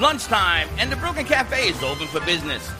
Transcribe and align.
Lunchtime, 0.00 0.68
and 0.78 0.92
the 0.92 0.96
Brooklyn 0.96 1.26
Cafe 1.26 1.70
is 1.70 1.82
open 1.82 2.06
for 2.06 2.20
business. 2.20 2.70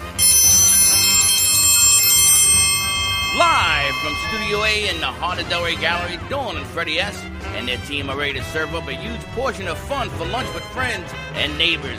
Live 3.36 3.94
from 3.96 4.14
Studio 4.28 4.62
A 4.62 4.88
in 4.88 5.00
the 5.00 5.06
heart 5.06 5.40
Delray 5.40 5.80
Gallery, 5.80 6.20
Dawn 6.28 6.56
and 6.56 6.66
Freddie 6.66 7.00
S. 7.00 7.20
and 7.56 7.66
their 7.66 7.78
team 7.78 8.08
are 8.08 8.16
ready 8.16 8.34
to 8.34 8.44
serve 8.44 8.72
up 8.72 8.86
a 8.86 8.92
huge 8.92 9.20
portion 9.34 9.66
of 9.66 9.76
fun 9.76 10.08
for 10.10 10.26
lunch 10.26 10.52
with 10.54 10.62
friends 10.66 11.12
and 11.34 11.58
neighbors. 11.58 11.98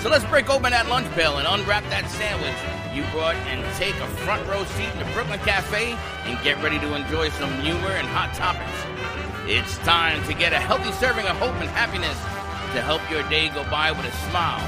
So 0.00 0.08
let's 0.08 0.24
break 0.24 0.50
open 0.50 0.72
that 0.72 0.88
lunch 0.88 1.08
pail 1.12 1.38
and 1.38 1.46
unwrap 1.46 1.84
that 1.90 2.10
sandwich 2.10 2.58
you 2.92 3.04
brought 3.12 3.36
and 3.46 3.62
take 3.76 3.94
a 3.94 4.08
front 4.26 4.44
row 4.48 4.64
seat 4.64 4.90
in 4.90 4.98
the 4.98 5.12
Brooklyn 5.14 5.38
Cafe 5.40 5.92
and 6.24 6.42
get 6.42 6.60
ready 6.64 6.80
to 6.80 6.94
enjoy 6.94 7.28
some 7.30 7.52
humor 7.60 7.94
and 7.94 8.08
hot 8.08 8.34
topics. 8.34 8.74
It's 9.46 9.78
time 9.78 10.26
to 10.26 10.34
get 10.34 10.52
a 10.52 10.58
healthy 10.58 10.90
serving 10.92 11.26
of 11.26 11.36
hope 11.36 11.54
and 11.60 11.70
happiness 11.70 12.18
to 12.74 12.82
help 12.82 13.02
your 13.10 13.22
day 13.30 13.48
go 13.48 13.64
by 13.70 13.92
with 13.92 14.04
a 14.04 14.12
smile. 14.30 14.60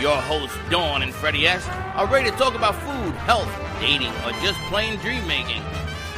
Your 0.00 0.16
hosts, 0.16 0.56
Dawn 0.70 1.02
and 1.02 1.14
Freddie 1.14 1.46
S., 1.46 1.66
are 1.94 2.06
ready 2.06 2.30
to 2.30 2.36
talk 2.36 2.54
about 2.54 2.74
food, 2.74 3.14
health, 3.26 3.50
dating, 3.80 4.12
or 4.24 4.32
just 4.42 4.58
plain 4.70 4.98
dream 4.98 5.26
making. 5.28 5.62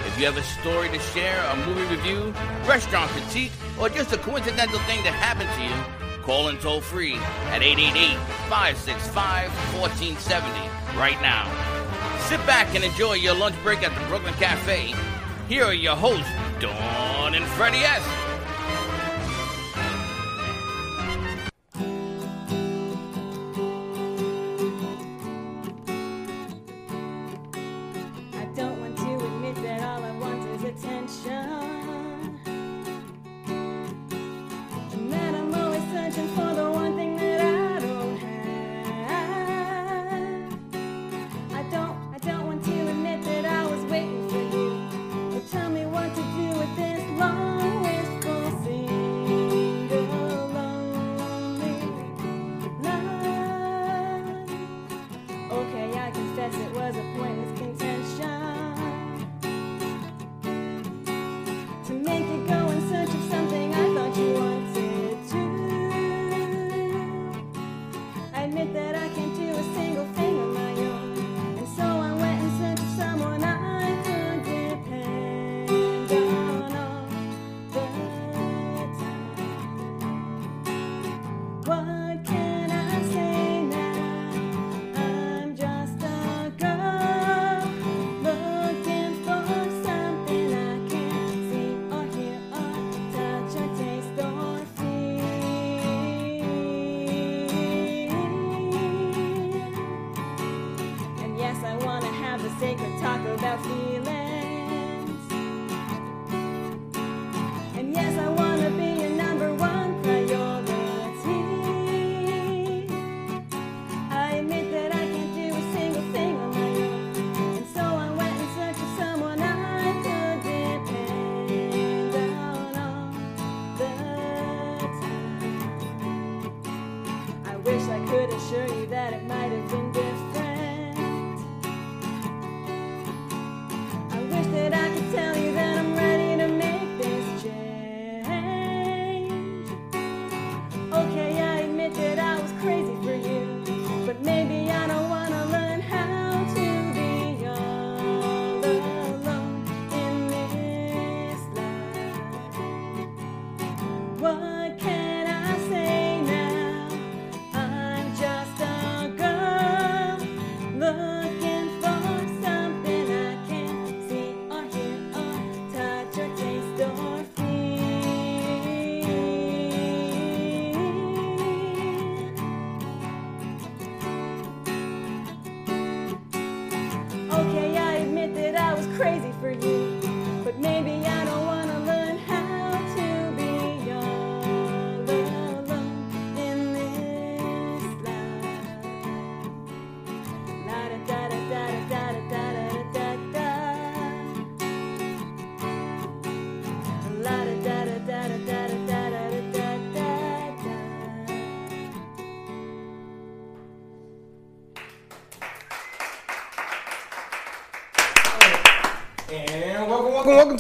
If 0.07 0.19
you 0.19 0.27
have 0.27 0.37
a 0.37 0.43
story 0.43 0.89
to 0.89 0.99
share, 0.99 1.43
a 1.51 1.57
movie 1.67 1.85
review, 1.95 2.33
restaurant 2.65 3.11
critique, 3.11 3.53
or 3.81 3.89
just 3.89 4.13
a 4.13 4.19
coincidental 4.19 4.79
thing 4.81 5.03
that 5.05 5.13
happened 5.13 5.51
to 5.57 5.63
you, 5.63 6.23
call 6.23 6.49
in 6.49 6.59
toll 6.59 6.81
free 6.81 7.17
at 7.51 7.63
888 7.63 8.17
565 8.49 9.51
1470 9.81 10.99
right 10.99 11.21
now. 11.21 11.45
Sit 12.29 12.45
back 12.47 12.75
and 12.75 12.85
enjoy 12.85 13.15
your 13.15 13.35
lunch 13.35 13.57
break 13.63 13.83
at 13.83 13.93
the 13.99 14.07
Brooklyn 14.07 14.35
Cafe. 14.35 14.95
Here 15.49 15.65
are 15.65 15.75
your 15.75 15.97
hosts, 15.97 16.31
Dawn 16.61 17.35
and 17.35 17.45
Freddie 17.45 17.79
S. 17.79 18.22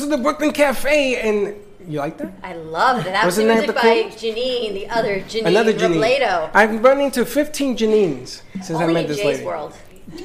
to 0.02 0.16
the 0.16 0.19
Brooklyn 0.22 0.52
Cafe. 0.52 1.16
And 1.16 1.54
you 1.90 1.99
like 1.99 2.19
that? 2.19 2.32
I 2.43 2.54
love 2.54 3.00
it. 3.00 3.04
That 3.10 3.26
was 3.26 3.37
that 3.37 3.44
music 3.46 3.66
the 3.69 3.72
by 3.72 4.04
Janine, 4.10 4.72
the 4.75 4.88
other 4.88 5.20
Janine 5.20 5.46
Another 5.46 5.72
Janine. 5.72 6.00
Robledo. 6.20 6.50
I've 6.54 6.82
run 6.82 7.00
into 7.00 7.25
15 7.25 7.76
Janines 7.76 8.43
since 8.62 8.70
I 8.70 8.82
Only 8.82 8.94
met 8.94 9.00
in 9.04 9.08
this 9.08 9.16
Jay's 9.19 9.26
lady. 9.38 9.44
World. 9.46 9.75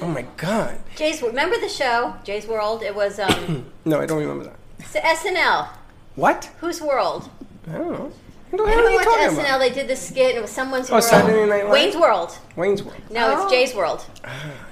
Oh 0.02 0.08
my 0.08 0.26
god. 0.38 0.78
Jay's 0.96 1.22
remember 1.22 1.58
the 1.60 1.70
show 1.70 2.14
Jay's 2.24 2.46
World? 2.48 2.84
It 2.84 2.94
was 2.96 3.20
um, 3.20 3.66
No, 3.86 4.00
I 4.02 4.06
don't 4.06 4.20
remember 4.20 4.44
that. 4.46 4.56
s- 4.96 5.24
SNL. 5.24 5.70
What? 6.16 6.50
Whose 6.60 6.82
world? 6.82 7.30
I 7.72 7.78
don't 7.78 7.92
know. 7.92 8.12
What 8.50 8.64
the 8.66 8.70
hell 8.72 8.80
are 8.80 8.86
Anyone 8.88 8.94
you 8.94 9.04
talking 9.04 9.28
SNL? 9.38 9.40
about? 9.40 9.60
They 9.60 9.70
did 9.72 9.88
this 9.90 10.08
skit. 10.08 10.30
and 10.30 10.38
It 10.38 10.42
was 10.42 10.52
someone's 10.52 10.90
Oh, 10.90 10.94
world. 10.94 11.04
Saturday 11.04 11.46
Night 11.50 11.64
Live? 11.66 11.72
Wayne's 11.74 11.98
World. 11.98 12.38
Wayne's 12.56 12.82
World. 12.82 12.98
No, 13.10 13.28
Oh. 13.38 13.44
it's 13.44 13.52
Jay's 13.52 13.76
World. 13.76 14.06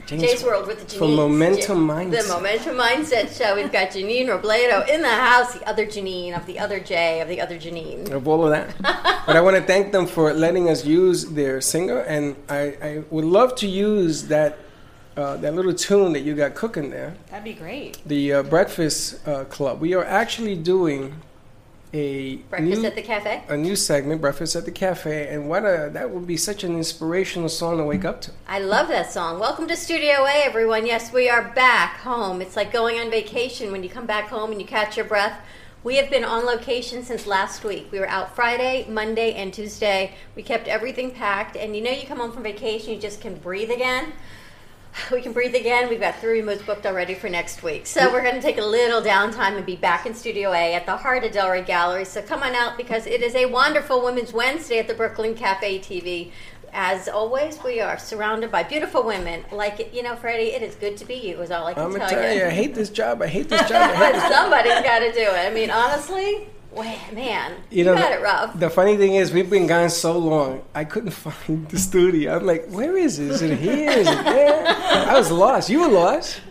James 0.06 0.22
Jay's 0.22 0.44
World 0.44 0.68
with 0.68 0.80
the 0.80 0.86
Janine. 0.86 1.00
For 1.00 1.08
Momentum 1.10 1.88
The 1.88 1.94
Mindset. 1.94 2.22
The 2.24 2.34
Momentum 2.34 2.76
Mindset 2.78 3.38
show. 3.38 3.56
We've 3.56 3.72
got 3.72 3.90
Janine 3.90 4.28
Robledo 4.28 4.88
in 4.88 5.02
the 5.02 5.10
house. 5.10 5.54
The 5.56 5.68
other 5.68 5.86
Janine 5.86 6.38
of 6.38 6.46
the 6.46 6.58
other 6.60 6.80
Jay 6.80 7.20
of 7.22 7.28
the 7.28 7.42
other 7.42 7.58
Janine. 7.58 8.10
Of 8.12 8.28
all 8.28 8.46
of 8.46 8.52
that. 8.52 8.74
but 9.26 9.36
I 9.36 9.42
want 9.42 9.58
to 9.58 9.64
thank 9.64 9.92
them 9.92 10.06
for 10.08 10.32
letting 10.34 10.70
us 10.70 10.86
use 10.86 11.26
their 11.26 11.60
singer. 11.60 12.00
And 12.00 12.36
I, 12.48 12.60
I 12.82 13.04
would 13.10 13.26
love 13.26 13.56
to 13.58 13.68
use 13.68 14.28
that, 14.28 14.58
uh, 15.18 15.36
that 15.38 15.54
little 15.54 15.74
tune 15.74 16.14
that 16.14 16.22
you 16.22 16.34
got 16.34 16.56
cooking 16.56 16.92
there. 16.92 17.16
That'd 17.30 17.44
be 17.44 17.54
great. 17.54 17.98
the 18.06 18.34
uh, 18.36 18.44
Breakfast 18.44 19.28
uh, 19.28 19.44
Club. 19.46 19.82
We 19.82 19.94
are 19.96 20.06
actually 20.06 20.56
doing 20.56 21.16
a 21.96 22.36
Breakfast 22.50 22.82
new, 22.82 22.88
at 22.88 22.96
the 22.96 23.02
cafe. 23.02 23.44
a 23.48 23.56
new 23.56 23.76
segment, 23.76 24.20
Breakfast 24.20 24.56
at 24.56 24.66
the 24.66 24.72
Cafe, 24.72 25.34
and 25.34 25.48
what 25.48 25.64
a 25.64 25.90
that 25.94 26.10
would 26.10 26.28
be 26.28 26.36
such 26.36 26.64
an 26.64 26.76
inspirational 26.76 27.48
song 27.48 27.78
to 27.78 27.86
wake 27.86 28.04
up 28.04 28.22
to. 28.22 28.32
I 28.48 28.60
love 28.60 28.90
that 28.90 29.12
song. 29.12 29.40
Welcome 29.40 29.68
to 29.70 29.78
Studio 29.78 30.26
A, 30.26 30.44
everyone. 30.44 30.86
Yes, 30.86 31.14
we 31.14 31.30
are 31.30 31.54
back 31.56 31.98
home. 32.00 32.42
It's 32.42 32.58
like 32.58 32.74
going 32.74 33.00
on 33.00 33.10
vacation 33.10 33.72
when 33.72 33.82
you 33.82 33.90
come 33.90 34.06
back 34.06 34.28
home 34.28 34.52
and 34.52 34.60
you 34.60 34.68
catch 34.68 34.98
your 34.98 35.06
breath. 35.06 35.40
We 35.84 35.96
have 35.98 36.10
been 36.10 36.26
on 36.26 36.46
location 36.46 37.04
since 37.04 37.28
last 37.28 37.64
week. 37.64 37.88
We 37.92 38.00
were 38.00 38.10
out 38.10 38.36
Friday, 38.36 38.86
Monday, 38.90 39.34
and 39.36 39.54
Tuesday. 39.54 40.16
We 40.36 40.44
kept 40.44 40.68
everything 40.68 41.12
packed, 41.12 41.56
and 41.56 41.76
you 41.76 41.82
know, 41.82 41.92
you 41.92 42.06
come 42.06 42.18
home 42.20 42.34
from 42.34 42.44
vacation, 42.44 42.94
you 42.94 43.00
just 43.00 43.22
can 43.22 43.36
breathe 43.36 43.72
again. 43.72 44.12
We 45.12 45.22
can 45.22 45.34
breathe 45.34 45.56
again. 45.56 45.90
We've 45.90 46.00
got 46.00 46.20
three 46.20 46.42
remotes 46.42 46.66
booked 46.66 46.86
already 46.86 47.14
for 47.14 47.30
next 47.30 47.64
week. 47.64 47.86
So 47.86 48.12
we're 48.12 48.22
going 48.22 48.36
to 48.36 48.42
take 48.42 48.58
a 48.58 48.64
little 48.66 49.02
downtime 49.02 49.56
and 49.58 49.66
be 49.66 49.76
back 49.76 50.06
in 50.06 50.14
Studio 50.14 50.52
A 50.52 50.74
at 50.74 50.86
the 50.86 50.98
Heart 50.98 51.26
of 51.26 51.32
Delray 51.32 51.66
Gallery. 51.66 52.06
So 52.06 52.22
come 52.22 52.44
on 52.44 52.56
out 52.56 52.78
because 52.78 53.06
it 53.06 53.22
is 53.22 53.36
a 53.36 53.46
wonderful 53.46 54.04
Women's 54.04 54.34
Wednesday 54.34 54.80
at 54.80 54.88
the 54.88 54.94
Brooklyn 54.94 55.36
Cafe 55.36 55.80
TV. 55.80 56.32
As 56.74 57.08
always, 57.08 57.62
we 57.64 57.80
are 57.80 57.98
surrounded 57.98 58.52
by 58.52 58.64
beautiful 58.64 59.04
women. 59.04 59.46
Like 59.52 59.94
you 59.94 60.04
know, 60.04 60.16
Freddie, 60.16 60.52
it 60.52 60.62
is 60.62 60.76
good 60.76 60.98
to 60.98 61.06
be 61.06 61.16
you. 61.16 61.40
Is 61.42 61.50
all 61.52 61.68
I 61.68 61.74
can 61.74 61.84
I'm 61.84 61.94
tell 61.96 62.10
tell 62.10 62.34
you. 62.34 62.40
you, 62.40 62.46
I 62.48 62.50
hate 62.50 62.76
this 62.76 62.90
job. 62.90 63.22
I 63.22 63.28
hate 63.28 63.48
this 63.48 63.62
job. 63.70 63.92
I 63.92 63.96
hate 63.96 64.12
this 64.20 64.24
job. 64.24 64.32
somebody's 64.34 64.82
got 64.82 65.00
to 65.00 65.12
do 65.14 65.22
it. 65.22 65.48
I 65.48 65.54
mean, 65.54 65.70
honestly, 65.72 66.48
wait, 66.76 67.00
man, 67.14 67.54
you, 67.70 67.84
got 67.86 67.96
the, 67.98 68.18
it 68.18 68.22
rough. 68.22 68.60
The 68.60 68.70
funny 68.70 68.98
thing 68.98 69.16
is, 69.16 69.32
we've 69.32 69.50
been 69.50 69.68
gone 69.68 69.90
so 69.90 70.18
long. 70.18 70.62
I 70.74 70.84
couldn't 70.84 71.12
find 71.26 71.68
the 71.70 71.80
studio. 71.80 72.38
I'm 72.38 72.46
like, 72.46 72.68
where 72.70 72.98
is 72.98 73.20
it? 73.20 73.32
Is 73.32 73.42
it 73.42 73.58
here? 73.58 73.90
Is 73.90 74.08
it 74.08 74.24
there? 74.24 74.68
I 74.68 75.18
was 75.18 75.32
lost. 75.32 75.70
You 75.70 75.82
were 75.82 75.88
lost, 75.88 76.42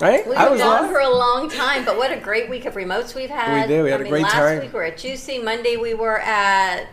right? 0.00 0.26
We 0.26 0.34
I 0.34 0.44
were 0.46 0.52
was 0.52 0.60
gone 0.60 0.82
lost. 0.82 0.92
for 0.92 1.00
a 1.00 1.10
long 1.10 1.50
time, 1.50 1.84
but 1.84 1.96
what 1.96 2.10
a 2.10 2.16
great 2.20 2.48
week 2.48 2.64
of 2.64 2.74
remotes 2.74 3.14
we've 3.14 3.30
had. 3.30 3.62
We 3.62 3.68
did. 3.74 3.82
We 3.84 3.90
had 3.90 4.00
I 4.00 4.00
a 4.00 4.04
mean, 4.04 4.10
great 4.12 4.22
last 4.22 4.32
time. 4.32 4.42
Last 4.56 4.62
week 4.62 4.72
we 4.72 4.78
were 4.78 4.84
at 4.84 4.98
Juicy. 4.98 5.38
Monday 5.38 5.76
we 5.76 5.94
were 5.94 6.18
at 6.20 6.86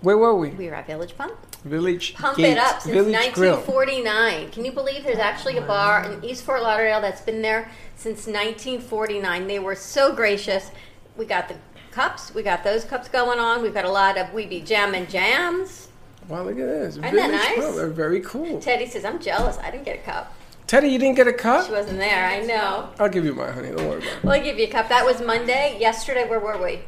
Where 0.00 0.18
were 0.18 0.34
we? 0.34 0.50
we 0.50 0.66
were 0.66 0.74
at 0.74 0.86
Village 0.86 1.16
Pump. 1.16 1.34
Village. 1.64 2.14
Pump 2.14 2.38
It 2.38 2.58
Up 2.58 2.80
since 2.80 2.94
Village 2.94 3.34
Grill. 3.34 3.56
1949. 3.56 4.50
Can 4.50 4.64
you 4.64 4.70
believe 4.72 5.02
there's 5.02 5.18
actually 5.18 5.56
a 5.56 5.62
bar 5.62 6.04
in 6.04 6.24
East 6.24 6.44
Fort 6.44 6.62
Lauderdale 6.62 7.00
that's 7.00 7.20
been 7.22 7.42
there 7.42 7.70
since 7.96 8.26
1949? 8.26 9.48
They 9.48 9.58
were 9.58 9.74
so 9.74 10.14
gracious. 10.14 10.70
We 11.16 11.24
got 11.24 11.48
the 11.48 11.56
cups. 11.96 12.34
We 12.34 12.42
got 12.42 12.62
those 12.62 12.84
cups 12.84 13.08
going 13.08 13.38
on. 13.38 13.62
We've 13.62 13.72
got 13.72 13.86
a 13.86 13.90
lot 13.90 14.18
of 14.18 14.30
We 14.34 14.44
Be 14.44 14.60
Jam 14.60 14.94
and 14.94 15.08
Jams. 15.08 15.88
Wow, 16.28 16.42
look 16.42 16.58
at 16.58 16.66
this. 16.66 16.96
that 16.96 17.10
Village 17.10 17.30
nice? 17.30 17.74
They're 17.74 17.88
very 17.88 18.20
cool. 18.20 18.60
Teddy 18.60 18.84
says, 18.84 19.02
I'm 19.02 19.18
jealous. 19.18 19.56
I 19.62 19.70
didn't 19.70 19.86
get 19.86 20.00
a 20.00 20.02
cup. 20.02 20.34
Teddy, 20.66 20.88
you 20.88 20.98
didn't 20.98 21.16
get 21.16 21.26
a 21.26 21.32
cup? 21.32 21.64
She 21.64 21.72
wasn't 21.72 21.98
there. 21.98 22.26
I 22.26 22.40
know. 22.42 22.90
I'll 23.00 23.08
give 23.08 23.24
you 23.24 23.34
mine, 23.34 23.54
honey. 23.54 23.68
Don't 23.68 23.88
worry 23.88 23.98
about 23.98 24.08
it. 24.08 24.24
Well, 24.24 24.34
I'll 24.34 24.42
give 24.42 24.58
you 24.58 24.66
a 24.66 24.70
cup. 24.70 24.90
That 24.90 25.06
was 25.06 25.22
Monday. 25.22 25.78
Yesterday, 25.80 26.28
where 26.28 26.38
were 26.38 26.62
we? 26.62 26.80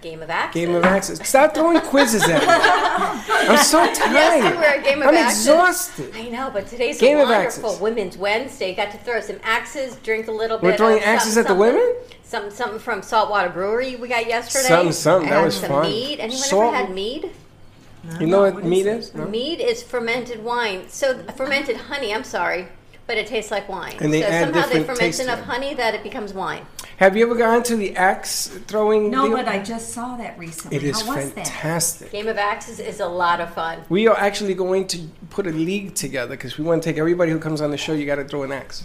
Game 0.00 0.22
of 0.22 0.30
Axes. 0.30 0.54
Game 0.60 0.74
of 0.74 0.84
Axes. 0.84 1.20
Stop 1.28 1.54
throwing 1.54 1.80
quizzes 1.80 2.22
at 2.22 2.40
me. 2.40 2.46
I'm 3.48 3.58
so 3.64 3.78
tired. 3.94 4.12
Yes, 4.12 4.52
we 4.52 4.56
were 4.58 4.64
at 4.64 4.84
Game 4.84 5.02
of 5.02 5.08
I'm 5.08 5.14
Axes. 5.14 5.40
exhausted. 5.46 6.12
I 6.14 6.28
know, 6.28 6.50
but 6.52 6.66
today's 6.66 6.98
Game 6.98 7.18
a 7.18 7.24
wonderful. 7.24 7.76
Women's 7.80 8.16
Wednesday. 8.16 8.74
Got 8.74 8.90
to 8.92 8.98
throw 8.98 9.20
some 9.20 9.36
axes, 9.42 9.96
drink 9.96 10.28
a 10.28 10.32
little 10.32 10.56
bit. 10.58 10.64
We're 10.64 10.76
throwing 10.76 11.02
axes 11.02 11.36
at 11.36 11.46
the 11.46 11.54
women? 11.54 11.94
Something, 12.22 12.50
something 12.52 12.78
from 12.78 13.02
Saltwater 13.02 13.48
Brewery 13.50 13.96
we 13.96 14.08
got 14.08 14.26
yesterday. 14.26 14.68
Something, 14.68 14.92
something. 14.92 15.30
That 15.30 15.44
was 15.44 15.56
some 15.58 15.68
fun. 15.68 15.82
Mead. 15.82 16.20
Anyone 16.20 16.42
Salt- 16.42 16.74
ever 16.74 16.86
had 16.86 16.94
mead? 16.94 17.30
You 18.18 18.26
know 18.28 18.40
what 18.42 18.64
mead 18.64 18.86
is? 18.86 19.14
No? 19.14 19.26
Mead 19.26 19.60
is 19.60 19.82
fermented 19.82 20.42
wine. 20.42 20.88
So 20.88 21.18
fermented 21.36 21.76
honey. 21.76 22.14
I'm 22.14 22.24
sorry, 22.24 22.68
but 23.06 23.18
it 23.18 23.26
tastes 23.26 23.50
like 23.50 23.68
wine. 23.68 23.96
And 24.00 24.14
they 24.14 24.22
so 24.22 24.28
add 24.28 24.44
somehow 24.54 24.68
they 24.68 24.78
different 24.78 24.98
ferment 25.00 25.20
enough 25.20 25.40
honey 25.40 25.74
that 25.74 25.94
it 25.94 26.02
becomes 26.02 26.32
wine. 26.32 26.64
Have 27.00 27.16
you 27.16 27.24
ever 27.24 27.34
gone 27.34 27.62
to 27.62 27.76
the 27.76 27.96
axe 27.96 28.48
throwing? 28.66 29.10
No, 29.10 29.26
deal? 29.26 29.36
but 29.38 29.48
I 29.48 29.58
just 29.62 29.94
saw 29.94 30.18
that 30.18 30.38
recently. 30.38 30.76
It 30.76 30.84
is 30.84 31.00
How 31.00 31.16
was 31.16 31.32
that? 31.32 31.46
fantastic. 31.46 32.12
Game 32.12 32.28
of 32.28 32.36
Axes 32.36 32.78
is 32.78 33.00
a 33.00 33.06
lot 33.08 33.40
of 33.40 33.54
fun. 33.54 33.80
We 33.88 34.06
are 34.06 34.16
actually 34.18 34.52
going 34.52 34.86
to 34.88 34.98
put 35.30 35.46
a 35.46 35.50
league 35.50 35.94
together 35.94 36.36
because 36.36 36.58
we 36.58 36.64
want 36.64 36.82
to 36.82 36.88
take 36.90 36.98
everybody 36.98 37.32
who 37.32 37.38
comes 37.38 37.62
on 37.62 37.70
the 37.70 37.78
show. 37.78 37.94
You 37.94 38.04
got 38.04 38.16
to 38.16 38.24
throw 38.24 38.42
an 38.42 38.52
axe, 38.52 38.84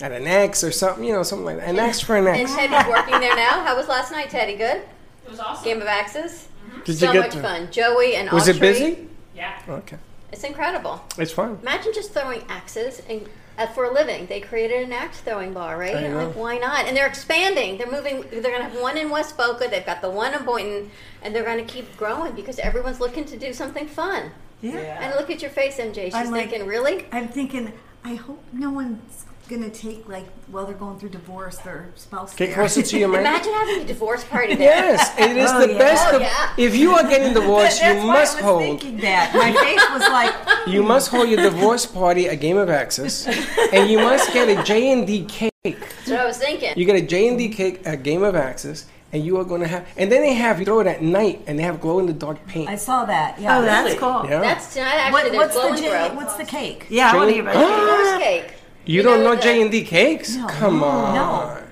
at 0.00 0.12
an 0.12 0.26
axe 0.26 0.64
or 0.64 0.70
something, 0.72 1.04
you 1.04 1.12
know, 1.12 1.22
something 1.22 1.44
like 1.44 1.58
that. 1.58 1.68
An 1.68 1.78
axe 1.78 2.00
for 2.00 2.16
an 2.16 2.26
axe. 2.26 2.38
And 2.38 2.48
axe. 2.48 2.56
Teddy's 2.72 2.88
working 2.88 3.20
there 3.20 3.36
now. 3.36 3.62
How 3.64 3.76
was 3.76 3.86
last 3.86 4.10
night, 4.12 4.30
Teddy? 4.30 4.56
Good. 4.56 4.78
It 5.26 5.30
was 5.30 5.38
awesome. 5.38 5.62
Game 5.64 5.82
of 5.82 5.86
Axes. 5.88 6.48
Mm-hmm. 6.70 6.80
Did 6.84 6.96
so 6.98 7.06
you 7.08 7.12
get 7.12 7.20
much 7.20 7.32
to- 7.32 7.42
fun. 7.42 7.70
Joey 7.70 8.14
and 8.16 8.30
Was 8.32 8.48
it 8.48 8.58
busy? 8.60 9.08
Yeah. 9.36 9.60
Okay, 9.68 9.98
It's 10.32 10.42
incredible. 10.44 11.04
it's 11.18 11.32
fun. 11.32 11.58
Imagine 11.60 11.92
just 11.92 12.12
throwing 12.14 12.42
axes 12.48 13.02
and 13.10 13.28
Uh, 13.58 13.66
for 13.66 13.84
a 13.84 13.92
living. 13.92 14.24
They 14.26 14.40
created 14.40 14.82
an 14.82 14.92
axe 14.92 15.20
throwing 15.20 15.52
bar, 15.52 15.76
right? 15.78 15.94
I 15.94 16.00
And 16.00 16.14
know. 16.14 16.26
like, 16.26 16.34
why 16.36 16.56
not? 16.56 16.86
And 16.86 16.96
they're 16.96 17.06
expanding. 17.06 17.76
They're 17.76 17.90
moving. 17.90 18.22
They're 18.30 18.40
going 18.40 18.62
to 18.62 18.68
have 18.68 18.80
one 18.80 18.96
in 18.96 19.10
West 19.10 19.36
Boca. 19.36 19.68
They've 19.70 19.84
got 19.84 20.00
the 20.00 20.08
one 20.08 20.32
in 20.32 20.42
Boynton, 20.44 20.90
and 21.22 21.34
they're 21.34 21.44
going 21.44 21.58
to 21.58 21.70
keep 21.70 21.94
growing 21.98 22.32
because 22.32 22.58
everyone's 22.58 22.98
looking 22.98 23.26
to 23.26 23.36
do 23.36 23.52
something 23.52 23.86
fun. 23.86 24.30
Yeah. 24.62 24.78
And 25.02 25.14
look 25.16 25.28
at 25.28 25.42
your 25.42 25.50
face, 25.50 25.76
MJ. 25.76 26.04
She's 26.06 26.14
I'm 26.14 26.30
like- 26.30 26.48
thinking, 26.48 26.66
really? 26.66 27.06
I'm 27.12 27.28
thinking, 27.28 27.72
I 28.04 28.14
hope 28.14 28.42
no 28.54 28.70
one's 28.70 29.26
gonna 29.48 29.68
take 29.70 30.08
like 30.08 30.26
while 30.48 30.64
they're 30.66 30.74
going 30.74 30.98
through 30.98 31.10
divorce 31.10 31.58
their 31.58 31.90
spouse. 31.94 32.34
Get 32.34 32.46
there. 32.46 32.54
closer 32.54 32.82
to 32.82 32.98
your 32.98 33.08
mic. 33.08 33.20
Imagine 33.20 33.52
having 33.52 33.80
a 33.82 33.84
divorce 33.84 34.24
party 34.24 34.54
there. 34.54 34.68
Yes, 34.92 35.18
it 35.18 35.36
is 35.36 35.50
Oh, 35.50 35.66
the 35.66 35.72
yeah. 35.72 35.78
best. 35.78 36.06
Oh, 36.12 36.16
of- 36.16 36.22
yeah. 36.22 36.52
If 36.56 36.74
you 36.76 36.92
are 36.92 37.02
getting 37.08 37.34
divorced, 37.34 37.80
That's 37.80 38.00
you 38.00 38.06
must 38.06 38.32
I 38.34 38.36
was 38.36 38.44
hold. 38.44 38.62
thinking 38.62 38.96
that. 38.98 39.34
My 39.34 39.52
face 39.52 39.90
was 39.90 40.02
like, 40.08 40.68
You 40.72 40.82
hmm. 40.82 40.88
must 40.88 41.08
hold 41.10 41.28
your 41.28 41.42
divorce 41.42 41.84
party 41.86 42.26
a 42.28 42.36
Game 42.36 42.56
of 42.56 42.70
Axes, 42.70 43.26
and 43.72 43.90
you 43.90 43.98
must 43.98 44.32
get 44.32 44.48
a 44.48 44.62
J 44.62 44.92
and 44.92 45.06
D 45.06 45.24
cake. 45.24 45.50
That's 45.64 46.08
what 46.10 46.20
I 46.20 46.24
was 46.26 46.38
thinking. 46.38 46.72
You 46.76 46.84
get 46.84 46.96
a 46.96 47.02
J 47.06 47.28
and 47.28 47.36
D 47.38 47.48
cake, 47.48 47.82
a 47.86 47.96
Game 47.96 48.22
of 48.22 48.34
Axes, 48.34 48.86
and 49.12 49.24
you 49.24 49.36
are 49.38 49.44
going 49.44 49.60
to 49.60 49.66
have. 49.68 49.86
And 49.96 50.10
then 50.10 50.22
they 50.22 50.32
have 50.34 50.58
you 50.58 50.64
throw 50.64 50.80
it 50.80 50.86
at 50.86 51.02
night, 51.02 51.42
and 51.46 51.58
they 51.58 51.62
have 51.62 51.80
glow 51.80 51.98
in 51.98 52.06
the 52.06 52.12
dark 52.12 52.44
paint. 52.46 52.68
I 52.70 52.76
saw 52.76 53.04
that. 53.04 53.38
Yeah. 53.38 53.58
Oh, 53.58 53.62
that's 53.62 53.88
Really? 53.88 53.98
cool. 53.98 54.24
yeah. 54.30 54.40
That's 54.40 54.72
tonight. 54.72 54.94
Actually, 54.94 55.12
What, 55.12 55.24
there's 55.24 55.36
what's 55.36 55.54
glow 55.54 55.62
the 55.64 55.68
and 55.74 55.78
J, 55.78 56.08
grow. 56.08 56.16
what's 56.16 56.34
the 56.36 56.44
cake? 56.44 56.86
Yeah, 56.88 57.12
I 57.12 57.16
want 57.16 57.28
to 57.30 57.34
Jane- 57.36 57.44
hear 57.44 57.52
Divorce 57.52 58.18
cake. 58.22 58.52
You, 58.84 58.96
you 58.96 59.02
don't 59.02 59.22
know 59.22 59.34
know 59.34 59.40
J 59.40 59.62
and 59.62 59.70
D 59.70 59.84
cakes? 59.84 60.36
No. 60.36 60.46
Come 60.48 60.82
on. 60.82 61.14
No. 61.14 61.62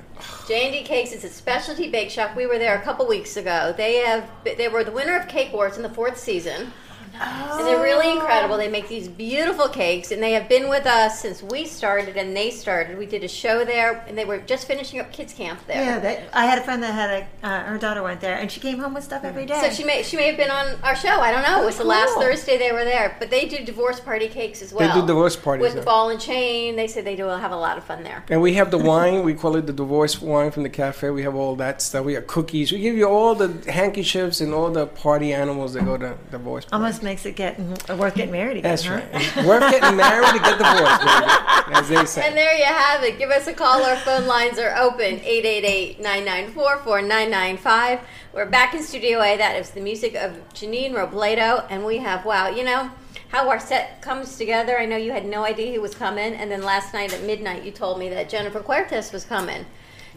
J&D 0.50 0.83
Cakes 0.83 1.12
is 1.12 1.23
a 1.23 1.29
specialty 1.29 1.88
bake 1.88 2.11
shop. 2.11 2.35
We 2.35 2.45
were 2.45 2.59
there 2.59 2.76
a 2.76 2.83
couple 2.83 3.07
weeks 3.07 3.37
ago. 3.37 3.73
They 3.76 3.99
have 3.99 4.29
they 4.43 4.67
were 4.67 4.83
the 4.83 4.90
winner 4.90 5.17
of 5.17 5.29
Cake 5.29 5.52
Wars 5.52 5.76
in 5.76 5.85
the 5.85 5.88
fourth 5.88 6.19
season. 6.19 6.73
And 7.21 7.67
they're 7.67 7.83
really 7.83 8.11
incredible. 8.11 8.57
They 8.57 8.69
make 8.69 8.89
these 8.89 9.09
beautiful 9.09 9.69
cakes, 9.69 10.11
and 10.11 10.23
they 10.23 10.33
have 10.33 10.49
been 10.49 10.69
with 10.69 10.87
us 10.87 11.21
since 11.21 11.43
we 11.43 11.67
started 11.67 12.17
and 12.17 12.37
they 12.37 12.50
started. 12.50 12.97
We 12.99 13.07
did 13.07 13.23
a 13.25 13.29
show 13.29 13.65
there, 13.65 14.05
and 14.09 14.17
they 14.17 14.25
were 14.25 14.39
just 14.39 14.67
finishing 14.67 15.00
up 15.00 15.12
kids 15.12 15.33
camp 15.33 15.61
there. 15.67 15.83
Yeah, 15.83 15.99
that, 15.99 16.31
I 16.33 16.47
had 16.47 16.59
a 16.59 16.62
friend 16.62 16.83
that 16.83 16.95
had 16.95 17.11
a, 17.43 17.47
uh, 17.47 17.65
her 17.65 17.79
daughter 17.79 18.03
went 18.03 18.21
there, 18.21 18.37
and 18.37 18.50
she 18.50 18.61
came 18.61 18.79
home 18.79 18.95
with 18.95 19.05
stuff 19.05 19.25
every 19.25 19.47
day. 19.47 19.61
So 19.61 19.71
she 19.71 19.85
may 19.85 20.03
she 20.03 20.17
may 20.17 20.29
have 20.29 20.37
been 20.37 20.50
on 20.50 20.81
our 20.83 20.97
show. 20.97 21.21
I 21.21 21.31
don't 21.31 21.43
know. 21.43 21.62
It 21.62 21.67
was 21.67 21.79
the 21.79 21.85
last 21.85 22.15
Thursday 22.15 22.57
they 22.57 22.73
were 22.73 22.85
there, 22.85 23.17
but 23.19 23.31
they 23.31 23.47
do 23.47 23.65
divorce 23.65 24.00
party 24.00 24.29
cakes 24.29 24.62
as 24.62 24.73
well. 24.73 24.89
They 24.89 25.00
do 25.00 25.07
divorce 25.07 25.37
parties, 25.37 25.62
with 25.62 25.75
yeah. 25.75 25.81
the 25.81 25.85
ball 25.85 26.11
and 26.11 26.21
chain. 26.21 26.77
They 26.77 26.87
said 26.87 27.05
they 27.05 27.17
do 27.17 27.25
have 27.25 27.53
a 27.53 27.57
lot 27.57 27.77
of 27.77 27.85
fun 27.85 28.03
there. 28.03 28.25
And 28.31 28.41
we 28.41 28.55
have 28.55 28.71
the 28.71 28.79
wine. 28.79 29.25
We 29.25 29.35
call 29.35 29.57
it 29.57 29.67
the 29.67 29.73
divorce 29.73 30.21
wine 30.23 30.50
from 30.50 30.62
the 30.62 30.71
cafe. 30.71 31.11
We 31.11 31.23
have 31.23 31.35
all 31.35 31.57
that 31.57 31.83
stuff. 31.83 32.05
We 32.05 32.15
have 32.15 32.27
cookies. 32.27 32.73
We 32.73 32.79
give 32.79 32.97
you 32.97 33.07
all 33.07 33.35
the 33.35 33.71
handkerchiefs 33.71 34.41
and 34.41 34.55
all 34.55 34.71
the 34.71 34.87
party 34.87 35.33
animals 35.33 35.75
that 35.75 35.85
go 35.85 35.97
to 35.99 36.17
divorce. 36.31 36.65
parties. 36.65 36.81
Almost 37.11 37.25
makes 37.25 37.26
it 37.26 37.35
get 37.35 37.59
mm, 37.59 37.99
worth 37.99 38.14
getting 38.14 38.31
married 38.31 38.59
again. 38.59 38.71
That's 38.71 38.85
huh? 38.85 38.95
right. 38.95 39.05
It's 39.14 39.35
worth 39.45 39.69
getting 39.69 39.97
married 39.97 40.29
to 40.29 40.38
get 40.38 40.59
divorced, 40.59 41.00
baby. 41.00 41.26
As 41.75 41.88
they 41.88 42.05
say. 42.05 42.29
And 42.29 42.37
there 42.37 42.57
you 42.57 42.62
have 42.64 43.02
it. 43.02 43.19
Give 43.19 43.31
us 43.31 43.49
a 43.49 43.52
call. 43.52 43.83
Our 43.83 43.97
phone 43.97 44.29
lines 44.29 44.61
are 44.61 44.76
open 44.76 45.19
888-994-4995. 45.19 48.00
We're 48.33 48.47
back 48.47 48.75
in 48.75 48.85
Studio 48.85 49.21
A. 49.23 49.37
That 49.37 49.57
is 49.57 49.71
the 49.71 49.81
music 49.81 50.14
of 50.14 50.38
Janine 50.55 50.93
Robledo. 50.93 51.67
And 51.69 51.85
we 51.85 51.99
have, 51.99 52.25
wow, 52.25 52.49
you 52.49 52.62
know, 52.62 52.88
how 53.29 53.49
our 53.49 53.59
set 53.59 54.00
comes 54.02 54.37
together. 54.37 54.79
I 54.79 54.87
know 54.87 54.97
you 54.97 55.11
had 55.11 55.26
no 55.26 55.43
idea 55.43 55.73
he 55.73 55.79
was 55.79 55.97
coming. 55.97 56.35
And 56.35 56.49
then 56.49 56.62
last 56.62 56.95
night 56.95 57.12
at 57.12 57.25
midnight, 57.25 57.64
you 57.64 57.73
told 57.73 57.99
me 57.99 58.09
that 58.11 58.29
Jennifer 58.29 58.61
Cuertes 58.61 59.12
was 59.12 59.25
coming. 59.25 59.67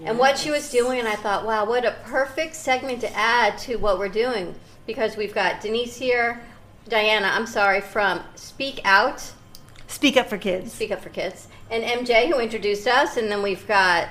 And 0.05 0.19
what 0.19 0.37
she 0.37 0.51
was 0.51 0.69
doing, 0.69 0.99
and 0.99 1.07
I 1.07 1.15
thought, 1.15 1.43
wow, 1.45 1.65
what 1.65 1.85
a 1.85 1.95
perfect 2.03 2.55
segment 2.55 3.01
to 3.01 3.11
add 3.15 3.57
to 3.59 3.77
what 3.77 3.97
we're 3.97 4.09
doing. 4.09 4.53
Because 4.85 5.15
we've 5.15 5.33
got 5.33 5.61
Denise 5.61 5.95
here, 5.95 6.43
Diana, 6.87 7.27
I'm 7.27 7.45
sorry, 7.47 7.81
from 7.81 8.21
Speak 8.35 8.81
Out. 8.83 9.31
Speak 9.87 10.17
up 10.17 10.27
for 10.29 10.37
kids. 10.37 10.73
Speak 10.73 10.91
Up 10.91 11.01
for 11.01 11.09
Kids, 11.09 11.47
and 11.69 11.83
MJ 11.83 12.27
who 12.27 12.39
introduced 12.39 12.87
us, 12.87 13.15
and 13.17 13.31
then 13.31 13.41
we've 13.41 13.65
got 13.67 14.09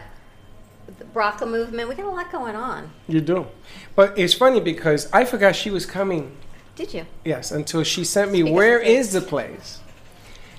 the 0.98 1.04
BRCA 1.06 1.48
movement. 1.50 1.88
We 1.88 1.94
got 1.94 2.06
a 2.06 2.10
lot 2.10 2.30
going 2.32 2.54
on. 2.56 2.90
You 3.08 3.20
do. 3.20 3.46
But 3.94 4.18
it's 4.18 4.32
funny 4.34 4.60
because 4.60 5.10
I 5.12 5.24
forgot 5.24 5.56
she 5.56 5.70
was 5.70 5.84
coming. 5.84 6.36
Did 6.76 6.94
you? 6.94 7.06
Yes, 7.24 7.50
until 7.50 7.82
she 7.82 8.04
sent 8.04 8.30
me, 8.30 8.40
Speak 8.40 8.50
up 8.50 8.56
"Where 8.56 8.78
for 8.78 8.84
is 8.84 9.06
kids." 9.08 9.12
the 9.12 9.20
place?" 9.28 9.80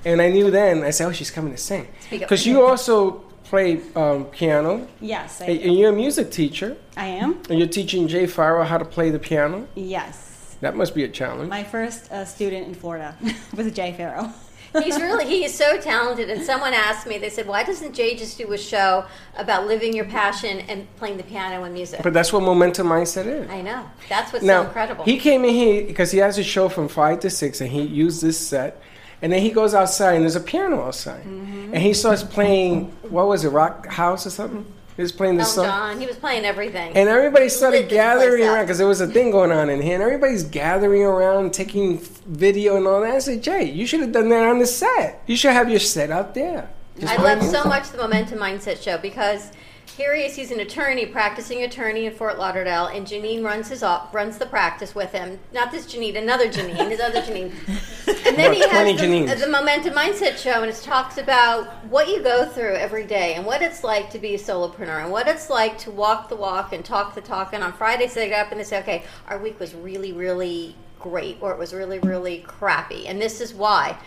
And 0.06 0.22
I 0.22 0.30
knew 0.30 0.52
then. 0.52 0.84
I 0.84 0.90
said, 0.92 1.08
"Oh, 1.08 1.12
she's 1.12 1.32
coming 1.32 1.52
to 1.54 1.58
sing." 1.58 1.88
Because 2.10 2.46
you 2.46 2.66
also 2.66 3.24
play 3.46 3.82
um, 3.96 4.26
piano, 4.26 4.88
Yes, 5.00 5.42
I, 5.42 5.46
and 5.46 5.60
and 5.62 5.78
you're 5.78 5.90
a 5.92 5.96
music 5.96 6.32
teacher, 6.32 6.76
I 6.98 7.06
am. 7.08 7.40
and 7.50 7.58
you're 7.60 7.68
teaching 7.68 8.08
Jay 8.08 8.26
Farrell 8.28 8.66
how 8.66 8.78
to 8.78 8.86
play 8.86 9.10
the 9.10 9.20
piano. 9.20 9.68
Yes. 9.76 10.33
That 10.64 10.78
must 10.78 10.96
be 10.96 11.04
a 11.04 11.10
challenge. 11.10 11.50
My 11.50 11.66
first 11.66 12.10
uh, 12.10 12.24
student 12.24 12.68
in 12.68 12.74
Florida 12.74 13.18
was 13.56 13.70
Jay 13.74 13.92
Farrow. 13.92 14.32
He's 14.82 14.96
really 14.96 15.26
he 15.26 15.44
is 15.44 15.54
so 15.54 15.78
talented. 15.80 16.30
And 16.30 16.42
someone 16.42 16.74
asked 16.74 17.06
me, 17.06 17.18
they 17.18 17.30
said, 17.30 17.48
why 17.48 17.64
doesn't 17.66 17.94
Jay 17.94 18.16
just 18.16 18.38
do 18.38 18.50
a 18.54 18.58
show 18.58 19.06
about 19.38 19.68
living 19.68 19.94
your 19.94 20.06
passion 20.06 20.62
and 20.62 20.88
playing 20.96 21.18
the 21.18 21.24
piano 21.24 21.64
and 21.66 21.74
music? 21.74 22.00
But 22.02 22.14
that's 22.14 22.32
what 22.32 22.44
momentum 22.44 22.88
mindset 22.88 23.26
is. 23.26 23.50
I 23.50 23.62
know. 23.62 23.84
That's 24.08 24.32
what's 24.32 24.46
now 24.46 24.62
so 24.62 24.68
incredible. 24.68 25.04
he 25.04 25.20
came 25.20 25.44
in 25.44 25.54
here 25.54 25.86
because 25.86 26.12
he 26.12 26.20
has 26.20 26.38
a 26.38 26.44
show 26.44 26.70
from 26.70 26.88
five 26.88 27.20
to 27.20 27.30
six, 27.30 27.60
and 27.60 27.70
he 27.70 27.84
used 27.84 28.22
this 28.24 28.40
set. 28.40 28.82
And 29.22 29.32
then 29.34 29.42
he 29.42 29.52
goes 29.52 29.74
outside, 29.74 30.14
and 30.16 30.24
there's 30.24 30.36
a 30.38 30.42
piano 30.42 30.82
outside, 30.82 31.24
Mm-hmm. 31.24 31.74
and 31.74 31.84
he 31.84 31.94
starts 31.94 32.24
playing. 32.24 32.86
What 33.10 33.28
was 33.28 33.44
it, 33.44 33.50
Rock 33.50 33.88
House 33.88 34.26
or 34.26 34.30
something? 34.32 34.66
He 34.96 35.02
was 35.02 35.12
playing 35.12 35.38
the 35.38 35.44
song. 35.44 35.66
John, 35.66 36.00
he 36.00 36.06
was 36.06 36.18
playing 36.18 36.46
everything. 36.46 36.96
And 36.96 37.10
everybody 37.10 37.50
started 37.50 37.90
gathering 37.90 38.44
around 38.44 38.66
because 38.66 38.78
there 38.78 38.88
was 38.88 39.02
a 39.02 39.08
thing 39.08 39.32
going 39.32 39.52
on 39.52 39.70
in 39.70 39.82
here, 39.82 39.96
and 39.96 40.04
everybody's 40.04 40.44
gathering 40.44 41.02
around, 41.02 41.54
taking 41.54 41.98
video 42.28 42.78
and 42.78 42.86
all 42.86 43.02
that. 43.02 43.16
I 43.16 43.20
said, 43.20 43.42
Jay, 43.42 43.64
you 43.72 43.88
should 43.88 44.02
have 44.02 44.12
done 44.12 44.30
that 44.30 44.48
on 44.48 44.60
the 44.60 44.68
set. 44.68 45.24
You 45.26 45.36
should 45.36 45.54
have 45.54 45.70
your 45.70 45.80
set 45.80 46.12
out 46.12 46.36
there. 46.36 46.70
Just 47.00 47.12
I 47.12 47.22
love 47.22 47.44
so 47.44 47.64
much 47.64 47.90
the 47.90 47.98
Momentum 47.98 48.38
Mindset 48.38 48.84
show 48.84 49.00
because 49.00 49.52
is. 50.00 50.36
He's 50.36 50.52
an 50.52 50.60
attorney, 50.60 51.06
practicing 51.06 51.64
attorney 51.64 52.06
in 52.06 52.14
Fort 52.14 52.38
Lauderdale, 52.38 52.88
and 52.88 53.06
Janine 53.06 53.44
runs 53.44 53.70
his 53.70 53.84
op- 53.84 54.14
runs 54.14 54.38
the 54.38 54.46
practice 54.46 54.96
with 54.96 55.12
him. 55.12 55.40
Not 55.52 55.72
this 55.72 55.86
Janine, 55.86 56.18
another 56.18 56.48
Janine, 56.48 56.90
his 56.90 57.00
other 57.00 57.22
Janine. 57.22 57.54
And 58.26 58.38
then 58.38 58.54
he 58.54 58.62
has 58.62 59.00
the, 59.00 59.46
the 59.46 59.52
Momentum 59.52 59.94
Mindset 59.94 60.38
show, 60.38 60.62
and 60.62 60.72
it 60.72 60.76
talks 60.78 61.18
about 61.18 61.68
what 61.86 62.08
you 62.08 62.24
go 62.24 62.46
through 62.46 62.76
every 62.76 63.06
day 63.06 63.36
and 63.36 63.46
what 63.46 63.62
it's 63.62 63.84
like 63.84 64.10
to 64.12 64.20
be 64.20 64.34
a 64.34 64.38
solopreneur 64.38 65.04
and 65.04 65.12
what 65.12 65.28
it's 65.28 65.50
like 65.50 65.78
to 65.80 65.92
walk 65.92 66.30
the 66.30 66.36
walk 66.36 66.72
and 66.72 66.86
talk 66.86 67.16
the 67.16 67.22
talk. 67.22 67.54
And 67.54 67.64
on 67.64 67.74
Fridays 67.74 68.14
they 68.14 68.30
get 68.30 68.46
up 68.46 68.52
and 68.52 68.60
they 68.60 68.64
say, 68.64 68.80
"Okay, 68.80 69.04
our 69.28 69.38
week 69.38 69.60
was 69.60 69.76
really, 69.76 70.14
really 70.14 70.76
great, 71.00 71.38
or 71.42 71.52
it 71.52 71.60
was 71.60 71.74
really, 71.74 72.00
really 72.00 72.40
crappy, 72.40 73.08
and 73.08 73.22
this 73.22 73.42
is 73.42 73.54
why." 73.54 73.98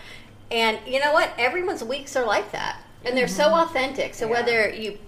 And 0.51 0.79
you 0.87 0.99
know 0.99 1.13
what? 1.13 1.31
Everyone's 1.39 1.85
weeks 1.85 2.17
are 2.17 2.25
like 2.25 2.53
that, 2.53 2.81
and 3.05 3.17
they're 3.17 3.29
so 3.29 3.45
mm-hmm. 3.45 3.69
authentic. 3.69 4.15
So 4.15 4.27
whether 4.27 4.71
you 4.71 4.99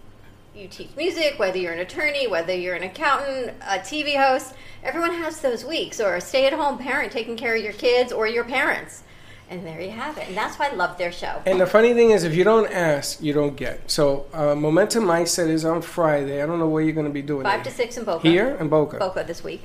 you 0.54 0.68
teach 0.68 0.90
music, 0.96 1.38
whether 1.38 1.58
you're 1.58 1.72
an 1.72 1.78
attorney, 1.80 2.26
whether 2.26 2.54
you're 2.54 2.74
an 2.74 2.82
accountant, 2.82 3.52
a 3.62 3.78
TV 3.78 4.16
host, 4.16 4.54
everyone 4.82 5.12
has 5.12 5.40
those 5.40 5.64
weeks, 5.64 6.00
or 6.00 6.16
a 6.16 6.20
stay-at-home 6.20 6.78
parent 6.78 7.12
taking 7.12 7.36
care 7.36 7.54
of 7.54 7.62
your 7.62 7.72
kids, 7.72 8.12
or 8.12 8.26
your 8.26 8.44
parents. 8.44 9.02
And 9.50 9.64
there 9.64 9.80
you 9.80 9.90
have 9.90 10.18
it. 10.18 10.28
And 10.28 10.36
that's 10.36 10.58
why 10.58 10.68
I 10.68 10.74
love 10.74 10.98
their 10.98 11.10
show. 11.10 11.42
And 11.46 11.60
the 11.60 11.66
funny 11.66 11.94
thing 11.94 12.10
is, 12.10 12.24
if 12.24 12.34
you 12.34 12.44
don't 12.44 12.70
ask, 12.70 13.22
you 13.22 13.32
don't 13.32 13.56
get. 13.56 13.90
So, 13.90 14.26
uh, 14.34 14.54
Momentum 14.54 15.04
Mindset 15.04 15.48
is 15.48 15.64
on 15.64 15.80
Friday. 15.80 16.42
I 16.42 16.46
don't 16.46 16.58
know 16.58 16.68
where 16.68 16.82
you're 16.82 16.92
going 16.92 17.06
to 17.06 17.12
be 17.12 17.22
doing 17.22 17.44
Five 17.44 17.62
to 17.62 17.70
six 17.70 17.96
in 17.96 18.04
Boca. 18.04 18.28
Here 18.28 18.56
in 18.60 18.68
Boca. 18.68 18.98
Boca 18.98 19.24
this 19.26 19.42
week. 19.42 19.62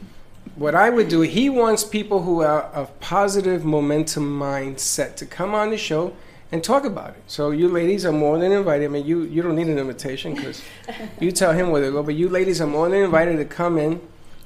What 0.55 0.75
I 0.75 0.89
would 0.89 1.09
do, 1.09 1.21
he 1.21 1.49
wants 1.49 1.83
people 1.83 2.21
who 2.21 2.41
are 2.41 2.63
of 2.63 2.97
positive 2.99 3.65
momentum 3.65 4.39
mindset 4.39 5.15
to 5.15 5.25
come 5.25 5.53
on 5.53 5.71
the 5.71 5.77
show 5.77 6.13
and 6.53 6.63
talk 6.63 6.85
about 6.85 7.09
it. 7.09 7.23
So 7.25 7.49
you 7.49 7.67
ladies 7.67 8.05
are 8.05 8.11
more 8.11 8.37
than 8.37 8.51
invited. 8.51 8.85
I 8.85 8.87
mean, 8.87 9.07
you, 9.07 9.23
you 9.23 9.41
don't 9.41 9.55
need 9.55 9.67
an 9.67 9.79
invitation 9.79 10.35
because 10.35 10.61
you 11.19 11.31
tell 11.31 11.51
him 11.51 11.71
where 11.71 11.81
to 11.81 11.91
go. 11.91 12.03
But 12.03 12.13
you 12.13 12.29
ladies 12.29 12.61
are 12.61 12.67
more 12.67 12.87
than 12.87 13.01
invited 13.01 13.37
to 13.37 13.45
come 13.45 13.79
in 13.79 13.99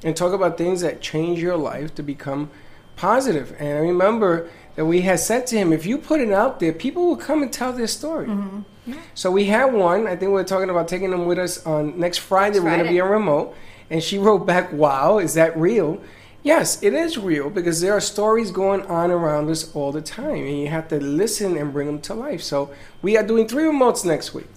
and 0.05 0.15
talk 0.15 0.31
about 0.31 0.57
things 0.57 0.79
that 0.79 1.01
change 1.01 1.41
your 1.41 1.57
life 1.57 1.93
to 1.95 2.03
become 2.03 2.49
positive. 2.95 3.53
And 3.59 3.77
I 3.77 3.81
remember 3.81 4.49
that 4.77 4.85
we 4.85 5.01
had 5.01 5.19
said 5.19 5.47
to 5.47 5.57
him, 5.57 5.73
if 5.73 5.85
you 5.85 5.97
put 5.97 6.21
it 6.21 6.31
out 6.31 6.61
there, 6.61 6.71
people 6.71 7.07
will 7.07 7.17
come 7.17 7.43
and 7.43 7.51
tell 7.51 7.73
their 7.73 7.87
story. 7.87 8.27
Mm-hmm. 8.27 8.93
So 9.13 9.29
we 9.29 9.43
had 9.43 9.73
one. 9.73 10.07
I 10.07 10.15
think 10.15 10.31
we 10.31 10.39
are 10.39 10.45
talking 10.45 10.69
about 10.69 10.87
taking 10.87 11.11
them 11.11 11.25
with 11.25 11.37
us 11.37 11.65
on 11.65 11.99
next 11.99 12.19
Friday. 12.19 12.59
We're 12.59 12.69
going 12.69 12.85
to 12.85 12.89
be 12.89 13.01
on 13.01 13.09
remote. 13.09 13.53
And 13.89 14.01
she 14.01 14.17
wrote 14.17 14.45
back, 14.45 14.71
"Wow, 14.71 15.19
is 15.19 15.33
that 15.33 15.57
real?" 15.57 16.01
Yes, 16.47 16.81
it 16.81 16.93
is 16.93 17.17
real 17.17 17.49
because 17.49 17.81
there 17.81 17.91
are 17.91 17.99
stories 17.99 18.51
going 18.51 18.83
on 18.83 19.11
around 19.11 19.49
us 19.49 19.75
all 19.75 19.91
the 19.91 20.01
time, 20.01 20.45
and 20.45 20.57
you 20.57 20.69
have 20.69 20.87
to 20.87 20.97
listen 20.97 21.57
and 21.57 21.73
bring 21.73 21.87
them 21.87 21.99
to 22.03 22.13
life. 22.13 22.41
So 22.41 22.71
we 23.01 23.17
are 23.17 23.23
doing 23.31 23.49
three 23.49 23.65
remotes 23.65 24.05
next 24.05 24.33
week. 24.33 24.47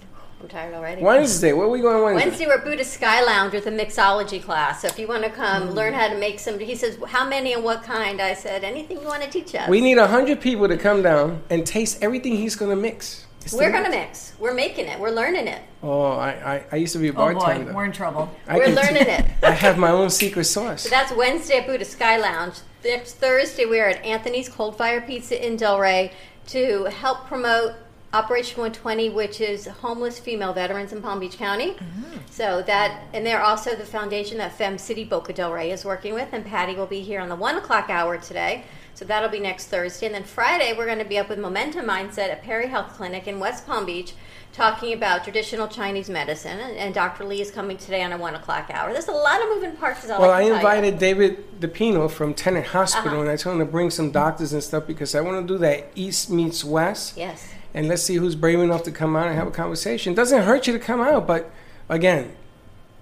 I'm 0.41 0.47
tired 0.47 0.73
already. 0.73 1.03
Wednesday, 1.03 1.51
where 1.51 1.67
are 1.67 1.69
we 1.69 1.81
going 1.81 2.01
Wednesday? 2.01 2.29
Wednesday, 2.29 2.47
we're 2.47 2.63
Buddhist 2.63 2.93
Sky 2.93 3.21
Lounge 3.25 3.51
with 3.53 3.67
a 3.67 3.71
mixology 3.71 4.41
class. 4.41 4.83
So 4.83 4.87
if 4.87 4.97
you 4.97 5.05
want 5.05 5.23
to 5.25 5.29
come 5.29 5.67
Mm. 5.67 5.73
learn 5.75 5.93
how 5.93 6.07
to 6.07 6.17
make 6.17 6.39
some, 6.39 6.57
he 6.59 6.75
says, 6.75 6.97
how 7.07 7.27
many 7.27 7.51
and 7.51 7.61
what 7.63 7.83
kind? 7.83 8.21
I 8.21 8.35
said, 8.35 8.63
anything 8.63 9.01
you 9.01 9.07
want 9.07 9.23
to 9.23 9.29
teach 9.29 9.53
us. 9.53 9.67
We 9.67 9.81
need 9.81 9.97
hundred 9.97 10.39
people 10.39 10.69
to 10.69 10.77
come 10.77 11.01
down 11.03 11.41
and 11.49 11.67
taste 11.67 12.01
everything 12.01 12.37
he's 12.37 12.55
going 12.55 12.71
to 12.71 12.81
mix. 12.81 13.25
It's 13.43 13.53
We're 13.53 13.71
going 13.71 13.83
to 13.85 13.89
mix. 13.89 14.33
We're 14.39 14.53
making 14.53 14.85
it. 14.87 14.99
We're 14.99 15.09
learning 15.11 15.47
it. 15.47 15.61
Oh, 15.81 16.11
I, 16.11 16.29
I, 16.55 16.63
I 16.71 16.75
used 16.75 16.93
to 16.93 16.99
be 16.99 17.07
a 17.07 17.11
Oh 17.11 17.15
boy, 17.15 17.33
bartender. 17.33 17.73
we're 17.73 17.85
in 17.85 17.91
trouble. 17.91 18.29
I 18.47 18.57
We're 18.57 18.65
can- 18.65 18.75
learning 18.75 19.03
it. 19.07 19.25
I 19.43 19.51
have 19.51 19.77
my 19.77 19.89
own 19.89 20.09
secret 20.09 20.43
sauce. 20.45 20.83
So 20.83 20.89
that's 20.89 21.11
Wednesday 21.13 21.57
at 21.59 21.65
Buddha 21.67 21.85
Sky 21.85 22.17
Lounge. 22.17 22.55
Next 22.83 23.13
Thursday, 23.15 23.65
we 23.65 23.79
are 23.79 23.89
at 23.89 24.03
Anthony's 24.05 24.47
Coal 24.49 24.71
Fired 24.71 25.07
Pizza 25.07 25.43
in 25.43 25.57
Delray 25.57 26.11
to 26.47 26.85
help 26.85 27.25
promote 27.27 27.73
Operation 28.13 28.57
120, 28.59 29.09
which 29.11 29.39
is 29.39 29.65
homeless 29.67 30.19
female 30.19 30.51
veterans 30.53 30.91
in 30.91 31.01
Palm 31.01 31.19
Beach 31.19 31.37
County. 31.37 31.71
Mm-hmm. 31.71 32.17
So 32.29 32.61
that, 32.63 33.03
and 33.13 33.25
they're 33.25 33.41
also 33.41 33.75
the 33.75 33.85
foundation 33.85 34.37
that 34.39 34.51
Fem 34.53 34.77
City 34.77 35.03
Boca 35.05 35.33
Delray 35.33 35.69
is 35.71 35.85
working 35.85 36.13
with, 36.13 36.27
and 36.33 36.45
Patty 36.45 36.75
will 36.75 36.87
be 36.87 37.01
here 37.01 37.21
on 37.21 37.29
the 37.29 37.35
one 37.35 37.55
o'clock 37.55 37.89
hour 37.89 38.17
today. 38.17 38.65
So 38.93 39.05
that'll 39.05 39.29
be 39.29 39.39
next 39.39 39.67
Thursday, 39.67 40.05
and 40.05 40.13
then 40.13 40.23
Friday 40.23 40.73
we're 40.77 40.85
going 40.85 40.99
to 40.99 41.05
be 41.05 41.17
up 41.17 41.27
with 41.29 41.39
Momentum 41.39 41.85
Mindset 41.87 42.29
at 42.29 42.43
Perry 42.43 42.67
Health 42.67 42.93
Clinic 42.93 43.27
in 43.27 43.39
West 43.39 43.65
Palm 43.65 43.85
Beach, 43.85 44.13
talking 44.53 44.93
about 44.93 45.23
traditional 45.23 45.67
Chinese 45.67 46.07
medicine. 46.09 46.59
And, 46.59 46.77
and 46.77 46.93
Dr. 46.93 47.23
Lee 47.23 47.41
is 47.41 47.49
coming 47.49 47.77
today 47.77 48.03
on 48.03 48.11
a 48.11 48.17
one 48.17 48.35
o'clock 48.35 48.69
hour. 48.71 48.93
There's 48.93 49.07
a 49.07 49.11
lot 49.11 49.41
of 49.41 49.49
moving 49.49 49.75
parts. 49.75 50.03
As 50.03 50.11
I 50.11 50.19
Well, 50.19 50.29
like 50.29 50.37
I 50.37 50.43
to 50.43 50.49
tell 50.49 50.49
you. 50.49 50.55
invited 50.67 50.99
David 50.99 51.59
DePino 51.61 52.11
from 52.11 52.33
Tenet 52.35 52.67
Hospital, 52.67 53.11
Uh-huh. 53.13 53.21
and 53.21 53.29
I 53.31 53.37
told 53.37 53.53
him 53.59 53.65
to 53.65 53.71
bring 53.71 53.89
some 53.89 54.11
doctors 54.11 54.53
and 54.53 54.61
stuff 54.61 54.85
because 54.85 55.15
I 55.15 55.21
want 55.21 55.47
to 55.47 55.53
do 55.53 55.57
that 55.59 55.87
East 55.95 56.29
meets 56.29 56.63
West. 56.63 57.17
Yes. 57.17 57.47
and 57.73 57.87
let's 57.87 58.03
see 58.03 58.15
who's 58.15 58.35
brave 58.35 58.59
enough 58.59 58.83
to 58.83 58.91
come 58.91 59.15
out 59.15 59.27
and 59.27 59.35
have 59.35 59.47
a 59.47 59.51
conversation. 59.51 60.13
Doesn't 60.13 60.43
hurt 60.43 60.67
you 60.67 60.73
to 60.73 60.79
come 60.79 60.99
out, 61.01 61.25
but 61.25 61.49
again, 61.89 62.35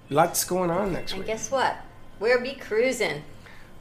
lots 0.08 0.44
going 0.44 0.70
on 0.70 0.92
next 0.92 1.12
And 1.12 1.20
week. 1.22 1.28
And 1.28 1.36
guess 1.38 1.50
what? 1.50 1.76
We'll 2.20 2.40
be 2.40 2.52
cruising. 2.54 3.24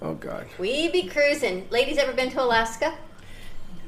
Oh 0.01 0.13
God, 0.13 0.47
We 0.57 0.89
be 0.89 1.07
cruising. 1.07 1.67
Ladies, 1.69 1.97
ever 1.97 2.13
been 2.13 2.29
to 2.31 2.41
Alaska? 2.43 2.93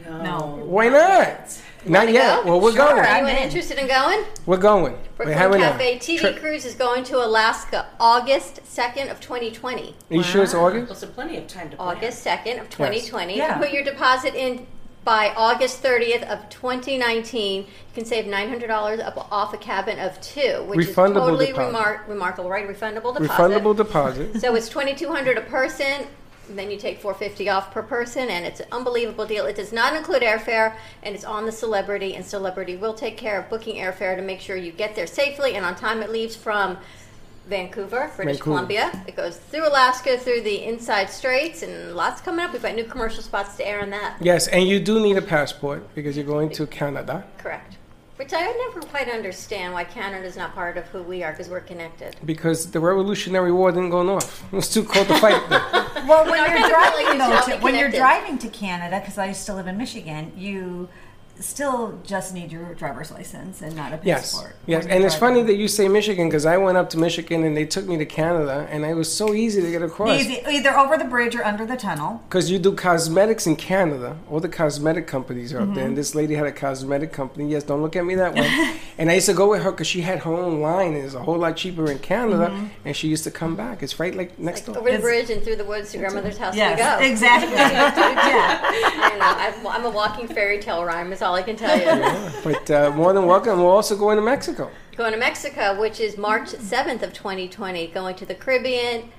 No. 0.07 0.59
why 0.65 0.89
not? 0.89 1.61
Not 1.85 2.11
yet. 2.11 2.43
go? 2.43 2.49
Well, 2.49 2.59
we're 2.61 2.73
Sure. 2.73 2.87
going. 2.89 3.05
Anyone 3.05 3.35
in. 3.37 3.43
interested 3.43 3.77
in 3.77 3.87
going? 3.87 4.23
We're 4.45 4.57
going. 4.57 4.93
We're 4.93 5.25
Brooklyn 5.25 5.37
having 5.37 5.61
Cafe 5.61 5.95
a 5.95 5.99
TV 5.99 6.19
trip. 6.19 6.39
cruise 6.39 6.65
is 6.65 6.73
going 6.75 7.03
to 7.05 7.17
Alaska 7.23 7.85
August 7.99 8.61
2nd 8.65 9.09
of 9.11 9.19
2020. 9.19 9.95
Are 10.09 10.15
you 10.15 10.23
sure 10.23 10.43
it's 10.43 10.53
August? 10.55 10.87
Well, 10.89 10.95
so 10.99 11.07
plenty 11.07 11.37
of 11.37 11.47
time 11.47 11.69
to 11.69 11.77
plan. 11.77 11.97
August 11.97 12.25
2nd 12.25 12.59
of 12.59 12.69
2020. 12.69 13.37
Yeah. 13.37 13.55
You 13.59 13.63
put 13.63 13.71
your 13.73 13.83
deposit 13.83 14.33
in 14.35 14.65
by 15.03 15.33
August 15.35 15.81
30th 15.81 16.23
of 16.23 16.47
2019, 16.49 17.61
you 17.63 17.67
can 17.95 18.05
save 18.05 18.25
$900 18.25 18.99
up 19.03 19.31
off 19.31 19.53
a 19.53 19.57
cabin 19.57 19.97
of 19.99 20.19
two, 20.21 20.63
which 20.67 20.79
Refundable 20.79 20.87
is 20.87 20.95
totally 21.13 21.45
deposit. 21.47 21.75
remar- 21.75 22.07
remarkable, 22.07 22.49
right? 22.49 22.67
Refundable 22.67 23.13
deposit. 23.17 23.29
Refundable 23.29 23.75
deposit. 23.75 24.39
So 24.39 24.53
it's 24.55 24.69
twenty 24.69 24.93
two 24.93 25.09
hundred 25.09 25.37
a 25.37 25.41
person. 25.41 26.07
Then 26.49 26.69
you 26.69 26.77
take 26.77 26.99
four 26.99 27.13
fifty 27.13 27.49
off 27.49 27.71
per 27.71 27.81
person, 27.81 28.29
and 28.29 28.45
it's 28.45 28.59
an 28.59 28.67
unbelievable 28.71 29.25
deal. 29.25 29.45
It 29.45 29.55
does 29.55 29.71
not 29.73 29.95
include 29.95 30.21
airfare, 30.21 30.75
and 31.01 31.15
it's 31.15 31.23
on 31.23 31.45
the 31.45 31.51
Celebrity, 31.51 32.13
and 32.15 32.23
Celebrity 32.25 32.75
will 32.75 32.93
take 32.93 33.17
care 33.17 33.39
of 33.39 33.49
booking 33.49 33.77
airfare 33.77 34.15
to 34.15 34.21
make 34.21 34.39
sure 34.39 34.55
you 34.55 34.71
get 34.71 34.93
there 34.95 35.07
safely 35.07 35.55
and 35.55 35.65
on 35.65 35.75
time. 35.75 36.01
It 36.03 36.11
leaves 36.11 36.35
from 36.35 36.77
Vancouver, 37.47 38.11
British 38.15 38.37
Vancouver. 38.37 38.43
Columbia. 38.43 39.03
It 39.07 39.15
goes 39.15 39.37
through 39.37 39.67
Alaska, 39.67 40.17
through 40.17 40.41
the 40.41 40.63
inside 40.63 41.09
straits, 41.09 41.63
and 41.63 41.95
lots 41.95 42.21
coming 42.21 42.45
up. 42.45 42.53
We've 42.53 42.61
got 42.61 42.75
new 42.75 42.83
commercial 42.85 43.23
spots 43.23 43.57
to 43.57 43.67
air 43.67 43.81
on 43.81 43.89
that. 43.89 44.17
Yes, 44.21 44.47
and 44.47 44.67
you 44.67 44.79
do 44.79 44.99
need 44.99 45.17
a 45.17 45.21
passport 45.21 45.93
because 45.95 46.15
you're 46.15 46.25
going 46.25 46.49
to 46.51 46.67
Canada. 46.67 47.25
Correct. 47.37 47.77
Which 48.17 48.33
I 48.33 48.41
never 48.67 48.81
quite 48.87 49.09
understand 49.09 49.73
why 49.73 49.83
Canada 49.83 50.27
is 50.27 50.37
not 50.37 50.53
part 50.53 50.77
of 50.77 50.85
who 50.89 51.01
we 51.01 51.23
are 51.23 51.31
because 51.31 51.49
we're 51.49 51.59
connected. 51.61 52.15
Because 52.23 52.69
the 52.69 52.79
Revolutionary 52.79 53.51
War 53.51 53.71
didn't 53.71 53.89
go 53.89 54.03
north. 54.03 54.43
It 54.53 54.55
was 54.55 54.69
too 54.71 54.83
cold 54.83 55.07
to 55.07 55.17
fight. 55.17 55.41
them. 55.49 56.07
Well, 56.07 56.25
when 56.29 56.37
No, 56.37 56.45
you're 56.45 56.47
kinda 56.47 56.67
feel 56.67 56.77
like 56.77 56.93
driving 56.93 57.17
though, 57.17 57.41
to, 57.57 57.63
when 57.63 57.75
you're 57.75 57.89
driving 57.89 58.37
to 58.37 58.47
Canada, 58.49 58.99
because 58.99 59.17
I 59.17 59.25
used 59.27 59.47
to 59.47 59.55
live 59.55 59.65
in 59.65 59.75
Michigan, 59.77 60.31
you 60.37 60.87
still 61.41 61.99
just 62.03 62.33
need 62.33 62.51
your 62.51 62.73
driver's 62.75 63.11
license 63.11 63.61
and 63.61 63.75
not 63.75 63.91
a 63.93 63.99
Yes, 64.03 64.31
passport. 64.33 64.55
yes, 64.65 64.83
when 64.85 64.93
and 64.93 65.03
it's 65.03 65.15
funny 65.15 65.41
that 65.43 65.55
you 65.55 65.67
say 65.67 65.87
Michigan 65.87 66.27
because 66.29 66.45
I 66.45 66.57
went 66.57 66.77
up 66.77 66.89
to 66.91 66.97
Michigan 66.97 67.43
and 67.43 67.55
they 67.57 67.65
took 67.65 67.87
me 67.87 67.97
to 67.97 68.05
Canada, 68.05 68.67
and 68.69 68.85
it 68.85 68.93
was 68.95 69.11
so 69.13 69.33
easy 69.33 69.61
to 69.61 69.71
get 69.71 69.81
across. 69.81 70.19
Easy, 70.19 70.41
either 70.49 70.77
over 70.77 70.97
the 70.97 71.05
bridge 71.05 71.35
or 71.35 71.43
under 71.43 71.65
the 71.65 71.75
tunnel. 71.77 72.21
Because 72.29 72.49
you 72.51 72.59
do 72.59 72.73
cosmetics 72.73 73.47
in 73.47 73.55
Canada, 73.55 74.17
all 74.29 74.39
the 74.39 74.49
cosmetic 74.49 75.07
companies 75.07 75.53
are 75.53 75.57
up 75.59 75.65
Mm-hmm. 75.65 75.75
there. 75.75 75.85
And 75.87 75.97
this 75.97 76.15
lady 76.15 76.35
had 76.35 76.47
a 76.47 76.51
cosmetic 76.51 77.11
company. 77.11 77.49
Yes, 77.51 77.63
don't 77.63 77.81
look 77.81 77.95
at 77.95 78.05
me 78.05 78.15
that 78.15 78.33
way. 78.35 78.75
and 79.01 79.09
I 79.09 79.15
used 79.15 79.25
to 79.25 79.33
go 79.33 79.49
with 79.49 79.63
her 79.63 79.71
because 79.71 79.87
she 79.87 80.01
had 80.01 80.19
her 80.19 80.31
own 80.31 80.61
line. 80.61 80.93
and 80.93 81.03
It's 81.03 81.15
a 81.15 81.23
whole 81.23 81.39
lot 81.39 81.57
cheaper 81.57 81.89
in 81.89 81.97
Canada. 81.99 82.47
Mm-hmm. 82.51 82.67
And 82.85 82.95
she 82.95 83.07
used 83.07 83.23
to 83.23 83.31
come 83.31 83.55
back. 83.55 83.81
It's 83.81 83.99
right 83.99 84.13
like 84.15 84.37
next 84.37 84.59
Like 84.67 84.75
door. 84.75 84.77
over 84.77 84.89
the 84.89 84.95
It's- 84.97 85.01
bridge 85.01 85.29
and 85.35 85.43
through 85.43 85.55
the 85.55 85.65
woods 85.65 85.91
to 85.91 85.97
grandmother's 85.97 86.37
house 86.37 86.55
Yes, 86.55 86.77
we 86.77 86.83
go. 86.85 87.11
exactly. 87.11 87.53
yeah. 87.55 88.61
I 88.63 89.17
know. 89.17 89.69
I'm, 89.69 89.75
I'm 89.75 89.85
a 89.85 89.89
walking 89.89 90.27
fairy 90.27 90.59
tale 90.59 90.85
rhyme. 90.85 91.11
Is 91.11 91.23
all 91.23 91.33
I 91.33 91.41
can 91.41 91.55
tell 91.55 91.75
you. 91.79 92.31
But 92.43 92.69
uh, 92.69 92.91
more 92.91 93.11
than 93.13 93.25
welcome. 93.25 93.59
We're 93.59 93.65
also 93.79 93.95
going 93.97 94.17
to 94.17 94.21
Mexico. 94.21 94.69
going 94.95 95.13
to 95.13 95.19
Mexico, 95.19 95.79
which 95.79 95.99
is 95.99 96.15
March 96.17 96.49
7th 96.49 97.01
of 97.01 97.11
2020. 97.11 97.87
Going 97.87 98.15
to 98.15 98.25
the 98.27 98.35
Caribbean, 98.35 99.09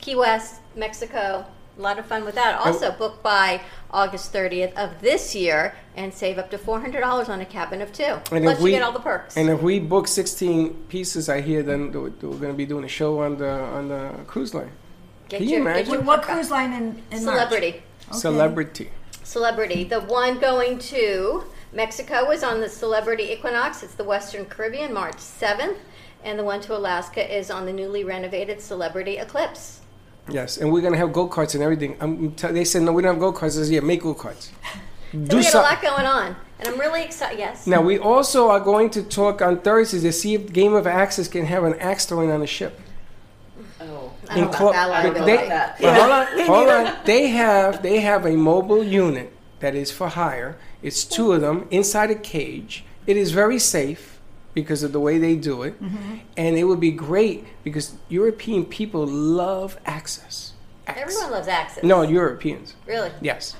Key 0.00 0.16
West, 0.16 0.62
Mexico. 0.74 1.44
A 1.78 1.80
lot 1.80 1.98
of 1.98 2.06
fun 2.06 2.24
with 2.24 2.34
that. 2.34 2.58
Also, 2.60 2.88
oh. 2.88 2.98
book 2.98 3.22
by 3.22 3.60
August 3.90 4.32
30th 4.32 4.74
of 4.74 5.00
this 5.00 5.34
year 5.34 5.74
and 5.96 6.12
save 6.12 6.38
up 6.38 6.50
to 6.50 6.58
$400 6.58 7.28
on 7.28 7.40
a 7.40 7.44
cabin 7.44 7.80
of 7.80 7.92
two. 7.92 8.04
And 8.04 8.44
Plus, 8.44 8.58
if 8.58 8.64
you 8.64 8.70
get 8.70 8.82
all 8.82 8.92
the 8.92 9.00
perks. 9.00 9.36
And 9.36 9.48
if 9.48 9.62
we 9.62 9.80
book 9.80 10.08
16 10.08 10.74
pieces, 10.88 11.28
I 11.28 11.40
hear 11.40 11.62
then 11.62 11.92
we're 11.92 12.10
going 12.10 12.40
to 12.40 12.52
be 12.52 12.66
doing 12.66 12.84
a 12.84 12.88
show 12.88 13.20
on 13.20 13.38
the 13.38 13.50
on 13.50 13.88
the 13.88 14.12
cruise 14.26 14.54
line. 14.54 14.70
get 15.28 15.38
can 15.38 15.48
you 15.48 15.56
imagine? 15.60 15.84
Get 15.84 15.92
your 15.92 16.02
What 16.02 16.22
cruise 16.22 16.50
line 16.50 16.72
in, 16.72 17.02
in 17.10 17.24
March? 17.24 17.36
Celebrity. 17.38 17.82
Celebrity. 18.12 18.90
Celebrity. 19.22 19.84
The 19.84 20.00
one 20.00 20.38
going 20.38 20.78
to 20.78 21.44
Mexico 21.72 22.30
is 22.30 22.42
on 22.42 22.60
the 22.60 22.68
Celebrity 22.68 23.32
Equinox. 23.32 23.82
It's 23.82 23.94
the 23.94 24.04
Western 24.04 24.44
Caribbean, 24.44 24.92
March 24.92 25.16
7th. 25.16 25.76
And 26.22 26.38
the 26.38 26.44
one 26.44 26.60
to 26.62 26.76
Alaska 26.76 27.38
is 27.38 27.50
on 27.50 27.64
the 27.64 27.72
newly 27.72 28.04
renovated 28.04 28.60
Celebrity 28.60 29.16
Eclipse. 29.18 29.79
Yes, 30.32 30.56
and 30.58 30.72
we're 30.72 30.80
going 30.80 30.92
to 30.92 30.98
have 30.98 31.12
go 31.12 31.28
karts 31.28 31.54
and 31.54 31.62
everything. 31.62 31.96
Um, 32.00 32.32
t- 32.32 32.48
they 32.48 32.64
said 32.64 32.82
no, 32.82 32.92
we 32.92 33.02
don't 33.02 33.14
have 33.14 33.20
go 33.20 33.32
karts. 33.32 33.58
I 33.60 33.64
said 33.64 33.68
yeah, 33.68 33.80
make 33.80 34.02
go 34.02 34.14
karts. 34.14 34.50
So 35.12 35.18
Do 35.18 35.36
we 35.38 35.42
got 35.42 35.54
a 35.54 35.58
lot 35.60 35.82
going 35.82 36.06
on. 36.06 36.36
And 36.60 36.68
I'm 36.68 36.78
really 36.78 37.02
excited. 37.02 37.38
Yes. 37.38 37.66
Now 37.66 37.80
we 37.80 37.98
also 37.98 38.48
are 38.50 38.60
going 38.60 38.90
to 38.90 39.02
talk 39.02 39.40
on 39.42 39.60
Thursdays 39.60 40.02
to 40.02 40.12
see 40.12 40.34
if 40.34 40.52
Game 40.52 40.74
of 40.74 40.86
Axes 40.86 41.26
can 41.26 41.46
have 41.46 41.64
an 41.64 41.74
axe 41.80 42.04
throwing 42.06 42.30
on 42.30 42.40
the 42.40 42.46
ship. 42.46 42.78
Oh. 43.80 44.12
I 44.28 44.36
don't 44.36 44.50
know 44.52 44.56
clo- 44.58 44.72
that 44.72 44.90
I 44.90 45.02
don't 45.02 45.14
they- 45.14 45.20
liability. 45.20 45.46
about 45.46 45.78
that. 45.78 45.80
Well, 45.80 46.00
hold 46.00 46.40
on, 46.40 46.46
hold 46.46 46.68
on. 46.88 46.96
They 47.06 47.28
have 47.28 47.82
they 47.82 48.00
have 48.00 48.26
a 48.26 48.32
mobile 48.36 48.84
unit 48.84 49.32
that 49.60 49.74
is 49.74 49.90
for 49.90 50.08
hire. 50.08 50.56
It's 50.82 51.04
two 51.04 51.32
of 51.32 51.40
them 51.40 51.66
inside 51.70 52.10
a 52.10 52.14
cage. 52.14 52.84
It 53.06 53.16
is 53.16 53.32
very 53.32 53.58
safe 53.58 54.19
because 54.54 54.82
of 54.82 54.92
the 54.92 55.00
way 55.00 55.18
they 55.18 55.36
do 55.36 55.62
it, 55.62 55.80
Mm-hmm. 55.82 56.16
and 56.36 56.56
it 56.56 56.64
would 56.64 56.80
be 56.80 56.90
great 56.90 57.44
because 57.64 57.94
European 58.08 58.64
people 58.64 59.06
love 59.06 59.78
access. 59.86 60.52
Everyone 60.86 61.30
loves 61.30 61.46
access. 61.48 61.84
No, 61.84 62.02
Europeans. 62.02 62.74
Really. 62.86 63.12
Yes. 63.20 63.56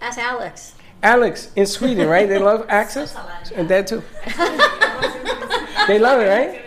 Ask 0.00 0.18
Alex. 0.18 0.74
Alex 1.02 1.50
in 1.56 1.66
Sweden, 1.66 2.08
right? 2.08 2.28
They 2.28 2.38
love 2.38 2.66
access, 2.82 3.16
and 3.54 3.68
that 3.68 3.86
too. 3.86 4.02
they 5.88 5.98
love 5.98 6.20
it, 6.20 6.28
right? 6.28 6.62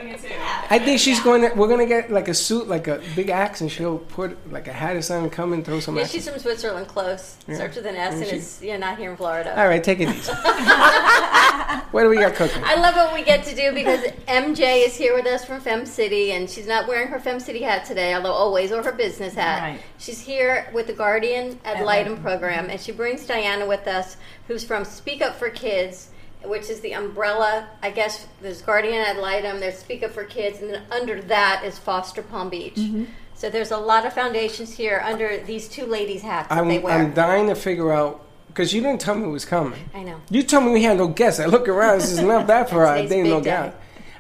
I 0.71 0.77
think 0.79 0.99
she's 0.99 1.19
going. 1.19 1.41
To, 1.41 1.51
we're 1.55 1.67
going 1.67 1.79
to 1.79 1.85
get 1.87 2.11
like 2.11 2.27
a 2.27 2.33
suit, 2.33 2.67
like 2.67 2.87
a 2.87 3.01
big 3.15 3.29
axe, 3.29 3.61
and 3.61 3.71
she'll 3.71 3.97
put 3.97 4.37
like 4.51 4.67
a 4.67 4.73
hat 4.73 4.95
or 4.95 5.01
something, 5.01 5.29
come 5.31 5.53
and 5.53 5.65
throw 5.65 5.79
some 5.79 5.95
Yeah, 5.95 6.03
axe. 6.03 6.11
she's 6.11 6.29
from 6.29 6.37
Switzerland, 6.39 6.87
close. 6.87 7.37
Starts 7.51 7.75
with 7.75 7.85
an 7.87 7.95
S 7.95 8.13
And 8.13 8.21
and 8.21 8.29
she- 8.31 8.37
is 8.37 8.61
yeah, 8.61 8.77
not 8.77 8.97
here 8.99 9.09
in 9.11 9.17
Florida. 9.17 9.59
All 9.59 9.67
right, 9.67 9.83
take 9.83 9.99
it 9.99 10.09
easy. 10.09 10.31
what 11.91 12.03
do 12.03 12.09
we 12.09 12.17
got 12.17 12.35
cooking? 12.35 12.61
I 12.63 12.75
love 12.75 12.95
what 12.95 13.13
we 13.13 13.23
get 13.23 13.43
to 13.45 13.55
do 13.55 13.71
because 13.73 14.01
MJ 14.27 14.85
is 14.85 14.95
here 14.95 15.13
with 15.15 15.25
us 15.25 15.43
from 15.43 15.59
Fem 15.59 15.85
City, 15.85 16.33
and 16.33 16.49
she's 16.49 16.67
not 16.67 16.87
wearing 16.87 17.07
her 17.07 17.19
Fem 17.19 17.39
City 17.39 17.61
hat 17.61 17.85
today, 17.85 18.13
although 18.13 18.31
always, 18.31 18.71
or 18.71 18.83
her 18.83 18.91
business 18.91 19.33
hat. 19.33 19.61
Right. 19.61 19.79
She's 19.97 20.19
here 20.21 20.69
with 20.73 20.87
the 20.87 20.93
Guardian 20.93 21.59
Ad 21.65 21.77
Ad 21.77 21.85
Litem 21.85 22.11
litem. 22.13 22.21
program, 22.23 22.69
and 22.69 22.79
she 22.79 22.91
brings 22.91 23.25
Diana 23.25 23.65
with 23.65 23.87
us, 23.87 24.17
who's 24.47 24.63
from 24.63 24.85
Speak 24.85 25.21
Up 25.21 25.35
for 25.35 25.49
Kids, 25.49 26.09
which 26.43 26.69
is 26.69 26.79
the 26.81 26.93
umbrella. 26.93 27.67
I 27.81 27.91
guess 27.91 28.27
there's 28.41 28.61
Guardian 28.61 28.95
Ad 28.95 29.17
Litem, 29.17 29.59
there's 29.59 29.77
Speak 29.77 30.03
Up 30.03 30.11
for 30.11 30.23
Kids, 30.23 30.61
and 30.61 30.73
then 30.73 30.83
under 30.91 31.21
that 31.23 31.63
is 31.65 31.77
Foster 31.77 32.21
Palm 32.21 32.49
Beach. 32.49 32.75
Mm-hmm. 32.75 33.05
So 33.35 33.49
there's 33.49 33.71
a 33.71 33.77
lot 33.77 34.05
of 34.05 34.13
foundations 34.13 34.75
here 34.75 35.01
under 35.03 35.37
these 35.37 35.69
two 35.69 35.85
ladies' 35.85 36.21
hats 36.21 36.49
that 36.49 36.63
they 36.65 36.77
I'm, 36.77 36.81
wear. 36.81 36.93
I'm 36.93 37.13
dying 37.13 37.47
to 37.47 37.55
figure 37.55 37.91
out 37.91 38.25
because 38.47 38.73
you 38.73 38.81
didn't 38.81 38.99
tell 38.99 39.15
me 39.15 39.23
it 39.23 39.31
was 39.31 39.45
coming. 39.45 39.79
I 39.93 40.03
know. 40.03 40.19
You 40.29 40.43
told 40.43 40.65
me 40.65 40.71
we 40.71 40.83
had 40.83 40.97
no 40.97 41.07
guests. 41.07 41.39
I 41.39 41.45
look 41.45 41.69
around. 41.69 41.99
This 41.99 42.11
is 42.11 42.21
not 42.21 42.47
that 42.47 42.69
far 42.69 42.85
out. 42.85 42.95
Today's 42.95 43.09
There 43.09 43.19
ain't 43.19 43.29
no 43.29 43.39
big 43.39 43.73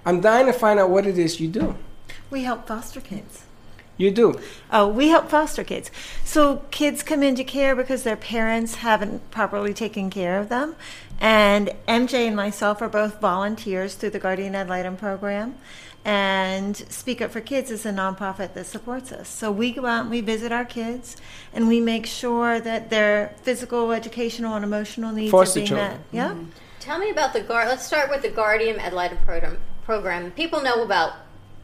I'm 0.05 0.21
dying 0.21 0.45
to 0.45 0.53
find 0.53 0.79
out 0.79 0.89
what 0.89 1.05
it 1.05 1.17
is 1.17 1.39
you 1.41 1.49
do. 1.49 1.75
We 2.29 2.43
help 2.43 2.67
foster 2.67 3.01
kids. 3.01 3.43
You 3.99 4.11
do. 4.11 4.39
Oh, 4.71 4.87
we 4.87 5.09
help 5.09 5.29
foster 5.29 5.63
kids. 5.63 5.91
So 6.23 6.63
kids 6.71 7.03
come 7.03 7.21
into 7.21 7.43
care 7.43 7.75
because 7.75 8.03
their 8.03 8.15
parents 8.15 8.75
haven't 8.75 9.29
properly 9.29 9.73
taken 9.73 10.09
care 10.09 10.39
of 10.39 10.47
them. 10.47 10.75
And 11.19 11.71
MJ 11.85 12.25
and 12.27 12.35
myself 12.35 12.81
are 12.81 12.87
both 12.87 13.19
volunteers 13.19 13.95
through 13.95 14.11
the 14.11 14.19
Guardian 14.19 14.55
Ad 14.55 14.69
Litem 14.69 14.95
program. 14.95 15.55
And 16.05 16.77
Speak 16.77 17.21
Up 17.21 17.31
for 17.31 17.41
Kids 17.41 17.69
is 17.71 17.85
a 17.85 17.91
nonprofit 17.91 18.53
that 18.53 18.65
supports 18.67 19.11
us. 19.11 19.27
So 19.27 19.51
we 19.51 19.73
go 19.73 19.85
out 19.85 20.03
and 20.03 20.09
we 20.09 20.21
visit 20.21 20.53
our 20.53 20.63
kids 20.63 21.17
and 21.53 21.67
we 21.67 21.81
make 21.81 22.05
sure 22.05 22.57
that 22.61 22.89
their 22.89 23.35
physical, 23.41 23.91
educational, 23.91 24.55
and 24.55 24.63
emotional 24.63 25.11
needs 25.11 25.29
Foster 25.31 25.51
are 25.51 25.55
being 25.59 25.67
children. 25.67 25.91
met. 25.91 25.99
Yeah. 26.13 26.35
Tell 26.79 26.99
me 26.99 27.09
about 27.09 27.33
the 27.33 27.41
guard. 27.41 27.67
Let's 27.67 27.85
start 27.85 28.09
with 28.09 28.21
the 28.21 28.29
Guardian 28.29 28.79
Ad 28.79 28.93
Litem 28.93 29.17
program. 29.25 29.57
Program. 29.83 30.31
People 30.31 30.61
know 30.63 30.83
about. 30.83 31.15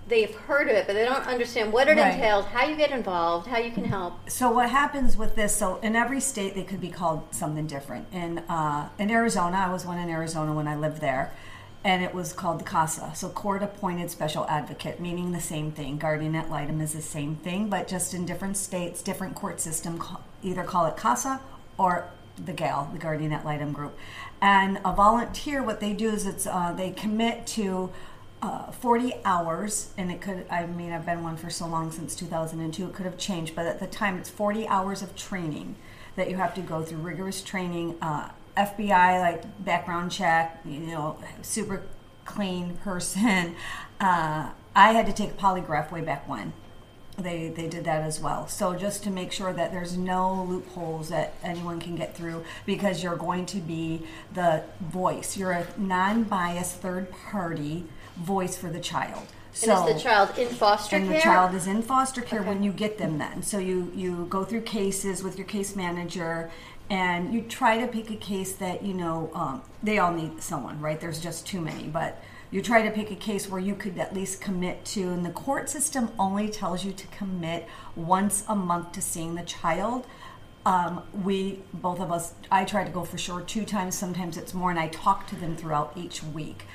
They've 0.07 0.33
heard 0.35 0.69
of 0.69 0.75
it, 0.75 0.85
but 0.85 0.93
they 0.93 1.03
don't 1.03 1.25
understand 1.25 1.73
what 1.73 1.87
it 1.87 1.97
Right. 1.97 2.13
entails, 2.13 2.45
how 2.45 2.63
you 2.65 2.75
get 2.75 2.91
involved, 2.91 3.47
how 3.47 3.57
you 3.57 3.71
can 3.71 3.85
help. 3.85 4.29
So 4.29 4.51
what 4.51 4.69
happens 4.69 5.17
with 5.17 5.35
this? 5.35 5.55
So 5.55 5.77
in 5.81 5.95
every 5.95 6.19
state, 6.19 6.53
they 6.53 6.63
could 6.63 6.79
be 6.81 6.89
called 6.89 7.23
something 7.31 7.65
different. 7.65 8.05
In 8.11 8.39
uh, 8.47 8.89
in 8.99 9.09
Arizona, 9.09 9.57
I 9.67 9.71
was 9.71 9.85
one 9.85 9.97
in 9.97 10.09
Arizona 10.09 10.53
when 10.53 10.67
I 10.67 10.75
lived 10.75 11.01
there, 11.01 11.31
and 11.83 12.03
it 12.03 12.13
was 12.13 12.33
called 12.33 12.59
the 12.59 12.63
CASA, 12.65 13.13
so 13.15 13.29
Court 13.29 13.63
Appointed 13.63 14.11
Special 14.11 14.45
Advocate, 14.47 14.99
meaning 14.99 15.31
the 15.31 15.41
same 15.41 15.71
thing. 15.71 15.97
Guardian 15.97 16.35
ad 16.35 16.49
litem 16.51 16.81
is 16.81 16.93
the 16.93 17.01
same 17.01 17.35
thing, 17.37 17.67
but 17.69 17.87
just 17.87 18.13
in 18.13 18.25
different 18.25 18.57
states, 18.57 19.01
different 19.01 19.33
court 19.33 19.59
system 19.59 19.99
either 20.43 20.63
call 20.63 20.85
it 20.85 20.97
CASA 20.97 21.39
or 21.79 22.05
the 22.43 22.53
GAL, 22.53 22.89
the 22.93 22.99
Guardian 22.99 23.31
ad 23.31 23.43
litem 23.45 23.71
group. 23.71 23.97
And 24.41 24.79
a 24.85 24.93
volunteer, 24.93 25.63
what 25.63 25.79
they 25.79 25.93
do 25.93 26.09
is 26.09 26.27
it's 26.27 26.45
uh, 26.45 26.73
they 26.75 26.91
commit 26.91 27.47
to 27.47 27.91
uh, 28.41 28.71
40 28.71 29.13
hours, 29.23 29.91
and 29.97 30.11
it 30.11 30.21
could, 30.21 30.45
I 30.49 30.65
mean, 30.65 30.91
I've 30.91 31.05
been 31.05 31.23
one 31.23 31.37
for 31.37 31.49
so 31.49 31.67
long 31.67 31.91
since 31.91 32.15
2002, 32.15 32.85
it 32.85 32.93
could 32.93 33.05
have 33.05 33.17
changed, 33.17 33.55
but 33.55 33.65
at 33.65 33.79
the 33.79 33.87
time 33.87 34.17
it's 34.17 34.29
40 34.29 34.67
hours 34.67 35.01
of 35.01 35.15
training 35.15 35.75
that 36.15 36.29
you 36.29 36.35
have 36.37 36.53
to 36.55 36.61
go 36.61 36.83
through 36.83 36.99
rigorous 36.99 37.41
training, 37.41 37.97
uh, 38.01 38.29
FBI, 38.55 39.19
like 39.19 39.65
background 39.65 40.11
check, 40.11 40.61
you 40.65 40.79
know, 40.79 41.17
super 41.41 41.83
clean 42.25 42.77
person. 42.77 43.55
Uh, 43.97 44.49
I 44.75 44.91
had 44.91 45.05
to 45.05 45.13
take 45.13 45.31
a 45.31 45.33
polygraph 45.35 45.89
way 45.89 46.01
back 46.01 46.27
when. 46.27 46.51
They, 47.17 47.47
they 47.47 47.69
did 47.69 47.85
that 47.85 48.03
as 48.03 48.19
well. 48.19 48.45
So 48.49 48.75
just 48.75 49.03
to 49.05 49.09
make 49.09 49.31
sure 49.31 49.53
that 49.53 49.71
there's 49.71 49.95
no 49.95 50.43
loopholes 50.43 51.07
that 51.07 51.35
anyone 51.41 51.79
can 51.79 51.95
get 51.95 52.13
through 52.13 52.43
because 52.65 53.01
you're 53.01 53.15
going 53.15 53.45
to 53.45 53.59
be 53.59 54.05
the 54.33 54.63
voice. 54.81 55.37
You're 55.37 55.53
a 55.53 55.65
non-biased 55.77 56.81
third 56.81 57.09
party 57.09 57.85
voice 58.15 58.57
for 58.57 58.69
the 58.69 58.79
child. 58.79 59.27
So 59.55 59.71
and 59.71 59.89
is 59.89 59.95
the 59.95 60.01
child 60.01 60.37
in 60.37 60.49
foster 60.49 60.97
and 60.97 61.05
care? 61.05 61.13
And 61.13 61.21
the 61.21 61.23
child 61.23 61.55
is 61.55 61.65
in 61.65 61.81
foster 61.81 62.21
care 62.21 62.43
when 62.43 62.61
you 62.61 62.73
get 62.73 62.97
them 62.97 63.17
then. 63.17 63.41
So 63.41 63.57
you 63.57 63.91
you 63.95 64.25
go 64.29 64.43
through 64.43 64.61
cases 64.61 65.23
with 65.23 65.37
your 65.37 65.47
case 65.47 65.75
manager 65.77 66.51
and 66.89 67.33
you 67.33 67.41
try 67.41 67.79
to 67.79 67.87
pick 67.87 68.11
a 68.11 68.17
case 68.17 68.53
that 68.55 68.83
you 68.83 68.93
know 68.93 69.31
um, 69.33 69.61
they 69.81 69.97
all 69.97 70.11
need 70.11 70.43
someone 70.43 70.81
right? 70.81 70.99
There's 70.99 71.21
just 71.21 71.47
too 71.47 71.61
many. 71.61 71.83
But 71.83 72.21
you 72.51 72.61
try 72.61 72.81
to 72.81 72.91
pick 72.91 73.11
a 73.11 73.15
case 73.15 73.49
where 73.49 73.61
you 73.61 73.75
could 73.75 73.97
at 73.97 74.13
least 74.13 74.41
commit 74.41 74.83
to 74.85 75.09
and 75.09 75.25
the 75.25 75.31
court 75.31 75.69
system 75.69 76.11
only 76.19 76.49
tells 76.49 76.83
you 76.83 76.91
to 76.91 77.07
commit 77.07 77.65
once 77.95 78.43
a 78.49 78.55
month 78.55 78.91
to 78.93 79.01
seeing 79.01 79.35
the 79.35 79.43
child. 79.43 80.05
Um, 80.65 81.03
we 81.23 81.61
both 81.73 81.99
of 82.01 82.11
us 82.11 82.33
i 82.51 82.65
try 82.65 82.83
to 82.83 82.91
go 82.91 83.05
for 83.05 83.17
sure 83.17 83.39
two 83.39 83.63
times. 83.63 83.97
Sometimes 83.97 84.35
it's 84.35 84.53
more 84.53 84.69
and 84.69 84.79
i 84.79 84.89
talk 84.89 85.27
to 85.27 85.37
them 85.37 85.55
throughout 85.55 85.93
each 85.95 86.21
week 86.23 86.65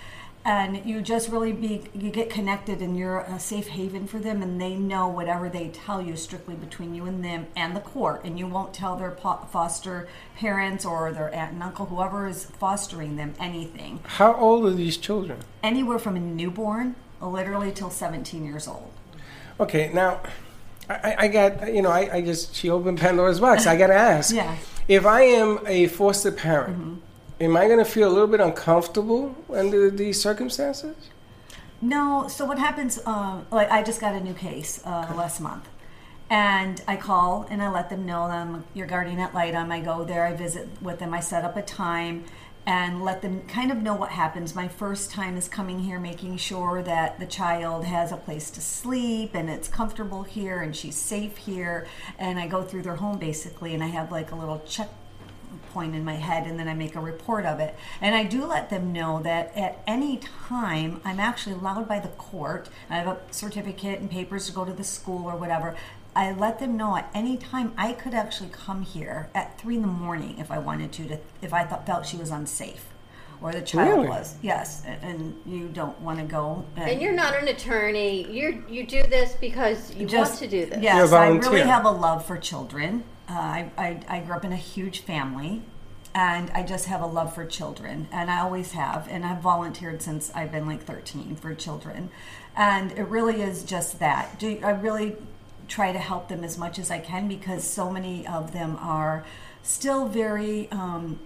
and 0.44 0.84
you 0.86 1.02
just 1.02 1.28
really 1.28 1.52
be 1.52 1.82
you 1.94 2.10
get 2.10 2.30
connected 2.30 2.80
and 2.80 2.96
you're 2.96 3.20
a 3.20 3.38
safe 3.38 3.68
haven 3.68 4.06
for 4.06 4.18
them 4.18 4.42
and 4.42 4.60
they 4.60 4.74
know 4.74 5.06
whatever 5.06 5.48
they 5.50 5.68
tell 5.68 6.00
you 6.00 6.16
strictly 6.16 6.54
between 6.54 6.94
you 6.94 7.04
and 7.04 7.22
them 7.24 7.46
and 7.54 7.76
the 7.76 7.80
court 7.80 8.22
and 8.24 8.38
you 8.38 8.46
won't 8.46 8.72
tell 8.72 8.96
their 8.96 9.10
foster 9.10 10.08
parents 10.36 10.84
or 10.86 11.12
their 11.12 11.32
aunt 11.34 11.52
and 11.52 11.62
uncle 11.62 11.86
whoever 11.86 12.26
is 12.26 12.46
fostering 12.46 13.16
them 13.16 13.34
anything 13.38 14.00
How 14.04 14.34
old 14.34 14.64
are 14.64 14.70
these 14.70 14.96
children? 14.96 15.40
anywhere 15.62 15.98
from 15.98 16.16
a 16.16 16.20
newborn 16.20 16.94
literally 17.20 17.70
till 17.70 17.90
17 17.90 18.44
years 18.44 18.66
old 18.66 18.90
Okay, 19.58 19.90
now 19.92 20.20
I, 20.88 21.14
I- 21.18 21.28
got 21.28 21.72
you 21.74 21.82
know 21.82 21.90
I, 21.90 22.16
I 22.16 22.20
just 22.22 22.54
she 22.54 22.70
opened 22.70 22.98
Pandora's 22.98 23.40
box. 23.40 23.66
I 23.66 23.76
got 23.76 23.88
to 23.88 23.94
ask. 23.94 24.34
Yeah. 24.40 24.56
If 24.88 25.04
I 25.06 25.20
am 25.22 25.58
a 25.66 25.86
foster 25.86 26.32
parent, 26.32 26.78
mm-hmm. 26.78 26.94
Am 27.40 27.56
I 27.56 27.66
going 27.66 27.78
to 27.78 27.84
feel 27.84 28.08
a 28.08 28.12
little 28.12 28.28
bit 28.28 28.40
uncomfortable 28.40 29.34
under 29.52 29.90
these 29.90 30.20
circumstances? 30.20 30.96
No. 31.80 32.28
So 32.28 32.44
what 32.44 32.58
happens? 32.58 33.00
Uh, 33.04 33.42
like 33.50 33.70
I 33.70 33.82
just 33.82 34.00
got 34.00 34.14
a 34.14 34.20
new 34.20 34.34
case 34.34 34.84
uh, 34.84 35.12
last 35.16 35.40
month, 35.40 35.66
and 36.28 36.82
I 36.86 36.96
call 36.96 37.46
and 37.50 37.62
I 37.62 37.70
let 37.70 37.88
them 37.88 38.04
know 38.04 38.28
that 38.28 38.36
I'm 38.36 38.64
your 38.74 38.86
guardian 38.86 39.18
ad 39.18 39.32
litem. 39.32 39.72
I 39.72 39.80
go 39.80 40.04
there, 40.04 40.26
I 40.26 40.34
visit 40.34 40.68
with 40.82 40.98
them, 40.98 41.14
I 41.14 41.20
set 41.20 41.42
up 41.42 41.56
a 41.56 41.62
time, 41.62 42.24
and 42.66 43.02
let 43.02 43.22
them 43.22 43.42
kind 43.48 43.72
of 43.72 43.78
know 43.78 43.94
what 43.94 44.10
happens. 44.10 44.54
My 44.54 44.68
first 44.68 45.10
time 45.10 45.38
is 45.38 45.48
coming 45.48 45.80
here, 45.80 45.98
making 45.98 46.36
sure 46.36 46.82
that 46.82 47.18
the 47.18 47.26
child 47.26 47.86
has 47.86 48.12
a 48.12 48.16
place 48.18 48.50
to 48.50 48.60
sleep 48.60 49.30
and 49.34 49.48
it's 49.48 49.66
comfortable 49.66 50.24
here 50.24 50.60
and 50.60 50.76
she's 50.76 50.96
safe 50.96 51.38
here. 51.38 51.86
And 52.18 52.38
I 52.38 52.46
go 52.46 52.62
through 52.62 52.82
their 52.82 52.96
home 52.96 53.18
basically, 53.18 53.72
and 53.72 53.82
I 53.82 53.86
have 53.86 54.12
like 54.12 54.32
a 54.32 54.36
little 54.36 54.62
check 54.66 54.90
point 55.70 55.94
in 55.94 56.04
my 56.04 56.14
head 56.14 56.46
and 56.46 56.58
then 56.58 56.68
I 56.68 56.74
make 56.74 56.94
a 56.94 57.00
report 57.00 57.46
of 57.46 57.60
it. 57.60 57.74
And 58.00 58.14
I 58.14 58.24
do 58.24 58.44
let 58.44 58.70
them 58.70 58.92
know 58.92 59.20
that 59.22 59.56
at 59.56 59.82
any 59.86 60.18
time 60.18 61.00
I'm 61.04 61.20
actually 61.20 61.54
allowed 61.54 61.88
by 61.88 62.00
the 62.00 62.08
court. 62.08 62.68
I 62.88 62.96
have 62.96 63.06
a 63.06 63.20
certificate 63.30 64.00
and 64.00 64.10
papers 64.10 64.46
to 64.46 64.52
go 64.52 64.64
to 64.64 64.72
the 64.72 64.84
school 64.84 65.26
or 65.26 65.36
whatever. 65.36 65.76
I 66.14 66.32
let 66.32 66.58
them 66.58 66.76
know 66.76 66.96
at 66.96 67.10
any 67.14 67.36
time 67.36 67.72
I 67.76 67.92
could 67.92 68.14
actually 68.14 68.50
come 68.50 68.82
here 68.82 69.30
at 69.34 69.60
three 69.60 69.76
in 69.76 69.82
the 69.82 69.88
morning 69.88 70.38
if 70.38 70.50
I 70.50 70.58
wanted 70.58 70.92
to, 70.92 71.08
to 71.08 71.18
if 71.40 71.54
I 71.54 71.64
thought, 71.64 71.86
felt 71.86 72.04
she 72.04 72.16
was 72.16 72.30
unsafe 72.30 72.86
or 73.42 73.52
the 73.52 73.62
child 73.62 73.88
Really? 73.88 74.08
was. 74.08 74.36
Yes, 74.42 74.82
and 75.02 75.40
you 75.46 75.68
don't 75.68 75.98
want 76.00 76.18
to 76.18 76.24
go. 76.24 76.64
And 76.76 77.00
you're 77.00 77.12
not 77.12 77.34
an 77.34 77.48
attorney. 77.48 78.30
You 78.30 78.64
you 78.68 78.86
do 78.86 79.02
this 79.04 79.36
because 79.40 79.94
you 79.94 80.06
want 80.06 80.34
to 80.34 80.46
do 80.46 80.66
this. 80.66 80.82
Yes, 80.82 81.10
You're 81.10 81.18
a 81.18 81.22
I 81.22 81.28
really 81.28 81.60
have 81.60 81.84
a 81.84 81.90
love 81.90 82.24
for 82.26 82.36
children. 82.36 83.04
Uh, 83.30 83.34
I, 83.34 83.70
I, 83.78 84.00
I 84.08 84.20
grew 84.20 84.34
up 84.34 84.44
in 84.44 84.52
a 84.52 84.56
huge 84.56 85.00
family, 85.00 85.62
and 86.16 86.50
I 86.50 86.64
just 86.64 86.86
have 86.86 87.00
a 87.00 87.06
love 87.06 87.32
for 87.32 87.46
children, 87.46 88.08
and 88.10 88.28
I 88.28 88.40
always 88.40 88.72
have. 88.72 89.06
And 89.08 89.24
I've 89.24 89.40
volunteered 89.40 90.02
since 90.02 90.32
I've 90.34 90.50
been 90.50 90.66
like 90.66 90.82
13 90.82 91.36
for 91.36 91.54
children, 91.54 92.10
and 92.56 92.90
it 92.92 93.04
really 93.04 93.40
is 93.40 93.62
just 93.62 94.00
that. 94.00 94.40
Do 94.40 94.58
I 94.64 94.70
really 94.70 95.16
try 95.68 95.92
to 95.92 96.00
help 96.00 96.26
them 96.28 96.42
as 96.42 96.58
much 96.58 96.80
as 96.80 96.90
I 96.90 96.98
can 96.98 97.28
because 97.28 97.62
so 97.62 97.88
many 97.88 98.26
of 98.26 98.52
them 98.52 98.76
are 98.80 99.24
still 99.62 100.08
very. 100.08 100.68
Um, 100.72 101.20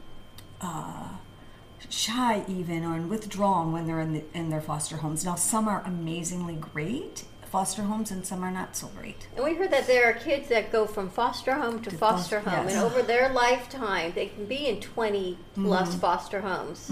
shy 1.91 2.45
even 2.49 2.85
or 2.85 3.01
withdrawn 3.03 3.73
when 3.73 3.87
they're 3.87 4.01
in, 4.01 4.15
the, 4.15 4.25
in 4.33 4.49
their 4.51 4.61
foster 4.61 4.97
homes. 4.99 5.25
Now, 5.25 5.35
some 5.35 5.69
are 5.69 5.83
amazingly 5.85 6.55
great 6.55 7.25
foster 7.55 7.83
homes, 7.83 8.11
and 8.11 8.27
some 8.27 8.43
are 8.43 8.51
not 8.51 8.75
so 8.75 8.89
great. 8.99 9.29
And 9.37 9.45
we 9.45 9.55
heard 9.55 9.71
that 9.71 9.87
there 9.87 10.11
are 10.11 10.13
kids 10.15 10.49
that 10.49 10.73
go 10.73 10.87
from 10.87 11.09
foster 11.09 11.55
home 11.55 11.81
to, 11.83 11.91
To 11.91 11.97
foster 11.97 12.41
foster- 12.41 12.51
home, 12.51 12.67
yes. 12.67 12.75
and 12.75 12.83
over 12.85 13.01
their 13.01 13.29
lifetime, 13.33 14.11
they 14.17 14.27
can 14.27 14.47
be 14.47 14.67
in 14.67 14.81
20 14.81 15.39
plus 15.55 15.91
Mm-hmm. 15.91 15.99
foster 16.01 16.41
homes. 16.41 16.91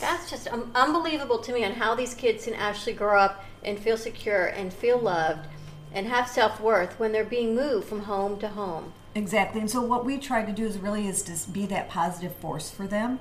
That's 0.00 0.28
just 0.28 0.48
um, 0.52 0.72
unbelievable 0.74 1.38
to 1.38 1.52
me 1.52 1.64
on 1.64 1.74
how 1.74 1.94
these 1.94 2.12
kids 2.12 2.44
can 2.46 2.54
actually 2.54 2.94
grow 2.94 3.20
up 3.20 3.44
and 3.62 3.78
feel 3.78 3.96
secure 3.96 4.46
and 4.46 4.72
feel 4.72 4.98
loved 4.98 5.46
and 5.92 6.08
have 6.08 6.28
self 6.28 6.60
worth 6.60 6.98
when 6.98 7.12
they're 7.12 7.22
being 7.24 7.54
moved 7.54 7.86
from 7.86 8.00
home 8.00 8.36
to 8.40 8.48
home. 8.48 8.92
Exactly. 9.14 9.60
And 9.60 9.70
so 9.70 9.80
what 9.80 10.04
we 10.04 10.18
try 10.18 10.44
to 10.44 10.50
do 10.50 10.66
is 10.66 10.76
really 10.78 11.06
is 11.06 11.22
to 11.22 11.50
be 11.52 11.66
that 11.66 11.88
positive 11.88 12.34
force 12.34 12.68
for 12.68 12.88
them 12.88 13.20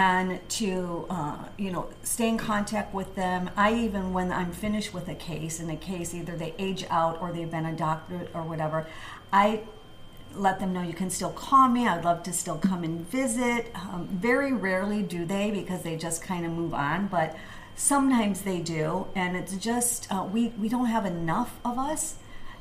and 0.00 0.40
to 0.48 1.04
uh, 1.10 1.36
you 1.58 1.70
know 1.70 1.90
stay 2.02 2.28
in 2.28 2.38
contact 2.38 2.94
with 2.94 3.14
them. 3.16 3.50
I 3.54 3.74
even 3.74 4.14
when 4.14 4.32
i'm 4.32 4.52
finished 4.52 4.94
with 4.94 5.06
a 5.08 5.14
case 5.14 5.60
in 5.60 5.68
a 5.68 5.76
case 5.76 6.14
either 6.14 6.36
they 6.36 6.54
age 6.58 6.84
out 6.88 7.20
or 7.20 7.32
they've 7.32 7.50
been 7.50 7.66
adopted 7.66 8.28
or 8.32 8.42
whatever 8.42 8.86
i 9.32 9.62
let 10.34 10.60
them 10.60 10.72
know 10.72 10.80
you 10.80 10.92
can 10.92 11.10
still 11.10 11.30
call 11.30 11.68
me. 11.68 11.88
I'd 11.88 12.04
love 12.04 12.22
to 12.22 12.32
still 12.32 12.56
come 12.56 12.84
and 12.84 13.00
visit. 13.10 13.72
Um, 13.74 14.06
very 14.12 14.52
rarely 14.52 15.02
do 15.02 15.24
they 15.24 15.50
because 15.50 15.82
they 15.82 15.96
just 15.96 16.22
kind 16.22 16.46
of 16.46 16.52
move 16.52 16.72
on 16.72 17.08
but 17.08 17.36
sometimes 17.74 18.42
they 18.42 18.60
do. 18.60 19.06
And 19.14 19.36
it's 19.36 19.56
just 19.56 20.10
uh, 20.12 20.26
we 20.32 20.48
we 20.62 20.68
don't 20.68 20.86
have 20.86 21.04
enough 21.04 21.58
of 21.64 21.78
us. 21.78 22.16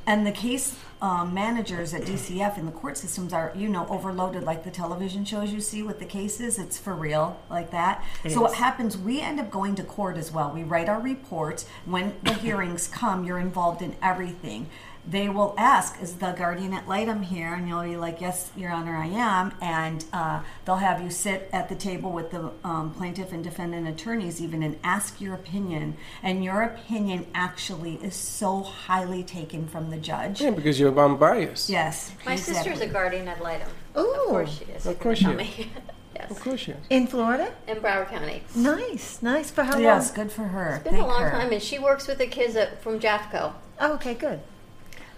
And 0.07 0.25
the 0.25 0.31
case 0.31 0.77
um, 1.01 1.33
managers 1.33 1.93
at 1.93 2.01
DCF 2.01 2.57
and 2.57 2.67
the 2.67 2.71
court 2.71 2.97
systems 2.97 3.31
are, 3.31 3.53
you 3.55 3.69
know, 3.69 3.87
overloaded 3.87 4.43
like 4.43 4.63
the 4.63 4.71
television 4.71 5.23
shows 5.23 5.53
you 5.53 5.61
see 5.61 5.81
with 5.81 5.99
the 5.99 6.05
cases. 6.05 6.59
It's 6.59 6.77
for 6.77 6.93
real, 6.93 7.39
like 7.49 7.71
that. 7.71 8.03
so 8.27 8.41
what 8.41 8.55
happens? 8.55 8.97
We 8.97 9.21
end 9.21 9.39
up 9.39 9.49
going 9.49 9.75
to 9.75 9.83
court 9.83 10.17
as 10.17 10.31
well. 10.31 10.51
We 10.51 10.63
write 10.63 10.89
our 10.89 10.99
reports. 10.99 11.65
When 11.85 12.15
the 12.23 12.33
hearings 12.33 12.87
come, 12.87 13.23
you're 13.23 13.39
involved 13.39 13.81
in 13.81 13.95
everything. 14.01 14.67
They 15.07 15.29
will 15.29 15.55
ask, 15.57 15.99
"Is 16.01 16.15
the 16.15 16.33
guardian 16.33 16.73
ad 16.73 16.87
litem 16.87 17.23
here?" 17.23 17.53
And 17.53 17.67
you'll 17.67 17.83
be 17.83 17.95
like, 17.95 18.21
"Yes, 18.21 18.51
Your 18.55 18.69
Honor, 18.71 18.95
I 18.95 19.07
am." 19.07 19.53
And 19.61 20.05
uh, 20.13 20.41
they'll 20.65 20.75
have 20.75 21.01
you 21.01 21.09
sit 21.09 21.49
at 21.51 21.69
the 21.69 21.75
table 21.75 22.11
with 22.11 22.31
the 22.31 22.51
um, 22.63 22.93
plaintiff 22.93 23.31
and 23.31 23.43
defendant 23.43 23.87
attorneys, 23.87 24.41
even, 24.41 24.61
and 24.61 24.77
ask 24.83 25.19
your 25.19 25.33
opinion. 25.33 25.95
And 26.21 26.43
your 26.43 26.61
opinion 26.61 27.27
actually 27.33 27.95
is 28.03 28.13
so 28.13 28.61
highly 28.61 29.23
taken 29.23 29.67
from 29.67 29.89
the 29.89 29.97
judge. 29.97 30.41
Yeah, 30.41 30.51
because 30.51 30.79
you're 30.89 31.05
unbiased. 31.05 31.69
Yes. 31.69 32.11
My 32.25 32.35
sister's 32.35 32.81
a 32.81 32.87
guardian 32.87 33.27
ad 33.27 33.41
litem. 33.41 33.69
Ooh. 33.97 34.01
of 34.01 34.27
course 34.27 34.57
she 34.57 34.65
is. 34.65 34.85
Of 34.85 34.99
course 34.99 35.19
she 35.19 35.25
is. 35.25 35.67
yes. 36.15 36.31
Of 36.31 36.39
course, 36.39 36.67
yes. 36.67 36.77
In 36.89 37.07
Florida? 37.07 37.53
In 37.67 37.77
Broward 37.77 38.09
County. 38.09 38.43
Nice, 38.55 39.21
nice. 39.21 39.51
For 39.51 39.63
how 39.63 39.73
long? 39.73 39.81
Yes, 39.81 40.11
good 40.11 40.31
for 40.31 40.43
her. 40.43 40.75
It's 40.75 40.83
been 40.83 40.99
a 40.99 41.07
long 41.07 41.23
her. 41.23 41.31
time, 41.31 41.51
and 41.51 41.61
she 41.61 41.79
works 41.79 42.07
with 42.07 42.17
the 42.17 42.27
kids 42.27 42.55
at, 42.55 42.81
from 42.81 42.99
Jafco. 42.99 43.53
Oh, 43.79 43.93
okay, 43.93 44.13
good. 44.13 44.39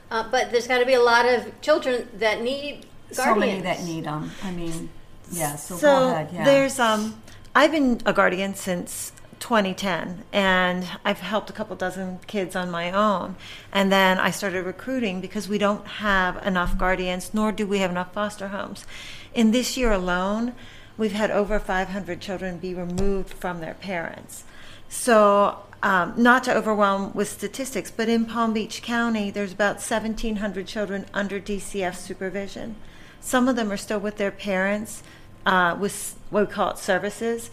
Uh, 0.09 0.29
but 0.29 0.51
there's 0.51 0.67
got 0.67 0.79
to 0.79 0.85
be 0.85 0.93
a 0.93 1.01
lot 1.01 1.25
of 1.25 1.59
children 1.61 2.07
that 2.15 2.41
need 2.41 2.85
guardians. 3.15 3.15
So 3.15 3.35
many 3.35 3.61
that 3.61 3.83
need 3.83 4.03
them. 4.03 4.31
I 4.43 4.51
mean, 4.51 4.89
yeah. 5.31 5.55
So, 5.55 5.75
So 5.77 5.87
go 5.87 6.07
ahead. 6.09 6.29
Yeah. 6.33 6.43
there's 6.43 6.79
um, 6.79 7.21
I've 7.55 7.71
been 7.71 8.01
a 8.05 8.13
guardian 8.13 8.55
since 8.55 9.13
2010, 9.41 10.23
and 10.31 10.87
I've 11.03 11.19
helped 11.19 11.49
a 11.49 11.53
couple 11.53 11.75
dozen 11.75 12.19
kids 12.27 12.55
on 12.55 12.71
my 12.71 12.91
own. 12.91 13.35
And 13.73 13.91
then 13.91 14.19
I 14.19 14.31
started 14.31 14.65
recruiting 14.65 15.19
because 15.19 15.49
we 15.49 15.57
don't 15.57 15.85
have 15.85 16.45
enough 16.45 16.77
guardians, 16.77 17.33
nor 17.33 17.51
do 17.51 17.67
we 17.67 17.79
have 17.79 17.91
enough 17.91 18.13
foster 18.13 18.49
homes. 18.49 18.85
In 19.33 19.51
this 19.51 19.75
year 19.75 19.91
alone, 19.91 20.53
we've 20.97 21.11
had 21.11 21.31
over 21.31 21.59
500 21.59 22.21
children 22.21 22.59
be 22.59 22.73
removed 22.73 23.33
from 23.33 23.59
their 23.59 23.73
parents. 23.73 24.45
So, 24.87 25.57
um, 25.83 26.13
not 26.15 26.43
to 26.43 26.55
overwhelm 26.55 27.11
with 27.13 27.27
statistics, 27.27 27.89
but 27.89 28.07
in 28.07 28.25
Palm 28.25 28.53
Beach 28.53 28.83
County, 28.83 29.31
there's 29.31 29.53
about 29.53 29.75
1,700 29.77 30.67
children 30.67 31.05
under 31.13 31.39
DCF 31.39 31.95
supervision. 31.95 32.75
Some 33.19 33.47
of 33.47 33.55
them 33.55 33.71
are 33.71 33.77
still 33.77 33.99
with 33.99 34.17
their 34.17 34.31
parents 34.31 35.01
uh, 35.45 35.75
with 35.79 36.15
what 36.29 36.47
we 36.47 36.53
call 36.53 36.71
it 36.71 36.77
services 36.77 37.49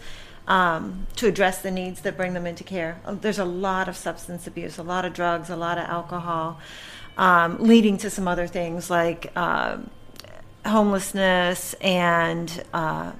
um, 0.49 1.07
to 1.15 1.27
address 1.27 1.61
the 1.61 1.71
needs 1.71 2.01
that 2.01 2.17
bring 2.17 2.33
them 2.33 2.45
into 2.45 2.63
care. 2.65 2.99
Um, 3.05 3.19
There's 3.21 3.39
a 3.39 3.45
lot 3.45 3.87
of 3.87 3.95
substance 3.95 4.47
abuse, 4.47 4.77
a 4.77 4.83
lot 4.83 5.05
of 5.05 5.13
drugs, 5.13 5.49
a 5.49 5.55
lot 5.55 5.77
of 5.77 5.85
alcohol, 5.85 6.59
um, 7.17 7.57
leading 7.59 7.97
to 7.99 8.09
some 8.09 8.27
other 8.27 8.47
things 8.47 8.89
like 8.89 9.31
um 9.37 9.89
homelessness 10.65 11.73
and 11.81 12.63
uh, 12.73 13.11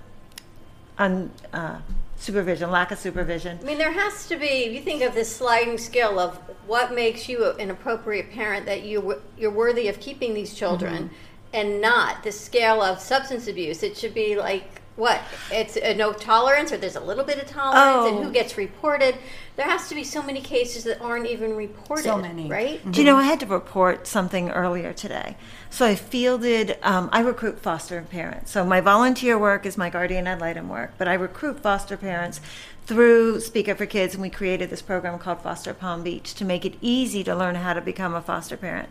un, 0.98 1.32
uh, 1.54 1.80
supervision, 2.18 2.70
lack 2.70 2.92
of 2.92 3.00
supervision. 3.00 3.58
I 3.62 3.66
mean, 3.66 3.78
there 3.78 3.94
has 3.94 4.28
to 4.28 4.36
be. 4.38 4.46
If 4.66 4.74
you 4.74 4.82
think 4.82 5.02
of 5.04 5.14
this 5.14 5.34
sliding 5.34 5.78
scale 5.78 6.20
of 6.20 6.36
what 6.68 6.94
makes 6.94 7.30
you 7.30 7.52
an 7.52 7.72
appropriate 7.72 8.32
parent, 8.32 8.66
that 8.66 8.84
you 8.84 9.22
you're 9.38 9.52
worthy 9.52 9.88
of 9.88 10.00
keeping 10.00 10.34
these 10.34 10.54
children, 10.54 11.04
Mm-hmm. 11.06 11.14
and 11.54 11.82
not 11.82 12.24
the 12.24 12.32
scale 12.32 12.82
of 12.82 13.00
substance 13.00 13.48
abuse. 13.48 13.84
It 13.84 13.98
should 13.98 14.14
be 14.14 14.36
like 14.36 14.82
what? 15.00 15.22
It's 15.52 15.78
a 15.78 15.96
no 15.96 16.12
tolerance, 16.14 16.72
or 16.72 16.78
there's 16.78 16.96
a 16.96 17.00
little 17.00 17.24
bit 17.24 17.40
of 17.42 17.48
tolerance, 17.48 18.08
and 18.10 18.18
Oh. 18.20 18.24
who 18.24 18.32
gets 18.32 18.58
reported. 18.58 19.16
There 19.56 19.68
has 19.68 19.90
to 19.90 19.96
be 19.96 20.04
so 20.04 20.22
many 20.22 20.40
cases 20.42 20.84
that 20.86 21.02
aren't 21.02 21.26
even 21.26 21.56
reported. 21.56 22.04
So 22.04 22.18
many. 22.18 22.48
right? 22.48 22.80
Do 22.92 23.00
you 23.02 23.06
know, 23.06 23.18
I 23.18 23.24
had 23.24 23.40
to 23.42 23.46
report 23.46 24.08
something 24.08 24.50
earlier 24.52 24.94
today. 24.94 25.36
So 25.70 25.86
I 25.86 25.96
fielded, 25.96 26.78
um, 26.84 27.10
I 27.12 27.20
recruit 27.22 27.60
foster 27.60 28.02
parents. 28.10 28.52
So 28.52 28.64
my 28.64 28.80
volunteer 28.82 29.38
work 29.38 29.66
is 29.66 29.78
my 29.78 29.90
guardian 29.90 30.28
ad 30.28 30.40
litem 30.40 30.70
work, 30.70 30.94
but 30.98 31.08
I 31.08 31.14
recruit 31.16 31.60
foster 31.62 31.98
parents 31.98 32.40
through 32.86 33.40
Speak 33.42 33.68
Up 33.70 33.78
for 33.78 33.86
Kids, 33.86 34.14
and 34.16 34.22
we 34.22 34.30
created 34.30 34.70
this 34.70 34.82
program 34.82 35.20
called 35.20 35.42
Foster 35.42 35.74
Palm 35.74 36.04
Beach 36.04 36.34
to 36.36 36.46
make 36.46 36.66
it 36.66 36.76
easy 36.82 37.24
to 37.24 37.36
learn 37.36 37.56
how 37.56 37.74
to 37.74 37.82
become 37.82 38.16
a 38.16 38.22
foster 38.22 38.58
parent. 38.58 38.90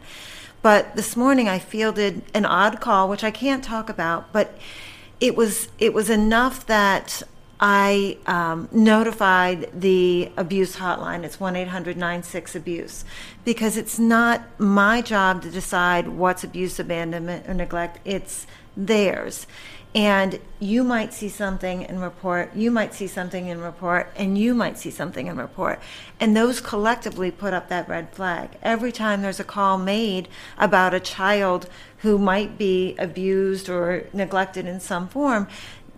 But 0.60 0.94
this 0.96 1.16
morning 1.16 1.48
I 1.48 1.58
fielded 1.58 2.22
an 2.34 2.44
odd 2.44 2.80
call, 2.80 3.08
which 3.08 3.24
I 3.24 3.30
can't 3.30 3.62
talk 3.64 3.88
about, 3.88 4.32
but 4.32 4.56
it 5.20 5.36
was 5.36 5.68
it 5.78 5.92
was 5.92 6.10
enough 6.10 6.66
that 6.66 7.22
I 7.60 8.18
um, 8.26 8.68
notified 8.70 9.68
the 9.72 10.30
abuse 10.36 10.76
hotline. 10.76 11.24
It's 11.24 11.40
1 11.40 11.56
800 11.56 11.96
96 11.96 12.54
abuse 12.54 13.04
because 13.44 13.76
it's 13.76 13.98
not 13.98 14.42
my 14.60 15.00
job 15.00 15.42
to 15.42 15.50
decide 15.50 16.08
what's 16.08 16.44
abuse, 16.44 16.78
abandonment, 16.78 17.48
or 17.48 17.54
neglect. 17.54 17.98
It's 18.04 18.46
theirs. 18.76 19.46
And 19.94 20.38
you 20.60 20.84
might 20.84 21.14
see 21.14 21.30
something 21.30 21.84
and 21.84 22.02
report, 22.02 22.54
you 22.54 22.70
might 22.70 22.92
see 22.92 23.06
something 23.06 23.50
and 23.50 23.62
report, 23.62 24.12
and 24.16 24.36
you 24.36 24.54
might 24.54 24.78
see 24.78 24.90
something 24.90 25.28
and 25.28 25.38
report. 25.38 25.80
And 26.20 26.36
those 26.36 26.60
collectively 26.60 27.30
put 27.30 27.54
up 27.54 27.68
that 27.70 27.88
red 27.88 28.12
flag. 28.12 28.50
Every 28.62 28.92
time 28.92 29.22
there's 29.22 29.40
a 29.40 29.44
call 29.44 29.78
made 29.78 30.28
about 30.58 30.92
a 30.92 31.00
child 31.00 31.70
who 31.98 32.18
might 32.18 32.58
be 32.58 32.94
abused 32.98 33.68
or 33.68 34.06
neglected 34.12 34.66
in 34.66 34.80
some 34.80 35.08
form, 35.08 35.48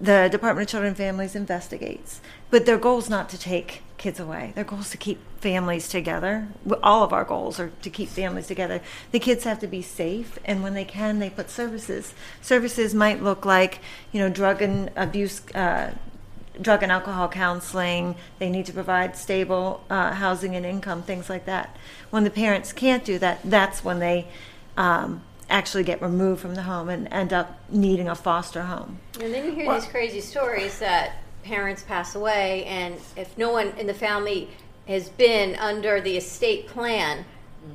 the 0.01 0.29
Department 0.33 0.67
of 0.67 0.71
Children 0.71 0.89
and 0.89 0.97
Families 0.97 1.35
investigates. 1.35 2.21
But 2.51 2.65
their 2.65 2.79
goal 2.79 2.99
is 2.99 3.11
not 3.11 3.29
to 3.31 3.39
take 3.39 3.83
kids 3.99 4.19
away. 4.19 4.53
Their 4.55 4.65
goal 4.65 4.81
is 4.81 4.91
to 4.91 4.97
keep 4.97 5.21
families 5.41 5.89
together. 5.89 6.49
All 6.83 7.05
of 7.05 7.13
our 7.13 7.25
goals 7.25 7.61
are 7.61 7.71
to 7.83 7.91
keep 7.91 8.09
families 8.09 8.47
together. 8.47 8.81
The 9.13 9.19
kids 9.19 9.45
have 9.45 9.59
to 9.61 9.67
be 9.67 9.83
safe, 9.83 10.39
and 10.45 10.63
when 10.63 10.73
they 10.73 10.87
can, 10.87 11.19
they 11.19 11.29
put 11.29 11.51
services. 11.51 12.15
Services 12.41 12.95
might 12.95 13.23
look 13.23 13.45
like, 13.45 13.81
you 14.11 14.21
know, 14.21 14.31
drug 14.31 14.63
and 14.63 14.91
abuse. 14.97 15.43
Uh, 15.55 15.93
drug 16.61 16.83
and 16.83 16.93
alcohol 16.93 17.27
counseling. 17.29 18.15
They 18.39 18.51
need 18.51 18.67
to 18.67 18.73
provide 18.73 19.17
stable 19.17 19.83
uh, 19.89 20.13
housing 20.13 20.55
and 20.57 20.67
income, 20.67 21.03
things 21.03 21.31
like 21.31 21.47
that. 21.47 21.75
When 22.11 22.25
the 22.25 22.31
parents 22.31 22.73
can't 22.73 23.03
do 23.03 23.19
that, 23.19 23.41
that's 23.45 23.83
when 23.83 23.99
they 23.99 24.29
um, 24.77 25.23
actually 25.51 25.85
get 25.85 26.01
removed 26.01 26.41
from 26.41 26.55
the 26.55 26.63
home 26.63 26.89
and 26.89 27.09
end 27.13 27.33
up 27.33 27.61
needing 27.69 28.09
a 28.09 28.15
foster 28.15 28.63
home. 28.63 28.99
And 29.21 29.35
then 29.35 29.45
you 29.45 29.53
hear 29.53 29.73
these 29.73 29.87
crazy 29.87 30.21
stories 30.21 30.79
that 30.79 31.17
parents 31.43 31.83
pass 31.83 32.15
away, 32.15 32.65
and 32.65 32.97
if 33.17 33.37
no 33.37 33.51
one 33.51 33.69
in 33.79 33.87
the 33.87 33.95
family 33.95 34.49
has 34.87 35.09
been 35.09 35.57
under 35.57 36.01
the 36.01 36.17
estate 36.17 36.67
plan 36.67 37.25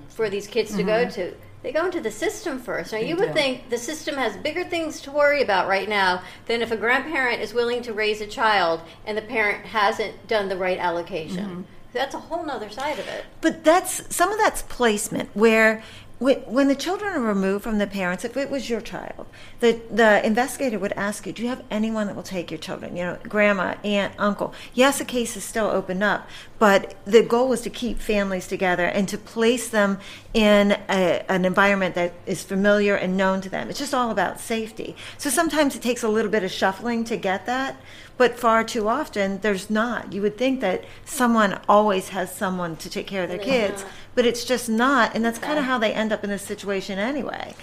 for 0.10 0.30
these 0.30 0.48
kids 0.48 0.76
to 0.76 0.84
go 0.84 1.08
to, 1.10 1.34
they 1.66 1.72
go 1.72 1.86
into 1.86 2.00
the 2.00 2.12
system 2.12 2.60
first. 2.60 2.92
Now, 2.92 3.00
They 3.00 3.10
you 3.10 3.16
would 3.16 3.30
do. 3.30 3.34
think 3.34 3.70
the 3.72 3.78
system 3.80 4.16
has 4.16 4.38
bigger 4.38 4.64
things 4.64 5.02
to 5.02 5.12
worry 5.12 5.42
about 5.42 5.68
right 5.68 5.90
now 5.90 6.22
than 6.46 6.62
if 6.62 6.72
a 6.72 6.78
grandparent 6.78 7.42
is 7.42 7.56
willing 7.56 7.82
to 7.84 7.94
raise 7.94 8.22
a 8.22 8.28
child 8.28 8.82
and 9.06 9.18
the 9.18 9.24
parent 9.24 9.66
hasn't 9.66 10.28
done 10.28 10.48
the 10.48 10.58
right 10.58 10.78
allocation. 10.78 11.46
Mm-hmm. 11.46 11.62
That's 11.92 12.14
a 12.14 12.20
whole 12.20 12.46
nother 12.46 12.70
side 12.70 13.00
of 13.00 13.08
it. 13.08 13.26
But 13.42 13.64
that's 13.64 14.16
some 14.16 14.32
of 14.32 14.38
that's 14.38 14.62
placement 14.62 15.30
where 15.34 15.82
when, 16.20 16.68
the 16.70 16.76
children 16.76 17.14
are 17.14 17.22
removed 17.22 17.64
from 17.64 17.78
the 17.78 17.88
parents, 17.88 18.24
if 18.24 18.38
it 18.38 18.50
was 18.50 18.70
your 18.70 18.80
child, 18.80 19.28
the 19.60 19.82
the 19.92 20.26
investigator 20.26 20.80
would 20.80 20.94
ask 20.94 21.28
you, 21.28 21.34
"Do 21.34 21.44
you 21.44 21.50
have 21.50 21.64
anyone 21.70 22.08
that 22.08 22.16
will 22.16 22.24
take 22.24 22.50
your 22.50 22.58
children? 22.58 22.96
You 22.96 23.04
know, 23.04 23.18
grandma, 23.28 23.76
aunt, 23.84 24.14
uncle." 24.18 24.54
Yes, 24.74 25.02
a 25.02 25.06
case 25.06 25.36
is 25.36 25.44
still 25.44 25.66
open 25.66 26.02
up, 26.02 26.30
but 26.58 26.96
the 27.06 27.22
goal 27.22 27.50
was 27.50 27.62
to 27.62 27.70
keep 27.70 28.00
families 28.00 28.48
together 28.48 28.86
and 28.86 29.10
to 29.10 29.18
place 29.18 29.68
them 29.68 30.00
in 30.34 30.78
a, 30.90 31.30
an 31.30 31.44
environment 31.44 31.96
that 31.96 32.14
is 32.26 32.44
familiar 32.44 32.96
and 32.96 33.18
known 33.18 33.42
to 33.42 33.50
them. 33.50 33.70
It's 33.70 33.80
just 33.80 33.94
all 33.94 34.10
about 34.10 34.40
safety. 34.40 34.96
So 35.18 35.30
sometimes 35.30 35.76
it 35.76 35.82
takes 35.82 36.02
a 36.02 36.10
little 36.10 36.32
bit 36.32 36.44
of 36.44 36.52
shuffling 36.52 37.04
to 37.06 37.18
get 37.18 37.46
that, 37.46 37.76
but 38.18 38.40
far 38.40 38.64
too 38.64 38.88
often 38.88 39.40
there's 39.40 39.70
not. 39.70 40.14
You 40.14 40.22
would 40.22 40.38
think 40.38 40.62
that 40.62 40.86
someone 41.04 41.60
always 41.68 42.10
has 42.10 42.34
someone 42.34 42.76
to 42.78 42.90
take 42.90 43.08
care 43.08 43.24
of 43.24 43.30
their 43.30 43.38
They 43.38 43.46
kids, 43.46 43.86
but 44.14 44.26
it's 44.26 44.46
just 44.46 44.70
not, 44.70 45.16
and 45.16 45.24
that's 45.24 45.40
kind 45.40 45.60
of 45.60 45.66
how 45.66 45.78
they 45.78 45.94
end 45.94 46.12
up 46.12 46.24
in 46.24 46.30
this 46.30 46.44
situation 46.44 47.00
anyway. 47.00 47.56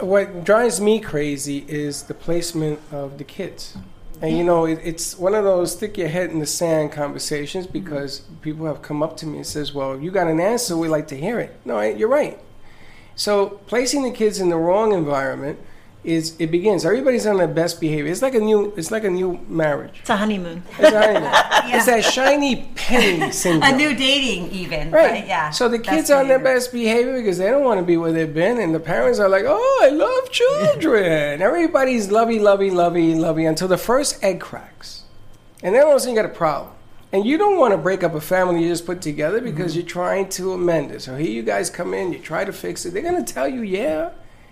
What 0.00 0.44
drives 0.44 0.80
me 0.80 1.00
crazy 1.00 1.64
is 1.68 2.04
the 2.04 2.14
placement 2.14 2.80
of 2.92 3.18
the 3.18 3.24
kids. 3.24 3.76
And 4.20 4.36
you 4.36 4.42
know, 4.42 4.64
it, 4.64 4.80
it's 4.82 5.16
one 5.16 5.34
of 5.34 5.44
those 5.44 5.72
stick 5.72 5.96
your 5.96 6.08
head 6.08 6.30
in 6.30 6.40
the 6.40 6.46
sand 6.46 6.92
conversations 6.92 7.66
mm-hmm. 7.66 7.84
because 7.84 8.20
people 8.42 8.66
have 8.66 8.82
come 8.82 9.02
up 9.02 9.16
to 9.18 9.26
me 9.26 9.36
and 9.38 9.46
says, 9.46 9.72
"Well, 9.72 9.98
you 9.98 10.10
got 10.10 10.26
an 10.26 10.40
answer. 10.40 10.76
We'd 10.76 10.88
like 10.88 11.08
to 11.08 11.16
hear 11.16 11.38
it." 11.38 11.54
No, 11.64 11.76
I- 11.76 11.90
you're 11.90 12.08
right. 12.08 12.38
So 13.14 13.60
placing 13.66 14.02
the 14.02 14.10
kids 14.10 14.40
in 14.40 14.48
the 14.48 14.56
wrong 14.56 14.92
environment 14.92 15.58
is 16.08 16.34
it 16.38 16.50
begins. 16.50 16.84
Everybody's 16.84 17.26
on 17.26 17.36
their 17.36 17.46
best 17.46 17.80
behavior. 17.80 18.10
It's 18.10 18.22
like 18.22 18.34
a 18.34 18.40
new. 18.40 18.72
It's 18.76 18.90
like 18.90 19.04
a 19.04 19.10
new 19.10 19.38
marriage. 19.48 19.98
It's 20.00 20.10
a 20.10 20.16
honeymoon. 20.16 20.62
It's, 20.78 20.92
not- 20.92 21.64
it's 21.74 21.86
that 21.86 22.02
shiny 22.02 22.68
penny 22.74 23.30
syndrome. 23.30 23.72
A 23.74 23.76
new 23.76 23.94
dating, 23.94 24.50
even. 24.50 24.90
Right. 24.90 25.20
But 25.20 25.28
yeah. 25.28 25.50
So 25.50 25.68
the 25.68 25.78
kids 25.78 26.10
are 26.10 26.20
on 26.20 26.28
their 26.28 26.38
best 26.38 26.72
behavior 26.72 27.16
because 27.18 27.38
they 27.38 27.50
don't 27.50 27.64
want 27.64 27.78
to 27.80 27.86
be 27.86 27.96
where 27.96 28.12
they've 28.12 28.32
been, 28.34 28.58
and 28.58 28.74
the 28.74 28.80
parents 28.80 29.18
are 29.18 29.28
like, 29.28 29.44
"Oh, 29.46 29.80
I 29.84 29.90
love 29.90 30.30
children." 30.32 31.42
Everybody's 31.48 32.10
lovey, 32.10 32.38
lovey, 32.38 32.70
lovey, 32.70 33.14
lovey 33.14 33.44
until 33.44 33.68
the 33.68 33.78
first 33.78 34.22
egg 34.24 34.40
cracks, 34.40 35.02
and 35.62 35.74
then 35.74 35.82
all 35.84 35.90
of 35.90 35.96
a 35.96 36.00
sudden 36.00 36.14
you 36.16 36.22
got 36.22 36.30
a 36.30 36.34
problem. 36.34 36.72
And 37.10 37.24
you 37.24 37.38
don't 37.38 37.56
want 37.58 37.72
to 37.72 37.78
break 37.78 38.02
up 38.04 38.14
a 38.14 38.20
family 38.20 38.62
you 38.62 38.68
just 38.68 38.84
put 38.84 39.00
together 39.00 39.40
because 39.40 39.72
Mm-hmm. 39.72 39.78
you're 39.80 39.88
trying 39.88 40.28
to 40.30 40.52
amend 40.52 40.90
it. 40.92 41.00
So 41.00 41.16
here 41.16 41.30
you 41.30 41.42
guys 41.42 41.70
come 41.70 41.94
in, 41.94 42.12
you 42.12 42.18
try 42.18 42.44
to 42.44 42.52
fix 42.52 42.84
it. 42.84 42.92
They're 42.92 43.02
gonna 43.02 43.24
tell 43.24 43.48
you, 43.48 43.62
"Yeah." 43.62 44.10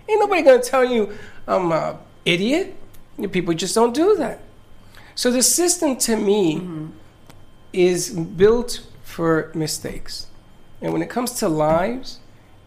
Ain't 0.08 0.20
nobody 0.20 0.42
gonna 0.42 0.62
tell 0.62 0.84
you 0.84 1.16
I'm 1.46 1.72
a 1.72 1.98
idiot. 2.24 2.74
People 3.32 3.54
just 3.54 3.74
don't 3.74 3.94
do 3.94 4.14
that. 4.16 4.40
So 5.14 5.30
the 5.30 5.42
system 5.42 5.96
to 5.96 6.16
me 6.16 6.56
Mm-hmm. 6.56 6.86
is 7.72 8.10
built 8.10 8.80
for 9.02 9.50
mistakes. 9.54 10.26
And 10.82 10.92
when 10.92 11.02
it 11.02 11.08
comes 11.08 11.32
to 11.40 11.48
lives, 11.48 12.20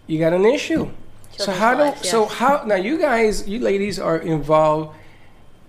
you 0.07 0.19
got 0.19 0.33
an 0.33 0.45
issue. 0.45 0.89
so 1.37 1.51
how 1.51 1.73
do 1.75 1.81
lives, 1.83 2.09
so 2.09 2.25
how 2.25 2.63
now 2.65 2.75
you 2.75 2.97
guys 2.97 3.47
you 3.47 3.59
ladies 3.59 3.99
are 3.99 4.17
involved 4.17 4.95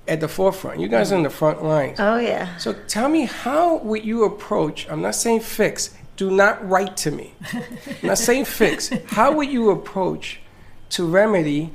at 0.09 0.19
the 0.21 0.29
forefront. 0.29 0.81
You 0.81 0.89
guys 0.89 1.13
are 1.13 1.17
in 1.17 1.23
the 1.23 1.31
front 1.31 1.63
lines. 1.63 2.01
Oh 2.01 2.17
yeah. 2.19 2.57
So 2.57 2.73
tell 2.89 3.09
me 3.09 3.27
how 3.27 3.77
would 3.79 4.05
you 4.05 4.25
approach 4.25 4.89
I'm 4.89 5.03
not 5.03 5.15
saying 5.15 5.41
fix. 5.41 5.95
Do 6.17 6.31
not 6.31 6.67
write 6.69 6.97
to 7.05 7.11
me. 7.11 7.35
I'm 7.53 7.63
not 8.09 8.19
saying 8.19 8.47
fix. 8.47 8.89
How 9.07 9.33
would 9.33 9.49
you 9.51 9.71
approach 9.71 10.41
to 10.91 11.07
remedy 11.07 11.71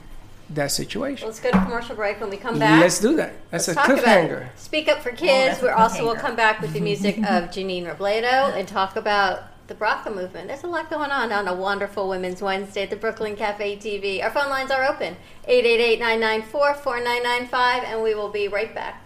that 0.49 0.71
situation? 0.71 1.27
Let's 1.27 1.39
go 1.39 1.51
to 1.51 1.57
commercial 1.57 1.95
break. 1.95 2.19
When 2.21 2.29
we 2.29 2.37
come 2.37 2.59
back, 2.59 2.81
Let's 2.81 2.99
do 2.99 3.15
that. 3.15 3.33
That's 3.51 3.67
Let's 3.67 3.79
a 3.79 3.81
talk 3.81 3.89
about 3.89 4.05
cliffhanger. 4.05 4.49
Speak 4.57 4.87
Up 4.87 5.01
for 5.01 5.11
Kids. 5.11 5.59
that's 5.59 5.61
a 5.61 5.65
We're 5.65 5.73
also 5.73 6.05
will 6.05 6.15
come 6.15 6.35
back 6.35 6.61
with 6.61 6.73
the 6.73 6.81
music 6.81 7.17
of 7.17 7.23
Janine 7.51 7.85
Robledo 7.85 8.53
and 8.57 8.67
talk 8.67 8.95
about 8.95 9.43
the 9.67 9.73
BRCA 9.73 10.13
movement. 10.13 10.47
There's 10.47 10.63
a 10.63 10.67
lot 10.67 10.91
going 10.91 11.09
on 11.09 11.31
on 11.31 11.47
a 11.47 11.55
wonderful 11.55 12.07
Women's 12.07 12.39
Wednesday 12.41 12.83
at 12.83 12.91
the 12.91 12.95
Brooklyn 12.95 13.35
Cafe 13.35 13.77
TV. 13.77 14.23
Our 14.23 14.29
phone 14.29 14.49
lines 14.49 14.69
are 14.69 14.83
open 14.85 15.15
888-994-4995 15.49 17.83
and 17.85 18.03
we 18.03 18.13
will 18.13 18.29
be 18.29 18.47
right 18.47 18.73
back. 18.75 19.01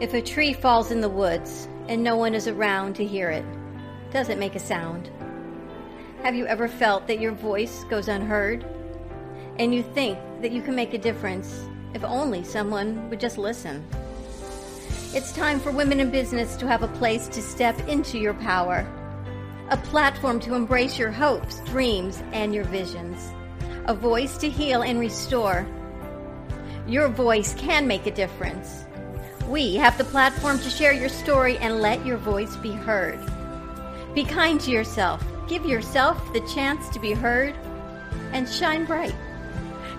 If 0.00 0.14
a 0.14 0.22
tree 0.22 0.52
falls 0.52 0.92
in 0.92 1.00
the 1.00 1.08
woods 1.08 1.66
and 1.88 2.02
no 2.02 2.16
one 2.16 2.34
is 2.34 2.46
around 2.46 2.94
to 2.96 3.04
hear 3.04 3.30
it, 3.30 3.44
does 4.12 4.28
it 4.28 4.38
make 4.38 4.54
a 4.54 4.60
sound? 4.60 5.10
Have 6.22 6.34
you 6.34 6.46
ever 6.46 6.68
felt 6.68 7.06
that 7.08 7.20
your 7.20 7.32
voice 7.32 7.84
goes 7.84 8.08
unheard? 8.08 8.64
and 9.58 9.74
you 9.74 9.82
think 9.82 10.18
that 10.40 10.52
you 10.52 10.62
can 10.62 10.74
make 10.74 10.94
a 10.94 10.98
difference 10.98 11.66
if 11.94 12.04
only 12.04 12.42
someone 12.42 13.08
would 13.10 13.20
just 13.20 13.38
listen. 13.38 13.86
It's 15.14 15.32
time 15.32 15.60
for 15.60 15.70
women 15.70 16.00
in 16.00 16.10
business 16.10 16.56
to 16.56 16.66
have 16.66 16.82
a 16.82 16.88
place 16.88 17.28
to 17.28 17.42
step 17.42 17.78
into 17.86 18.18
your 18.18 18.34
power, 18.34 18.86
a 19.68 19.76
platform 19.76 20.40
to 20.40 20.54
embrace 20.54 20.98
your 20.98 21.10
hopes, 21.10 21.60
dreams, 21.60 22.22
and 22.32 22.54
your 22.54 22.64
visions, 22.64 23.32
a 23.86 23.94
voice 23.94 24.38
to 24.38 24.48
heal 24.48 24.82
and 24.82 24.98
restore. 24.98 25.66
Your 26.86 27.08
voice 27.08 27.54
can 27.54 27.86
make 27.86 28.06
a 28.06 28.10
difference. 28.10 28.86
We 29.48 29.76
have 29.76 29.98
the 29.98 30.04
platform 30.04 30.58
to 30.60 30.70
share 30.70 30.92
your 30.92 31.10
story 31.10 31.58
and 31.58 31.80
let 31.80 32.06
your 32.06 32.16
voice 32.16 32.56
be 32.56 32.72
heard. 32.72 33.20
Be 34.14 34.24
kind 34.24 34.60
to 34.62 34.70
yourself, 34.70 35.22
give 35.52 35.66
yourself 35.66 36.32
the 36.32 36.40
chance 36.54 36.88
to 36.88 36.98
be 36.98 37.12
heard, 37.12 37.54
and 38.32 38.48
shine 38.48 38.86
bright. 38.86 39.14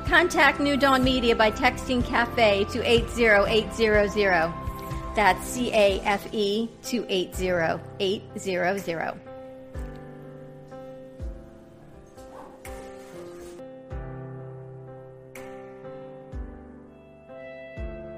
Contact 0.08 0.60
New 0.60 0.76
Dawn 0.76 1.04
Media 1.04 1.36
by 1.36 1.52
texting 1.52 2.04
CAFE 2.04 2.68
to 2.72 2.82
80800. 2.82 4.52
That's 5.16 5.46
C 5.46 5.72
A 5.72 6.02
F 6.02 6.34
E 6.34 6.68
to 6.86 7.06
80800. 7.08 9.23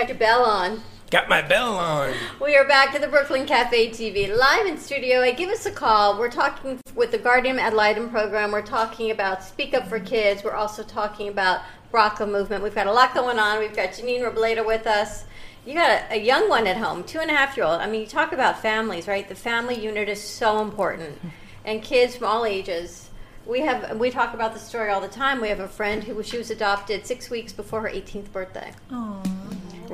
Got 0.00 0.08
your 0.08 0.16
bell 0.16 0.44
on. 0.46 0.80
Got 1.10 1.28
my 1.28 1.42
bell 1.42 1.76
on. 1.76 2.14
We 2.40 2.56
are 2.56 2.66
back 2.66 2.94
to 2.94 2.98
the 2.98 3.06
Brooklyn 3.06 3.44
Cafe 3.44 3.90
TV 3.90 4.34
live 4.34 4.64
in 4.64 4.78
studio. 4.78 5.20
Hey, 5.20 5.34
give 5.34 5.50
us 5.50 5.66
a 5.66 5.70
call. 5.70 6.18
We're 6.18 6.30
talking 6.30 6.80
with 6.94 7.10
the 7.10 7.18
Guardian 7.18 7.58
Ad 7.58 7.74
Litem 7.74 8.08
program. 8.08 8.50
We're 8.50 8.62
talking 8.62 9.10
about 9.10 9.44
Speak 9.44 9.74
Up 9.74 9.86
for 9.88 10.00
Kids. 10.00 10.42
We're 10.42 10.54
also 10.54 10.82
talking 10.82 11.28
about 11.28 11.60
BRCA 11.92 12.30
movement. 12.30 12.62
We've 12.62 12.74
got 12.74 12.86
a 12.86 12.92
lot 12.92 13.12
going 13.12 13.38
on. 13.38 13.58
We've 13.58 13.76
got 13.76 13.90
Janine 13.90 14.22
Robledo 14.22 14.66
with 14.66 14.86
us. 14.86 15.26
You 15.66 15.74
got 15.74 15.90
a, 15.90 16.14
a 16.14 16.18
young 16.18 16.48
one 16.48 16.66
at 16.66 16.78
home, 16.78 17.04
two 17.04 17.18
and 17.18 17.30
a 17.30 17.34
half 17.34 17.58
year 17.58 17.66
old. 17.66 17.82
I 17.82 17.86
mean, 17.86 18.00
you 18.00 18.06
talk 18.06 18.32
about 18.32 18.62
families, 18.62 19.06
right? 19.06 19.28
The 19.28 19.34
family 19.34 19.78
unit 19.78 20.08
is 20.08 20.22
so 20.22 20.62
important, 20.62 21.18
and 21.66 21.82
kids 21.82 22.16
from 22.16 22.26
all 22.26 22.46
ages. 22.46 23.10
We 23.44 23.60
have 23.60 23.98
we 23.98 24.10
talk 24.10 24.32
about 24.32 24.54
the 24.54 24.60
story 24.60 24.88
all 24.88 25.02
the 25.02 25.08
time. 25.08 25.42
We 25.42 25.48
have 25.48 25.60
a 25.60 25.68
friend 25.68 26.02
who 26.02 26.22
she 26.22 26.38
was 26.38 26.50
adopted 26.50 27.04
six 27.04 27.28
weeks 27.28 27.52
before 27.52 27.82
her 27.82 27.90
18th 27.90 28.32
birthday. 28.32 28.72
Oh 28.90 29.22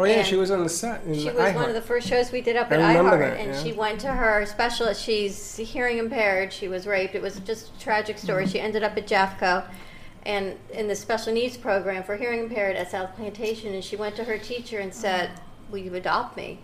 yeah, 0.04 0.16
And 0.16 0.26
she 0.26 0.37
was 0.37 0.50
on 0.50 0.62
the 0.62 0.68
set. 0.68 1.04
In 1.04 1.14
She 1.14 1.20
the 1.28 1.32
was 1.35 1.54
one 1.54 1.64
iHeart. 1.64 1.68
of 1.68 1.74
the 1.74 1.80
first 1.80 2.06
shows 2.06 2.30
we 2.30 2.40
did 2.42 2.56
up 2.56 2.70
at 2.70 2.78
remember 2.78 3.12
iHeart, 3.12 3.18
that, 3.30 3.40
and 3.40 3.52
yeah. 3.54 3.62
she 3.62 3.72
went 3.72 4.00
to 4.00 4.09
her 4.09 4.44
specialist. 4.46 5.02
She's 5.02 5.56
hearing 5.56 5.98
impaired. 5.98 6.52
She 6.52 6.68
was 6.68 6.87
raped. 6.87 7.14
It 7.14 7.22
was 7.22 7.38
just 7.40 7.74
a 7.74 7.78
tragic 7.80 8.18
story. 8.18 8.44
Mm-hmm. 8.44 8.52
She 8.52 8.61
ended 8.61 8.82
up 8.82 8.96
at 8.96 9.06
JAFCO, 9.06 9.64
and 10.24 10.56
in 10.72 10.88
the 10.88 10.96
special 10.96 11.32
needs 11.32 11.56
program 11.56 12.02
for 12.02 12.16
hearing 12.16 12.40
impaired 12.40 12.76
at 12.76 12.90
South 12.90 13.14
Plantation. 13.16 13.72
And 13.72 13.82
she 13.82 13.96
went 13.96 14.16
to 14.16 14.24
her 14.24 14.37
teacher 14.38 14.80
and 14.80 14.92
said, 14.92 15.30
"Will 15.70 15.78
you 15.78 15.94
adopt 15.94 16.37
me?" 16.37 16.59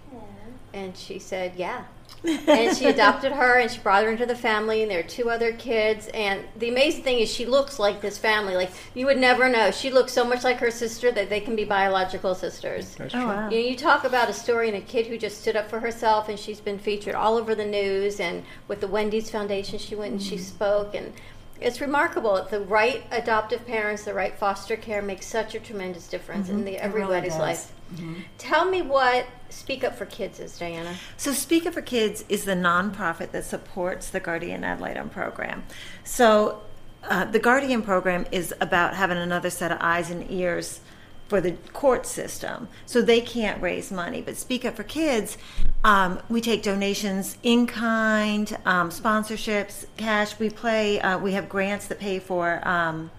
And 0.75 0.97
she 0.97 1.19
said, 1.19 1.53
"Yeah." 1.57 1.85
And 2.25 2.77
she 2.77 2.87
adopted 2.87 3.33
her 3.33 3.59
and 3.59 3.71
she 3.71 3.81
brought 3.81 4.05
her 4.05 4.11
into 4.11 4.27
the 4.27 4.37
family 4.37 4.83
and 4.83 4.91
there 4.91 5.01
are 5.01 5.05
two 5.05 5.31
other 5.31 5.53
kids 5.53 6.09
and 6.13 6.45
the 6.59 6.69
amazing 6.69 7.03
thing 7.03 7.19
is 7.19 7.33
she 7.33 7.47
looks 7.47 7.79
like 7.79 8.01
this 8.01 8.19
family 8.19 8.55
like 8.55 8.71
you 8.95 9.07
would 9.07 9.19
never 9.19 9.49
know 9.49 9.71
she 9.71 9.91
looks 9.91 10.13
so 10.13 10.25
much 10.25 10.45
like 10.45 10.59
her 10.59 10.71
sister 10.71 11.11
that 11.11 11.31
they 11.31 11.41
can 11.41 11.57
be 11.57 11.65
biological 11.65 12.35
sisters 12.35 12.95
That's 12.97 13.15
Oh, 13.23 13.27
wow. 13.27 13.49
you 13.49 13.59
know, 13.59 13.69
you 13.69 13.77
talk 13.77 14.05
about 14.05 14.29
a 14.29 14.33
story 14.33 14.69
and 14.69 14.77
a 14.77 14.81
kid 14.81 15.07
who 15.07 15.17
just 15.19 15.41
stood 15.41 15.57
up 15.57 15.69
for 15.69 15.81
herself, 15.81 16.29
and 16.29 16.39
she's 16.39 16.61
been 16.61 16.79
featured 16.79 17.15
all 17.15 17.37
over 17.37 17.55
the 17.55 17.65
news. 17.65 18.21
And 18.21 18.45
with 18.69 18.81
the 18.81 18.89
Wendy's 18.89 19.31
Foundation, 19.31 19.79
she 19.79 19.95
went 19.95 20.13
and 20.13 20.23
she 20.23 20.37
mm-hmm. 20.37 20.45
spoke, 20.45 20.95
and 20.95 21.13
it's 21.61 21.81
remarkable. 21.81 22.47
The 22.51 22.61
right 22.61 23.05
adoptive 23.11 23.67
parents, 23.67 24.05
the 24.05 24.15
right 24.15 24.37
foster 24.37 24.77
care, 24.77 25.03
makes 25.03 25.27
such 25.27 25.55
a 25.55 25.61
tremendous 25.61 26.09
difference 26.09 26.49
mm-hmm. 26.49 26.59
in 26.59 26.65
the, 26.65 26.73
really 26.73 26.83
everybody's 26.83 27.33
does. 27.33 27.41
life. 27.41 27.73
Mm-hmm. 27.95 28.15
Tell 28.39 28.65
me 28.65 28.83
what 28.83 29.27
Speak 29.53 29.85
Up 29.85 29.97
for 29.97 30.07
Kids 30.07 30.41
is, 30.41 30.59
Diana. 30.59 30.97
So, 31.17 31.33
Speak 31.33 31.67
Up 31.67 31.75
for 31.75 31.83
Kids 31.83 32.25
is 32.29 32.45
the 32.45 32.55
nonprofit 32.55 33.31
that 33.33 33.45
supports 33.45 34.09
the 34.09 34.19
Guardian 34.19 34.65
Ad 34.65 34.81
Litem 34.81 35.11
program. 35.11 35.65
So, 36.05 36.63
uh, 37.05 37.27
the 37.27 37.39
Guardian 37.39 37.83
program 37.83 38.27
is 38.33 38.55
about 38.61 38.95
having 38.95 39.19
another 39.19 39.51
set 39.51 39.71
of 39.71 39.79
eyes 39.81 40.11
and 40.11 40.29
ears 40.31 40.81
for 41.29 41.41
the 41.41 41.53
court 41.73 42.07
system. 42.07 42.69
So, 42.87 43.03
they 43.03 43.21
can't 43.21 43.63
raise 43.63 43.93
money. 43.93 44.23
But 44.23 44.37
Speak 44.37 44.65
Up 44.65 44.75
for 44.75 44.85
Kids, 44.85 45.37
um, 45.85 46.21
we 46.29 46.41
take 46.41 46.63
donations 46.63 47.37
in 47.43 47.67
kind, 47.67 48.57
um, 48.65 48.91
sponsorships, 48.91 49.85
cash. 49.97 50.39
We 50.39 50.51
play, 50.51 51.01
uh, 51.01 51.19
we 51.19 51.33
have 51.33 51.49
grants 51.49 51.87
that 51.89 52.01
pay 52.01 52.19
for. 52.19 52.67
Um, 52.67 53.11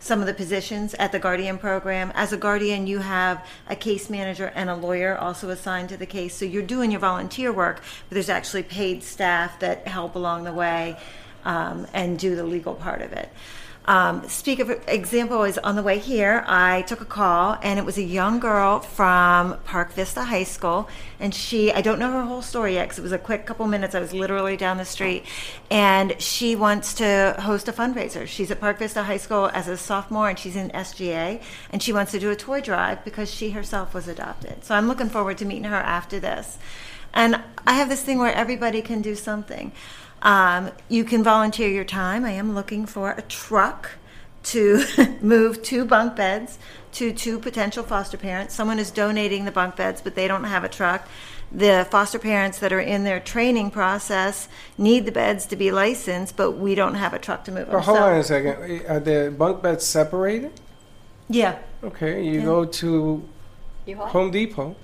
some 0.00 0.20
of 0.20 0.26
the 0.26 0.34
positions 0.34 0.94
at 0.94 1.12
the 1.12 1.18
Guardian 1.18 1.58
program. 1.58 2.10
As 2.14 2.32
a 2.32 2.36
Guardian, 2.36 2.86
you 2.86 2.98
have 2.98 3.46
a 3.68 3.76
case 3.76 4.10
manager 4.10 4.50
and 4.54 4.68
a 4.70 4.74
lawyer 4.74 5.16
also 5.16 5.50
assigned 5.50 5.90
to 5.90 5.96
the 5.96 6.06
case. 6.06 6.34
So 6.34 6.44
you're 6.46 6.62
doing 6.62 6.90
your 6.90 7.00
volunteer 7.00 7.52
work, 7.52 7.82
but 8.08 8.14
there's 8.14 8.30
actually 8.30 8.62
paid 8.62 9.02
staff 9.02 9.60
that 9.60 9.86
help 9.86 10.16
along 10.16 10.44
the 10.44 10.52
way 10.52 10.96
um, 11.44 11.86
and 11.92 12.18
do 12.18 12.34
the 12.34 12.44
legal 12.44 12.74
part 12.74 13.02
of 13.02 13.12
it. 13.12 13.28
Um, 13.86 14.28
speak 14.28 14.60
of 14.60 14.70
example 14.88 15.42
is 15.44 15.58
on 15.58 15.74
the 15.74 15.82
way 15.82 15.98
here. 15.98 16.44
I 16.46 16.82
took 16.82 17.00
a 17.00 17.04
call, 17.06 17.58
and 17.62 17.78
it 17.78 17.84
was 17.84 17.96
a 17.98 18.02
young 18.02 18.38
girl 18.38 18.80
from 18.80 19.56
Park 19.64 19.92
Vista 19.94 20.24
High 20.24 20.44
School, 20.44 20.88
and 21.18 21.34
she 21.34 21.72
I 21.72 21.80
don't 21.80 21.98
know 21.98 22.12
her 22.12 22.22
whole 22.22 22.42
story 22.42 22.74
yet 22.74 22.84
because 22.84 22.98
it 22.98 23.02
was 23.02 23.12
a 23.12 23.18
quick 23.18 23.46
couple 23.46 23.66
minutes. 23.66 23.94
I 23.94 24.00
was 24.00 24.12
literally 24.12 24.56
down 24.56 24.76
the 24.76 24.84
street, 24.84 25.24
and 25.70 26.20
she 26.20 26.54
wants 26.54 26.94
to 26.94 27.36
host 27.40 27.68
a 27.68 27.72
fundraiser. 27.72 28.26
She's 28.26 28.50
at 28.50 28.60
Park 28.60 28.78
Vista 28.78 29.02
High 29.02 29.16
School 29.16 29.50
as 29.54 29.66
a 29.66 29.76
sophomore, 29.76 30.28
and 30.28 30.38
she's 30.38 30.56
in 30.56 30.70
SGA, 30.70 31.42
and 31.70 31.82
she 31.82 31.92
wants 31.92 32.12
to 32.12 32.20
do 32.20 32.30
a 32.30 32.36
toy 32.36 32.60
drive 32.60 33.02
because 33.04 33.32
she 33.32 33.50
herself 33.50 33.94
was 33.94 34.08
adopted. 34.08 34.62
So 34.64 34.74
I'm 34.74 34.88
looking 34.88 35.08
forward 35.08 35.38
to 35.38 35.44
meeting 35.44 35.64
her 35.64 35.76
after 35.76 36.20
this. 36.20 36.58
And 37.12 37.42
I 37.66 37.74
have 37.74 37.88
this 37.88 38.02
thing 38.02 38.18
where 38.18 38.32
everybody 38.32 38.82
can 38.82 39.02
do 39.02 39.14
something. 39.16 39.72
Um, 40.22 40.70
you 40.88 41.04
can 41.04 41.22
volunteer 41.22 41.68
your 41.68 41.84
time. 41.84 42.24
I 42.24 42.32
am 42.32 42.54
looking 42.54 42.86
for 42.86 43.12
a 43.12 43.22
truck 43.22 43.92
to 44.44 44.84
move 45.20 45.62
two 45.62 45.84
bunk 45.84 46.16
beds 46.16 46.58
to 46.92 47.12
two 47.12 47.38
potential 47.38 47.84
foster 47.84 48.16
parents. 48.16 48.54
Someone 48.54 48.78
is 48.78 48.90
donating 48.90 49.44
the 49.44 49.52
bunk 49.52 49.76
beds, 49.76 50.00
but 50.00 50.14
they 50.14 50.26
don't 50.28 50.44
have 50.44 50.64
a 50.64 50.68
truck. 50.68 51.06
The 51.52 51.86
foster 51.90 52.18
parents 52.18 52.58
that 52.60 52.72
are 52.72 52.80
in 52.80 53.04
their 53.04 53.18
training 53.20 53.70
process 53.70 54.48
need 54.78 55.04
the 55.04 55.12
beds 55.12 55.46
to 55.46 55.56
be 55.56 55.70
licensed, 55.72 56.36
but 56.36 56.52
we 56.52 56.74
don't 56.74 56.94
have 56.94 57.12
a 57.12 57.18
truck 57.18 57.44
to 57.44 57.52
move 57.52 57.66
them. 57.66 57.74
But 57.76 57.84
hold 57.84 57.98
So- 57.98 58.04
on 58.04 58.16
a 58.16 58.22
second. 58.24 58.86
Are 58.88 59.00
the 59.00 59.34
bunk 59.36 59.62
beds 59.62 59.84
separated? 59.84 60.52
Yeah. 61.28 61.56
Okay, 61.82 62.22
you 62.24 62.42
go 62.42 62.64
to 62.64 63.22
You 63.86 63.96
want? 63.96 64.10
Home 64.10 64.30
Depot. 64.30 64.76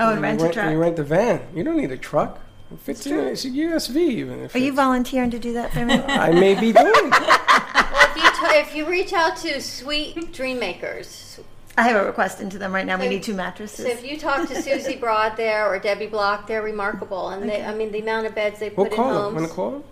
Oh, 0.00 0.08
and 0.10 0.16
you 0.16 0.22
rent 0.22 0.40
a 0.40 0.44
rent, 0.44 0.54
truck. 0.54 0.70
You 0.70 0.78
rent 0.78 0.96
the 0.96 1.04
van. 1.04 1.40
You 1.54 1.64
don't 1.64 1.76
need 1.76 1.90
a 1.92 1.96
truck. 1.96 2.38
It 2.72 2.78
fits 2.80 3.06
in. 3.06 3.12
true. 3.12 3.26
It's 3.26 3.44
a 3.44 3.48
USV 3.50 3.96
even. 3.96 4.40
If 4.44 4.54
Are 4.54 4.58
you 4.58 4.72
volunteering 4.72 5.30
to 5.30 5.38
do 5.38 5.52
that 5.54 5.72
for 5.72 5.84
me? 5.84 5.94
I 6.08 6.30
may 6.32 6.54
be 6.54 6.72
doing. 6.72 6.92
it. 6.94 7.10
Well, 7.10 8.08
if 8.10 8.16
you, 8.16 8.48
t- 8.48 8.56
if 8.58 8.74
you 8.74 8.88
reach 8.88 9.12
out 9.12 9.36
to 9.38 9.60
Sweet 9.60 10.32
Dream 10.32 10.58
Makers, 10.58 11.40
I 11.78 11.82
have 11.82 12.02
a 12.02 12.04
request 12.06 12.40
into 12.40 12.58
them 12.58 12.72
right 12.74 12.84
now. 12.84 12.96
We 12.98 13.04
So- 13.04 13.10
need 13.10 13.22
two 13.22 13.34
mattresses. 13.34 13.84
So 13.86 13.90
if 13.90 14.04
you 14.04 14.18
talk 14.18 14.46
to 14.48 14.60
Susie 14.62 14.96
Broad 15.00 15.36
there 15.36 15.66
or 15.66 15.78
Debbie 15.78 16.06
Block, 16.08 16.46
they're 16.46 16.62
remarkable, 16.62 17.30
and 17.30 17.48
they, 17.48 17.64
I 17.64 17.74
mean, 17.74 17.90
the 17.92 18.00
amount 18.00 18.26
of 18.26 18.34
beds 18.34 18.58
they 18.60 18.68
We'll 18.68 18.86
put 18.86 18.92
in 18.92 18.96
call 18.96 19.12
them. 19.14 19.22
homes. 19.22 19.34
Want 19.36 19.48
to 19.48 19.54
call 19.54 19.70
them? 19.70 19.84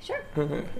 Sure. 0.00 0.20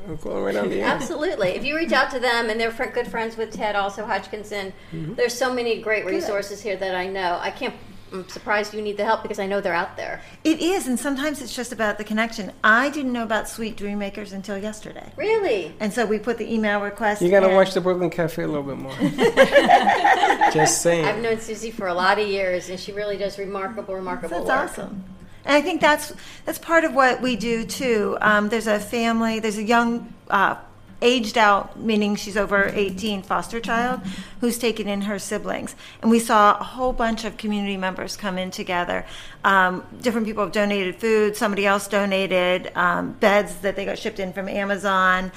We'll 0.06 0.16
call 0.18 0.34
them 0.34 0.44
right 0.44 0.56
on 0.56 0.68
the 0.68 0.80
air. 0.80 0.86
Absolutely. 0.86 1.48
If 1.50 1.64
you 1.64 1.76
reach 1.76 1.92
out 1.92 2.10
to 2.12 2.20
them, 2.20 2.50
and 2.50 2.60
they're 2.60 2.70
fr- 2.70 2.84
good 2.86 3.08
friends 3.08 3.36
with 3.36 3.52
Ted, 3.52 3.74
also 3.74 4.04
Hodgkinson, 4.04 4.72
Mm-hmm. 4.92 5.14
there's 5.14 5.34
so 5.34 5.52
many 5.52 5.80
great 5.80 6.04
resources 6.06 6.60
here 6.60 6.76
that 6.76 6.94
I 6.94 7.06
know. 7.08 7.38
I 7.40 7.50
can't. 7.50 7.74
I'm 8.12 8.28
surprised 8.28 8.74
you 8.74 8.82
need 8.82 8.96
the 8.96 9.04
help 9.04 9.22
because 9.22 9.38
I 9.38 9.46
know 9.46 9.60
they're 9.60 9.74
out 9.74 9.96
there. 9.96 10.22
It 10.44 10.60
is, 10.60 10.86
and 10.86 10.98
sometimes 10.98 11.42
it's 11.42 11.54
just 11.54 11.72
about 11.72 11.98
the 11.98 12.04
connection. 12.04 12.52
I 12.64 12.90
didn't 12.90 13.12
know 13.12 13.22
about 13.22 13.48
Sweet 13.48 13.76
Dream 13.76 13.98
Makers 13.98 14.32
until 14.32 14.56
yesterday. 14.58 15.12
Really? 15.16 15.74
And 15.80 15.92
so 15.92 16.06
we 16.06 16.18
put 16.18 16.38
the 16.38 16.52
email 16.52 16.80
request. 16.80 17.22
You 17.22 17.30
got 17.30 17.40
to 17.40 17.50
in. 17.50 17.54
watch 17.54 17.74
the 17.74 17.80
Brooklyn 17.80 18.10
Cafe 18.10 18.42
a 18.42 18.46
little 18.46 18.62
bit 18.62 18.78
more. 18.78 18.94
Just 20.52 20.82
saying. 20.82 21.04
I've 21.04 21.22
known 21.22 21.40
Susie 21.40 21.70
for 21.70 21.86
a 21.88 21.94
lot 21.94 22.18
of 22.18 22.26
years, 22.26 22.70
and 22.70 22.78
she 22.78 22.92
really 22.92 23.16
does 23.16 23.38
remarkable, 23.38 23.94
remarkable 23.94 24.44
That's 24.44 24.78
work. 24.78 24.86
awesome. 24.86 25.04
And 25.44 25.56
I 25.56 25.62
think 25.62 25.80
that's 25.80 26.12
that's 26.44 26.58
part 26.58 26.84
of 26.84 26.94
what 26.94 27.22
we 27.22 27.36
do 27.36 27.64
too. 27.64 28.18
Um, 28.20 28.48
there's 28.48 28.66
a 28.66 28.78
family. 28.78 29.40
There's 29.40 29.58
a 29.58 29.62
young. 29.62 30.12
Uh, 30.28 30.56
Aged 31.00 31.38
out, 31.38 31.78
meaning 31.78 32.16
she's 32.16 32.36
over 32.36 32.72
18, 32.74 33.22
foster 33.22 33.60
child, 33.60 34.00
who's 34.40 34.58
taken 34.58 34.88
in 34.88 35.02
her 35.02 35.18
siblings. 35.18 35.76
And 36.02 36.10
we 36.10 36.18
saw 36.18 36.58
a 36.58 36.64
whole 36.64 36.92
bunch 36.92 37.24
of 37.24 37.36
community 37.36 37.76
members 37.76 38.16
come 38.16 38.36
in 38.36 38.50
together. 38.50 39.06
Um, 39.44 39.84
different 40.00 40.26
people 40.26 40.42
have 40.42 40.52
donated 40.52 40.96
food, 40.96 41.36
somebody 41.36 41.66
else 41.66 41.86
donated 41.86 42.72
um, 42.74 43.12
beds 43.12 43.56
that 43.56 43.76
they 43.76 43.84
got 43.84 43.98
shipped 43.98 44.18
in 44.18 44.32
from 44.32 44.48
Amazon. 44.48 45.30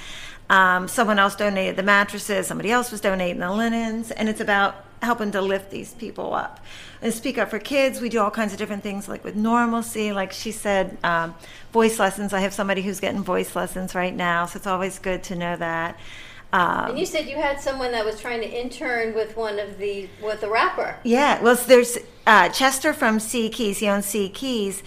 Um, 0.50 0.88
someone 0.88 1.18
else 1.18 1.36
donated 1.36 1.76
the 1.76 1.82
mattresses, 1.82 2.46
somebody 2.46 2.70
else 2.70 2.90
was 2.90 3.00
donating 3.00 3.38
the 3.38 3.50
linens, 3.50 4.10
and 4.10 4.28
it's 4.28 4.40
about 4.40 4.84
helping 5.02 5.32
to 5.32 5.40
lift 5.40 5.70
these 5.70 5.92
people 5.94 6.32
up. 6.32 6.60
And 7.02 7.12
Speak 7.12 7.36
Up 7.36 7.50
for 7.50 7.58
Kids, 7.58 8.00
we 8.00 8.08
do 8.08 8.20
all 8.20 8.30
kinds 8.30 8.52
of 8.52 8.58
different 8.58 8.82
things, 8.82 9.08
like 9.08 9.24
with 9.24 9.34
normalcy, 9.36 10.12
like 10.12 10.32
she 10.32 10.52
said, 10.52 10.96
um, 11.02 11.34
voice 11.72 11.98
lessons. 11.98 12.32
I 12.32 12.40
have 12.40 12.54
somebody 12.54 12.82
who's 12.82 13.00
getting 13.00 13.22
voice 13.22 13.56
lessons 13.56 13.94
right 13.94 14.14
now, 14.14 14.46
so 14.46 14.56
it's 14.56 14.66
always 14.66 14.98
good 14.98 15.22
to 15.24 15.36
know 15.36 15.56
that. 15.56 15.98
Um, 16.52 16.90
And 16.90 16.98
you 16.98 17.06
said 17.06 17.26
you 17.28 17.36
had 17.36 17.60
someone 17.60 17.92
that 17.92 18.04
was 18.04 18.20
trying 18.20 18.40
to 18.40 18.48
intern 18.48 19.14
with 19.14 19.36
one 19.36 19.58
of 19.58 19.78
the 19.78 20.08
with 20.22 20.42
a 20.42 20.50
rapper. 20.50 20.96
Yeah, 21.02 21.40
well, 21.42 21.56
there's 21.56 21.98
uh, 22.26 22.50
Chester 22.50 22.92
from 22.92 23.20
Sea 23.20 23.48
Keys. 23.48 23.78
He 23.78 23.88
owns 23.88 24.06
Sea 24.06 24.28
Keys. 24.28 24.82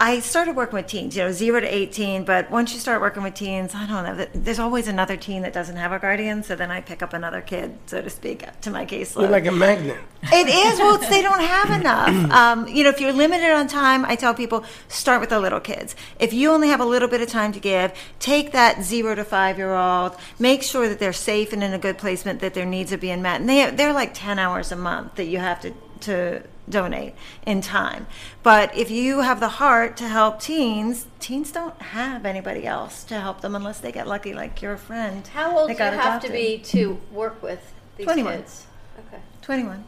I 0.00 0.18
started 0.18 0.56
working 0.56 0.74
with 0.74 0.88
teens, 0.88 1.16
you 1.16 1.22
know, 1.22 1.30
zero 1.30 1.60
to 1.60 1.66
18, 1.66 2.24
but 2.24 2.50
once 2.50 2.74
you 2.74 2.80
start 2.80 3.00
working 3.00 3.22
with 3.22 3.34
teens, 3.34 3.72
I 3.72 3.86
don't 3.86 4.04
know, 4.04 4.26
there's 4.34 4.58
always 4.58 4.88
another 4.88 5.16
teen 5.16 5.42
that 5.42 5.52
doesn't 5.52 5.76
have 5.76 5.92
a 5.92 5.98
guardian, 6.00 6.42
so 6.42 6.56
then 6.56 6.72
I 6.72 6.80
pick 6.80 7.02
up 7.02 7.12
another 7.12 7.40
kid, 7.40 7.78
so 7.86 8.02
to 8.02 8.10
speak, 8.10 8.44
to 8.62 8.70
my 8.70 8.84
caseload. 8.84 9.20
You're 9.20 9.30
like 9.30 9.46
a 9.46 9.52
magnet. 9.52 9.98
It 10.24 10.48
is. 10.48 10.78
Well, 10.80 10.96
it's, 10.96 11.08
they 11.08 11.22
don't 11.22 11.40
have 11.40 11.70
enough. 11.80 12.30
Um, 12.42 12.66
you 12.66 12.82
know, 12.82 12.88
if 12.88 13.00
you're 13.00 13.12
limited 13.12 13.50
on 13.50 13.68
time, 13.68 14.04
I 14.04 14.16
tell 14.16 14.32
people 14.32 14.64
start 14.88 15.20
with 15.20 15.30
the 15.30 15.38
little 15.38 15.60
kids. 15.60 15.94
If 16.18 16.32
you 16.32 16.50
only 16.50 16.68
have 16.68 16.80
a 16.80 16.84
little 16.84 17.08
bit 17.08 17.20
of 17.20 17.28
time 17.28 17.52
to 17.52 17.60
give, 17.60 17.92
take 18.20 18.52
that 18.52 18.82
zero 18.82 19.14
to 19.14 19.24
five 19.24 19.58
year 19.58 19.74
old, 19.74 20.16
make 20.38 20.62
sure 20.62 20.88
that 20.88 20.98
they're 20.98 21.12
safe 21.12 21.52
and 21.52 21.62
in 21.62 21.72
a 21.74 21.78
good 21.78 21.98
placement, 21.98 22.40
that 22.40 22.54
their 22.54 22.64
needs 22.64 22.92
are 22.92 22.98
being 22.98 23.22
met. 23.22 23.40
And 23.40 23.48
they, 23.48 23.70
they're 23.70 23.92
like 23.92 24.14
10 24.14 24.38
hours 24.38 24.72
a 24.72 24.76
month 24.76 25.16
that 25.16 25.26
you 25.26 25.38
have 25.38 25.60
to, 25.60 25.74
to 26.00 26.42
donate 26.68 27.14
in 27.46 27.60
time. 27.60 28.06
But 28.42 28.76
if 28.76 28.90
you 28.90 29.20
have 29.20 29.40
the 29.40 29.48
heart 29.48 29.96
to 29.98 30.08
help 30.08 30.40
teens, 30.40 31.06
teens 31.20 31.52
don't 31.52 31.80
have 31.80 32.24
anybody 32.24 32.66
else 32.66 33.04
to 33.04 33.20
help 33.20 33.40
them 33.40 33.54
unless 33.54 33.80
they 33.80 33.92
get 33.92 34.06
lucky, 34.06 34.32
like 34.34 34.62
your 34.62 34.76
friend. 34.76 35.26
How 35.28 35.56
old 35.58 35.68
do 35.68 35.72
you 35.72 35.78
got 35.78 35.92
have 35.94 36.22
to 36.22 36.30
be 36.30 36.58
to 36.58 36.98
work 37.10 37.42
with 37.42 37.72
these 37.96 38.06
21. 38.06 38.38
kids? 38.38 38.66
Okay. 39.08 39.22
21. 39.42 39.84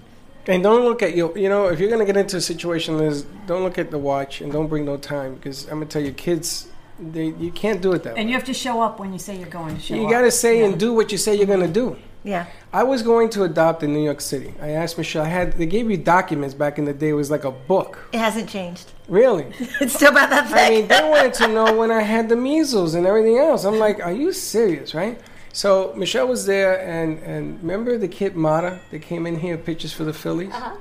And 0.47 0.63
don't 0.63 0.85
look 0.85 1.03
at 1.03 1.17
your, 1.17 1.37
you 1.39 1.49
know, 1.49 1.69
if 1.69 1.81
you're 1.81 1.89
gonna 1.91 2.05
get 2.05 2.17
into 2.17 2.37
a 2.37 2.41
situation, 2.41 2.99
Liz, 2.99 3.25
don't 3.47 3.63
look 3.63 3.79
at 3.79 3.91
the 3.91 3.99
watch 3.99 4.41
and 4.41 4.53
don't 4.53 4.67
bring 4.67 4.85
no 4.85 4.97
time 4.99 5.37
because 5.37 5.65
I'm 5.65 5.75
gonna 5.79 5.87
tell 5.87 6.03
you, 6.03 6.13
kids, 6.13 6.69
they 7.01 7.27
you 7.27 7.51
can't 7.51 7.81
do 7.81 7.93
it 7.93 8.03
that 8.03 8.11
And 8.11 8.17
way. 8.17 8.21
And 8.23 8.31
you 8.31 8.37
have 8.37 8.45
to 8.45 8.55
show 8.55 8.83
up 8.83 9.01
when 9.01 9.13
you 9.13 9.19
say 9.19 9.37
you're 9.39 9.49
going 9.49 9.75
to 9.77 9.81
show 9.81 9.95
You 9.95 10.03
up. 10.03 10.11
You 10.11 10.15
gotta 10.15 10.31
say 10.31 10.59
Yeah. 10.59 10.67
and 10.67 10.79
do 10.79 10.93
what 10.93 11.11
you 11.13 11.19
say 11.19 11.35
you're 11.35 11.47
gonna 11.47 11.67
do. 11.67 11.97
Yeah. 12.25 12.47
I 12.73 12.83
was 12.85 13.03
going 13.03 13.29
to 13.31 13.45
adopt 13.45 13.83
in 13.83 13.93
New 13.93 14.03
York 14.03 14.23
City. 14.23 14.55
I 14.61 14.71
asked 14.71 14.97
Michelle. 14.97 15.25
I 15.25 15.29
had 15.29 15.53
they 15.53 15.67
gave 15.67 15.91
you 15.91 15.99
documents 15.99 16.55
back 16.55 16.79
in 16.79 16.87
the 16.87 16.95
day. 16.95 17.11
It 17.11 17.13
was 17.13 17.31
like 17.31 17.45
a 17.45 17.51
book. 17.51 18.09
It 18.13 18.19
hasn't 18.19 18.49
changed. 18.49 18.91
Really? 19.09 19.53
It's 19.81 19.95
still 19.95 20.11
about 20.11 20.31
that 20.31 20.49
thick. 20.49 20.59
I 20.59 20.71
mean, 20.71 20.89
they 20.89 21.09
wanted 21.09 21.35
to 21.35 21.49
know 21.49 21.77
when 21.81 21.91
I 21.91 22.01
had 22.01 22.29
the 22.31 22.37
measles 22.37 22.95
and 22.95 23.07
everything 23.07 23.39
else. 23.39 23.65
I'm 23.65 23.79
like, 23.79 24.01
are 24.01 24.13
you 24.13 24.33
serious, 24.33 24.95
right? 24.95 25.21
So 25.53 25.93
Michelle 25.97 26.27
was 26.27 26.47
there, 26.47 26.81
and 26.81 27.19
and 27.23 27.61
remember 27.63 27.99
the 27.99 28.09
kid 28.09 28.35
Mata 28.35 28.81
that 28.91 29.03
came 29.03 29.27
in 29.27 29.39
here 29.39 29.57
pictures 29.57 29.93
for 29.93 30.05
the 30.05 30.13
Phillies. 30.13 30.53
Uh-huh. 30.53 30.77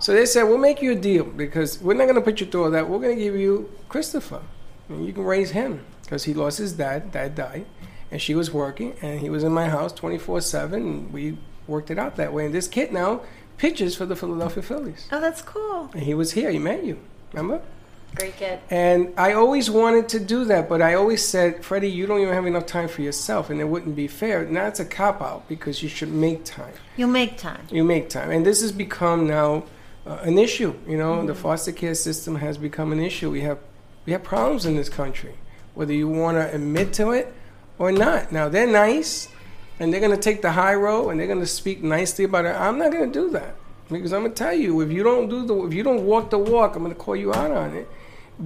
So 0.00 0.12
they 0.12 0.26
said, 0.26 0.42
we'll 0.42 0.58
make 0.58 0.82
you 0.82 0.92
a 0.92 0.96
deal 0.96 1.24
because 1.24 1.80
we're 1.80 1.94
not 1.94 2.04
going 2.04 2.16
to 2.16 2.22
put 2.22 2.40
you 2.40 2.46
through 2.46 2.64
all 2.64 2.70
that. 2.72 2.88
We're 2.88 2.98
going 2.98 3.16
to 3.16 3.22
give 3.22 3.36
you 3.36 3.70
Christopher, 3.88 4.42
and 4.88 5.06
you 5.06 5.12
can 5.12 5.22
raise 5.22 5.52
him 5.52 5.84
because 6.02 6.24
he 6.24 6.34
lost 6.34 6.58
his 6.58 6.72
dad. 6.72 7.12
Dad 7.12 7.36
died, 7.36 7.66
and 8.12 8.20
she 8.20 8.34
was 8.34 8.52
working, 8.52 8.94
and 9.00 9.20
he 9.20 9.30
was 9.30 9.42
in 9.42 9.52
my 9.52 9.68
house 9.70 9.92
24 9.92 10.42
seven, 10.42 10.82
and 10.82 11.12
we 11.12 11.38
worked 11.66 11.90
it 11.90 11.98
out 11.98 12.16
that 12.16 12.32
way. 12.32 12.44
And 12.44 12.54
this 12.54 12.68
kid 12.68 12.92
now 12.92 13.22
pitches 13.56 13.96
for 13.96 14.04
the 14.04 14.14
Philadelphia 14.14 14.62
Phillies, 14.62 15.08
oh, 15.10 15.20
that's 15.20 15.40
cool. 15.40 15.90
and 15.94 16.02
he 16.02 16.14
was 16.14 16.32
here. 16.32 16.50
He 16.50 16.58
met 16.58 16.84
you, 16.84 16.98
remember? 17.32 17.62
Great 18.14 18.36
kid. 18.36 18.60
And 18.70 19.14
I 19.16 19.32
always 19.32 19.70
wanted 19.70 20.10
to 20.10 20.20
do 20.20 20.44
that, 20.44 20.68
but 20.68 20.82
I 20.82 20.92
always 20.92 21.26
said, 21.26 21.64
Freddie, 21.64 21.90
you 21.90 22.06
don't 22.06 22.20
even 22.20 22.34
have 22.34 22.44
enough 22.44 22.66
time 22.66 22.86
for 22.86 23.00
yourself, 23.00 23.48
and 23.48 23.58
it 23.58 23.64
wouldn't 23.64 23.96
be 23.96 24.06
fair. 24.06 24.44
Now 24.44 24.66
it's 24.66 24.80
a 24.80 24.84
cop 24.84 25.22
out 25.22 25.48
because 25.48 25.82
you 25.82 25.88
should 25.88 26.10
make 26.12 26.44
time. 26.44 26.74
You'll 26.98 27.08
make 27.08 27.38
time. 27.38 27.66
You 27.70 27.82
make 27.82 28.10
time, 28.10 28.30
and 28.30 28.44
this 28.44 28.60
has 28.60 28.72
become 28.72 29.26
now 29.26 29.64
uh, 30.06 30.18
an 30.22 30.36
issue. 30.36 30.74
You 30.86 30.98
know, 30.98 31.24
the 31.24 31.34
foster 31.34 31.72
care 31.72 31.94
system 31.94 32.36
has 32.36 32.58
become 32.58 32.92
an 32.92 33.00
issue. 33.00 33.30
We 33.30 33.40
have 33.40 33.58
we 34.04 34.12
have 34.12 34.22
problems 34.22 34.66
in 34.66 34.76
this 34.76 34.90
country, 34.90 35.36
whether 35.72 35.94
you 35.94 36.08
want 36.08 36.36
to 36.36 36.54
admit 36.54 36.92
to 36.94 37.12
it 37.12 37.32
or 37.78 37.92
not. 37.92 38.32
Now 38.32 38.48
they're 38.48 38.66
nice, 38.66 39.28
and 39.80 39.92
they're 39.92 40.00
going 40.00 40.14
to 40.14 40.20
take 40.22 40.42
the 40.42 40.52
high 40.52 40.74
road, 40.74 41.10
and 41.10 41.18
they're 41.20 41.26
going 41.26 41.40
to 41.40 41.46
speak 41.46 41.82
nicely 41.82 42.24
about 42.24 42.44
it. 42.44 42.54
I'm 42.54 42.78
not 42.78 42.92
going 42.92 43.10
to 43.10 43.18
do 43.20 43.30
that 43.30 43.56
because 43.90 44.12
I'm 44.12 44.22
going 44.22 44.32
to 44.32 44.38
tell 44.38 44.54
you, 44.54 44.80
if 44.80 44.90
you 44.90 45.02
don't 45.02 45.28
do 45.28 45.44
the 45.46 45.66
if 45.66 45.74
you 45.74 45.82
don't 45.82 46.04
walk 46.04 46.30
the 46.30 46.38
walk, 46.38 46.76
I'm 46.76 46.82
going 46.82 46.94
to 46.94 47.00
call 47.00 47.16
you 47.16 47.32
out 47.32 47.50
on 47.50 47.76
it. 47.76 47.88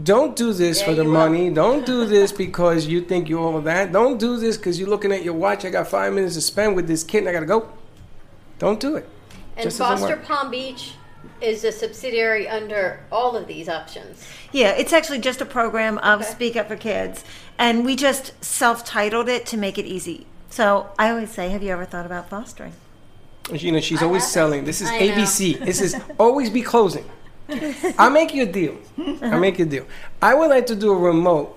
Don't 0.03 0.35
do 0.37 0.53
this 0.53 0.81
Yeah, 0.81 0.87
for 0.87 0.95
the 0.95 1.05
you 1.05 1.09
will. 1.09 1.15
money. 1.19 1.49
Don't 1.63 1.87
do 1.87 2.05
this 2.07 2.33
because 2.33 2.87
you 2.87 3.01
think 3.01 3.29
you're 3.29 3.41
all 3.41 3.61
that. 3.63 3.93
Don't 3.93 4.19
do 4.19 4.37
this 4.37 4.57
because 4.57 4.79
you're 4.79 4.89
looking 4.91 5.13
at 5.13 5.23
your 5.23 5.33
watch. 5.35 5.65
I 5.65 5.71
got 5.71 5.87
five 5.87 6.13
minutes 6.13 6.35
to 6.35 6.41
spend 6.41 6.75
with 6.77 6.87
this 6.89 7.05
kid 7.05 7.19
and 7.19 7.29
I 7.29 7.33
got 7.33 7.41
to 7.41 7.47
go. 7.47 7.69
Don't 8.59 8.81
do 8.81 8.97
it. 8.97 9.09
And 9.57 9.63
Just 9.65 9.79
Foster. 9.79 10.17
Palm 10.17 10.51
Beach 10.51 10.95
is 11.47 11.65
a 11.65 11.73
subsidiary 11.73 12.49
under 12.49 13.01
all 13.13 13.37
of 13.37 13.47
these 13.47 13.69
options. 13.69 14.27
Yeah, 14.53 14.71
it's 14.71 14.93
actually 14.93 15.21
just 15.21 15.41
a 15.41 15.47
program 15.47 15.99
of 15.99 16.21
Okay. 16.21 16.31
Speak 16.31 16.57
Up 16.57 16.69
for 16.69 16.77
Kids, 16.77 17.25
and 17.59 17.85
we 17.85 17.95
just 17.97 18.33
self-titled 18.45 19.29
it 19.29 19.47
to 19.47 19.57
make 19.57 19.79
it 19.79 19.87
easy. 19.87 20.27
So 20.51 20.89
I 20.99 21.11
always 21.11 21.31
say, 21.31 21.49
have 21.51 21.63
you 21.63 21.71
ever 21.73 21.85
thought 21.85 22.07
about 22.07 22.29
fostering? 22.29 22.73
You 23.53 23.71
know, 23.73 23.81
she's 23.81 24.03
I 24.03 24.07
always 24.07 24.23
haven't. 24.23 24.33
selling. 24.33 24.65
This 24.65 24.81
is 24.81 24.89
I 24.91 24.99
know. 24.99 25.13
ABC. 25.15 25.65
This 25.65 25.81
is 25.81 25.95
always 26.19 26.51
be 26.51 26.63
closing. 26.63 27.09
I'll 27.99 28.11
make 28.11 28.35
you 28.35 28.43
a 28.43 28.47
deal. 28.47 28.77
I'll 29.23 29.39
make 29.39 29.59
you 29.61 29.67
a 29.67 29.69
deal. 29.69 29.87
I 30.21 30.35
would 30.35 30.51
like 30.51 30.67
to 30.67 30.75
do 30.75 30.91
a 30.93 30.97
remote 30.99 31.57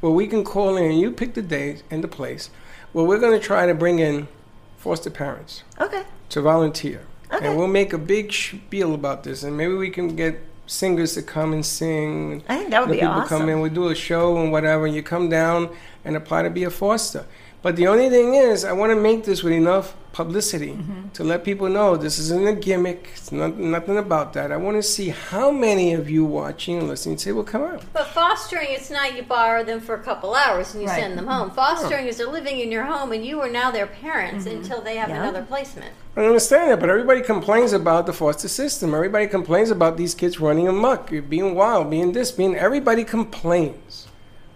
where 0.00 0.12
we 0.12 0.28
can 0.28 0.44
call 0.44 0.76
in 0.76 0.84
and 0.92 1.00
you 1.00 1.10
pick 1.10 1.34
the 1.34 1.42
date 1.42 1.82
and 1.90 2.04
the 2.04 2.08
place 2.08 2.50
where 2.92 3.04
we're 3.04 3.18
going 3.18 3.32
to 3.38 3.44
try 3.44 3.66
to 3.66 3.74
bring 3.74 3.98
in 3.98 4.28
foster 4.76 5.10
parents 5.10 5.64
Okay. 5.80 6.04
to 6.28 6.40
volunteer. 6.40 7.00
Okay. 7.32 7.46
And 7.46 7.56
we'll 7.56 7.68
make 7.68 7.92
a 7.92 7.98
big 7.98 8.32
spiel 8.32 8.94
about 8.94 9.24
this. 9.24 9.42
And 9.42 9.56
maybe 9.56 9.74
we 9.74 9.90
can 9.90 10.16
get 10.16 10.40
singers 10.66 11.14
to 11.14 11.22
come 11.22 11.52
and 11.52 11.64
sing. 11.64 12.42
I 12.48 12.58
think 12.58 12.70
that 12.70 12.80
would 12.80 12.90
The 12.90 13.00
be 13.00 13.06
people 13.06 13.22
come 13.22 13.48
in, 13.48 13.60
we 13.60 13.70
do 13.70 13.88
a 13.88 13.94
show 13.94 14.36
and 14.38 14.52
whatever, 14.52 14.86
and 14.86 14.94
you 14.94 15.02
come 15.02 15.28
down 15.28 15.70
and 16.04 16.16
apply 16.16 16.42
to 16.42 16.50
be 16.50 16.64
a 16.64 16.70
foster. 16.70 17.26
But 17.60 17.74
the 17.76 17.88
only 17.88 18.08
thing 18.08 18.34
is, 18.34 18.64
I 18.64 18.72
want 18.72 18.92
to 18.92 18.96
make 18.96 19.24
this 19.24 19.42
with 19.42 19.52
enough 19.52 19.94
publicity 20.12 20.70
Mm-hmm. 20.72 21.08
to 21.14 21.22
let 21.24 21.44
people 21.44 21.68
know 21.68 21.96
this 21.96 22.18
isn't 22.18 22.46
a 22.46 22.52
gimmick. 22.52 23.10
It's 23.16 23.30
not, 23.30 23.56
nothing 23.56 23.98
about 23.98 24.32
that. 24.32 24.50
I 24.50 24.56
want 24.56 24.76
to 24.76 24.82
see 24.82 25.08
how 25.10 25.50
many 25.50 25.92
of 25.92 26.08
you 26.10 26.24
watching 26.24 26.78
and 26.78 26.88
listening 26.88 27.18
say, 27.18 27.30
well, 27.32 27.44
come 27.44 27.62
on. 27.62 27.80
But 27.92 28.06
fostering, 28.08 28.68
it's 28.70 28.90
not 28.90 29.16
you 29.16 29.22
borrow 29.22 29.62
them 29.64 29.80
for 29.80 29.94
a 29.94 30.02
couple 30.02 30.34
hours 30.34 30.72
and 30.74 30.82
you 30.82 30.88
Right. 30.88 31.00
send 31.00 31.16
them 31.18 31.26
home. 31.28 31.50
Fostering 31.50 32.06
is 32.06 32.16
they're 32.16 32.26
living 32.26 32.58
in 32.58 32.72
your 32.72 32.84
home 32.84 33.12
and 33.12 33.24
you 33.24 33.40
are 33.40 33.48
now 33.50 33.70
their 33.70 33.86
parents 33.86 34.46
until 34.46 34.80
they 34.80 34.96
have 34.96 35.08
Yeah. 35.08 35.22
another 35.22 35.42
placement. 35.42 35.92
I 36.16 36.24
understand 36.24 36.72
that, 36.72 36.80
but 36.80 36.90
everybody 36.90 37.20
complains 37.20 37.72
about 37.72 38.06
the 38.06 38.12
foster 38.12 38.48
system. 38.48 38.94
Everybody 38.94 39.28
complains 39.28 39.70
about 39.70 39.96
these 39.96 40.14
kids 40.16 40.40
running 40.40 40.66
amok, 40.66 41.10
being 41.28 41.54
wild, 41.54 41.90
being 41.90 42.10
this, 42.12 42.32
being. 42.32 42.56
Everybody 42.56 43.04
complains, 43.04 44.07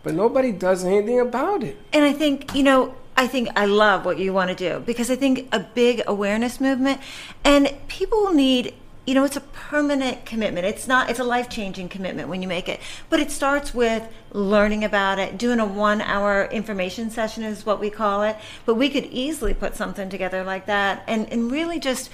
but 0.03 0.15
nobody 0.15 0.53
does 0.53 0.85
anything 0.85 1.21
about 1.21 1.63
it. 1.63 1.77
And 1.93 2.05
I 2.05 2.13
think, 2.13 2.55
you 2.55 2.63
know, 2.63 2.95
I 3.17 3.27
think 3.27 3.49
I 3.57 3.67
love 3.67 4.05
what 4.05 4.19
you 4.19 4.33
want 4.33 4.51
to 4.51 4.57
do 4.57 4.81
because 4.81 5.11
I 5.11 5.17
think 5.17 5.49
a 5.53 5.61
big 5.61 6.03
awareness 6.07 6.61
movement 6.61 7.01
and 7.45 7.73
people 7.87 8.33
need 8.33 8.75
you 9.07 9.15
know 9.15 9.25
it's 9.25 9.37
a 9.37 9.41
permanent 9.41 10.25
commitment 10.25 10.65
it's 10.65 10.87
not 10.87 11.11
it's 11.11 11.19
a 11.19 11.25
life-changing 11.25 11.89
commitment 11.89 12.29
when 12.29 12.41
you 12.41 12.47
make 12.47 12.69
it 12.69 12.81
but 13.11 13.19
it 13.19 13.31
starts 13.31 13.75
with 13.75 14.03
learning 14.33 14.85
about 14.85 15.19
it 15.19 15.37
doing 15.37 15.59
a 15.59 15.67
one 15.67 16.01
hour 16.01 16.47
information 16.53 17.11
session 17.11 17.43
is 17.43 17.67
what 17.67 17.81
we 17.81 17.91
call 17.91 18.23
it 18.23 18.37
but 18.65 18.77
we 18.77 18.89
could 18.89 19.05
easily 19.07 19.53
put 19.53 19.75
something 19.75 20.09
together 20.09 20.45
like 20.45 20.67
that 20.67 21.03
and 21.09 21.31
and 21.33 21.51
really 21.51 21.81
just 21.81 22.11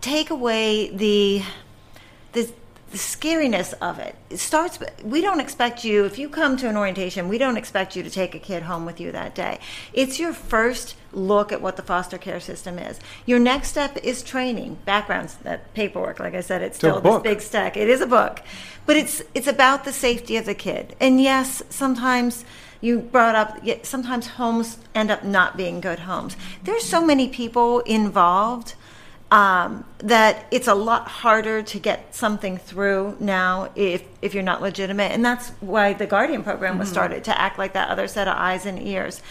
take 0.00 0.30
away 0.30 0.88
the 0.90 1.42
the, 2.32 2.52
the 2.90 2.98
scariness 2.98 3.74
of 3.80 3.98
it. 3.98 4.14
It 4.30 4.38
starts. 4.38 4.78
We 5.02 5.20
don't 5.20 5.40
expect 5.40 5.84
you 5.84 6.04
if 6.04 6.18
you 6.18 6.28
come 6.28 6.56
to 6.58 6.68
an 6.68 6.76
orientation. 6.76 7.28
We 7.28 7.38
don't 7.38 7.56
expect 7.56 7.96
you 7.96 8.02
to 8.02 8.10
take 8.10 8.34
a 8.34 8.38
kid 8.38 8.62
home 8.64 8.86
with 8.86 9.00
you 9.00 9.10
that 9.12 9.34
day. 9.34 9.58
It's 9.92 10.20
your 10.20 10.32
first 10.32 10.94
look 11.12 11.50
at 11.50 11.60
what 11.60 11.76
the 11.76 11.82
foster 11.82 12.18
care 12.18 12.40
system 12.40 12.78
is. 12.78 13.00
Your 13.26 13.38
next 13.38 13.68
step 13.68 13.96
is 13.98 14.22
training, 14.22 14.78
backgrounds, 14.84 15.34
that 15.42 15.72
paperwork. 15.74 16.20
Like 16.20 16.34
I 16.34 16.40
said, 16.40 16.62
it's 16.62 16.76
a 16.76 16.78
still 16.78 17.00
this 17.00 17.22
big 17.22 17.40
stack. 17.40 17.76
It 17.76 17.88
is 17.88 18.00
a 18.00 18.06
book, 18.06 18.42
but 18.86 18.96
it's 18.96 19.22
it's 19.34 19.48
about 19.48 19.84
the 19.84 19.92
safety 19.92 20.36
of 20.36 20.46
the 20.46 20.54
kid. 20.54 20.94
And 21.00 21.20
yes, 21.20 21.62
sometimes. 21.70 22.44
You 22.80 22.98
brought 22.98 23.34
up, 23.34 23.60
sometimes 23.82 24.26
homes 24.26 24.76
end 24.94 25.10
up 25.10 25.24
not 25.24 25.56
being 25.56 25.80
good 25.80 26.00
homes. 26.00 26.36
There's 26.64 26.84
so 26.84 27.02
many 27.02 27.28
people 27.28 27.80
involved 27.80 28.74
um, 29.30 29.84
that 29.98 30.46
it's 30.50 30.68
a 30.68 30.74
lot 30.74 31.08
harder 31.08 31.62
to 31.62 31.78
get 31.78 32.14
something 32.14 32.58
through 32.58 33.16
now 33.20 33.70
if 33.74 34.02
if 34.22 34.34
you're 34.34 34.42
not 34.42 34.62
legitimate, 34.62 35.12
and 35.12 35.24
that's 35.24 35.50
why 35.60 35.92
the 35.92 36.06
Guardian 36.06 36.42
program 36.42 36.78
was 36.78 36.88
started 36.88 37.24
to 37.24 37.40
act 37.40 37.58
like 37.58 37.72
that 37.72 37.88
other 37.88 38.06
set 38.06 38.28
of 38.28 38.36
eyes 38.36 38.66
and 38.66 38.80
ears. 38.80 39.22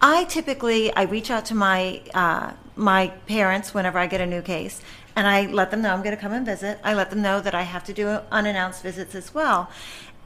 I 0.00 0.24
typically 0.24 0.92
I 0.94 1.02
reach 1.02 1.30
out 1.30 1.44
to 1.46 1.54
my 1.54 2.02
uh, 2.14 2.52
my 2.76 3.08
parents 3.26 3.74
whenever 3.74 3.98
I 3.98 4.06
get 4.06 4.20
a 4.20 4.26
new 4.26 4.42
case, 4.42 4.80
and 5.14 5.26
I 5.26 5.46
let 5.46 5.70
them 5.70 5.82
know 5.82 5.92
I'm 5.92 6.02
going 6.02 6.14
to 6.16 6.20
come 6.20 6.32
and 6.32 6.46
visit. 6.46 6.78
I 6.82 6.94
let 6.94 7.10
them 7.10 7.22
know 7.22 7.40
that 7.40 7.54
I 7.54 7.62
have 7.62 7.84
to 7.84 7.92
do 7.92 8.20
unannounced 8.30 8.82
visits 8.82 9.14
as 9.14 9.34
well. 9.34 9.70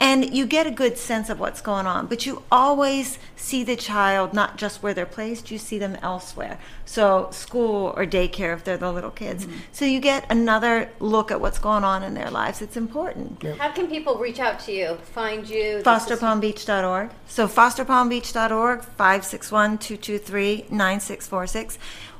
And 0.00 0.34
you 0.34 0.46
get 0.46 0.66
a 0.66 0.70
good 0.72 0.98
sense 0.98 1.30
of 1.30 1.38
what's 1.38 1.60
going 1.60 1.86
on, 1.86 2.08
but 2.08 2.26
you 2.26 2.42
always 2.50 3.18
see 3.36 3.62
the 3.62 3.76
child 3.76 4.34
not 4.34 4.58
just 4.58 4.82
where 4.82 4.92
they're 4.92 5.06
placed, 5.06 5.52
you 5.52 5.58
see 5.58 5.78
them 5.78 5.96
elsewhere. 6.02 6.58
So, 6.84 7.28
school 7.30 7.94
or 7.96 8.04
daycare 8.04 8.52
if 8.52 8.64
they're 8.64 8.76
the 8.76 8.90
little 8.92 9.12
kids. 9.12 9.46
Mm-hmm. 9.46 9.58
So, 9.70 9.84
you 9.84 10.00
get 10.00 10.26
another 10.28 10.90
look 10.98 11.30
at 11.30 11.40
what's 11.40 11.60
going 11.60 11.84
on 11.84 12.02
in 12.02 12.14
their 12.14 12.30
lives. 12.30 12.60
It's 12.60 12.76
important. 12.76 13.40
How 13.58 13.70
can 13.70 13.86
people 13.86 14.18
reach 14.18 14.40
out 14.40 14.58
to 14.60 14.72
you, 14.72 14.96
find 15.14 15.48
you? 15.48 15.80
This 15.82 15.84
is- 15.84 15.84
FosterPalmBeach.org. 15.84 17.10
So 17.28 17.46
fosterpalmbeach.org, 17.48 18.82
561-223-9646. 18.98 21.78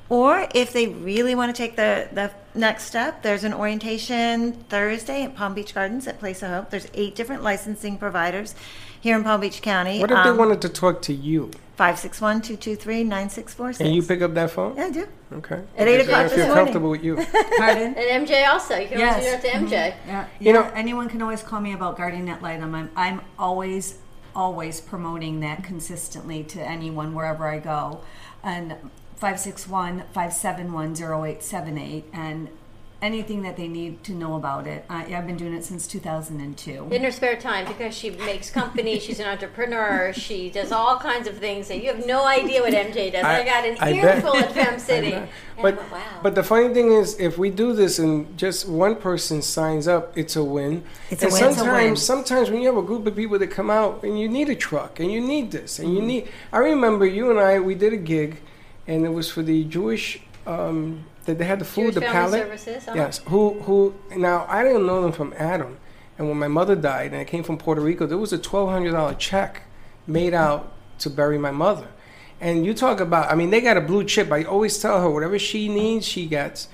Or 0.09 0.47
if 0.55 0.73
they 0.73 0.89
really 0.89 1.35
want 1.35 1.55
to 1.55 1.63
take 1.63 1.77
the, 1.77 2.09
the 2.13 2.31
next 2.55 2.85
step, 2.85 3.23
there's 3.23 3.45
an 3.45 3.55
orientation 3.55 4.53
Thursday 4.69 5.23
at 5.25 5.35
Palm 5.35 5.55
Beach 5.55 5.75
Gardens 5.75 6.07
at 6.07 6.19
Place 6.19 6.43
of 6.43 6.51
Hope. 6.51 6.71
There's 6.71 6.87
eight 6.95 7.15
different 7.15 7.43
licensing 7.43 7.97
providers 7.97 8.55
here 9.01 9.17
in 9.17 9.25
Palm 9.25 9.41
Beach 9.41 9.63
County. 9.63 10.01
What 10.01 10.11
if 10.11 10.23
they 10.23 10.31
Um, 10.31 10.37
wanted 10.37 10.61
to 10.63 10.69
talk 10.69 11.01
to 11.03 11.13
you 11.15 11.51
561-223-9646. 11.79 13.81
and 13.81 13.95
you 13.95 14.03
pick 14.03 14.21
up 14.23 14.35
that 14.35 14.51
phone? 14.51 14.77
Yeah, 14.77 14.85
I 14.85 14.91
do. 14.91 15.07
Okay. 15.35 15.63
At 15.79 15.89
eight 15.89 15.99
Because 15.99 16.09
o'clock 16.09 16.21
I 16.21 16.25
this 16.25 16.33
feel 16.35 16.47
morning. 16.47 16.65
comfortable 16.65 16.91
with 16.91 17.03
you. 17.03 17.17
Pardon? 17.59 17.95
And 17.97 18.27
MJ 18.29 18.47
also. 18.49 18.77
You 18.77 18.89
can 18.89 19.01
always 19.01 19.25
Yes. 19.25 19.25
do 19.25 19.41
that 19.41 19.43
to 19.43 19.49
MJ. 19.67 19.95
Yeah, 20.07 20.25
You 20.41 20.47
yeah, 20.47 20.53
know- 20.53 20.71
anyone 20.75 21.09
can 21.09 21.23
always 21.23 21.43
call 21.43 21.61
me 21.61 21.73
about 21.73 21.97
Guardian 21.97 22.29
Ad 22.29 22.43
Litem. 22.43 22.75
I'm, 22.75 22.91
I'm 22.97 23.23
always, 23.39 23.97
always 24.37 24.81
promoting 24.81 25.41
that 25.41 25.65
consistently 25.65 26.45
to 26.45 26.61
anyone 26.61 27.15
wherever 27.15 27.47
I 27.49 27.59
go. 27.61 28.01
And 28.45 28.75
561 29.23 30.03
571 30.13 30.95
0878. 30.97 32.05
And 32.13 32.49
anything 33.01 33.43
that 33.43 33.57
they 33.57 33.67
need 33.67 34.03
to 34.05 34.13
know 34.13 34.37
about 34.37 34.65
it. 34.69 34.85
I, 34.89 35.13
I've 35.17 35.27
been 35.27 35.37
doing 35.37 35.55
it 35.55 35.65
since 35.65 35.89
2002. 35.89 36.89
In 36.93 37.03
her 37.03 37.11
spare 37.11 37.35
time, 37.37 37.67
because 37.67 37.97
she 37.97 38.11
makes 38.11 38.49
company, 38.49 39.01
she's 39.01 39.19
an 39.19 39.27
entrepreneur, 39.27 40.13
she 40.13 40.51
does 40.51 40.71
all 40.71 40.99
kinds 41.01 41.27
of 41.27 41.37
things 41.39 41.67
that 41.67 41.83
you 41.83 41.93
have 41.93 42.07
no 42.07 42.25
idea 42.25 42.61
what 42.63 42.73
MJ 42.73 43.11
does. 43.11 43.25
I, 43.25 43.41
I- 43.41 43.45
got 43.45 43.65
an 43.67 43.77
I 43.81 43.93
bet. 44.01 44.17
earful 44.19 44.37
at 44.37 44.53
Fem 44.53 44.79
City. 44.79 45.15
I 45.15 45.17
And 45.17 45.27
know. 45.27 45.33
But 45.57 45.77
went, 45.79 45.93
wow. 45.93 46.21
but 46.23 46.35
the 46.37 46.45
funny 46.45 46.73
thing 46.73 46.93
is, 46.93 47.19
if 47.19 47.39
we 47.39 47.51
do 47.51 47.73
this 47.73 47.99
and 47.99 48.39
just 48.39 48.69
one 48.69 48.95
person 48.95 49.43
signs 49.43 49.89
up, 49.89 50.17
it's 50.17 50.37
a 50.37 50.45
win. 50.45 50.85
It's 51.11 51.23
a 51.25 51.27
and 51.27 51.33
win. 51.35 51.43
It's 51.45 51.57
a 51.57 51.59
sometimes 51.59 51.85
win. 51.89 51.97
sometimes 51.97 52.51
when 52.51 52.61
you 52.61 52.69
have 52.69 52.77
a 52.77 52.83
group 52.87 53.05
of 53.09 53.17
people 53.17 53.37
that 53.41 53.49
come 53.51 53.69
out 53.71 54.05
and 54.05 54.19
you 54.19 54.29
need 54.29 54.49
a 54.49 54.55
truck 54.57 55.01
and 55.01 55.11
you 55.11 55.21
need 55.21 55.51
this 55.51 55.81
and 55.81 55.89
Mm-hmm. 55.89 55.97
you 55.97 56.03
need. 56.03 56.29
I 56.53 56.59
remember 56.59 57.05
you 57.05 57.31
and 57.31 57.41
I 57.41 57.59
we 57.59 57.75
did 57.75 57.93
a 57.93 57.97
gig, 57.97 58.41
and 58.87 59.05
it 59.05 59.11
was 59.11 59.31
for 59.31 59.43
the 59.43 59.65
Jewish. 59.65 60.21
Um, 60.47 61.07
that 61.25 61.39
they 61.39 61.45
had 61.45 61.61
the 61.61 61.65
food, 61.65 61.95
Jewish 61.95 62.05
the. 62.05 62.29
Services, 62.29 62.89
uh-huh. 62.89 62.97
Yes. 62.97 63.21
Who 63.27 63.61
who? 63.61 63.95
Now 64.17 64.45
I 64.49 64.65
didn't 64.65 64.87
know 64.87 65.03
them 65.03 65.13
from 65.13 65.33
Adam, 65.37 65.79
and 66.19 66.29
when 66.29 66.39
my 66.39 66.49
mother 66.49 66.75
died 66.75 67.13
and 67.13 67.21
I 67.21 67.25
came 67.25 67.45
from 67.45 67.59
Puerto 67.59 67.81
Rico, 67.81 68.07
there 68.07 68.19
was 68.19 68.33
a 68.33 68.39
twelve 68.39 68.71
hundred 68.71 68.93
dollar 68.93 69.15
check 69.15 69.63
made 70.07 70.35
out 70.35 70.73
to 70.99 71.11
bury 71.11 71.39
my 71.39 71.53
mother. 71.53 71.89
And 72.41 72.67
you 72.67 72.75
talk 72.75 72.99
about, 72.99 73.31
I 73.31 73.37
mean, 73.37 73.51
they 73.51 73.61
got 73.61 73.77
a 73.77 73.81
blue 73.81 74.03
chip. 74.03 74.33
I 74.33 74.43
always 74.43 74.77
tell 74.77 75.01
her 75.01 75.09
whatever 75.09 75.39
she 75.39 75.69
needs, 75.69 76.05
she 76.05 76.27
gets. 76.27 76.67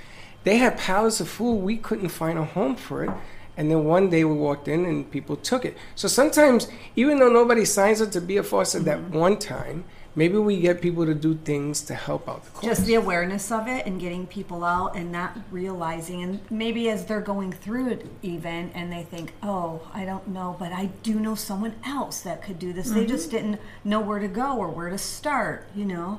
They 0.45 0.57
had 0.57 0.79
pallets 0.79 1.21
of 1.21 1.29
food. 1.29 1.57
We 1.57 1.77
couldn't 1.77 2.09
find 2.09 2.39
a 2.39 2.45
home 2.45 2.75
for 2.75 3.05
it. 3.05 3.11
And 3.59 3.71
then 3.71 3.85
one 3.85 4.09
day 4.09 4.25
we 4.25 4.35
walked 4.35 4.67
in 4.67 4.87
and 4.87 5.11
people 5.11 5.37
took 5.37 5.67
it. 5.67 5.77
So 5.95 6.09
sometimes, 6.09 6.69
even 6.97 7.19
though 7.19 7.29
nobody 7.29 7.67
signs 7.67 8.01
up 8.01 8.13
to 8.13 8.21
be 8.23 8.39
a 8.39 8.43
foster 8.43 8.79
that 8.79 9.11
one 9.11 9.37
time, 9.37 9.85
maybe 10.19 10.37
we 10.37 10.61
get 10.61 10.81
people 10.83 11.07
to 11.07 11.15
do 11.15 11.33
things 11.51 11.81
to 11.83 11.95
help 11.95 12.29
out 12.29 12.45
the 12.45 12.51
cause. 12.51 12.65
just 12.65 12.85
the 12.87 12.95
awareness 12.95 13.51
of 13.53 13.69
it 13.69 13.87
and 13.87 14.01
getting 14.01 14.27
people 14.27 14.65
out 14.65 14.97
and 14.97 15.11
not 15.13 15.31
realizing 15.51 16.23
and 16.25 16.41
maybe 16.51 16.91
as 16.91 17.07
they're 17.07 17.21
going 17.35 17.53
through 17.53 17.89
it 17.95 18.07
even 18.23 18.71
and 18.75 18.93
they 18.93 19.03
think 19.05 19.33
oh 19.43 19.81
i 19.95 20.05
don't 20.05 20.27
know 20.29 20.57
but 20.59 20.73
i 20.73 20.87
do 21.03 21.15
know 21.21 21.35
someone 21.35 21.75
else 21.87 22.21
that 22.23 22.43
could 22.43 22.59
do 22.59 22.73
this 22.73 22.91
they 22.91 23.07
just 23.07 23.31
didn't 23.31 23.59
know 23.85 24.01
where 24.01 24.19
to 24.19 24.29
go 24.29 24.59
or 24.59 24.69
where 24.69 24.91
to 24.91 24.99
start 24.99 25.67
you 25.75 25.85
know 25.85 26.19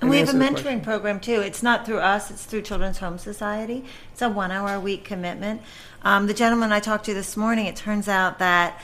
And 0.00 0.10
we 0.10 0.18
have 0.18 0.28
a 0.28 0.32
mentoring 0.32 0.78
question. 0.78 0.80
program 0.82 1.18
too. 1.18 1.40
It's 1.48 1.62
not 1.68 1.84
through 1.84 1.98
us, 2.14 2.30
it's 2.30 2.44
through 2.44 2.62
Children's 2.62 2.98
Home 2.98 3.18
Society. 3.18 3.78
It's 4.12 4.22
a 4.22 4.28
one 4.28 4.52
hour 4.52 4.70
a 4.74 4.78
week 4.88 5.02
commitment. 5.12 5.60
Um, 6.02 6.28
the 6.28 6.34
gentleman 6.42 6.70
I 6.70 6.78
talked 6.78 7.04
to 7.06 7.14
this 7.14 7.36
morning, 7.36 7.66
it 7.66 7.74
turns 7.74 8.06
out 8.08 8.38
that 8.38 8.80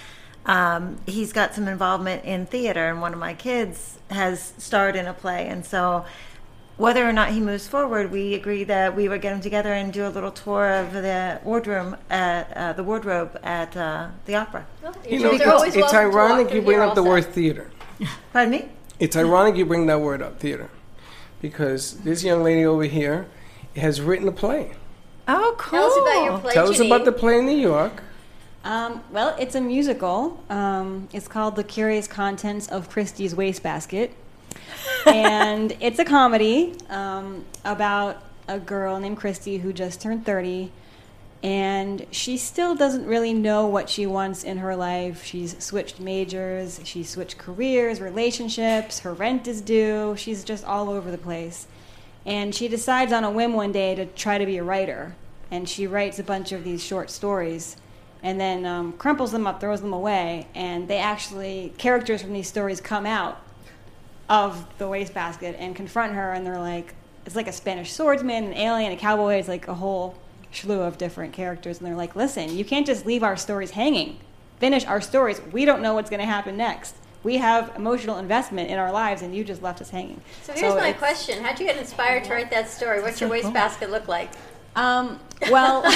um, 0.47 0.99
he's 1.07 1.33
got 1.33 1.55
some 1.55 1.69
involvement 1.69 2.25
in 2.25 2.47
theater, 2.47 2.89
and 2.89 3.01
one 3.01 3.13
of 3.13 3.19
my 3.19 3.35
kids 3.35 3.99
has 4.11 4.53
starred 4.59 4.97
in 4.97 5.07
a 5.07 5.15
play. 5.15 5.49
And 5.49 5.65
so, 5.65 6.05
whether 6.77 7.09
or 7.09 7.13
not 7.13 7.31
he 7.31 7.41
moves 7.41 7.67
forward, 7.67 8.11
we 8.11 8.35
agreed 8.35 8.65
that 8.65 8.95
we 8.95 9.09
would 9.09 9.23
get 9.23 9.33
him 9.33 9.41
together 9.41 9.73
and 9.73 9.93
do 9.93 10.07
a 10.07 10.09
little 10.09 10.31
tour 10.31 10.71
of 10.71 10.93
the 10.93 11.41
wardrobe 11.45 11.99
at 12.11 12.55
uh, 12.57 12.73
the 12.75 12.83
wardrobe 12.83 13.39
at 13.43 13.77
uh, 13.77 14.09
the 14.27 14.35
opera. 14.35 14.67
Well, 14.83 14.95
You 15.09 15.21
know, 15.21 15.31
kids 15.31 15.45
are 15.45 15.53
always 15.53 15.75
it's, 15.75 15.85
it's 15.85 15.93
welcome 15.93 16.11
to 16.11 16.17
walk 16.17 16.29
ironic 16.29 16.55
you 16.55 16.63
bring 16.63 16.79
here 16.79 16.87
up 16.87 16.95
the 16.95 17.03
word 17.03 17.25
theater. 17.27 17.71
Pardon 18.33 18.51
me? 18.51 18.69
It's 18.99 19.17
ironic 19.17 19.57
you 19.57 19.65
bring 19.65 19.87
that 19.87 20.01
word 20.01 20.21
up, 20.21 20.39
theater, 20.39 20.69
because 21.41 21.99
this 21.99 22.23
young 22.23 22.43
lady 22.43 22.65
over 22.65 22.85
here 22.85 23.29
has 23.77 24.01
written 24.01 24.29
a 24.29 24.33
play. 24.33 24.73
Oh, 25.27 25.55
cool. 25.59 25.79
Tell 25.79 25.87
us 25.87 25.97
about 25.97 26.25
your 26.25 26.39
play, 26.39 26.53
Tell 26.53 26.71
us 26.71 26.81
about 26.81 27.05
the 27.05 27.13
play 27.13 27.39
in 27.39 27.47
New 27.47 27.57
York. 27.57 28.03
Um, 28.65 29.05
well, 29.11 29.37
it's 29.39 29.55
a 29.55 29.61
musical. 29.61 30.43
Um, 30.49 31.09
it's 31.13 31.29
called 31.29 31.55
The 31.55 31.65
Curious 31.65 32.09
Contents 32.09 32.67
of 32.69 32.89
Christie's 32.89 33.35
Wastebasket. 33.35 34.15
and 35.07 35.77
it's 35.81 35.99
a 35.99 36.05
comedy 36.05 36.75
um, 36.89 37.45
about 37.63 38.23
a 38.49 38.59
girl 38.59 38.99
named 38.99 39.19
Christy 39.19 39.59
who 39.59 39.75
just 39.75 40.01
turned 40.01 40.25
30. 40.25 40.73
And 41.43 42.07
she 42.11 42.39
still 42.39 42.75
doesn't 42.75 43.05
really 43.05 43.35
know 43.35 43.67
what 43.67 43.91
she 43.91 44.07
wants 44.07 44.45
in 44.45 44.57
her 44.57 44.75
life. 44.75 45.23
She's 45.25 45.63
switched 45.63 46.01
majors, 46.01 46.81
she's 46.85 47.11
switched 47.11 47.37
careers, 47.37 48.01
relationships, 48.01 49.01
her 49.01 49.13
rent 49.13 49.47
is 49.47 49.61
due. 49.61 50.17
She's 50.17 50.43
just 50.43 50.65
all 50.65 50.89
over 50.89 51.11
the 51.11 51.19
place. 51.19 51.67
And 52.25 52.55
she 52.55 52.69
decides 52.69 53.13
on 53.13 53.25
a 53.25 53.31
whim 53.31 53.53
one 53.53 53.73
day 53.73 53.95
to 53.95 54.07
try 54.07 54.39
to 54.39 54.47
be 54.47 54.57
a 54.57 54.65
writer. 54.65 55.17
And 55.51 55.69
she 55.69 55.87
writes 55.87 56.19
a 56.19 56.25
bunch 56.25 56.51
of 56.51 56.65
these 56.65 56.83
short 56.83 57.11
stories 57.11 57.77
and 58.25 58.41
then 58.41 58.65
um, 58.65 58.95
crumples 58.95 59.33
them 59.33 59.47
up, 59.47 59.61
throws 59.61 59.83
them 59.83 59.93
away. 59.93 60.49
And 60.55 60.89
they 60.89 60.97
actually, 60.97 61.75
characters 61.77 62.23
from 62.23 62.33
these 62.33 62.49
stories 62.49 62.81
come 62.81 63.05
out 63.05 63.39
of 64.31 64.67
the 64.79 64.89
wastebasket 64.89 65.57
and 65.59 65.77
confront 65.77 66.15
her. 66.15 66.33
And 66.33 66.45
they're 66.45 66.59
like, 66.59 66.95
it's 67.27 67.37
like 67.37 67.49
a 67.49 67.53
Spanish 67.53 67.93
swordsman, 67.93 68.45
an 68.45 68.55
alien, 68.55 68.93
a 68.93 68.97
cowboy. 68.97 69.35
It's 69.35 69.47
like 69.47 69.69
a 69.69 69.75
whole 69.75 70.17
slew 70.53 70.81
of 70.81 70.97
different 70.97 71.35
characters. 71.35 71.79
And 71.79 71.87
they're 71.87 71.95
like, 71.95 72.17
listen, 72.17 72.57
you 72.57 72.65
can't 72.65 72.87
just 72.87 73.05
leave 73.05 73.23
our 73.23 73.37
stories 73.37 73.73
hanging. 73.73 74.19
Finish 74.59 74.87
our 74.87 75.03
stories. 75.03 75.43
We 75.53 75.67
don't 75.67 75.83
know 75.83 75.93
what's 75.93 76.09
going 76.09 76.21
to 76.21 76.27
happen 76.27 76.57
next. 76.57 76.95
We 77.25 77.37
have 77.39 77.73
emotional 77.77 78.19
investment 78.19 78.71
in 78.71 78.79
our 78.79 78.93
lives, 78.93 79.23
and 79.23 79.35
you 79.35 79.45
just 79.45 79.63
left 79.63 79.81
us 79.81 79.89
hanging. 79.89 80.21
So 80.43 80.53
here's 80.53 80.75
my 80.75 80.93
question: 80.93 81.43
How'd 81.43 81.59
you 81.59 81.65
get 81.65 81.79
inspired 81.79 82.25
to 82.25 82.35
write 82.35 82.51
that 82.51 82.69
story? 82.69 83.01
What's 83.01 83.19
your 83.19 83.31
wastebasket 83.31 83.91
look 83.91 84.09
like? 84.09 84.29
Um, 84.77 85.21
well, 85.51 85.83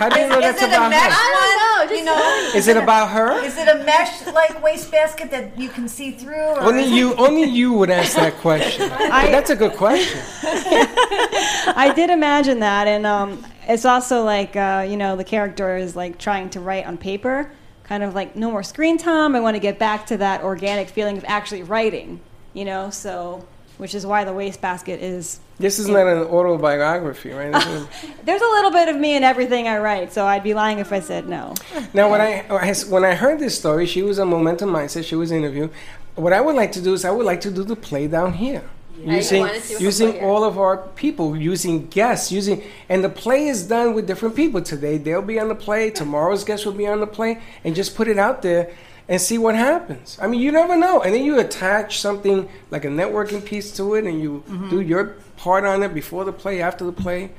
How 0.00 0.08
do 0.08 0.18
you 0.20 0.28
know 0.28 0.40
that's 0.40 0.58
is 0.58 0.68
it 0.68 0.72
a 0.72 0.76
about 0.76 0.90
mesh 0.90 1.12
her? 1.12 1.16
I 1.16 1.84
don't 1.86 1.90
know. 1.90 1.96
you 1.96 2.04
know, 2.04 2.50
Is 2.54 2.68
it 2.68 2.76
about 2.76 3.10
her? 3.10 3.42
is 3.44 3.56
it 3.58 3.68
a 3.68 3.84
mesh 3.84 4.26
like 4.26 4.62
wastebasket 4.62 5.30
that 5.30 5.58
you 5.58 5.68
can 5.68 5.88
see 5.88 6.10
through? 6.12 6.34
Or 6.34 6.60
Only 6.62 6.84
you, 6.84 7.14
only 7.16 7.44
you 7.44 7.72
would 7.74 7.90
ask 7.90 8.16
that 8.16 8.34
question. 8.36 8.88
But 8.98 9.30
that's 9.30 9.50
a 9.50 9.56
good 9.56 9.72
question. 9.74 10.20
I 10.42 11.92
did 11.94 12.10
imagine 12.10 12.60
that, 12.60 12.86
and 12.88 13.06
um, 13.06 13.44
it's 13.68 13.84
also 13.84 14.24
like 14.24 14.56
uh, 14.56 14.86
you 14.88 14.96
know 14.96 15.16
the 15.16 15.24
character 15.24 15.76
is 15.76 15.94
like 15.96 16.18
trying 16.18 16.50
to 16.50 16.60
write 16.60 16.86
on 16.86 16.96
paper, 16.98 17.50
kind 17.84 18.02
of 18.02 18.14
like 18.14 18.36
no 18.36 18.50
more 18.50 18.62
screen 18.62 18.98
time. 18.98 19.34
I 19.36 19.40
want 19.40 19.54
to 19.56 19.60
get 19.60 19.78
back 19.78 20.06
to 20.06 20.16
that 20.18 20.42
organic 20.42 20.88
feeling 20.88 21.16
of 21.18 21.24
actually 21.26 21.62
writing, 21.62 22.20
you 22.54 22.64
know. 22.64 22.90
So, 22.90 23.46
which 23.80 23.94
is 23.94 24.04
why 24.04 24.24
the 24.24 24.32
wastebasket 24.32 25.00
is. 25.00 25.40
This 25.58 25.78
is 25.78 25.88
not 25.88 26.06
an 26.06 26.24
autobiography, 26.24 27.30
right? 27.30 27.50
This 27.50 27.86
There's 28.24 28.42
a 28.42 28.52
little 28.56 28.70
bit 28.70 28.88
of 28.88 28.96
me 28.96 29.16
in 29.16 29.24
everything 29.24 29.68
I 29.68 29.78
write, 29.78 30.12
so 30.12 30.26
I'd 30.26 30.42
be 30.42 30.52
lying 30.52 30.78
if 30.78 30.92
I 30.92 31.00
said 31.00 31.28
no. 31.28 31.54
Now, 31.94 32.10
when 32.10 32.20
I 32.20 32.42
when 32.88 33.04
I 33.04 33.14
heard 33.14 33.40
this 33.40 33.58
story, 33.58 33.86
she 33.86 34.02
was 34.02 34.18
a 34.18 34.26
Momentum 34.26 34.70
Mindset. 34.70 35.04
She 35.04 35.16
was 35.16 35.32
interviewed. 35.32 35.70
What 36.14 36.34
I 36.34 36.42
would 36.42 36.56
like 36.56 36.72
to 36.72 36.82
do 36.82 36.92
is 36.92 37.04
I 37.06 37.10
would 37.10 37.24
like 37.24 37.40
to 37.42 37.50
do 37.50 37.64
the 37.64 37.76
play 37.76 38.06
down 38.06 38.34
here, 38.34 38.64
you 38.98 39.12
using 39.12 39.40
wanna 39.40 39.60
see 39.60 39.74
what 39.74 39.82
using 39.82 40.20
all 40.20 40.44
of 40.44 40.58
our 40.58 40.76
people, 40.76 41.34
using 41.34 41.86
guests, 41.86 42.30
using 42.30 42.62
and 42.90 43.02
the 43.02 43.08
play 43.08 43.48
is 43.48 43.66
done 43.66 43.94
with 43.94 44.06
different 44.06 44.36
people. 44.36 44.60
Today 44.60 44.98
they'll 44.98 45.22
be 45.22 45.40
on 45.40 45.48
the 45.48 45.54
play. 45.54 45.90
Tomorrow's 45.90 46.44
guest 46.44 46.66
will 46.66 46.74
be 46.74 46.86
on 46.86 47.00
the 47.00 47.06
play, 47.06 47.40
and 47.64 47.74
just 47.74 47.96
put 47.96 48.08
it 48.08 48.18
out 48.18 48.42
there 48.42 48.70
and 49.10 49.20
see 49.20 49.36
what 49.36 49.54
happens. 49.56 50.16
I 50.22 50.26
mean, 50.28 50.40
you 50.40 50.52
never 50.52 50.76
know. 50.76 51.02
And 51.02 51.12
then 51.14 51.24
you 51.24 51.38
attach 51.38 52.00
something 52.00 52.48
like 52.70 52.84
a 52.86 52.88
networking 52.88 53.44
piece 53.44 53.72
to 53.76 53.94
it, 53.96 54.04
and 54.06 54.20
you 54.22 54.42
Mm-hmm. 54.48 54.70
do 54.70 54.80
your 54.80 55.04
part 55.36 55.64
on 55.64 55.82
it 55.82 55.92
before 55.92 56.24
the 56.24 56.32
play, 56.32 56.62
after 56.62 56.84
the 56.86 56.92
play. 56.92 57.30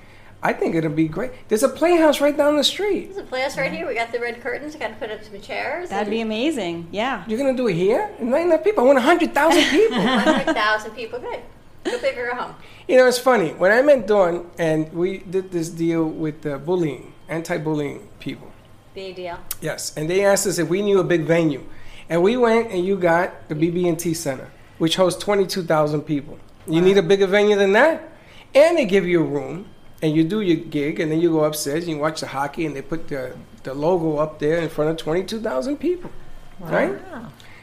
I 0.44 0.54
think 0.54 0.74
it'll 0.76 0.90
be 0.92 1.08
great. 1.08 1.32
There's 1.50 1.62
a 1.64 1.70
playhouse 1.70 2.20
right 2.20 2.36
down 2.36 2.58
the 2.58 2.64
street. 2.64 3.06
There's 3.14 3.26
a 3.26 3.30
playhouse 3.30 3.58
right 3.58 3.72
here. 3.72 3.88
We 3.88 3.94
got 3.94 4.12
the 4.12 4.20
red 4.20 4.42
curtains. 4.42 4.76
I 4.76 4.80
got 4.80 4.88
to 4.90 4.96
put 4.96 5.12
up 5.12 5.24
some 5.24 5.40
chairs. 5.40 5.90
That'd 5.92 6.10
be 6.10 6.22
amazing. 6.22 6.88
Yeah. 6.92 7.24
You're 7.28 7.38
gonna 7.38 7.56
do 7.56 7.68
it 7.68 7.76
here? 7.76 8.10
Not 8.20 8.42
enough 8.42 8.64
people. 8.64 8.84
I 8.84 8.88
want 8.88 9.00
hundred 9.00 9.34
thousand 9.36 9.64
people. 9.78 10.02
hundred 10.02 10.54
thousand 10.56 10.92
people. 10.92 11.20
Good. 11.20 11.42
Go 11.84 12.00
big 12.02 12.18
or 12.18 12.28
go 12.32 12.36
home. 12.36 12.56
you 12.88 12.98
know, 12.98 13.08
it's 13.08 13.18
funny. 13.20 13.50
When 13.52 13.72
I 13.72 13.82
met 13.84 14.08
Dawn 14.08 14.50
and 14.58 14.92
we 14.94 15.20
did 15.20 15.52
this 15.52 15.70
deal 15.70 16.06
with 16.06 16.44
uh, 16.46 16.58
bullying, 16.58 17.14
anti-bullying 17.30 18.08
people. 18.20 18.51
Big 18.94 19.16
deal. 19.16 19.40
Yes, 19.62 19.96
and 19.96 20.10
they 20.10 20.26
asked 20.26 20.46
us 20.48 20.58
if 20.58 20.68
we 20.68 20.82
knew 20.82 21.00
a 21.00 21.04
big 21.04 21.22
venue, 21.22 21.64
and 22.10 22.22
we 22.22 22.36
went 22.36 22.72
and 22.72 22.86
you 22.86 22.98
got 22.98 23.48
the 23.48 23.56
BB&T 23.56 24.14
Center, 24.14 24.52
which 24.80 24.96
hosts 24.98 25.24
twenty-two 25.24 25.64
thousand 25.64 26.02
people. 26.02 26.38
You 26.68 26.82
need 26.82 26.98
a 26.98 27.04
bigger 27.04 27.28
venue 27.28 27.56
than 27.56 27.72
that, 27.74 28.10
and 28.54 28.78
they 28.78 28.86
give 28.86 29.08
you 29.08 29.22
a 29.22 29.26
room, 29.26 29.68
and 30.02 30.16
you 30.16 30.24
do 30.24 30.42
your 30.42 30.58
gig, 30.58 31.00
and 31.00 31.12
then 31.12 31.22
you 31.22 31.32
go 31.32 31.44
upstairs 31.46 31.86
and 31.86 31.94
you 31.94 31.98
watch 31.98 32.20
the 32.20 32.28
hockey, 32.28 32.66
and 32.66 32.76
they 32.76 32.82
put 32.82 33.08
the 33.08 33.36
the 33.64 33.74
logo 33.74 34.18
up 34.18 34.40
there 34.40 34.58
in 34.58 34.70
front 34.70 34.92
of 34.92 34.98
twenty-two 34.98 35.40
thousand 35.40 35.78
people, 35.78 36.12
right? 36.60 37.00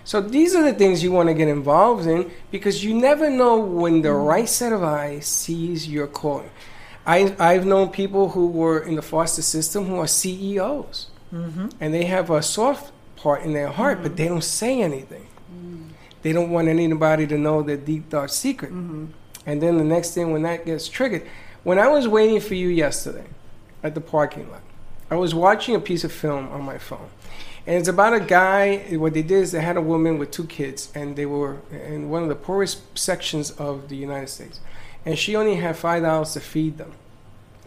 So 0.04 0.22
these 0.22 0.54
are 0.54 0.62
the 0.62 0.72
things 0.72 1.02
you 1.02 1.12
want 1.12 1.28
to 1.28 1.34
get 1.34 1.48
involved 1.48 2.06
in 2.06 2.30
because 2.50 2.82
you 2.82 2.94
never 2.94 3.28
know 3.28 3.58
when 3.58 4.00
the 4.00 4.08
mm. 4.08 4.26
right 4.26 4.48
set 4.48 4.72
of 4.72 4.82
eyes 4.82 5.26
sees 5.26 5.86
your 5.86 6.06
calling. 6.06 6.48
I, 7.04 7.36
I've 7.38 7.66
known 7.66 7.90
people 7.90 8.30
who 8.30 8.46
were 8.46 8.78
in 8.78 8.94
the 8.94 9.02
foster 9.02 9.42
system 9.42 9.84
who 9.84 9.96
are 9.96 10.06
CEOs, 10.06 11.08
Mm-hmm. 11.32 11.68
and 11.80 11.92
they 11.92 12.04
have 12.04 12.30
a 12.30 12.42
soft 12.42 12.90
part 13.16 13.42
in 13.42 13.52
their 13.52 13.68
heart, 13.68 13.98
but 14.02 14.12
mm-hmm. 14.12 14.16
they 14.16 14.28
don't 14.28 14.44
say 14.44 14.80
anything. 14.80 15.26
Mm. 15.52 15.88
They 16.22 16.32
don't 16.32 16.50
want 16.50 16.68
anybody 16.68 17.26
to 17.26 17.36
know 17.36 17.62
their 17.62 17.76
deep 17.76 18.08
dark 18.08 18.30
secret. 18.30 18.72
Mm-hmm. 18.72 19.06
And 19.44 19.60
then 19.60 19.76
the 19.76 19.84
next 19.84 20.14
thing, 20.14 20.32
when 20.32 20.42
that 20.42 20.64
gets 20.64 20.88
triggered, 20.88 21.26
when 21.64 21.78
I 21.78 21.88
was 21.88 22.08
waiting 22.08 22.40
for 22.40 22.54
you 22.54 22.68
yesterday 22.68 23.26
at 23.82 23.94
the 23.94 24.00
parking 24.00 24.50
lot, 24.50 24.62
I 25.10 25.16
was 25.16 25.34
watching 25.34 25.74
a 25.74 25.80
piece 25.80 26.04
of 26.04 26.12
film 26.12 26.48
on 26.48 26.62
my 26.62 26.78
phone. 26.78 27.10
And 27.66 27.76
it's 27.76 27.88
about 27.88 28.14
a 28.14 28.20
guy. 28.20 28.78
What 28.96 29.12
they 29.12 29.22
did 29.22 29.42
is 29.42 29.52
they 29.52 29.60
had 29.60 29.76
a 29.76 29.82
woman 29.82 30.18
with 30.18 30.30
two 30.30 30.44
kids, 30.44 30.90
and 30.94 31.16
they 31.16 31.26
were 31.26 31.58
in 31.70 32.08
one 32.08 32.22
of 32.22 32.30
the 32.30 32.34
poorest 32.34 32.98
sections 32.98 33.50
of 33.50 33.90
the 33.90 33.96
United 33.96 34.28
States. 34.28 34.60
And 35.04 35.18
she 35.18 35.36
only 35.36 35.56
had 35.56 35.76
five 35.76 36.02
dollars 36.02 36.32
to 36.32 36.40
feed 36.40 36.78
them. 36.78 36.92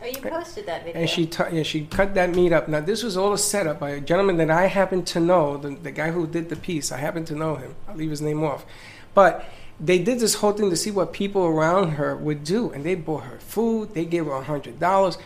Oh, 0.02 0.06
you 0.06 0.22
posted 0.22 0.66
that 0.66 0.84
video. 0.84 1.02
and 1.02 1.10
she 1.10 1.28
t- 1.28 1.44
yeah, 1.52 1.64
she 1.64 1.86
cut 1.86 2.16
that 2.16 2.34
meat 2.36 2.52
up. 2.52 2.68
Now 2.68 2.80
this 2.80 3.04
was 3.04 3.16
all 3.16 3.34
a 3.34 3.38
setup 3.38 3.80
by 3.80 3.92
a 3.92 4.02
gentleman 4.02 4.38
that 4.38 4.50
I 4.50 4.66
happen 4.66 5.04
to 5.06 5.20
know, 5.20 5.58
the, 5.58 5.70
the 5.70 5.92
guy 5.92 6.10
who 6.10 6.26
did 6.26 6.50
the 6.50 6.56
piece. 6.56 6.92
I 6.92 6.98
happen 6.98 7.24
to 7.26 7.36
know 7.36 7.56
him. 7.56 7.76
I'll 7.88 7.96
leave 7.96 8.10
his 8.10 8.22
name 8.22 8.44
off, 8.44 8.66
but 9.14 9.46
they 9.80 10.00
did 10.00 10.20
this 10.20 10.36
whole 10.36 10.54
thing 10.54 10.70
to 10.70 10.76
see 10.76 10.92
what 10.92 11.14
people 11.14 11.44
around 11.44 11.92
her 11.92 12.16
would 12.16 12.44
do, 12.44 12.72
and 12.72 12.84
they 12.84 12.96
bought 12.96 13.24
her 13.24 13.40
food. 13.40 13.94
They 13.94 14.06
gave 14.06 14.26
her 14.26 14.34
a 14.34 14.44
hundred 14.44 14.80
dollars. 14.80 15.18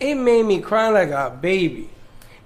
It 0.00 0.14
made 0.14 0.44
me 0.46 0.60
cry 0.60 0.88
like 0.88 1.10
a 1.10 1.30
baby. 1.30 1.90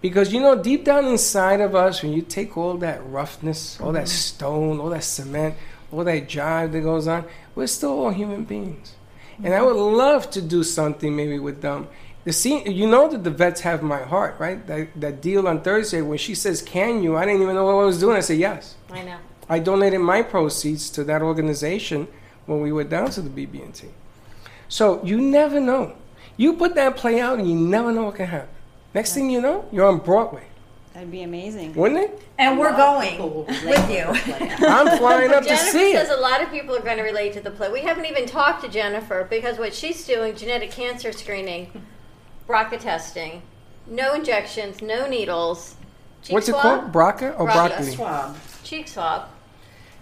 Because 0.01 0.33
you 0.33 0.41
know, 0.41 0.61
deep 0.61 0.85
down 0.85 1.07
inside 1.07 1.61
of 1.61 1.75
us, 1.75 2.03
when 2.03 2.13
you 2.13 2.23
take 2.23 2.57
all 2.57 2.77
that 2.79 3.05
roughness, 3.07 3.81
all 3.81 3.93
that 3.93 4.05
mm-hmm. 4.05 4.09
stone, 4.09 4.81
all 4.81 4.91
that 4.91 5.05
cement, 5.05 5.55
all 5.93 6.05
that 6.05 6.29
jive 6.29 6.73
that 6.73 6.81
goes 6.81 7.07
on, 7.07 7.25
we're 7.55 7.67
still 7.67 7.91
all 7.91 8.11
human 8.11 8.45
beings. 8.45 8.96
And 9.43 9.55
I 9.55 9.63
would 9.63 9.77
love 9.77 10.31
to 10.31 10.43
do 10.43 10.63
something 10.65 11.15
maybe 11.15 11.39
with 11.39 11.61
them. 11.61 11.89
The 12.25 12.33
scene, 12.33 12.71
you 12.71 12.89
know 12.89 13.09
that 13.09 13.23
the 13.23 13.31
vets 13.31 13.61
have 13.61 13.83
my 13.83 14.03
heart, 14.03 14.35
right? 14.41 14.67
That, 14.67 15.01
that 15.01 15.21
deal 15.21 15.47
on 15.47 15.61
Thursday 15.61 16.03
when 16.03 16.19
she 16.19 16.35
says, 16.35 16.61
"Can 16.61 17.03
you?" 17.03 17.17
I 17.17 17.25
didn't 17.25 17.43
even 17.43 17.55
know 17.55 17.65
what 17.65 17.83
I 17.83 17.85
was 17.85 18.01
doing. 18.01 18.17
I 18.17 18.21
said, 18.21 18.39
"Yes." 18.39 18.75
I 18.91 19.03
know. 19.03 19.19
I 19.49 19.61
donated 19.61 20.01
my 20.01 20.23
proceeds 20.23 20.91
to 20.91 21.05
that 21.05 21.23
organization 21.23 22.09
when 22.47 22.61
we 22.61 22.73
went 22.73 22.91
down 22.91 23.11
to 23.11 23.23
the 23.23 23.31
BB&T. 23.31 23.89
So 24.69 25.05
you 25.05 25.21
never 25.21 25.61
know. 25.61 25.95
You 26.37 26.55
put 26.55 26.75
that 26.75 26.97
play 26.97 27.21
out, 27.21 27.39
and 27.39 27.49
you 27.49 27.55
never 27.55 27.93
know 27.93 28.05
what 28.05 28.17
can 28.17 28.27
happen. 28.27 28.49
Next 28.93 29.15
thing 29.15 29.31
you 29.31 29.41
know, 29.41 29.67
you're 29.71 29.87
on 29.87 29.99
Broadway, 29.99 30.47
That'd 30.97 31.11
be 31.11 31.25
amazing. 31.25 31.75
wouldn't 31.75 32.01
it? 32.01 32.23
And 32.39 32.59
we're 32.59 32.75
going 32.75 33.19
with 33.67 33.91
you. 33.91 34.05
to 34.07 34.13
the 34.15 34.57
play. 34.57 34.67
I'm 34.67 34.97
flying 34.97 35.31
up 35.31 35.43
to 35.43 35.49
Jennifer 35.51 35.71
see 35.71 35.93
says 35.93 36.09
it. 36.09 36.19
a 36.19 36.23
lot 36.23 36.41
of 36.43 36.51
people 36.51 36.75
are 36.75 36.81
going 36.81 36.97
to 36.97 37.03
relate 37.03 37.35
to 37.35 37.41
the 37.43 37.51
play. 37.51 37.71
We 37.71 37.83
haven't 37.83 38.07
even 38.07 38.25
talked 38.25 38.63
to 38.65 38.69
Jennifer 38.71 39.27
because 39.29 39.59
what 39.59 39.75
she's 39.75 40.07
doing, 40.07 40.35
genetic 40.35 40.71
cancer 40.71 41.13
screening, 41.13 41.71
BRCA 42.49 42.81
testing, 42.81 43.43
no 43.87 44.15
injections, 44.15 44.81
no 44.81 45.07
needles. 45.07 45.75
Cheek 46.23 46.33
What's 46.33 46.49
it 46.49 46.55
called? 46.55 46.93
Braca 46.93 47.39
or 47.39 47.47
Braca. 47.47 47.53
broccoli? 47.69 47.91
Swab. 47.91 48.37
Cheek 48.65 48.89
swab. 48.89 49.29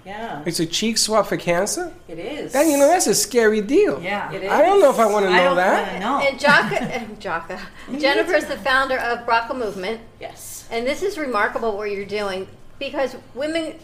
Yeah, 0.06 0.42
It's 0.46 0.60
a 0.60 0.66
cheek 0.66 0.96
swab 0.98 1.26
for 1.26 1.36
cancer. 1.36 1.92
it 2.06 2.20
is. 2.20 2.52
That 2.52 2.66
you 2.66 2.76
know, 2.78 2.86
that's 2.86 3.08
a 3.08 3.14
scary 3.16 3.62
deal. 3.62 4.00
Yeah. 4.00 4.30
it 4.32 4.44
is. 4.44 4.50
I 4.52 4.62
don't 4.62 4.80
know 4.80 4.90
if 4.90 4.98
I 5.00 5.06
want 5.06 5.24
to 5.26 5.32
I 5.32 5.38
know 5.38 5.44
don't 5.46 5.56
that. 5.56 5.86
wanna 5.88 6.00
know. 6.00 6.28
And 6.28 6.38
Jaka, 6.38 7.16
Jaka, 7.18 8.00
Jennifer 8.00 8.34
is 8.34 8.44
the 8.44 8.58
founder 8.58 8.98
of 8.98 9.26
BRCA 9.26 9.56
Movement. 9.58 10.00
Yes. 10.20 10.53
And 10.74 10.84
this 10.84 11.04
is 11.04 11.16
remarkable 11.16 11.76
what 11.76 11.92
you're 11.92 12.04
doing 12.04 12.48
because 12.80 13.14
women, 13.32 13.78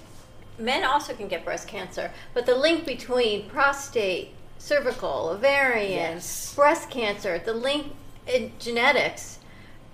men 0.58 0.82
also 0.82 1.14
can 1.14 1.28
get 1.28 1.44
breast 1.44 1.68
cancer, 1.68 2.10
but 2.34 2.46
the 2.46 2.54
link 2.56 2.84
between 2.84 3.48
prostate, 3.48 4.30
cervical, 4.58 5.28
ovarian, 5.28 6.16
Yes. 6.16 6.52
breast 6.56 6.90
cancer, 6.90 7.38
the 7.38 7.52
link 7.54 7.92
in 8.26 8.50
genetics. 8.58 9.38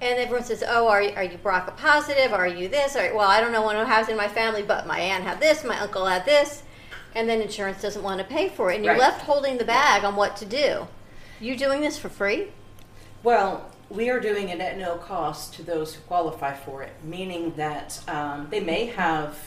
And 0.01 0.19
everyone 0.19 0.45
says, 0.45 0.65
"Oh, 0.67 0.89
are 0.89 1.03
you, 1.03 1.11
are 1.17 1.23
you 1.23 1.37
BRCA 1.37 1.77
positive? 1.77 2.33
Are 2.33 2.47
you 2.47 2.67
this? 2.67 2.97
Or, 2.97 3.15
well, 3.15 3.29
I 3.29 3.43
don't 3.43 3.53
know 3.53 3.61
one 3.61 3.77
what 3.77 3.87
has 3.89 4.09
in 4.09 4.17
my 4.17 4.29
family, 4.29 4.63
but 4.63 4.87
my 4.87 4.99
aunt 4.99 5.25
had 5.25 5.39
this, 5.39 5.65
my 5.65 5.79
uncle 5.79 6.07
had 6.07 6.25
this, 6.25 6.63
and 7.15 7.29
then 7.29 7.43
insurance 7.43 7.83
doesn't 7.83 8.03
want 8.03 8.21
to 8.21 8.25
pay 8.27 8.49
for 8.49 8.71
it, 8.71 8.77
and 8.77 8.85
you're 8.87 8.95
Right. 8.95 9.01
left 9.01 9.21
holding 9.21 9.59
the 9.59 9.65
bag 9.67 10.03
on 10.03 10.17
what 10.17 10.35
to 10.39 10.47
do. 10.47 10.89
You 11.41 11.59
doing 11.59 11.83
this 11.83 11.99
for 11.99 12.09
free? 12.09 12.53
Well, 13.23 13.67
we 13.89 14.11
are 14.11 14.21
doing 14.21 14.49
it 14.49 14.61
at 14.61 14.79
no 14.79 14.97
cost 14.97 15.55
to 15.55 15.63
those 15.63 15.95
who 15.95 16.01
qualify 16.03 16.55
for 16.55 16.83
it, 16.83 16.93
meaning 17.05 17.53
that 17.57 18.01
um, 18.09 18.49
they 18.51 18.61
may 18.61 18.87
have 18.87 19.39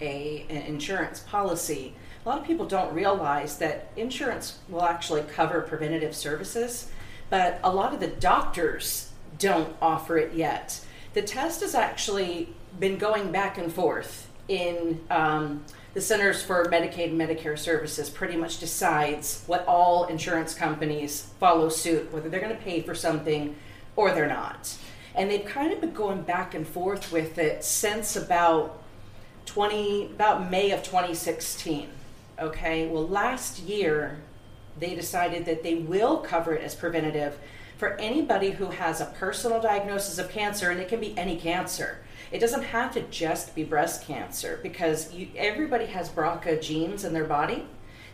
a, 0.00 0.44
an 0.50 0.62
insurance 0.62 1.20
policy. 1.20 1.94
A 2.24 2.28
lot 2.28 2.38
of 2.38 2.46
people 2.46 2.66
don't 2.66 2.92
realize 2.94 3.58
that 3.58 3.90
insurance 3.96 4.58
will 4.68 4.84
actually 4.84 5.22
cover 5.22 5.62
preventative 5.62 6.14
services, 6.14 6.90
but 7.30 7.58
a 7.64 7.72
lot 7.72 7.94
of 7.94 8.00
the 8.00 8.08
doctors 8.08 9.10
don't 9.38 9.74
offer 9.80 10.18
it 10.18 10.34
yet. 10.34 10.80
The 11.14 11.22
test 11.22 11.60
has 11.60 11.74
actually 11.74 12.54
been 12.78 12.98
going 12.98 13.30
back 13.30 13.56
and 13.56 13.72
forth 13.72 14.28
in 14.48 15.00
um, 15.10 15.64
the 15.94 16.00
Centers 16.00 16.42
for 16.42 16.64
Medicaid 16.66 17.10
and 17.10 17.20
Medicare 17.20 17.56
Services 17.56 18.10
pretty 18.10 18.36
much 18.36 18.58
decides 18.58 19.44
what 19.46 19.64
all 19.66 20.06
insurance 20.06 20.52
companies 20.52 21.28
follow 21.38 21.68
suit, 21.68 22.12
whether 22.12 22.28
they're 22.28 22.40
going 22.40 22.54
to 22.54 22.62
pay 22.62 22.82
for 22.82 22.96
something 22.96 23.54
or 23.94 24.12
they're 24.12 24.26
not. 24.26 24.76
And 25.14 25.30
they've 25.30 25.44
kind 25.44 25.72
of 25.72 25.80
been 25.80 25.94
going 25.94 26.22
back 26.22 26.54
and 26.54 26.66
forth 26.66 27.12
with 27.12 27.38
it 27.38 27.62
since 27.64 28.16
about 28.16 28.82
20 29.46 30.06
about 30.06 30.50
May 30.50 30.72
of 30.72 30.82
2016. 30.82 31.88
Okay? 32.40 32.88
Well, 32.88 33.06
last 33.06 33.60
year 33.60 34.18
they 34.80 34.96
decided 34.96 35.44
that 35.44 35.62
they 35.62 35.76
will 35.76 36.16
cover 36.16 36.54
it 36.54 36.62
as 36.64 36.74
preventative 36.74 37.38
for 37.78 37.90
anybody 38.00 38.50
who 38.50 38.66
has 38.66 39.00
a 39.00 39.06
personal 39.06 39.60
diagnosis 39.60 40.18
of 40.18 40.28
cancer 40.28 40.70
and 40.70 40.80
it 40.80 40.88
can 40.88 40.98
be 40.98 41.16
any 41.16 41.36
cancer. 41.36 41.98
It 42.34 42.40
doesn't 42.40 42.64
have 42.64 42.92
to 42.94 43.02
just 43.02 43.54
be 43.54 43.62
breast 43.62 44.04
cancer 44.08 44.58
because 44.60 45.14
you, 45.14 45.28
everybody 45.36 45.86
has 45.86 46.08
BRCA 46.08 46.60
genes 46.60 47.04
in 47.04 47.12
their 47.12 47.26
body. 47.26 47.64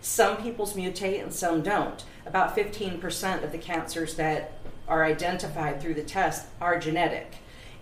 Some 0.02 0.36
people's 0.36 0.74
mutate 0.74 1.22
and 1.22 1.32
some 1.32 1.62
don't. 1.62 2.04
About 2.26 2.54
15% 2.54 3.42
of 3.42 3.50
the 3.50 3.56
cancers 3.56 4.16
that 4.16 4.52
are 4.86 5.06
identified 5.06 5.80
through 5.80 5.94
the 5.94 6.02
test 6.02 6.48
are 6.60 6.78
genetic. 6.78 7.36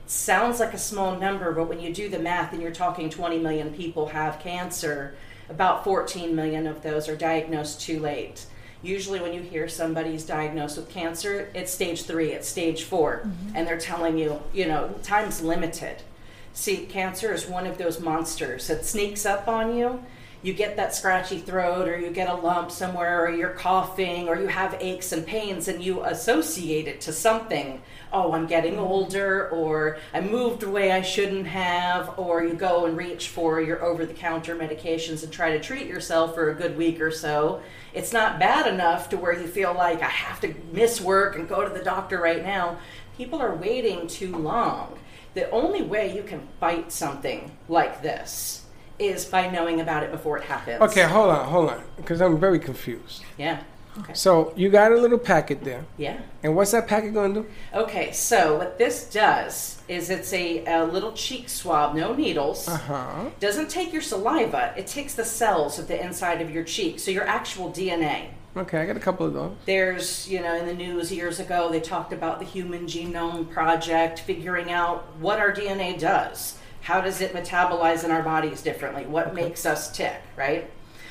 It 0.04 0.10
sounds 0.12 0.60
like 0.60 0.74
a 0.74 0.78
small 0.78 1.18
number, 1.18 1.50
but 1.50 1.68
when 1.68 1.80
you 1.80 1.92
do 1.92 2.08
the 2.08 2.20
math 2.20 2.52
and 2.52 2.62
you're 2.62 2.70
talking 2.70 3.10
20 3.10 3.40
million 3.40 3.74
people 3.74 4.06
have 4.06 4.38
cancer, 4.38 5.16
about 5.50 5.82
14 5.82 6.36
million 6.36 6.68
of 6.68 6.82
those 6.82 7.08
are 7.08 7.16
diagnosed 7.16 7.80
too 7.80 7.98
late. 7.98 8.46
Usually, 8.80 9.18
when 9.18 9.34
you 9.34 9.40
hear 9.40 9.66
somebody's 9.66 10.24
diagnosed 10.24 10.76
with 10.76 10.88
cancer, 10.88 11.50
it's 11.52 11.74
stage 11.74 12.04
three, 12.04 12.30
it's 12.30 12.46
stage 12.46 12.84
4 12.84 13.22
mm-hmm. 13.26 13.56
and 13.56 13.66
they're 13.66 13.76
telling 13.76 14.16
you, 14.16 14.40
you 14.52 14.68
know, 14.68 14.94
time's 15.02 15.42
limited. 15.42 16.04
See, 16.52 16.86
cancer 16.86 17.32
is 17.32 17.46
one 17.46 17.66
of 17.66 17.78
those 17.78 18.00
monsters 18.00 18.66
that 18.66 18.84
sneaks 18.84 19.24
up 19.24 19.48
on 19.48 19.76
you. 19.76 20.02
You 20.40 20.52
get 20.52 20.76
that 20.76 20.94
scratchy 20.94 21.38
throat, 21.40 21.88
or 21.88 21.98
you 21.98 22.10
get 22.10 22.28
a 22.28 22.34
lump 22.34 22.70
somewhere, 22.70 23.24
or 23.24 23.30
you're 23.30 23.50
coughing, 23.50 24.28
or 24.28 24.40
you 24.40 24.46
have 24.46 24.76
aches 24.80 25.10
and 25.10 25.26
pains, 25.26 25.66
and 25.66 25.82
you 25.82 26.04
associate 26.04 26.86
it 26.86 27.00
to 27.02 27.12
something. 27.12 27.82
Oh, 28.12 28.32
I'm 28.32 28.46
getting 28.46 28.74
mm-hmm. 28.74 28.84
older, 28.84 29.48
or 29.50 29.98
I 30.14 30.20
moved 30.20 30.62
away 30.62 30.92
I 30.92 31.02
shouldn't 31.02 31.48
have, 31.48 32.16
or 32.16 32.44
you 32.44 32.54
go 32.54 32.86
and 32.86 32.96
reach 32.96 33.28
for 33.28 33.60
your 33.60 33.84
over 33.84 34.06
the 34.06 34.14
counter 34.14 34.54
medications 34.54 35.24
and 35.24 35.32
try 35.32 35.50
to 35.50 35.60
treat 35.60 35.88
yourself 35.88 36.34
for 36.34 36.50
a 36.50 36.54
good 36.54 36.78
week 36.78 37.00
or 37.00 37.10
so. 37.10 37.60
It's 37.92 38.12
not 38.12 38.38
bad 38.38 38.72
enough 38.72 39.08
to 39.10 39.16
where 39.16 39.32
you 39.32 39.48
feel 39.48 39.74
like 39.74 40.02
I 40.02 40.08
have 40.08 40.40
to 40.42 40.54
miss 40.72 41.00
work 41.00 41.34
and 41.34 41.48
go 41.48 41.66
to 41.66 41.74
the 41.74 41.84
doctor 41.84 42.20
right 42.20 42.44
now. 42.44 42.78
People 43.16 43.42
are 43.42 43.56
waiting 43.56 44.06
too 44.06 44.36
long 44.36 44.96
the 45.34 45.50
only 45.50 45.82
way 45.82 46.14
you 46.14 46.22
can 46.22 46.46
fight 46.60 46.92
something 46.92 47.50
like 47.68 48.02
this 48.02 48.64
is 48.98 49.24
by 49.24 49.48
knowing 49.48 49.80
about 49.80 50.02
it 50.02 50.10
before 50.10 50.38
it 50.38 50.44
happens. 50.44 50.80
Okay, 50.80 51.02
hold 51.04 51.30
on, 51.30 51.46
hold 51.48 51.70
on, 51.70 51.82
because 51.96 52.20
I'm 52.20 52.38
very 52.38 52.58
confused. 52.58 53.22
Yeah. 53.36 53.62
Okay. 54.00 54.14
So 54.14 54.52
you 54.56 54.68
got 54.70 54.92
a 54.92 54.96
little 54.96 55.18
packet 55.18 55.64
there, 55.64 55.84
Yeah. 55.96 56.20
and 56.44 56.54
what's 56.54 56.70
that 56.70 56.86
packet 56.86 57.14
going 57.14 57.34
to 57.34 57.42
do? 57.42 57.48
Okay, 57.74 58.12
so 58.12 58.58
what 58.58 58.78
this 58.78 59.10
does 59.10 59.82
is 59.88 60.08
it's 60.10 60.32
a, 60.32 60.64
a 60.66 60.84
little 60.84 61.12
cheek 61.12 61.48
swab, 61.48 61.96
no 61.96 62.14
needles. 62.14 62.68
Uh 62.68 62.76
huh. 62.76 63.30
Doesn't 63.40 63.68
take 63.70 63.92
your 63.92 64.02
saliva, 64.02 64.72
it 64.76 64.86
takes 64.86 65.14
the 65.14 65.24
cells 65.24 65.78
of 65.80 65.88
the 65.88 66.00
inside 66.00 66.40
of 66.40 66.50
your 66.50 66.62
cheek, 66.64 67.00
so 67.00 67.10
your 67.10 67.26
actual 67.26 67.70
DNA. 67.72 68.28
Okay, 68.56 68.78
I 68.78 68.86
got 68.86 68.96
a 68.96 69.00
couple 69.00 69.26
of 69.26 69.34
those. 69.34 69.54
There's, 69.66 70.28
you 70.28 70.40
know, 70.40 70.56
in 70.56 70.66
the 70.66 70.74
news 70.74 71.12
years 71.12 71.38
ago, 71.38 71.70
they 71.70 71.80
talked 71.80 72.12
about 72.12 72.38
the 72.38 72.44
Human 72.44 72.86
Genome 72.86 73.48
Project, 73.50 74.20
figuring 74.20 74.70
out 74.70 75.06
what 75.18 75.38
our 75.38 75.52
DNA 75.52 75.98
does. 75.98 76.58
How 76.80 77.00
does 77.00 77.20
it 77.20 77.34
metabolize 77.34 78.04
in 78.04 78.10
our 78.10 78.22
bodies 78.22 78.62
differently? 78.62 79.04
What 79.06 79.34
makes 79.34 79.66
us 79.66 79.92
tick, 79.92 80.20
right? 80.36 80.70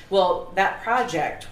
Well, 0.10 0.52
that 0.56 0.82
project 0.82 1.48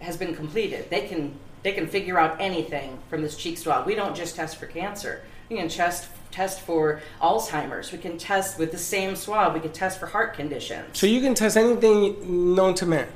has 0.00 0.16
been 0.16 0.34
completed. 0.34 0.90
They 0.90 1.06
can 1.06 1.38
they 1.62 1.72
can 1.72 1.88
figure 1.88 2.16
out 2.18 2.40
anything 2.40 2.98
from 3.10 3.22
this 3.22 3.36
cheek 3.36 3.58
swab. 3.58 3.86
We 3.86 3.96
don't 3.96 4.14
just 4.14 4.36
test 4.36 4.56
for 4.56 4.66
cancer. 4.66 5.22
We 5.48 5.56
can 5.56 5.68
test 5.68 6.08
test 6.30 6.60
for 6.60 7.00
Alzheimer's. 7.20 7.90
We 7.90 7.98
can 7.98 8.18
test 8.18 8.58
with 8.58 8.70
the 8.70 8.78
same 8.78 9.16
swab. 9.16 9.54
We 9.54 9.60
can 9.60 9.72
test 9.72 9.98
for 9.98 10.06
heart 10.06 10.34
conditions. 10.34 10.98
So 10.98 11.06
you 11.06 11.20
can 11.20 11.34
test 11.34 11.56
anything 11.56 12.54
known 12.54 12.74
to 12.74 12.86
man. 12.86 13.08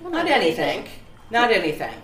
Well, 0.00 0.10
Not 0.10 0.26
anything. 0.26 0.88
Not 1.32 1.50
anything. 1.50 1.94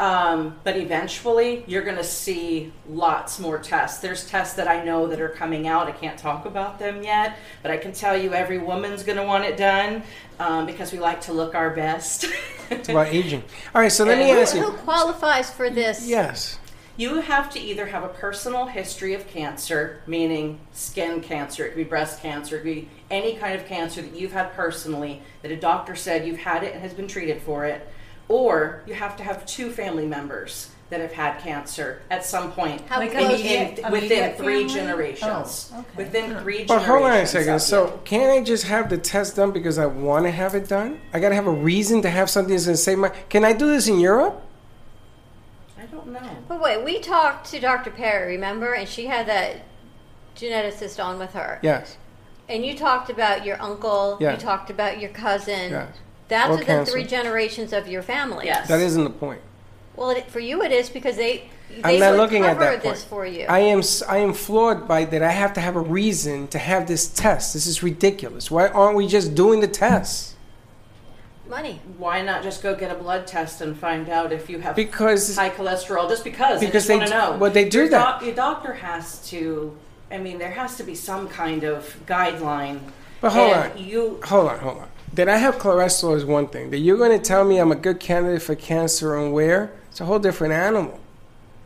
Um, 0.00 0.56
but 0.62 0.76
eventually, 0.76 1.64
you're 1.66 1.82
going 1.82 1.96
to 1.96 2.04
see 2.04 2.72
lots 2.88 3.40
more 3.40 3.58
tests. 3.58 3.98
There's 3.98 4.24
tests 4.26 4.54
that 4.54 4.68
I 4.68 4.84
know 4.84 5.08
that 5.08 5.20
are 5.20 5.28
coming 5.28 5.66
out. 5.66 5.88
I 5.88 5.92
can't 5.92 6.16
talk 6.16 6.46
about 6.46 6.78
them 6.78 7.02
yet, 7.02 7.36
but 7.62 7.72
I 7.72 7.76
can 7.78 7.92
tell 7.92 8.16
you 8.16 8.32
every 8.32 8.58
woman's 8.58 9.02
going 9.02 9.18
to 9.18 9.24
want 9.24 9.44
it 9.44 9.56
done 9.56 10.04
um, 10.38 10.66
because 10.66 10.92
we 10.92 11.00
like 11.00 11.20
to 11.22 11.32
look 11.32 11.54
our 11.54 11.70
best. 11.70 12.26
It's 12.70 12.90
about 12.90 13.06
aging. 13.08 13.42
All 13.74 13.80
right, 13.80 13.90
so 13.90 14.04
let 14.04 14.18
me 14.18 14.30
And- 14.30 14.40
ask 14.40 14.54
Who 14.54 14.72
qualifies 14.72 15.50
for 15.50 15.68
this? 15.70 16.06
Yes. 16.06 16.58
you 16.98 17.20
have 17.22 17.48
to 17.54 17.58
either 17.58 17.86
have 17.86 18.04
a 18.04 18.08
personal 18.08 18.66
history 18.66 19.14
of 19.14 19.26
cancer, 19.26 20.02
meaning 20.06 20.60
skin 20.72 21.20
cancer, 21.22 21.64
it 21.64 21.70
could 21.70 21.76
be 21.78 21.84
breast 21.84 22.20
cancer, 22.20 22.56
it 22.56 22.58
could 22.58 22.64
be 22.74 22.88
any 23.10 23.36
kind 23.36 23.58
of 23.58 23.66
cancer 23.66 24.02
that 24.02 24.14
you've 24.14 24.32
had 24.32 24.52
personally, 24.52 25.22
that 25.42 25.50
a 25.50 25.56
doctor 25.56 25.96
said 25.96 26.26
you've 26.26 26.40
had 26.40 26.62
it 26.62 26.74
and 26.74 26.82
has 26.82 26.92
been 26.92 27.08
treated 27.08 27.40
for 27.40 27.64
it, 27.64 27.88
or 28.28 28.82
you 28.86 28.94
have 28.94 29.16
to 29.16 29.22
have 29.22 29.44
two 29.46 29.70
family 29.70 30.06
members 30.06 30.70
that 30.90 31.00
have 31.00 31.12
had 31.12 31.38
cancer 31.40 32.00
at 32.10 32.24
some 32.24 32.50
point 32.52 32.80
How 32.88 33.00
in- 33.02 33.10
close- 33.10 33.40
in- 33.40 33.46
Immediate- 33.46 33.90
within 33.90 33.92
immediate 33.92 34.36
three 34.38 34.46
family? 34.60 34.64
Oh, 34.64 34.68
generations. 34.68 35.72
Oh, 35.74 35.78
okay. 35.80 35.88
Within 35.96 36.24
three 36.40 36.64
But 36.64 36.68
generations. 36.68 36.68
But 36.68 36.82
hold 36.82 37.02
on 37.02 37.16
a 37.16 37.26
second. 37.26 37.60
So 37.60 38.00
can't 38.04 38.30
I 38.30 38.42
just 38.42 38.64
have 38.64 38.88
the 38.88 38.96
test 38.98 39.36
done 39.36 39.50
because 39.50 39.78
I 39.78 39.84
want 39.86 40.24
to 40.24 40.30
have 40.30 40.54
it 40.54 40.66
done? 40.68 41.00
I 41.12 41.20
gotta 41.20 41.34
have 41.34 41.46
a 41.46 41.50
reason 41.52 42.00
to 42.02 42.10
have 42.10 42.30
something 42.30 42.54
that's 42.54 42.64
gonna 42.66 42.76
save 42.78 42.98
my. 42.98 43.10
Can 43.28 43.44
I 43.44 43.52
do 43.52 43.66
this 43.70 43.86
in 43.86 44.00
Europe? 44.00 44.40
I 45.78 45.84
don't 45.86 46.06
know. 46.08 46.20
But 46.48 46.60
wait, 46.62 46.82
we 46.84 47.00
talked 47.00 47.50
to 47.50 47.60
Dr. 47.60 47.90
Perry, 47.90 48.34
remember? 48.34 48.72
And 48.72 48.88
she 48.88 49.06
had 49.06 49.26
that 49.26 49.56
geneticist 50.36 51.02
on 51.04 51.18
with 51.18 51.32
her. 51.34 51.58
Yes. 51.62 51.96
And 52.48 52.64
you 52.64 52.74
talked 52.76 53.10
about 53.10 53.44
your 53.44 53.60
uncle, 53.60 54.16
Yeah. 54.20 54.32
you 54.32 54.36
talked 54.38 54.70
about 54.70 54.98
your 55.00 55.10
cousin. 55.10 55.70
Yes. 55.70 55.88
That's 56.28 56.48
Or 56.50 56.52
within 56.58 56.66
cancer. 56.66 56.92
three 56.92 57.04
generations 57.04 57.72
of 57.72 57.88
your 57.88 58.02
family. 58.02 58.46
Yes. 58.46 58.68
That 58.68 58.80
isn't 58.80 59.02
the 59.04 59.10
point. 59.10 59.40
Well, 59.96 60.10
it, 60.10 60.30
for 60.30 60.40
you 60.40 60.62
it 60.62 60.70
is 60.72 60.88
because 60.90 61.16
they 61.16 61.48
they 61.82 61.94
I'm 61.94 62.00
not 62.00 62.10
would 62.12 62.18
looking 62.18 62.44
at 62.44 62.50
cover 62.56 62.60
that 62.60 62.82
point. 62.82 62.94
this 62.94 63.04
for 63.04 63.26
you. 63.26 63.46
I 63.48 63.58
am 63.60 63.80
s- 63.80 64.02
I 64.02 64.18
am 64.18 64.32
flawed 64.32 64.86
by 64.86 65.04
that. 65.06 65.22
I 65.22 65.30
have 65.32 65.52
to 65.54 65.60
have 65.60 65.74
a 65.76 65.80
reason 65.80 66.46
to 66.48 66.58
have 66.58 66.86
this 66.86 67.08
test. 67.08 67.52
This 67.54 67.66
is 67.66 67.82
ridiculous. 67.82 68.50
Why 68.50 68.68
aren't 68.68 68.96
we 68.96 69.06
just 69.06 69.34
doing 69.34 69.60
the 69.60 69.68
test? 69.68 70.34
Money. 71.48 71.80
Why 71.96 72.20
not 72.22 72.42
just 72.42 72.62
go 72.62 72.74
get 72.74 72.90
a 72.90 72.94
blood 72.94 73.26
test 73.26 73.60
and 73.62 73.76
find 73.76 74.08
out 74.10 74.32
if 74.32 74.50
you 74.50 74.58
have 74.60 74.76
Because 74.76 75.34
high 75.34 75.48
cholesterol? 75.50 76.08
Just 76.08 76.22
because. 76.24 76.60
Because 76.60 76.88
I 76.90 76.98
they 76.98 76.98
just 77.00 77.10
d- 77.10 77.18
want 77.18 77.28
to 77.30 77.32
know. 77.32 77.38
well, 77.38 77.50
they 77.50 77.68
do 77.68 77.78
your 77.78 77.88
that. 77.88 77.98
doc- 78.20 78.22
your 78.24 78.34
doctor 78.34 78.74
has 78.74 79.26
to. 79.30 79.76
I 80.10 80.18
mean, 80.18 80.38
there 80.38 80.50
has 80.50 80.76
to 80.76 80.84
be 80.84 80.94
some 80.94 81.26
kind 81.28 81.64
of 81.64 81.98
guideline. 82.06 82.80
But 83.20 83.32
hold 83.32 83.52
and 83.52 83.72
on. 83.72 83.78
You 83.84 84.20
hold 84.24 84.48
on, 84.50 84.58
hold 84.58 84.78
on. 84.78 84.88
That 85.14 85.28
I 85.28 85.38
have 85.38 85.56
cholesterol 85.56 86.16
is 86.16 86.24
one 86.24 86.48
thing. 86.48 86.70
That 86.70 86.78
you're 86.78 86.96
going 86.98 87.18
to 87.18 87.24
tell 87.24 87.44
me 87.44 87.58
I'm 87.58 87.72
a 87.72 87.76
good 87.76 87.98
candidate 88.00 88.42
for 88.42 88.54
cancer 88.54 89.16
and 89.16 89.32
where? 89.32 89.72
It's 89.90 90.00
a 90.00 90.04
whole 90.04 90.18
different 90.18 90.52
animal. 90.52 91.00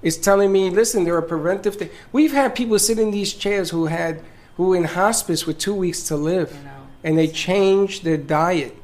It's 0.02 0.16
telling 0.16 0.50
me, 0.52 0.70
listen, 0.70 1.04
there 1.04 1.16
are 1.16 1.22
preventive 1.22 1.76
things. 1.76 1.92
We've 2.12 2.32
had 2.32 2.54
people 2.54 2.78
sit 2.78 2.98
in 2.98 3.10
these 3.10 3.32
chairs 3.34 3.70
who 3.70 3.86
had 3.86 4.22
who 4.56 4.68
were 4.68 4.76
in 4.76 4.84
hospice 4.84 5.46
with 5.46 5.58
two 5.58 5.74
weeks 5.74 6.02
to 6.04 6.16
live, 6.16 6.54
I 6.60 6.64
know. 6.64 6.86
and 7.04 7.16
they 7.18 7.26
changed 7.26 8.04
their 8.04 8.18
diet, 8.18 8.76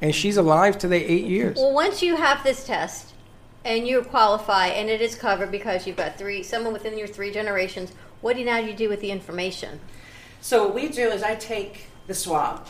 and 0.00 0.14
she's 0.14 0.36
alive 0.36 0.78
today, 0.78 1.04
eight 1.04 1.24
years. 1.24 1.56
Well, 1.56 1.72
once 1.72 2.00
you 2.00 2.16
have 2.16 2.44
this 2.44 2.64
test 2.64 3.12
and 3.64 3.88
you 3.88 4.02
qualify 4.02 4.68
and 4.68 4.88
it 4.88 5.00
is 5.00 5.16
covered 5.16 5.50
because 5.50 5.84
you've 5.86 5.96
got 5.96 6.16
three 6.16 6.42
someone 6.44 6.72
within 6.72 6.96
your 6.96 7.08
three 7.08 7.32
generations, 7.32 7.92
what 8.20 8.34
do 8.34 8.40
you 8.40 8.46
now 8.46 8.60
do 8.60 8.66
you 8.68 8.74
do 8.74 8.88
with 8.88 9.00
the 9.00 9.10
information? 9.10 9.80
So 10.40 10.66
what 10.66 10.74
we 10.74 10.88
do 10.88 11.08
is 11.08 11.22
I 11.22 11.34
take 11.34 11.86
the 12.06 12.14
swab, 12.14 12.66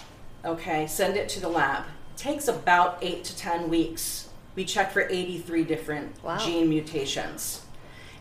okay, 0.46 0.86
send 0.86 1.16
it 1.16 1.28
to 1.30 1.40
the 1.40 1.48
lab. 1.48 1.84
takes 2.16 2.48
about 2.48 2.96
eight 3.02 3.24
to 3.24 3.36
ten 3.36 3.68
weeks. 3.68 4.30
We 4.54 4.64
check 4.64 4.90
for 4.90 5.02
83 5.02 5.64
different 5.64 6.24
Wow. 6.24 6.38
gene 6.38 6.66
mutations. 6.70 7.60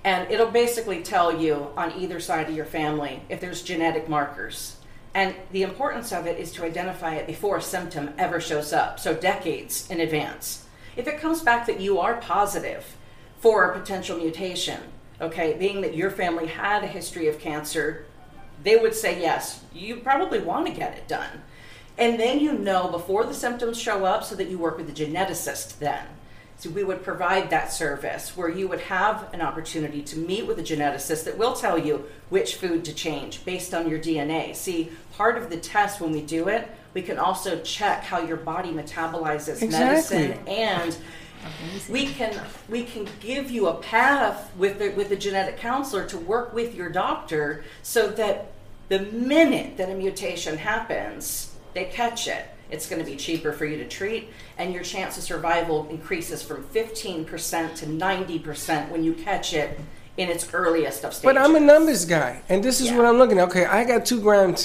And 0.04 0.30
it'll 0.30 0.52
basically 0.52 1.02
tell 1.02 1.40
you 1.40 1.70
on 1.78 1.94
either 1.98 2.20
side 2.20 2.50
of 2.50 2.56
your 2.56 2.66
family 2.66 3.22
if 3.30 3.40
there's 3.40 3.62
genetic 3.62 4.10
markers. 4.10 4.76
And 5.14 5.34
the 5.54 5.64
importance 5.64 6.12
of 6.12 6.28
it 6.28 6.38
is 6.38 6.52
to 6.54 6.66
identify 6.66 7.16
it 7.16 7.26
before 7.26 7.56
a 7.56 7.62
symptom 7.62 8.14
ever 8.18 8.42
shows 8.42 8.74
up, 8.74 9.00
so 9.00 9.14
decades 9.14 9.90
in 9.90 10.02
advance. 10.02 10.66
If 10.98 11.08
it 11.08 11.18
comes 11.22 11.42
back 11.42 11.66
that 11.68 11.80
you 11.80 11.98
are 12.00 12.16
positive 12.18 12.98
for 13.40 13.64
a 13.72 13.80
potential 13.80 14.18
mutation, 14.18 14.82
okay, 15.22 15.54
being 15.54 15.80
that 15.82 15.96
your 15.96 16.12
family 16.12 16.48
had 16.48 16.84
a 16.84 16.88
history 16.88 17.30
of 17.30 17.40
cancer, 17.40 18.06
they 18.62 18.76
would 18.76 18.94
say 18.94 19.22
yes, 19.22 19.62
you 19.74 19.96
probably 19.98 20.40
want 20.40 20.68
to 20.68 20.74
get 20.74 20.98
it 20.98 21.08
done. 21.08 21.42
And 21.98 22.20
then 22.20 22.40
you 22.40 22.54
know 22.54 22.90
before 22.90 23.24
the 23.24 23.34
symptoms 23.34 23.80
show 23.80 24.06
up 24.06 24.24
so 24.24 24.36
that 24.36 24.50
you 24.50 24.58
work 24.58 24.78
with 24.78 24.94
the 24.94 25.06
geneticist 25.06 25.80
then. 25.80 26.06
So 26.58 26.70
we 26.70 26.84
would 26.84 27.04
provide 27.04 27.50
that 27.50 27.72
service 27.72 28.36
where 28.36 28.50
you 28.50 28.68
would 28.68 28.82
have 28.82 29.34
an 29.34 29.42
opportunity 29.42 30.02
to 30.04 30.18
meet 30.18 30.48
with 30.48 30.58
a 30.58 30.64
geneticist 30.64 31.26
that 31.26 31.38
will 31.38 31.54
tell 31.54 31.78
you 31.78 32.06
which 32.30 32.56
food 32.56 32.86
to 32.86 32.94
change 32.94 33.44
based 33.44 33.74
on 33.74 33.90
your 33.90 34.00
DNA. 34.00 34.56
See, 34.56 34.92
part 35.14 35.38
of 35.38 35.50
the 35.50 35.58
test 35.58 36.00
when 36.00 36.12
we 36.12 36.22
do 36.22 36.48
it, 36.48 36.70
we 36.94 37.02
can 37.02 37.18
also 37.18 37.60
check 37.62 38.04
how 38.04 38.20
your 38.20 38.38
body 38.38 38.72
metabolizes 38.72 39.62
Exactly. 39.62 40.18
medicine 40.18 40.48
and 40.48 40.98
we 41.90 42.08
can 42.08 42.42
we 42.70 42.84
can 42.84 43.08
give 43.20 43.52
you 43.52 43.68
a 43.68 43.76
path 43.76 44.52
with 44.58 44.80
the, 44.80 44.90
with 44.90 45.10
the 45.10 45.16
genetic 45.16 45.58
counselor 45.58 46.06
to 46.08 46.18
work 46.18 46.54
with 46.54 46.74
your 46.74 46.90
doctor 46.90 47.64
so 47.84 48.08
that 48.08 48.52
the 48.88 49.00
minute 49.00 49.78
that 49.78 49.90
a 49.90 49.94
mutation 49.94 50.58
happens, 50.58 51.55
they 51.76 51.86
catch 51.86 52.28
it. 52.28 52.46
It's 52.72 52.90
going 52.90 53.04
to 53.04 53.10
be 53.10 53.16
cheaper 53.16 53.52
for 53.54 53.66
you 53.66 53.78
to 53.78 53.88
treat, 53.88 54.30
and 54.58 54.74
your 54.74 54.82
chance 54.82 55.18
of 55.18 55.24
survival 55.24 55.88
increases 55.90 56.42
from 56.42 56.64
15% 56.64 57.76
to 57.76 57.86
90% 57.86 58.90
when 58.90 59.04
you 59.04 59.14
catch 59.14 59.54
it 59.54 59.80
in 60.18 60.30
its 60.30 60.52
earliest 60.54 61.04
of 61.04 61.14
stages. 61.14 61.26
But 61.26 61.38
I'm 61.38 61.56
a 61.56 61.60
numbers 61.60 62.06
guy, 62.06 62.42
and 62.50 62.64
this 62.64 62.82
is 62.82 62.88
Yeah. 62.88 62.98
what 62.98 63.06
I'm 63.06 63.18
looking 63.20 63.38
at. 63.38 63.50
Okay, 63.50 63.66
I 63.66 63.84
got 63.84 64.06
two 64.06 64.20
grand, 64.20 64.58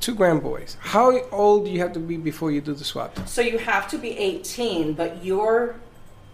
two 0.00 0.14
grand 0.14 0.42
boys. 0.42 0.76
How 0.80 1.20
old 1.30 1.66
do 1.66 1.70
you 1.72 1.80
have 1.80 1.92
to 1.92 1.98
be 1.98 2.16
before 2.16 2.52
you 2.52 2.60
do 2.62 2.72
the 2.72 2.84
swab? 2.84 3.10
So 3.28 3.42
you 3.42 3.58
have 3.58 3.90
to 3.90 3.98
be 3.98 4.16
18, 4.16 4.94
but 4.94 5.22
your 5.22 5.74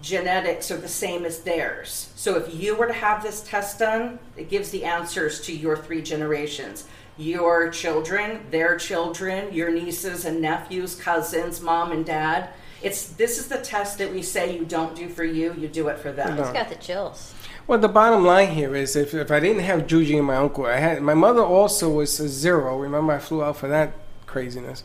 genetics 0.02 0.70
are 0.70 0.76
the 0.76 0.86
same 0.86 1.24
as 1.24 1.40
theirs. 1.40 2.10
So 2.14 2.36
if 2.36 2.54
you 2.54 2.76
were 2.76 2.86
to 2.86 2.92
have 2.92 3.22
this 3.22 3.40
test 3.40 3.80
done, 3.80 4.20
it 4.36 4.48
gives 4.48 4.70
the 4.70 4.84
answers 4.84 5.40
to 5.46 5.52
your 5.56 5.76
three 5.76 6.02
generations. 6.02 6.84
Your 7.18 7.68
children, 7.70 8.46
their 8.50 8.76
children, 8.76 9.52
your 9.52 9.70
nieces 9.70 10.24
and 10.24 10.40
nephews, 10.40 10.94
cousins, 10.94 11.60
mom 11.60 11.92
and 11.92 12.06
dad. 12.06 12.50
It's 12.80 13.08
this 13.08 13.38
is 13.38 13.48
the 13.48 13.58
test 13.58 13.98
that 13.98 14.12
we 14.12 14.22
say 14.22 14.56
you 14.56 14.64
don't 14.64 14.94
do 14.94 15.08
for 15.08 15.24
you, 15.24 15.52
you 15.54 15.66
do 15.66 15.88
it 15.88 15.98
for 15.98 16.12
them. 16.12 16.36
No. 16.36 16.42
It's 16.42 16.52
got 16.52 16.68
the 16.68 16.76
chills. 16.76 17.34
Well, 17.66 17.78
the 17.78 17.88
bottom 17.88 18.24
line 18.24 18.52
here 18.52 18.74
is 18.74 18.96
if, 18.96 19.12
if 19.12 19.30
I 19.30 19.40
didn't 19.40 19.62
have 19.62 19.82
Juji 19.82 20.16
and 20.16 20.26
my 20.26 20.36
uncle, 20.36 20.64
I 20.64 20.76
had 20.76 21.02
my 21.02 21.14
mother 21.14 21.42
also 21.42 21.90
was 21.90 22.18
a 22.20 22.28
zero. 22.28 22.78
Remember, 22.78 23.12
I 23.12 23.18
flew 23.18 23.42
out 23.42 23.56
for 23.56 23.68
that 23.68 23.92
craziness. 24.26 24.84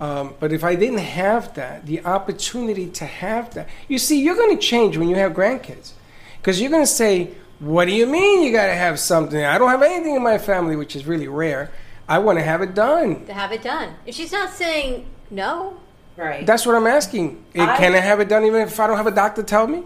Um, 0.00 0.34
but 0.40 0.52
if 0.52 0.64
I 0.64 0.74
didn't 0.74 0.98
have 0.98 1.54
that, 1.54 1.86
the 1.86 2.04
opportunity 2.04 2.88
to 2.88 3.04
have 3.04 3.52
that, 3.54 3.68
you 3.86 3.98
see, 3.98 4.22
you're 4.22 4.34
going 4.34 4.56
to 4.56 4.62
change 4.62 4.96
when 4.96 5.08
you 5.10 5.16
have 5.16 5.32
grandkids, 5.32 5.92
because 6.38 6.60
you're 6.60 6.70
going 6.70 6.82
to 6.82 6.86
say, 6.86 7.34
"What 7.60 7.84
do 7.86 7.92
you 7.92 8.06
mean 8.06 8.42
you 8.42 8.52
got 8.52 8.66
to 8.66 8.74
have 8.74 8.98
something? 8.98 9.42
I 9.44 9.56
don't 9.58 9.70
have 9.70 9.82
anything 9.82 10.16
in 10.16 10.22
my 10.22 10.38
family, 10.38 10.74
which 10.76 10.96
is 10.96 11.06
really 11.06 11.28
rare. 11.28 11.70
I 12.08 12.18
want 12.18 12.38
to 12.38 12.44
have 12.44 12.60
it 12.62 12.74
done." 12.74 13.24
To 13.26 13.32
have 13.34 13.52
it 13.52 13.62
done. 13.62 13.94
And 14.06 14.14
she's 14.14 14.32
not 14.32 14.52
saying 14.52 15.06
no. 15.30 15.76
Right. 16.16 16.44
That's 16.44 16.66
what 16.66 16.74
I'm 16.74 16.86
asking. 16.86 17.42
Eh, 17.54 17.62
I- 17.64 17.76
Can 17.76 17.94
I 17.94 17.98
have 18.00 18.20
it 18.20 18.28
done 18.28 18.44
even 18.44 18.62
if 18.62 18.78
I 18.80 18.86
don't 18.86 18.96
have 18.96 19.06
a 19.06 19.10
doctor 19.12 19.42
tell 19.42 19.66
me? 19.66 19.84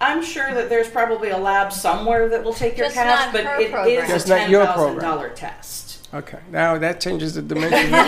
I'm 0.00 0.22
sure 0.22 0.54
that 0.54 0.70
there's 0.70 0.88
probably 0.88 1.28
a 1.28 1.36
lab 1.36 1.72
somewhere 1.72 2.28
that 2.30 2.42
will 2.42 2.54
take 2.54 2.78
your 2.78 2.88
test, 2.88 3.32
but 3.32 3.44
her 3.44 3.60
it 3.60 3.64
is 3.64 3.70
program. 3.70 4.04
a 4.04 4.08
Just 4.08 4.28
not 4.28 4.48
your 4.48 4.64
$10,000 4.64 5.34
test. 5.34 6.08
Okay, 6.14 6.38
now 6.50 6.78
that 6.78 7.00
changes 7.00 7.34
the 7.34 7.42
dimension. 7.42 7.92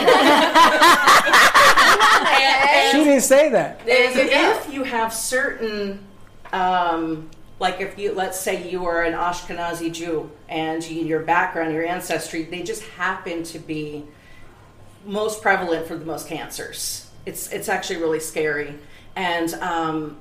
And- 2.34 2.92
she 2.92 3.04
didn't 3.04 3.20
say 3.22 3.48
that. 3.50 3.84
There 3.84 4.06
And 4.08 4.14
you 4.16 4.30
go. 4.30 4.50
if 4.52 4.72
you 4.72 4.84
have 4.84 5.12
certain, 5.12 6.00
um, 6.52 7.28
like 7.62 7.80
if 7.80 7.96
you, 7.96 8.12
let's 8.12 8.38
say 8.38 8.68
you 8.68 8.84
are 8.86 9.04
an 9.04 9.12
Ashkenazi 9.12 9.92
Jew 9.92 10.28
and 10.48 10.84
you, 10.84 11.04
your 11.04 11.20
background, 11.20 11.72
your 11.72 11.86
ancestry, 11.86 12.42
they 12.42 12.64
just 12.64 12.82
happen 12.82 13.44
to 13.44 13.58
be 13.60 14.04
most 15.06 15.40
prevalent 15.40 15.86
for 15.86 15.96
the 15.96 16.04
most 16.04 16.26
cancers. 16.26 17.08
It's, 17.24 17.52
it's 17.52 17.68
actually 17.68 18.00
really 18.00 18.18
scary. 18.18 18.74
And 19.14 19.54
um, 19.54 20.16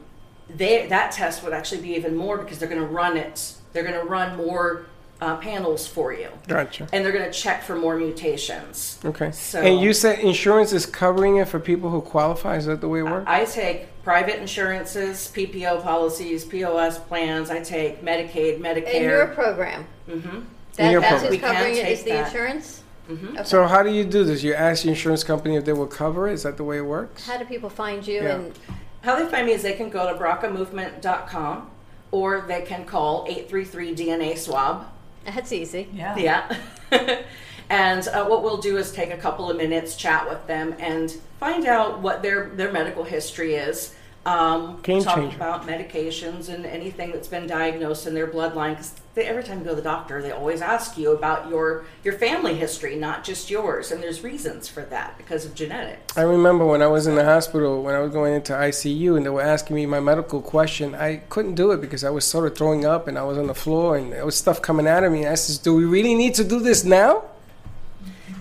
they, 0.56 0.86
that 0.86 1.14
test 1.14 1.44
would 1.44 1.52
actually 1.52 1.82
be 1.82 1.96
even 1.96 2.16
more 2.16 2.38
because 2.38 2.60
they're 2.60 2.70
going 2.70 2.80
to 2.80 2.88
run 2.88 3.18
it, 3.18 3.56
they're 3.74 3.84
going 3.84 4.00
to 4.00 4.06
run 4.06 4.38
more 4.38 4.86
uh, 5.22 5.38
panels 5.38 5.88
for 5.88 6.12
you. 6.14 6.30
Gotcha. 6.48 6.88
And 6.92 7.06
they're 7.06 7.12
going 7.12 7.32
to 7.32 7.32
check 7.32 7.64
for 7.64 7.76
more 7.76 7.96
mutations. 7.96 9.00
Okay. 9.06 9.32
So- 9.32 9.62
and 9.62 9.80
you 9.80 9.94
said 9.94 10.20
insurance 10.20 10.74
is 10.74 10.86
covering 10.86 11.38
it 11.38 11.48
for 11.48 11.60
people 11.60 11.90
who 11.92 12.02
qualify. 12.02 12.58
Is 12.58 12.66
that 12.66 12.82
the 12.82 12.88
way 12.90 13.00
it 13.00 13.04
works? 13.04 13.26
I 13.28 13.46
take 13.46 13.88
private 14.04 14.40
insurances, 14.40 15.32
PPO 15.34 15.84
policies, 15.84 16.44
POS 16.44 16.98
plans. 17.00 17.52
I 17.52 17.62
take 17.62 18.02
Medicaid, 18.04 18.60
Medicare. 18.60 18.94
In 18.96 19.04
your 19.04 19.28
program. 19.28 19.86
mm-hmm. 20.10 20.40
That, 20.78 20.92
your 20.92 21.02
that's 21.02 21.22
program. 21.22 21.32
who's 21.40 21.52
covering 21.52 21.76
it 21.76 21.88
is 21.90 22.04
the 22.04 22.12
that. 22.12 22.28
insurance? 22.28 22.84
Mm-hmm. 23.10 23.28
Okay. 23.36 23.44
so 23.44 23.68
how 23.68 23.84
do 23.84 23.92
you 23.92 24.04
do 24.06 24.24
this? 24.24 24.42
You 24.42 24.54
ask 24.54 24.84
the 24.84 24.90
insurance 24.90 25.24
company 25.24 25.56
if 25.56 25.66
they 25.66 25.74
will 25.74 25.88
cover 25.88 26.30
it. 26.30 26.34
Is 26.34 26.44
that 26.44 26.58
the 26.58 26.64
way 26.64 26.78
it 26.78 26.86
works? 26.86 27.28
How 27.28 27.38
do 27.38 27.46
people 27.46 27.70
find 27.70 28.08
you? 28.08 28.22
Yeah. 28.24 28.36
And 28.36 28.60
How 29.02 29.16
they 29.22 29.30
find 29.30 29.46
me 29.46 29.54
is 29.54 29.62
they 29.64 29.74
can 29.74 29.90
go 29.90 30.12
to 30.12 30.18
BRCAmovement.com 30.18 31.70
or 32.12 32.42
they 32.48 32.62
can 32.62 32.86
call 32.86 33.26
833 33.28 33.96
DNA 33.96 34.38
swab. 34.38 34.88
That's 35.26 35.52
easy. 35.52 35.88
Yeah. 35.94 36.18
Yeah. 36.18 36.58
and 37.70 38.08
uh, 38.08 38.26
what 38.26 38.44
we'll 38.44 38.58
do 38.58 38.78
is 38.78 38.92
take 38.92 39.12
a 39.12 39.18
couple 39.18 39.50
of 39.50 39.58
minutes, 39.58 39.96
chat 39.96 40.28
with 40.30 40.46
them, 40.48 40.76
and 40.80 41.12
find 41.40 41.66
out 41.66 42.00
what 42.00 42.22
their, 42.22 42.50
their 42.50 42.72
medical 42.72 43.04
history 43.04 43.56
is. 43.56 43.96
Um, 44.24 44.80
Game 44.84 45.02
talk 45.02 45.16
changer. 45.16 45.36
about 45.36 45.66
medications 45.66 46.48
and 46.48 46.64
anything 46.64 47.12
that's 47.12 47.28
been 47.28 47.48
diagnosed 47.48 48.06
in 48.06 48.14
their 48.14 48.28
bloodline. 48.28 48.72
Because 48.72 48.94
every 49.18 49.44
time 49.44 49.60
you 49.60 49.64
go 49.64 49.72
to 49.72 49.78
the 49.78 49.82
doctor, 49.82 50.22
they 50.22 50.32
always 50.32 50.62
ask 50.62 50.96
you 50.96 51.12
about 51.12 51.50
your 51.50 51.86
your 52.04 52.14
family 52.14 52.54
history, 52.54 52.96
not 52.96 53.24
just 53.24 53.50
yours. 53.50 53.92
And 53.92 54.02
there's 54.04 54.24
reasons 54.24 54.68
for 54.68 54.82
that 54.84 55.18
because 55.18 55.44
of 55.44 55.56
genetics. 55.56 56.16
I 56.16 56.22
remember 56.22 56.66
when 56.68 56.84
I 56.84 56.88
was 56.88 57.08
in 57.08 57.16
the 57.16 57.26
hospital, 57.26 57.82
when 57.82 57.96
I 57.96 58.00
was 58.00 58.12
going 58.12 58.36
into 58.36 58.54
ICU, 58.54 59.18
and 59.18 59.26
they 59.26 59.30
were 59.32 59.42
asking 59.42 59.76
me 59.76 59.88
my 59.88 60.00
medical 60.00 60.40
question. 60.40 60.94
I 60.94 61.18
couldn't 61.30 61.56
do 61.56 61.72
it 61.72 61.82
because 61.82 62.04
I 62.04 62.12
was 62.12 62.24
sort 62.24 62.46
of 62.46 62.56
throwing 62.56 62.86
up, 62.86 63.08
and 63.08 63.18
I 63.18 63.24
was 63.24 63.40
on 63.40 63.48
the 63.48 63.56
floor, 63.56 63.98
and 63.98 64.14
there 64.14 64.26
was 64.26 64.36
stuff 64.36 64.62
coming 64.62 64.88
out 64.88 65.04
of 65.04 65.12
me. 65.12 65.20
And 65.24 65.30
I 65.30 65.36
says, 65.36 65.58
"Do 65.58 65.74
we 65.74 65.84
really 65.84 66.14
need 66.14 66.36
to 66.36 66.44
do 66.44 66.60
this 66.60 66.84
now?" 66.84 67.24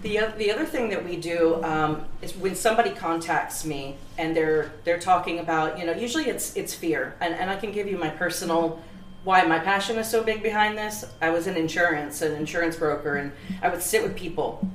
The, 0.03 0.33
the 0.39 0.51
other 0.51 0.65
thing 0.65 0.89
that 0.91 1.05
we 1.05 1.17
do 1.17 1.63
um, 1.63 2.07
is 2.23 2.35
when 2.35 2.55
somebody 2.55 2.91
contacts 2.91 3.67
me 3.67 3.97
and 4.17 4.35
they're 4.35 4.73
they're 4.85 4.99
talking 4.99 5.39
about 5.41 5.79
you 5.79 5.85
know 5.85 5.93
usually 5.93 6.25
it's 6.25 6.57
it's 6.57 6.75
fear 6.75 7.15
and, 7.21 7.35
and 7.35 7.51
I 7.51 7.57
can 7.57 7.71
give 7.71 7.87
you 7.87 7.99
my 7.99 8.09
personal 8.09 8.81
why 9.25 9.45
my 9.45 9.59
passion 9.59 9.99
is 9.99 10.09
so 10.09 10.23
big 10.23 10.43
behind 10.43 10.79
this. 10.79 11.05
I 11.21 11.29
was 11.29 11.47
in 11.47 11.55
insurance, 11.57 12.23
an 12.23 12.33
insurance 12.33 12.77
broker, 12.77 13.17
and 13.17 13.33
I 13.61 13.69
would 13.69 13.83
sit 13.83 14.03
with 14.03 14.17
people 14.17 14.67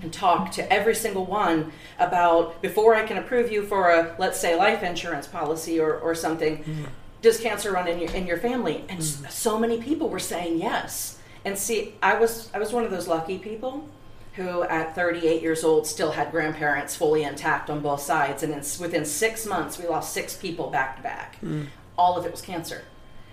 and 0.00 0.10
talk 0.10 0.50
to 0.52 0.72
every 0.72 0.94
single 0.94 1.26
one 1.26 1.72
about 1.98 2.62
before 2.62 2.94
I 2.94 3.04
can 3.06 3.18
approve 3.18 3.52
you 3.52 3.66
for 3.66 3.90
a 3.90 4.14
let's 4.18 4.40
say 4.40 4.56
life 4.56 4.82
insurance 4.82 5.26
policy 5.26 5.78
or, 5.78 5.98
or 5.98 6.14
something. 6.14 6.64
Does 7.20 7.38
cancer 7.38 7.72
run 7.72 7.86
in 7.86 7.98
your 7.98 8.10
in 8.12 8.26
your 8.26 8.38
family? 8.38 8.84
And 8.88 9.00
s 9.00 9.22
so 9.28 9.58
many 9.58 9.82
people 9.82 10.08
were 10.08 10.24
saying 10.34 10.58
yes. 10.58 11.18
And 11.44 11.58
see, 11.58 11.94
I 12.02 12.14
was 12.14 12.50
I 12.54 12.58
was 12.58 12.72
one 12.72 12.84
of 12.84 12.90
those 12.90 13.08
lucky 13.08 13.38
people 13.38 13.86
who 14.34 14.62
at 14.64 14.94
38 14.94 15.42
years 15.42 15.64
old 15.64 15.86
still 15.86 16.12
had 16.12 16.30
grandparents 16.30 16.94
fully 16.96 17.22
intact 17.24 17.68
on 17.68 17.80
both 17.80 18.00
sides. 18.00 18.42
And 18.42 18.52
in, 18.52 18.58
within 18.80 19.04
six 19.04 19.44
months 19.46 19.78
we 19.78 19.86
lost 19.88 20.12
six 20.12 20.36
people 20.36 20.70
back 20.70 20.96
to 20.96 21.02
back. 21.02 21.36
Hmm. 21.40 21.64
All 21.98 22.16
of 22.16 22.24
it 22.24 22.30
was 22.32 22.40
cancer. 22.40 22.84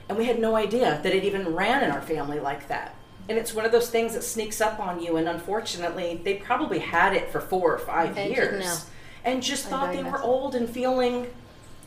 And 0.10 0.18
we 0.18 0.26
had 0.26 0.40
no 0.40 0.56
idea 0.56 1.00
that 1.04 1.14
it 1.14 1.24
even 1.24 1.54
ran 1.54 1.84
in 1.84 1.92
our 1.92 2.02
family 2.02 2.40
like 2.40 2.68
that. 2.70 2.96
And 3.30 3.38
it's 3.38 3.54
one 3.54 3.66
of 3.66 3.72
those 3.74 3.90
things 3.90 4.14
that 4.14 4.24
sneaks 4.24 4.62
up 4.62 4.80
on 4.80 5.02
you 5.04 5.18
and 5.18 5.28
unfortunately 5.28 6.22
they 6.24 6.36
probably 6.36 6.80
had 6.80 7.14
it 7.14 7.30
for 7.30 7.42
four 7.42 7.74
or 7.74 7.80
five 7.80 8.08
And 8.08 8.16
didn't 8.16 8.32
years. 8.36 8.66
know. 8.66 8.78
and 9.26 9.44
just 9.44 9.68
thought 9.68 9.94
they 9.94 10.02
were 10.04 10.12
Undiagnosed. 10.18 10.24
old 10.24 10.56
and 10.56 10.70
feeling 10.70 11.28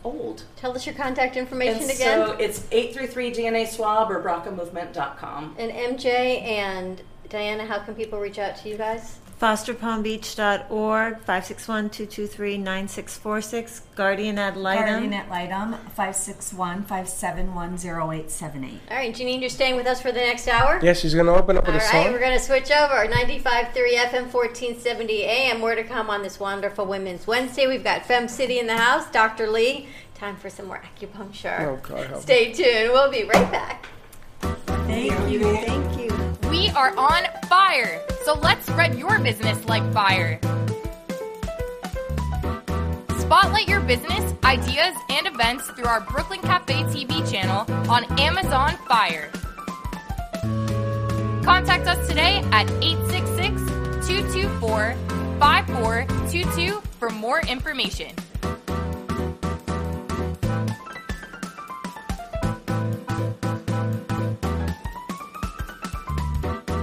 old. 0.04 0.44
Tell 0.56 0.74
us 0.74 0.86
your 0.86 0.94
contact 0.94 1.36
information 1.36 1.82
and 1.82 1.90
again. 1.90 2.26
so 2.26 2.32
it's 2.34 2.66
833 2.70 3.32
dna 3.32 3.66
swab 3.66 4.10
or 4.10 4.22
brcamovement.com 4.22 5.56
and 5.58 5.70
MJ 5.72 6.42
and 6.42 7.02
Diana, 7.30 7.64
how 7.64 7.78
can 7.78 7.94
people 7.94 8.18
reach 8.18 8.38
out 8.38 8.56
to 8.56 8.68
you 8.68 8.76
guys? 8.76 9.18
fosterpalmbeach.org, 9.40 11.24
561-223-9646, 11.24 13.80
Guardian 13.96 14.38
ad 14.38 14.54
litem. 14.56 14.84
Guardian 14.84 15.12
ad 15.14 15.30
Litem, 15.30 15.76
561-571-0878. 15.96 18.78
All 18.90 18.96
right, 18.96 19.14
Janine, 19.14 19.40
you're 19.40 19.48
staying 19.48 19.76
with 19.76 19.86
us 19.86 20.02
for 20.02 20.12
the 20.12 20.20
next 20.20 20.46
hour? 20.46 20.78
Yeah, 20.82 20.92
she's 20.92 21.14
gonna 21.14 21.32
open 21.32 21.56
up 21.56 21.64
with 21.64 21.74
All 21.74 21.80
a 21.80 21.84
right, 21.84 22.04
song. 22.04 22.12
we're 22.12 22.18
going 22.20 22.36
to 22.36 22.44
switch 22.44 22.70
over. 22.70 23.06
95.3 23.06 23.72
FM, 23.72 24.30
1470 24.30 25.24
AM. 25.24 25.58
More 25.60 25.74
to 25.74 25.84
come 25.84 26.10
on 26.10 26.22
this 26.22 26.38
wonderful 26.38 26.84
Women's 26.84 27.26
Wednesday. 27.26 27.66
We've 27.66 27.82
got 27.82 28.04
Fem 28.04 28.28
City 28.28 28.58
in 28.58 28.66
the 28.66 28.76
house, 28.76 29.10
Dr. 29.10 29.48
Lee. 29.48 29.88
Time 30.14 30.36
for 30.36 30.50
some 30.50 30.66
more 30.66 30.82
acupuncture. 30.82 31.60
Oh, 31.60 31.78
God 31.82 32.06
help 32.08 32.16
me. 32.16 32.20
Stay 32.20 32.52
tuned. 32.52 32.92
We'll 32.92 33.10
be 33.10 33.24
right 33.24 33.50
back. 33.50 33.86
Thank 34.86 35.30
you. 35.30 35.40
Thank 35.44 35.98
you. 35.98 36.09
We 36.50 36.68
are 36.70 36.92
on 36.96 37.22
fire, 37.48 38.02
so 38.24 38.34
let's 38.34 38.66
spread 38.66 38.98
your 38.98 39.20
business 39.20 39.64
like 39.68 39.84
fire. 39.92 40.40
Spotlight 43.20 43.68
your 43.68 43.78
business, 43.78 44.34
ideas, 44.42 44.96
and 45.10 45.28
events 45.28 45.70
through 45.70 45.84
our 45.84 46.00
Brooklyn 46.00 46.40
Cafe 46.40 46.74
TV 46.84 47.30
channel 47.30 47.64
on 47.88 48.04
Amazon 48.18 48.76
Fire. 48.88 49.30
Contact 51.44 51.86
us 51.86 52.08
today 52.08 52.42
at 52.50 52.68
866 52.82 54.08
224 54.08 54.96
5422 55.38 56.80
for 56.98 57.10
more 57.10 57.40
information. 57.42 58.08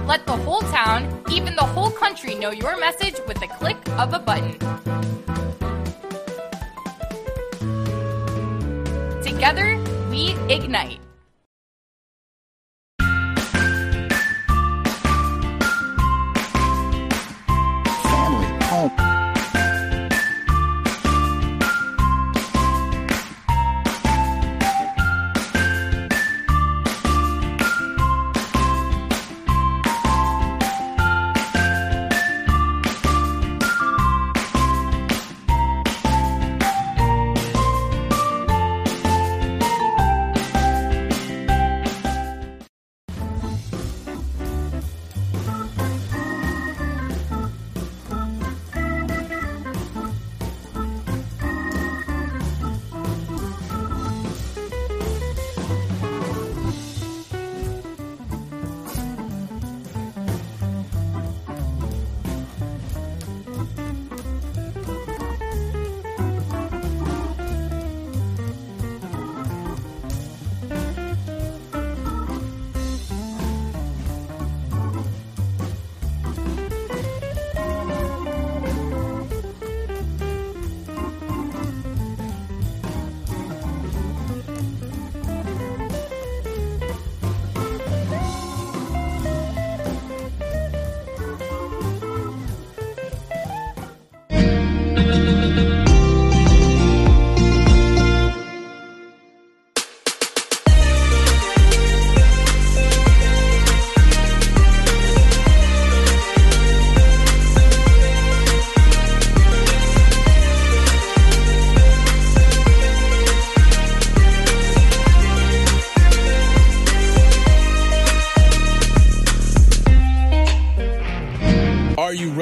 Let 0.08 0.24
the 0.24 0.38
whole 0.38 0.62
town, 0.62 1.22
even 1.30 1.54
the 1.54 1.60
whole 1.60 1.90
country, 1.90 2.34
know 2.34 2.50
your 2.50 2.80
message 2.80 3.16
with 3.26 3.38
the 3.40 3.46
click 3.46 3.76
of 3.98 4.14
a 4.14 4.18
button. 4.18 4.56
Together, 9.22 9.76
we 10.08 10.34
ignite. 10.48 11.07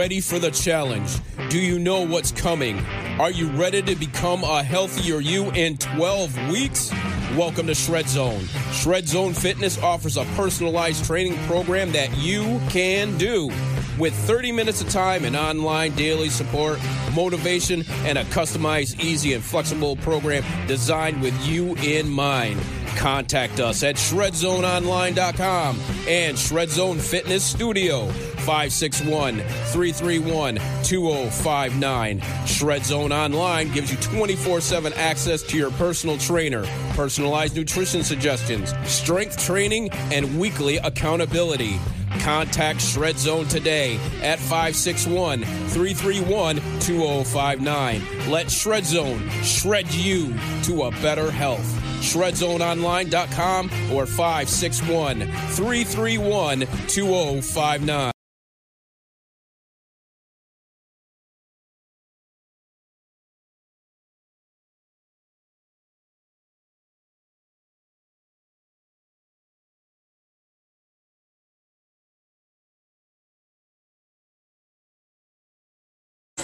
Ready 0.07 0.21
for 0.21 0.39
the 0.39 0.53
challenge? 0.53 1.17
Do 1.51 1.59
you 1.59 1.81
know 1.81 2.07
what's 2.07 2.31
coming? 2.31 2.79
Are 3.19 3.33
you 3.33 3.49
ready 3.49 3.83
to 3.83 3.97
become 3.97 4.45
a 4.45 4.63
healthier 4.63 5.19
you 5.19 5.51
in 5.51 5.79
12 5.79 6.49
weeks? 6.49 6.93
Welcome 7.37 7.67
to 7.67 7.75
Shred 7.75 8.09
Zone. 8.09 8.45
Shred 8.71 9.09
Zone 9.09 9.35
Fitness 9.35 9.83
offers 9.83 10.17
a 10.17 10.23
personalized 10.37 11.07
training 11.07 11.37
program 11.49 11.91
that 11.91 12.17
you 12.19 12.61
can 12.69 13.19
do. 13.19 13.51
With 13.99 14.15
30 14.15 14.53
minutes 14.53 14.81
of 14.81 14.91
time 14.91 15.25
and 15.25 15.35
online 15.35 15.97
daily 15.97 16.29
support, 16.29 16.79
motivation, 17.13 17.83
and 18.05 18.17
a 18.17 18.23
customized, 18.27 19.01
easy, 19.01 19.35
and 19.35 19.43
flexible 19.43 19.97
program 19.97 20.45
designed 20.69 21.21
with 21.21 21.35
you 21.45 21.75
in 21.79 22.09
mind. 22.09 22.61
Contact 22.95 23.59
us 23.59 23.83
at 23.83 23.97
shredzoneonline.com 23.97 25.81
and 26.07 26.39
Shred 26.39 26.71
Zone 26.71 26.99
Fitness 27.01 27.43
Studio. 27.43 28.09
561 28.47 29.39
331 29.41 30.55
2059. 30.85 32.21
Shred 32.47 32.85
Zone 32.85 33.13
Online 33.13 33.73
gives 33.73 33.91
you 33.91 33.99
24 33.99 34.61
7 34.61 34.93
access 34.93 35.43
to 35.43 35.57
your 35.57 35.73
personal 35.73 36.17
trainer, 36.17 36.65
personalized 36.91 37.57
nutrition 37.57 38.05
suggestions, 38.05 38.73
strength 38.89 39.45
training, 39.45 39.91
and 40.13 40.39
weekly 40.39 40.77
accountability. 40.77 41.81
Contact 42.21 42.81
Shred 42.81 43.19
Zone 43.19 43.47
today 43.47 43.97
at 44.23 44.39
561 44.39 45.43
331 45.43 46.57
2059. 46.81 48.31
Let 48.31 48.49
Shred 48.49 48.85
Zone 48.87 49.29
shred 49.43 49.93
you 49.93 50.33
to 50.63 50.85
a 50.85 50.93
better 51.03 51.33
health. 51.33 51.67
ShredZoneOnline.com 52.01 53.67
or 53.93 54.07
561 54.07 55.21
331 55.21 56.61
2059. 56.87 58.13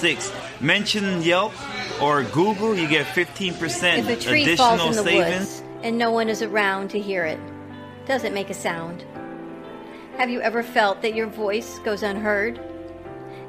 Six. 0.02 0.32
Mention 0.60 1.22
Yelp 1.22 1.52
or 2.02 2.24
Google, 2.24 2.74
you 2.74 2.88
get 2.88 3.06
15% 3.06 3.98
If 3.98 4.08
a 4.08 4.16
tree 4.16 4.56
falls 4.56 4.80
additional 4.80 4.88
in 4.88 4.96
the 4.96 5.02
savings. 5.04 5.60
woods 5.60 5.62
and 5.84 5.96
no 5.96 6.10
one 6.10 6.28
is 6.28 6.42
around 6.42 6.90
to 6.90 6.98
hear 6.98 7.24
it, 7.24 7.38
does 8.04 8.24
it 8.24 8.32
make 8.32 8.50
a 8.50 8.54
sound? 8.54 9.04
Have 10.16 10.28
you 10.28 10.40
ever 10.40 10.64
felt 10.64 11.02
that 11.02 11.14
your 11.14 11.28
voice 11.28 11.78
goes 11.84 12.02
unheard? 12.02 12.58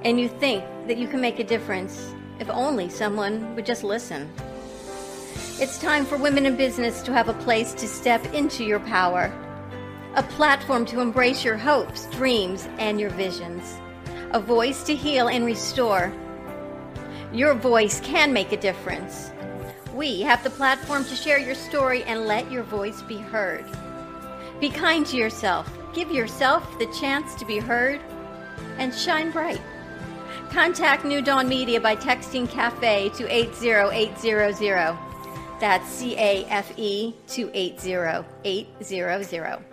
And 0.04 0.20
you 0.20 0.30
think 0.30 0.64
that 0.86 1.00
you 1.00 1.08
can 1.08 1.20
make 1.20 1.40
a 1.40 1.44
difference 1.44 2.14
if 2.40 2.48
only 2.52 2.88
someone 2.88 3.56
would 3.56 3.66
just 3.66 3.84
listen? 3.84 4.32
It's 5.60 5.80
time 5.80 6.06
for 6.06 6.20
women 6.20 6.46
in 6.46 6.56
business 6.56 7.02
to 7.02 7.14
have 7.14 7.30
a 7.30 7.34
place 7.34 7.74
to 7.74 7.88
step 7.88 8.24
into 8.32 8.64
your 8.64 8.82
power, 8.82 9.34
a 10.14 10.22
platform 10.22 10.86
to 10.86 11.00
embrace 11.00 11.44
your 11.44 11.58
hopes, 11.58 12.06
dreams, 12.12 12.70
and 12.78 13.00
your 13.00 13.10
visions, 13.10 13.64
a 14.34 14.40
voice 14.40 14.84
to 14.84 14.94
heal 14.96 15.30
and 15.30 15.48
restore. 15.48 16.14
Your 17.34 17.56
voice 17.56 18.00
can 18.02 18.32
make 18.32 18.52
a 18.52 18.58
difference. 18.58 19.32
We 19.96 20.22
have 20.22 20.44
the 20.44 20.52
platform 20.52 21.04
to 21.06 21.16
share 21.16 21.40
your 21.40 21.56
story 21.56 22.04
and 22.04 22.28
let 22.28 22.52
your 22.52 22.62
voice 22.62 23.02
be 23.02 23.18
heard. 23.18 23.66
Be 24.60 24.70
kind 24.70 25.04
to 25.08 25.18
yourself. 25.18 25.68
Give 25.96 26.12
yourself 26.12 26.78
the 26.78 26.86
chance 27.00 27.34
to 27.36 27.46
be 27.46 27.58
heard 27.58 28.00
and 28.78 28.94
shine 28.94 29.32
bright. 29.32 29.62
Contact 30.52 31.06
New 31.06 31.24
Dawn 31.24 31.50
Media 31.50 31.82
by 31.82 31.96
texting 31.96 32.48
CAFE 32.48 33.12
to 33.18 33.28
80800. 33.28 34.96
That's 35.60 35.90
C 35.90 36.16
A 36.16 36.46
F 36.46 36.72
E 36.78 37.16
to 37.30 37.50
80800. 37.52 39.73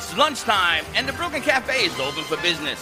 It's 0.00 0.16
lunchtime, 0.16 0.86
and 0.96 1.06
the 1.06 1.12
Brooklyn 1.12 1.42
Cafe 1.42 1.84
is 1.84 1.92
open 2.00 2.24
for 2.24 2.40
business. 2.40 2.80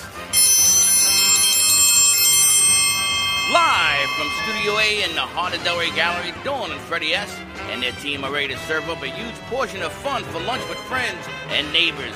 Live 3.50 4.08
from 4.14 4.30
Studio 4.46 4.78
A 4.78 5.02
in 5.02 5.16
the 5.16 5.26
heart 5.26 5.52
of 5.52 5.60
Delray 5.66 5.92
Gallery, 5.96 6.32
Dawn 6.44 6.70
and 6.70 6.80
Freddie 6.82 7.14
S. 7.14 7.28
and 7.74 7.82
their 7.82 7.90
team 7.98 8.22
are 8.22 8.30
ready 8.30 8.54
to 8.54 8.58
serve 8.70 8.88
up 8.88 9.02
a 9.02 9.10
huge 9.10 9.34
portion 9.50 9.82
of 9.82 9.92
fun 9.92 10.22
for 10.30 10.38
lunch 10.46 10.62
with 10.68 10.78
friends 10.86 11.18
and 11.50 11.66
neighbors. 11.72 12.14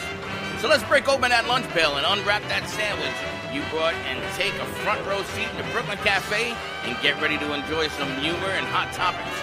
So 0.61 0.69
let's 0.69 0.85
break 0.85 1.09
open 1.09 1.31
that 1.31 1.49
lunch 1.49 1.67
pail 1.75 1.97
and 1.97 2.07
unwrap 2.07 2.43
that 2.47 2.71
sandwich 2.71 3.19
you 3.53 3.61
brought 3.75 3.99
and 4.07 4.23
take 4.39 4.55
a 4.55 4.67
front 4.87 5.05
row 5.05 5.21
seat 5.35 5.51
in 5.51 5.57
the 5.59 5.67
Brooklyn 5.75 5.99
Cafe 5.99 6.55
and 6.87 6.97
get 7.03 7.21
ready 7.21 7.37
to 7.39 7.53
enjoy 7.53 7.89
some 7.99 8.09
humor 8.23 8.55
and 8.55 8.65
hot 8.71 8.95
topics. 8.95 9.35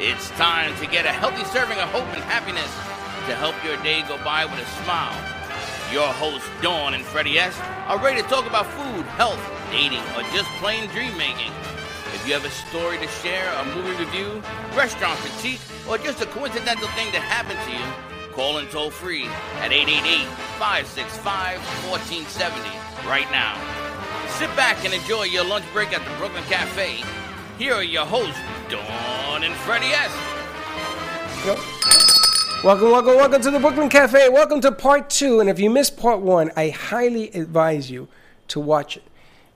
It's 0.00 0.30
time 0.40 0.74
to 0.80 0.86
get 0.88 1.04
a 1.04 1.12
healthy 1.12 1.44
serving 1.52 1.76
of 1.76 1.92
hope 1.92 2.08
and 2.16 2.24
happiness 2.24 2.95
to 3.26 3.34
help 3.34 3.56
your 3.64 3.76
day 3.82 4.02
go 4.06 4.16
by 4.22 4.44
with 4.44 4.54
a 4.54 4.66
smile. 4.84 5.14
Your 5.92 6.06
hosts, 6.06 6.48
Dawn 6.62 6.94
and 6.94 7.04
Freddie 7.04 7.38
S., 7.40 7.58
are 7.86 7.98
ready 7.98 8.22
to 8.22 8.28
talk 8.28 8.46
about 8.46 8.66
food, 8.66 9.04
health, 9.18 9.42
dating, 9.72 10.02
or 10.14 10.22
just 10.30 10.48
plain 10.62 10.88
dream 10.90 11.16
making. 11.18 11.50
If 12.14 12.22
you 12.26 12.34
have 12.34 12.44
a 12.44 12.50
story 12.50 12.98
to 12.98 13.08
share, 13.08 13.52
a 13.58 13.64
movie 13.74 13.98
review, 13.98 14.40
restaurant 14.74 15.18
critique, 15.18 15.60
or 15.88 15.98
just 15.98 16.22
a 16.22 16.26
coincidental 16.26 16.86
thing 16.94 17.10
that 17.12 17.22
happened 17.22 17.58
to 17.66 17.72
you, 17.74 18.32
call 18.32 18.58
in 18.58 18.66
toll 18.68 18.90
free 18.90 19.26
at 19.58 19.72
888 19.72 20.26
565 20.62 21.58
1470 21.90 22.62
right 23.08 23.30
now. 23.34 23.58
Sit 24.38 24.54
back 24.54 24.84
and 24.84 24.94
enjoy 24.94 25.24
your 25.24 25.44
lunch 25.44 25.64
break 25.72 25.92
at 25.92 26.04
the 26.06 26.14
Brooklyn 26.16 26.44
Cafe. 26.44 27.02
Here 27.58 27.74
are 27.74 27.82
your 27.82 28.06
hosts, 28.06 28.38
Dawn 28.70 29.42
and 29.42 29.54
Freddie 29.66 29.90
S. 29.90 30.14
Welcome, 32.64 32.90
welcome, 32.90 33.14
welcome 33.16 33.42
to 33.42 33.50
the 33.50 33.60
Brooklyn 33.60 33.88
Cafe. 33.88 34.28
Welcome 34.28 34.60
to 34.62 34.72
part 34.72 35.08
two. 35.08 35.38
And 35.40 35.48
if 35.48 35.60
you 35.60 35.70
missed 35.70 35.96
part 35.96 36.20
one, 36.20 36.50
I 36.56 36.70
highly 36.70 37.30
advise 37.30 37.90
you 37.90 38.08
to 38.48 38.58
watch 38.58 38.96
it. 38.96 39.04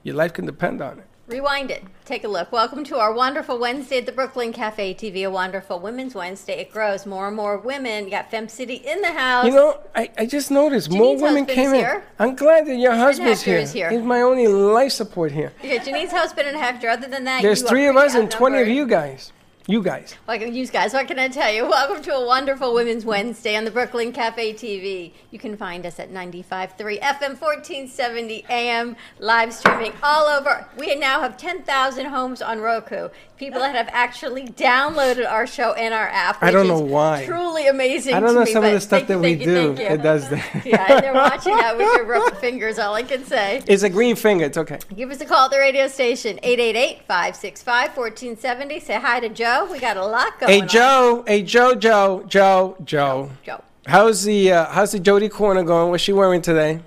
Your 0.05 0.15
life 0.15 0.33
can 0.33 0.47
depend 0.47 0.81
on 0.81 0.99
it. 1.01 1.07
Rewind 1.27 1.71
it. 1.73 1.83
Take 2.05 2.23
a 2.25 2.29
look. 2.29 2.53
Welcome 2.53 2.85
to 2.85 2.99
our 2.99 3.13
wonderful 3.13 3.59
Wednesday 3.59 3.99
at 3.99 4.07
the 4.07 4.13
Brooklyn 4.13 4.53
Cafe 4.53 4.95
TV, 4.95 5.27
a 5.27 5.31
wonderful 5.31 5.81
Women's 5.81 6.15
Wednesday. 6.15 6.61
It 6.61 6.73
grows. 6.73 7.05
More 7.07 7.27
and 7.29 7.37
more 7.37 7.57
women. 7.59 8.05
You 8.05 8.11
got 8.11 8.31
Fem 8.31 8.49
City 8.49 8.75
in 8.75 9.01
the 9.01 9.13
house. 9.13 9.47
You 9.47 9.53
know, 9.53 9.81
I, 9.95 10.11
I 10.19 10.27
just 10.27 10.51
noticed 10.51 10.91
more 10.91 11.17
Janine's 11.17 11.23
women 11.23 11.47
came 11.47 11.69
in. 11.71 11.75
here. 11.77 12.05
I'm 12.19 12.37
glad 12.37 12.67
that 12.67 12.77
your 12.77 12.95
husband's 12.95 13.43
here. 13.43 13.59
is 13.59 13.73
here. 13.73 13.91
He's 13.91 14.03
my 14.03 14.21
only 14.23 14.47
life 14.47 14.93
support 14.93 15.33
here. 15.33 15.53
Yeah, 15.63 15.83
Janine's 15.83 16.13
husband 16.13 16.47
and 16.49 16.57
Hector. 16.57 16.89
Other 16.89 17.09
than 17.09 17.25
that, 17.25 17.43
There's 17.43 17.63
three 17.63 17.87
of 17.87 17.97
us 17.97 18.15
and 18.15 18.31
20 18.31 18.61
of 18.61 18.69
you 18.69 18.87
guys. 18.87 19.33
You 19.71 19.81
guys. 19.85 20.17
Welcome, 20.27 20.53
you 20.53 20.67
guys. 20.67 20.93
What 20.93 21.07
can 21.07 21.21
I 21.21 21.29
tell 21.29 21.53
you? 21.53 21.63
Welcome 21.69 22.03
to 22.03 22.13
a 22.13 22.27
wonderful 22.27 22.75
Women's 22.75 23.05
Wednesday 23.05 23.55
on 23.55 23.65
the 23.65 23.71
Brooklyn 23.71 24.11
Cafe 24.11 24.55
TV. 24.55 25.13
You 25.31 25.39
can 25.39 25.57
find 25.57 25.87
us 25.87 26.01
at 26.01 26.11
95.3 26.11 26.99
FM, 26.99 27.41
1470 27.41 28.47
AM, 28.51 28.97
live 29.21 29.55
streaming 29.55 29.93
all 30.03 30.27
over. 30.27 30.67
We 30.77 30.97
now 30.97 31.21
have 31.21 31.37
10,000 31.37 32.07
homes 32.07 32.43
on 32.43 32.59
Roku. 32.59 33.11
People 33.41 33.61
that 33.61 33.75
have 33.75 33.89
actually 33.91 34.47
downloaded 34.49 35.27
our 35.27 35.47
show 35.47 35.73
and 35.73 35.95
our 35.95 36.09
app. 36.09 36.43
I 36.43 36.51
don't 36.51 36.69
know 36.69 36.79
why. 36.79 37.25
Truly 37.25 37.69
amazing. 37.69 38.13
I 38.13 38.21
don't 38.21 38.29
to 38.29 38.35
know 38.35 38.45
me, 38.45 38.53
some 38.53 38.65
of 38.65 38.73
the 38.73 38.81
stuff 38.83 38.99
thank 38.99 39.09
that 39.09 39.19
we 39.19 39.37
thank 39.37 39.45
do. 39.45 39.75
you. 39.83 39.89
It 39.89 40.03
does 40.03 40.29
that. 40.29 40.63
yeah, 40.67 40.93
and 40.93 41.03
they're 41.03 41.15
watching 41.15 41.57
that 41.57 41.75
with 41.75 41.87
your 41.97 42.05
rough 42.05 42.39
fingers. 42.41 42.79
All 42.79 42.95
I 42.95 43.03
can 43.03 43.25
say. 43.25 43.63
It's 43.67 43.83
a 43.83 43.89
green 43.89 44.15
finger. 44.15 44.45
It's 44.45 44.59
okay. 44.59 44.79
Give 44.95 45.11
us 45.11 45.23
a 45.23 45.25
call 45.25 45.47
at 45.47 45.53
the 45.53 45.57
radio 45.57 45.89
station, 45.89 46.39
888-565-1470. 46.43 48.83
Say 48.83 49.01
hi 49.01 49.21
to 49.21 49.31
Joe. 49.31 49.67
We 49.73 49.79
got 49.79 49.97
a 49.97 50.05
lot 50.05 50.39
going 50.39 50.53
Hey 50.53 50.61
on. 50.61 50.69
Joe. 50.69 51.25
Hey 51.27 51.43
Joe. 51.43 51.75
Joe. 51.75 52.25
Joe. 52.29 52.77
Joe. 52.85 53.31
Joe. 53.43 53.65
How's 53.87 54.25
the 54.25 54.53
uh, 54.53 54.67
How's 54.67 54.93
the 54.93 55.01
Jody 55.01 55.31
corner 55.31 55.63
going? 55.63 55.91
What's 55.91 56.03
she 56.03 56.13
wearing 56.13 56.43
today? 56.43 56.81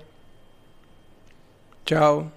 Joe. 1.84 2.30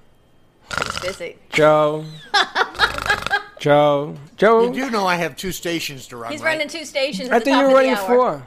Busy. 1.03 1.35
Joe. 1.51 2.03
Joe. 3.59 4.15
Joe. 4.37 4.71
You 4.71 4.85
do 4.85 4.91
know 4.91 5.05
I 5.07 5.15
have 5.15 5.35
two 5.35 5.51
stations 5.51 6.07
to 6.07 6.17
run, 6.17 6.31
He's 6.31 6.41
right? 6.41 6.51
running 6.53 6.67
two 6.67 6.85
stations 6.85 7.29
I 7.29 7.37
at 7.37 7.39
the 7.39 7.45
think 7.45 7.55
top 7.55 7.61
you 7.61 7.67
of 7.69 7.73
running 7.73 7.91
hour. 7.93 8.07
four. 8.07 8.43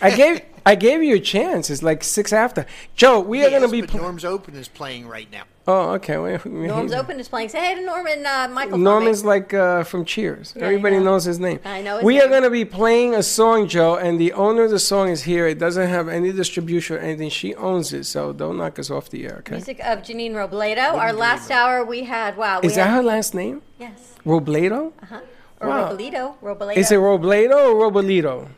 I 0.00 0.10
gave 0.14 0.40
I 0.66 0.76
gave 0.76 1.02
you 1.02 1.16
a 1.16 1.20
chance. 1.20 1.68
It's 1.68 1.82
like 1.82 2.02
six 2.02 2.32
after. 2.32 2.64
Joe, 2.96 3.20
we 3.20 3.44
are 3.44 3.50
going 3.50 3.62
to 3.62 3.68
be. 3.68 3.82
but 3.82 3.90
pl- 3.90 4.00
Norm's 4.00 4.24
Open 4.24 4.54
is 4.54 4.66
playing 4.66 5.06
right 5.06 5.30
now. 5.30 5.42
oh, 5.68 5.90
okay. 5.96 6.16
Wait, 6.16 6.42
Norm's 6.46 6.92
Open 6.94 7.20
is 7.20 7.28
playing. 7.28 7.50
Say 7.50 7.60
hey 7.60 7.74
to 7.74 7.82
Norman 7.84 8.24
uh, 8.24 8.48
Michael. 8.50 8.70
for 8.72 8.78
me. 8.78 8.84
Norman's 8.84 9.26
like 9.26 9.52
uh, 9.52 9.84
from 9.84 10.06
Cheers. 10.06 10.54
Yeah, 10.56 10.64
Everybody 10.64 10.96
know. 10.96 11.04
knows 11.04 11.24
his 11.24 11.38
name. 11.38 11.60
I 11.66 11.82
know 11.82 11.96
his 11.96 12.04
we 12.04 12.18
are 12.18 12.28
going 12.28 12.44
to 12.44 12.50
be 12.50 12.64
playing 12.64 13.14
a 13.14 13.22
song, 13.22 13.68
Joe, 13.68 13.96
and 13.96 14.18
the 14.18 14.32
owner 14.32 14.62
of 14.64 14.70
the 14.70 14.78
song 14.78 15.10
is 15.10 15.24
here. 15.24 15.46
It 15.46 15.58
doesn't 15.58 15.86
have 15.88 16.08
any 16.08 16.32
distribution 16.32 16.96
or 16.96 17.00
anything. 17.00 17.28
She 17.28 17.54
owns 17.56 17.92
it, 17.92 18.04
so 18.04 18.32
don't 18.32 18.56
knock 18.56 18.78
us 18.78 18.90
off 18.90 19.10
the 19.10 19.26
air, 19.26 19.36
okay? 19.40 19.56
Music 19.56 19.80
of 19.80 19.98
Janine 20.00 20.32
Robledo. 20.32 20.94
Our 20.94 21.12
last 21.12 21.50
hour 21.50 21.84
we 21.84 22.04
had 22.04 22.38
wow. 22.38 22.60
We 22.62 22.68
Is 22.68 22.76
that 22.76 22.88
her 22.88 23.02
last 23.02 23.34
name? 23.34 23.60
Yes. 23.78 24.14
Robledo? 24.24 24.92
Uh-huh. 25.02 25.20
Or 25.60 25.68
Wow. 25.68 25.92
Robledo. 25.92 26.34
Robledo. 26.42 26.76
Is 26.76 26.90
it 26.90 26.96
Robledo 26.98 27.74
or 27.74 27.90
Robolito? 27.90 28.48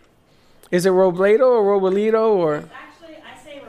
Is 0.70 0.86
it 0.86 0.90
Robledo 0.90 1.42
or 1.42 1.80
Robolito 1.80 2.28
or 2.36 2.56
Actually, 2.56 3.16
I 3.24 3.38
say 3.44 3.62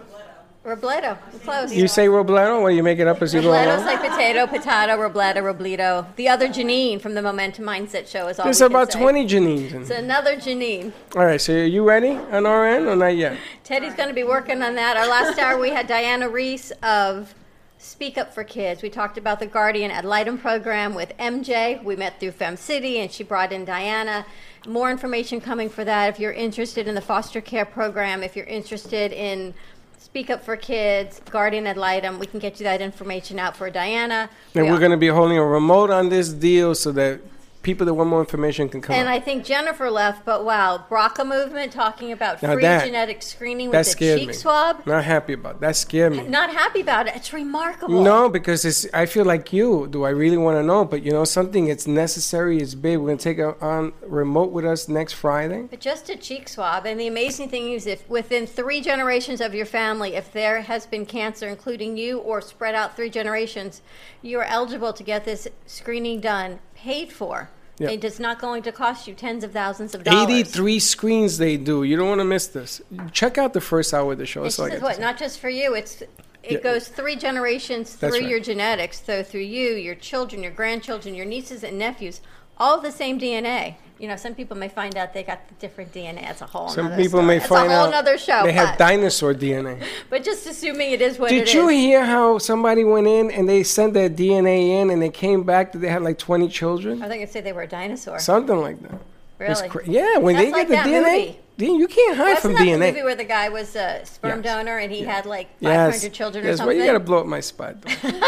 Robledo. 0.66 1.18
Close. 1.43 1.74
you 1.74 1.88
say 1.88 2.08
Robledo 2.08 2.60
or 2.62 2.72
you 2.72 2.84
make 2.84 3.00
it 3.00 3.08
up 3.08 3.22
as 3.22 3.34
you 3.34 3.41
go 3.41 3.50
Robledo's 3.52 3.84
along? 3.84 3.86
like 3.86 4.10
potato, 4.12 4.48
potato, 4.48 4.98
Robledo, 4.98 5.38
Robledo. 5.38 6.06
The 6.18 6.28
other 6.28 6.48
Janine 6.50 7.00
from 7.00 7.14
the 7.14 7.22
Momentum 7.22 7.64
Mindset 7.66 8.08
Show 8.08 8.28
is 8.28 8.38
all 8.39 8.45
There's 8.45 8.60
we 8.60 8.68
can 8.68 8.76
about 8.76 8.91
say. 8.91 9.00
20 9.00 9.28
Janines. 9.28 9.72
in 9.74 9.82
It's 9.84 9.89
another 9.91 10.36
Janine. 10.36 10.91
All 11.16 11.26
right, 11.26 11.39
so 11.39 11.54
are 11.54 11.64
you 11.64 11.88
ready 11.88 12.10
on 12.12 12.45
our 12.45 12.66
end 12.68 12.88
or 12.88 12.95
not 12.98 13.16
yet? 13.16 13.38
Teddy's 13.64 13.93
going 13.93 14.10
to 14.10 14.16
be 14.16 14.24
working 14.26 14.62
on 14.62 14.76
that. 14.76 14.98
Our 14.98 15.08
last 15.08 15.39
hour, 15.39 15.58
we 15.60 15.70
had 15.70 15.88
Diana 15.88 16.28
Reese 16.28 16.72
of 16.84 17.34
Speak 17.80 18.17
Up 18.17 18.34
for 18.34 18.43
Kids. 18.43 18.82
We 18.82 18.89
talked 18.89 19.17
about 19.17 19.39
the 19.39 19.45
Guardian 19.45 19.91
Ad 19.91 20.03
Litem 20.03 20.38
program 20.38 20.95
with 20.95 21.15
MJ. 21.17 21.82
We 21.84 21.95
met 21.95 22.19
through 22.19 22.32
Fem 22.32 22.57
City, 22.57 22.99
and 22.99 23.11
she 23.11 23.23
brought 23.23 23.51
in 23.51 23.65
Diana. 23.65 24.25
More 24.67 24.89
information 24.89 25.39
coming 25.39 25.69
for 25.69 25.86
that. 25.86 26.09
If 26.09 26.19
you're 26.19 26.34
interested 26.34 26.88
in 26.88 26.95
the 26.95 27.01
foster 27.01 27.39
care 27.39 27.65
program, 27.65 28.23
if 28.23 28.36
you're 28.36 28.47
interested 28.47 29.11
in 29.13 29.53
Speak 29.99 30.32
Up 30.32 30.43
for 30.43 30.57
Kids, 30.57 31.21
Guardian 31.30 31.67
Ad 31.67 31.78
Litem, 31.78 32.17
we 32.17 32.25
can 32.25 32.39
get 32.39 32.59
you 32.59 32.63
that 32.63 32.82
information 32.82 33.38
out 33.38 33.55
for 33.55 33.69
Diana. 33.69 34.30
And 34.55 34.65
We 34.65 34.71
we're 34.71 34.80
going 34.80 34.91
to 34.91 34.97
be 34.97 35.09
holding 35.09 35.38
a 35.38 35.45
remote 35.45 35.91
on 35.91 36.09
this 36.09 36.30
deal 36.30 36.73
so 36.73 36.91
that 36.93 37.19
people 37.64 37.86
that 37.86 37.93
want 37.93 38.10
more 38.10 38.20
information 38.20 38.70
can 38.70 38.82
come 38.82 38.95
And. 38.95 39.10
I 39.10 39.20
think 39.20 39.43
Jennifer 39.45 39.89
left, 39.89 40.26
but 40.26 40.45
wow, 40.45 40.86
BRCA 40.89 41.26
movement 41.28 41.72
talking 41.72 42.12
about 42.12 42.41
Now 42.41 42.53
free 42.53 42.62
that- 42.64 42.86
genetic 42.86 43.22
screening 43.22 43.70
with 43.70 43.86
the 43.88 43.95
cheek 43.95 44.28
me. 44.28 44.34
swab. 44.34 44.86
Not 44.86 45.03
happy 45.03 45.34
about 45.34 45.60
that. 45.62 45.76
Scared 45.76 46.14
me. 46.14 46.24
Not 46.28 46.49
happy 46.53 46.82
about 46.82 47.08
it. 47.08 47.16
It's 47.16 47.34
remarkable. 47.34 48.01
No, 48.01 48.30
because 48.30 48.64
it's. 48.66 48.88
I 48.93 49.05
feel 49.05 49.26
like 49.26 49.51
you. 49.51 49.88
Do 49.89 50.03
I 50.03 50.10
really 50.10 50.38
want 50.38 50.58
to 50.58 50.64
know? 50.64 50.86
But 50.86 51.03
you 51.03 51.12
know, 51.12 51.24
something. 51.24 51.68
It's 51.68 51.88
necessary. 51.88 52.58
It's 52.60 52.76
big. 52.76 52.97
We're 52.99 53.08
gonna 53.08 53.18
take 53.18 53.38
it 53.39 53.62
on 53.62 53.93
remote 54.01 54.51
with 54.51 54.66
us 54.66 54.88
next 54.88 55.14
Friday. 55.14 55.68
But 55.70 55.80
just 55.80 56.10
a 56.10 56.16
cheek 56.16 56.47
swab. 56.49 56.86
And 56.86 56.99
the 56.99 57.08
amazing 57.08 57.49
thing 57.49 57.72
is, 57.74 57.86
if 57.88 58.08
within 58.10 58.47
three 58.47 58.82
generations 58.82 59.41
of 59.41 59.53
your 59.53 59.66
family, 59.66 60.16
if 60.16 60.32
there 60.32 60.62
has 60.62 60.86
been 60.86 61.05
cancer, 61.05 61.47
including 61.47 61.97
you, 61.97 62.20
or 62.20 62.41
spread 62.41 62.76
out 62.76 62.95
three 62.95 63.10
generations, 63.10 63.82
you 64.22 64.39
are 64.39 64.43
eligible 64.45 64.93
to 64.93 65.03
get 65.03 65.26
this 65.26 65.47
screening 65.66 66.20
done, 66.20 66.60
paid 66.78 67.11
for. 67.11 67.49
Yeah. 67.80 67.91
It 67.91 68.03
is 68.03 68.19
not 68.19 68.39
going 68.39 68.63
to 68.63 68.71
cost 68.71 69.07
you 69.07 69.13
tens 69.13 69.43
of 69.43 69.51
thousands 69.51 69.93
of 69.93 70.03
dollars. 70.03 70.30
Eighty-three 70.32 70.80
screens 70.80 71.38
they 71.38 71.57
do. 71.57 71.84
You 71.84 71.95
don't 71.95 72.07
want 72.07 72.21
to 72.21 72.25
miss 72.25 72.47
this. 72.47 72.82
Check 73.11 73.38
out 73.38 73.53
the 73.53 73.61
first 73.61 73.93
hour 73.93 74.13
of 74.13 74.17
the 74.17 74.25
show. 74.25 74.43
It's 74.45 74.57
That's 74.57 74.59
all 74.59 74.65
I 74.65 74.69
just 74.69 74.82
got 74.82 74.88
to 74.88 74.93
what, 74.95 75.01
not 75.01 75.19
just 75.19 75.39
for 75.39 75.49
you. 75.49 75.75
It's 75.75 76.01
it 76.01 76.09
Yeah. 76.49 76.57
goes 76.59 76.88
three 76.88 77.15
generations 77.15 77.93
through 77.93 78.11
right. 78.11 78.28
your 78.28 78.39
genetics, 78.39 79.03
so 79.03 79.21
through 79.21 79.41
you, 79.41 79.75
your 79.75 79.95
children, 79.95 80.41
your 80.41 80.51
grandchildren, 80.51 81.13
your 81.13 81.25
nieces 81.25 81.63
and 81.63 81.78
nephews, 81.78 82.21
all 82.57 82.80
the 82.80 82.91
same 82.91 83.19
DNA. 83.19 83.75
You 84.00 84.08
know, 84.08 84.16
some 84.16 84.36
people 84.36 84.56
may 84.56 84.70
find 84.70 84.95
out 84.95 85.14
they 85.14 85.24
got 85.24 85.48
the 85.48 85.56
different 85.56 85.91
DNA. 85.91 86.22
That's 86.22 86.41
a 86.41 86.45
whole. 86.45 86.70
Some 86.70 86.89
people 86.91 87.20
story. 87.20 87.26
may 87.26 87.38
That's 87.39 87.50
find 87.50 87.72
a 87.72 87.76
whole 87.76 87.93
out 87.93 88.20
show. 88.20 88.43
they 88.43 88.52
have 88.54 88.78
dinosaur 88.78 89.34
DNA. 89.34 89.84
but 90.10 90.24
just 90.24 90.45
assuming 90.45 90.91
it 90.91 91.02
is 91.02 91.18
what 91.18 91.32
it 91.32 91.36
is. 91.36 91.50
Did 91.52 91.58
it 91.58 91.60
you 91.62 91.70
is. 91.70 91.76
hear 91.76 92.06
how 92.06 92.38
somebody 92.38 92.84
went 92.84 93.08
in 93.08 93.32
and 93.32 93.50
they 93.50 93.64
sent 93.64 93.93
their 93.95 94.10
DNA 94.10 94.82
in 94.82 94.91
and 94.91 95.02
they 95.02 95.10
came 95.10 95.43
back 95.43 95.72
that 95.72 95.80
they 95.80 95.89
had 95.89 96.04
like 96.04 96.20
twenty 96.20 96.48
children? 96.48 97.02
I 97.02 97.08
think 97.08 97.24
I'd 97.24 97.30
say 97.32 97.41
they 97.41 97.54
were 97.54 97.64
a 97.64 97.68
dinosaur. 97.68 98.20
Something 98.20 98.60
like 98.62 98.82
that. 98.84 99.00
Really? 99.39 99.70
cra- 99.70 99.88
yeah, 99.88 100.18
when 100.18 100.36
That's 100.36 100.45
they 100.48 100.52
like 100.52 100.68
get 100.68 100.84
the 100.84 100.89
DNA, 100.89 101.38
movie. 101.60 101.74
you 101.80 101.88
can't 101.88 102.18
hide 102.18 102.34
Wasn't 102.36 102.41
from 102.41 102.54
that 102.54 102.60
DNA. 102.62 102.80
the 102.80 102.91
movie 102.91 103.04
where 103.04 103.16
the 103.16 103.24
guy 103.24 103.50
was 103.50 103.76
a 103.76 104.02
sperm 104.04 104.41
Yes. 104.43 104.56
donor 104.56 104.78
and 104.80 104.91
he 104.91 105.02
had 105.02 105.26
like 105.28 105.48
500 105.62 106.04
yes, 106.04 106.10
children 106.10 106.43
or 106.43 106.48
yes. 106.50 106.58
something? 106.58 106.76
Well, 106.76 106.86
you 106.86 106.91
gotta 106.91 107.04
blow 107.04 107.20
up 107.20 107.28
my 107.28 107.39
spot. 107.39 107.82
Though. 107.82 108.22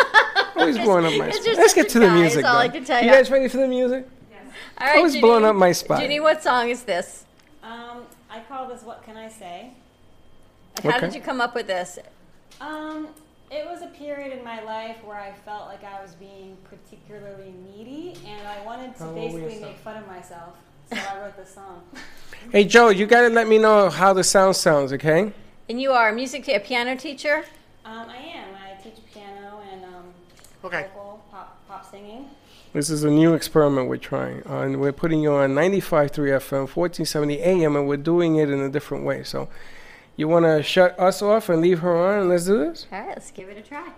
Always 0.56 0.78
blowing 0.78 1.06
up 1.06 1.14
my 1.18 1.30
spot. 1.32 1.46
just 1.46 1.60
Let's 1.60 1.74
get 1.74 1.90
to 1.90 2.00
the 2.00 2.12
music. 2.12 2.46
all 2.46 2.58
I 2.58 2.68
though. 2.68 2.74
can 2.74 2.86
tell 2.86 3.02
you 3.02 3.08
ya. 3.08 3.14
guys 3.16 3.32
ready 3.32 3.48
for 3.48 3.58
the 3.58 3.68
music? 3.68 4.06
All 4.80 4.88
right, 4.88 4.98
Always 4.98 5.20
blowing 5.20 5.44
Janine- 5.44 5.50
up 5.50 5.56
my 5.56 5.72
spot. 5.72 6.02
Janine, 6.02 6.22
what 6.22 6.42
song 6.42 6.70
is 6.70 6.84
this? 6.84 7.26
Um, 7.64 8.06
I 8.30 8.40
call 8.48 8.68
this 8.68 8.82
"What 8.84 9.04
Can 9.04 9.18
I 9.18 9.28
Say." 9.28 9.72
How 10.84 10.90
Okay. 10.90 11.00
did 11.02 11.16
you 11.16 11.22
come 11.22 11.42
up 11.42 11.54
with 11.56 11.68
this? 11.68 12.00
Um, 12.62 13.10
it 13.52 13.66
was 13.66 13.82
a 13.82 13.88
period 13.88 14.38
in 14.38 14.44
my 14.44 14.62
life 14.62 14.98
where 15.04 15.18
I 15.18 15.34
felt 15.44 15.68
like 15.68 15.84
I 15.84 16.02
was 16.02 16.14
being 16.16 16.56
particularly 16.70 17.54
needy, 17.76 18.16
and 18.26 18.48
I 18.48 18.64
wanted 18.66 18.96
to 18.98 19.04
How 19.04 19.10
old 19.10 19.16
were 19.16 19.22
you 19.24 19.32
basically 19.32 19.54
yourself? 19.56 19.72
make 19.74 19.80
fun 19.82 19.98
of 19.98 20.08
myself. 20.08 20.54
So 20.92 20.98
I 20.98 21.20
wrote 21.20 21.36
this 21.38 21.54
song. 21.54 21.84
Hey 22.54 22.64
Joe, 22.64 22.88
you 22.90 23.06
gotta 23.06 23.28
let 23.28 23.48
me 23.50 23.58
know 23.58 23.90
how 23.90 24.14
the 24.14 24.24
sound 24.24 24.56
sounds, 24.56 24.94
okay? 24.94 25.34
And 25.68 25.82
you 25.82 25.92
are 25.92 26.08
a 26.10 26.14
music 26.14 26.48
a 26.48 26.58
piano 26.60 26.96
teacher. 26.96 27.44
Um, 27.84 28.10
I 28.10 28.16
am. 28.18 28.56
I 28.56 28.82
teach 28.82 28.96
piano 29.14 29.62
and 29.72 29.84
um, 29.84 30.14
Okay. 30.64 30.84
vocal 30.94 31.22
pop, 31.30 31.58
pop 31.68 31.92
singing. 31.92 32.30
This 32.72 32.92
is 32.92 33.04
a 33.04 33.10
new 33.10 33.34
experiment 33.34 33.90
we're 33.90 33.98
trying, 33.98 34.44
uh, 34.48 34.60
and 34.60 34.80
we're 34.80 34.92
putting 34.92 35.22
you 35.22 35.34
on 35.34 35.56
95.3 35.56 36.12
FM, 36.12 36.68
1470 36.70 37.40
AM, 37.40 37.76
and 37.76 37.88
we're 37.88 37.98
doing 37.98 38.36
it 38.36 38.52
in 38.52 38.60
a 38.60 38.70
different 38.70 39.04
way. 39.04 39.24
So, 39.24 39.50
you 40.16 40.28
want 40.28 40.46
to 40.46 40.62
shut 40.62 40.98
us 41.00 41.24
off 41.24 41.50
and 41.50 41.62
leave 41.62 41.80
her 41.80 41.98
on, 41.98 42.20
and 42.20 42.30
let's 42.30 42.46
do 42.46 42.60
this? 42.60 42.86
All 42.92 43.00
right, 43.00 43.10
let's 43.10 43.32
give 43.32 43.50
it 43.50 43.58
a 43.58 43.62
try. 43.62 43.90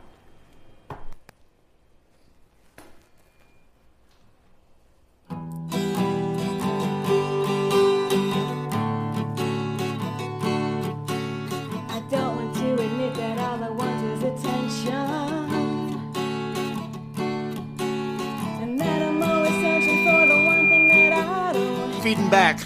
Feeding 22.12 22.30
back. 22.30 22.60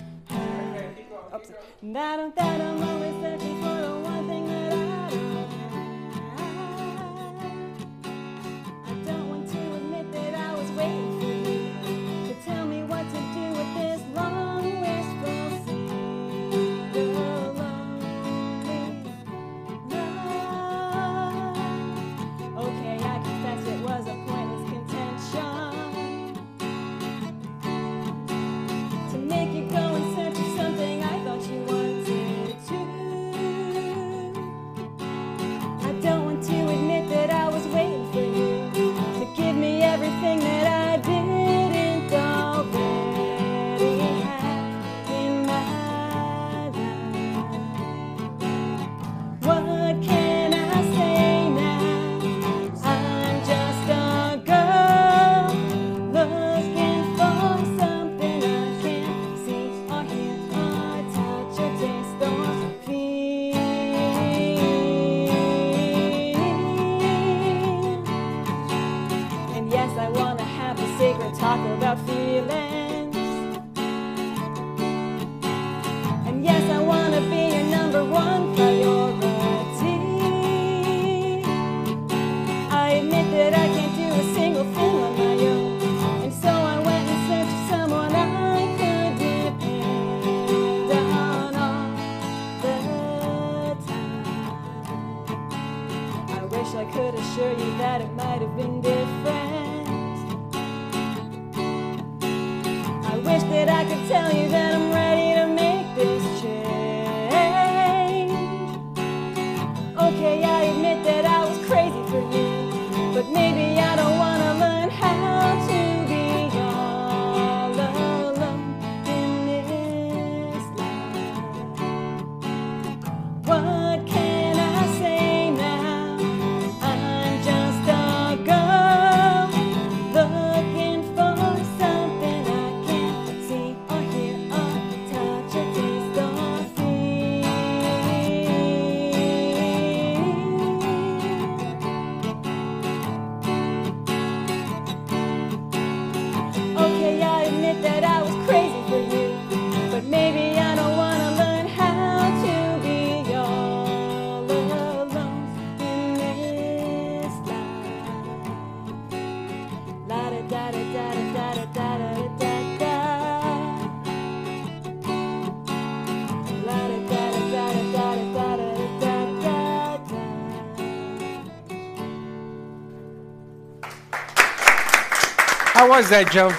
Was 175.96 176.10
that, 176.10 176.30
Joe? 176.30 176.52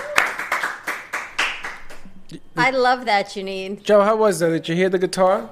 I 2.57 2.71
love 2.71 3.05
that, 3.05 3.27
Janine. 3.27 3.83
Joe, 3.83 4.01
how 4.01 4.17
was 4.17 4.39
that? 4.39 4.49
Did 4.49 4.67
you 4.67 4.75
hear 4.75 4.89
the 4.89 4.99
guitar? 4.99 5.51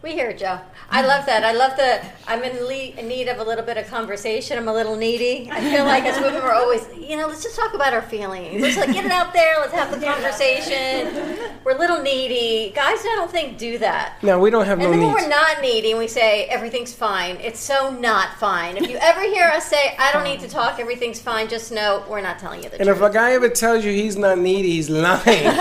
We 0.00 0.12
hear 0.12 0.30
it, 0.30 0.38
Joe. 0.38 0.60
I 0.90 1.02
love 1.06 1.26
that. 1.26 1.44
I 1.44 1.52
love 1.52 1.76
the. 1.76 2.00
I'm 2.26 2.42
in, 2.44 2.64
le- 2.64 2.98
in 3.00 3.08
need 3.08 3.28
of 3.28 3.38
a 3.38 3.44
little 3.44 3.64
bit 3.64 3.76
of 3.76 3.86
conversation. 3.88 4.56
I'm 4.58 4.68
a 4.68 4.72
little 4.72 4.96
needy. 4.96 5.48
I 5.50 5.60
feel 5.60 5.84
like 5.84 6.04
as 6.04 6.20
women, 6.20 6.42
we're 6.42 6.52
always, 6.52 6.86
you 6.96 7.16
know, 7.16 7.26
let's 7.26 7.42
just 7.42 7.56
talk 7.56 7.74
about 7.74 7.92
our 7.92 8.02
feelings. 8.02 8.62
Let's 8.62 8.76
like 8.76 8.92
get 8.92 9.04
it 9.04 9.10
out 9.10 9.32
there. 9.32 9.54
Let's 9.58 9.72
have 9.72 9.90
the 9.90 10.04
conversation. 10.04 11.38
We're 11.64 11.76
a 11.76 11.78
little 11.78 12.00
needy. 12.02 12.72
Guys, 12.74 12.98
I 13.00 13.14
don't 13.16 13.30
think 13.30 13.58
do 13.58 13.78
that. 13.78 14.22
No, 14.22 14.38
we 14.38 14.50
don't 14.50 14.66
have 14.66 14.78
And 14.80 14.90
no 14.90 14.96
then 14.96 15.00
when 15.00 15.12
we're 15.14 15.28
not 15.28 15.60
needy 15.60 15.90
and 15.90 15.98
we 15.98 16.08
say 16.08 16.44
everything's 16.46 16.92
fine, 16.92 17.36
it's 17.36 17.60
so 17.60 17.90
not 17.90 18.38
fine. 18.38 18.76
If 18.76 18.88
you 18.88 18.96
ever 19.00 19.20
hear 19.22 19.48
us 19.48 19.66
say, 19.66 19.96
I 19.98 20.12
don't 20.12 20.24
need 20.24 20.40
to 20.40 20.48
talk, 20.48 20.78
everything's 20.78 21.20
fine, 21.20 21.48
just 21.48 21.72
know 21.72 22.04
we're 22.08 22.20
not 22.20 22.38
telling 22.38 22.62
you 22.62 22.68
the 22.68 22.76
And 22.80 22.86
truth. 22.86 22.96
And 22.96 23.04
if 23.04 23.10
a 23.10 23.12
guy 23.12 23.32
ever 23.32 23.48
tells 23.48 23.84
you 23.84 23.92
he's 23.92 24.16
not 24.16 24.38
needy, 24.38 24.72
he's 24.72 24.90
lying. 24.90 25.22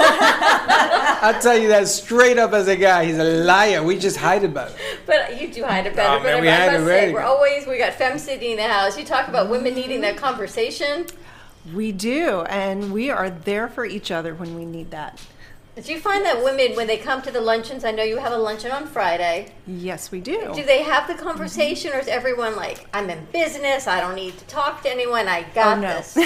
I'll 1.24 1.40
tell 1.40 1.58
you 1.58 1.68
that 1.70 1.88
straight 1.88 2.38
up 2.40 2.54
as 2.54 2.68
a 2.68 2.76
guy. 2.76 3.06
He's 3.06 3.18
a 3.20 3.24
liar. 3.24 3.84
We 3.84 3.98
just 3.98 4.18
hide 4.18 4.44
about 4.44 4.72
it. 4.72 4.78
But 5.06 5.40
you 5.40 5.48
do 5.50 5.64
hide 5.64 5.86
it 5.86 5.96
better. 5.96 6.16
Oh, 6.16 6.20
but 6.24 6.44
man, 6.44 6.61
I 6.70 6.74
must 6.74 6.86
say, 6.86 7.14
we're 7.14 7.22
always, 7.22 7.68
we 7.68 7.78
got 7.78 7.94
Fem 7.94 8.18
City 8.18 8.52
in 8.52 8.58
the 8.58 8.68
house. 8.68 8.98
You 8.98 9.06
talk 9.06 9.28
about 9.28 9.50
women 9.50 9.76
needing 9.76 10.02
that 10.02 10.16
mm-hmm. 10.16 10.26
conversation. 10.26 11.06
We 11.74 11.92
do, 11.92 12.42
and 12.42 12.92
we 12.92 13.10
are 13.10 13.30
there 13.30 13.68
for 13.68 13.86
each 13.86 14.12
other 14.12 14.34
when 14.34 14.56
we 14.56 14.66
need 14.66 14.92
that. 14.92 15.22
Do 15.76 15.94
you 15.94 16.00
find 16.00 16.26
that 16.26 16.44
women, 16.44 16.76
when 16.76 16.88
they 16.88 16.98
come 16.98 17.22
to 17.22 17.32
the 17.32 17.40
luncheons, 17.40 17.86
I 17.86 17.92
know 17.92 18.04
you 18.04 18.18
have 18.18 18.34
a 18.34 18.38
luncheon 18.38 18.72
on 18.72 18.88
Friday, 18.88 19.54
Yes, 19.66 20.12
we 20.12 20.20
do. 20.20 20.52
do 20.54 20.64
they 20.64 20.84
have 20.84 21.08
the 21.08 21.14
mm-hmm. 21.14 21.24
conversation 21.24 21.94
or 21.94 22.00
is 22.00 22.08
everyone 22.08 22.58
like, 22.58 22.86
I'm 22.94 23.10
in 23.10 23.26
business, 23.32 23.88
I 23.88 24.02
don't 24.02 24.16
need 24.16 24.38
to 24.38 24.46
talk 24.46 24.84
to 24.84 24.92
anyone, 24.92 25.28
I 25.28 25.42
oh, 25.42 25.56
got 25.56 25.78
oh, 25.78 25.82
no. 25.82 25.88
this? 25.88 26.18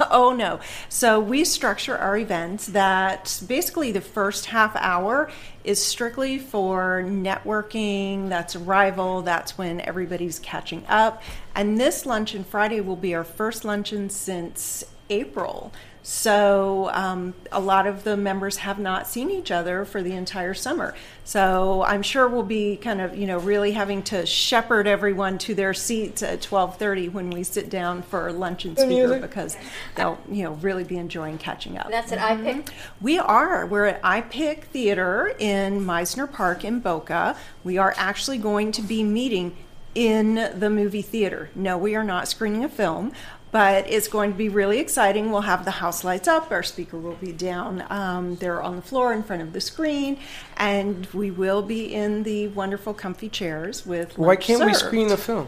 oh 0.10 0.32
no. 0.32 0.58
So 0.88 1.20
we 1.20 1.44
structure 1.44 1.96
our 1.98 2.16
events 2.16 2.66
that 2.68 3.42
basically 3.46 3.92
the 3.92 4.00
first 4.00 4.46
half 4.46 4.74
hour 4.76 5.30
is 5.64 5.82
strictly 5.82 6.38
for 6.38 7.02
networking, 7.04 8.28
that's 8.28 8.54
arrival, 8.54 9.22
that's 9.22 9.56
when 9.56 9.80
everybody's 9.80 10.38
catching 10.38 10.84
up. 10.88 11.22
And 11.54 11.80
this 11.80 12.04
luncheon 12.04 12.44
Friday 12.44 12.80
will 12.80 12.96
be 12.96 13.14
our 13.14 13.24
first 13.24 13.64
luncheon 13.64 14.10
since 14.10 14.84
April. 15.08 15.72
So 16.06 16.90
um, 16.92 17.32
a 17.50 17.60
lot 17.60 17.86
of 17.86 18.04
the 18.04 18.14
members 18.14 18.58
have 18.58 18.78
not 18.78 19.06
seen 19.08 19.30
each 19.30 19.50
other 19.50 19.86
for 19.86 20.02
the 20.02 20.12
entire 20.12 20.52
summer. 20.52 20.94
So 21.24 21.82
I'm 21.82 22.02
sure 22.02 22.28
we'll 22.28 22.42
be 22.42 22.76
kind 22.76 23.00
of 23.00 23.16
you 23.16 23.26
know 23.26 23.38
really 23.38 23.72
having 23.72 24.02
to 24.04 24.26
shepherd 24.26 24.86
everyone 24.86 25.38
to 25.38 25.54
their 25.54 25.72
seats 25.72 26.22
at 26.22 26.42
12:30 26.42 27.10
when 27.10 27.30
we 27.30 27.42
sit 27.42 27.70
down 27.70 28.02
for 28.02 28.30
lunch 28.32 28.66
and 28.66 28.76
The 28.76 28.82
speaker 28.82 29.08
music. 29.08 29.22
because 29.22 29.56
they'll 29.96 30.18
you 30.30 30.42
know 30.42 30.52
really 30.52 30.84
be 30.84 30.98
enjoying 30.98 31.38
catching 31.38 31.78
up. 31.78 31.90
That's 31.90 32.12
at 32.12 32.18
iPic? 32.18 32.68
We 33.00 33.18
are. 33.18 33.64
We're 33.64 33.86
at 33.86 34.02
iPic 34.02 34.64
Theater 34.64 35.34
in 35.38 35.80
Mizner 35.86 36.30
Park 36.30 36.66
in 36.66 36.80
Boca. 36.80 37.34
We 37.64 37.78
are 37.78 37.94
actually 37.96 38.36
going 38.36 38.72
to 38.72 38.82
be 38.82 39.02
meeting 39.02 39.56
in 39.94 40.50
the 40.58 40.68
movie 40.68 41.00
theater. 41.02 41.48
No, 41.54 41.78
we 41.78 41.94
are 41.94 42.04
not 42.04 42.28
screening 42.28 42.62
a 42.64 42.68
film, 42.68 43.12
but 43.54 43.88
it's 43.88 44.08
going 44.08 44.32
to 44.32 44.36
be 44.36 44.48
really 44.48 44.80
exciting. 44.80 45.30
We'll 45.30 45.42
have 45.42 45.64
the 45.64 45.70
house 45.70 46.02
lights 46.02 46.26
up. 46.26 46.50
Our 46.50 46.64
speaker 46.64 46.98
will 46.98 47.14
be 47.14 47.30
down 47.30 47.84
um, 47.88 48.34
there 48.34 48.60
on 48.60 48.74
the 48.74 48.82
floor 48.82 49.12
in 49.12 49.22
front 49.22 49.42
of 49.42 49.52
the 49.52 49.60
screen, 49.60 50.18
and 50.56 51.06
we 51.14 51.30
will 51.30 51.62
be 51.62 51.94
in 51.94 52.24
the 52.24 52.48
wonderful, 52.48 52.94
comfy 52.94 53.28
chairs 53.28 53.86
with. 53.86 54.18
Why 54.18 54.34
can't 54.34 54.64
we 54.64 54.74
screen 54.74 55.06
the 55.06 55.16
film? 55.16 55.46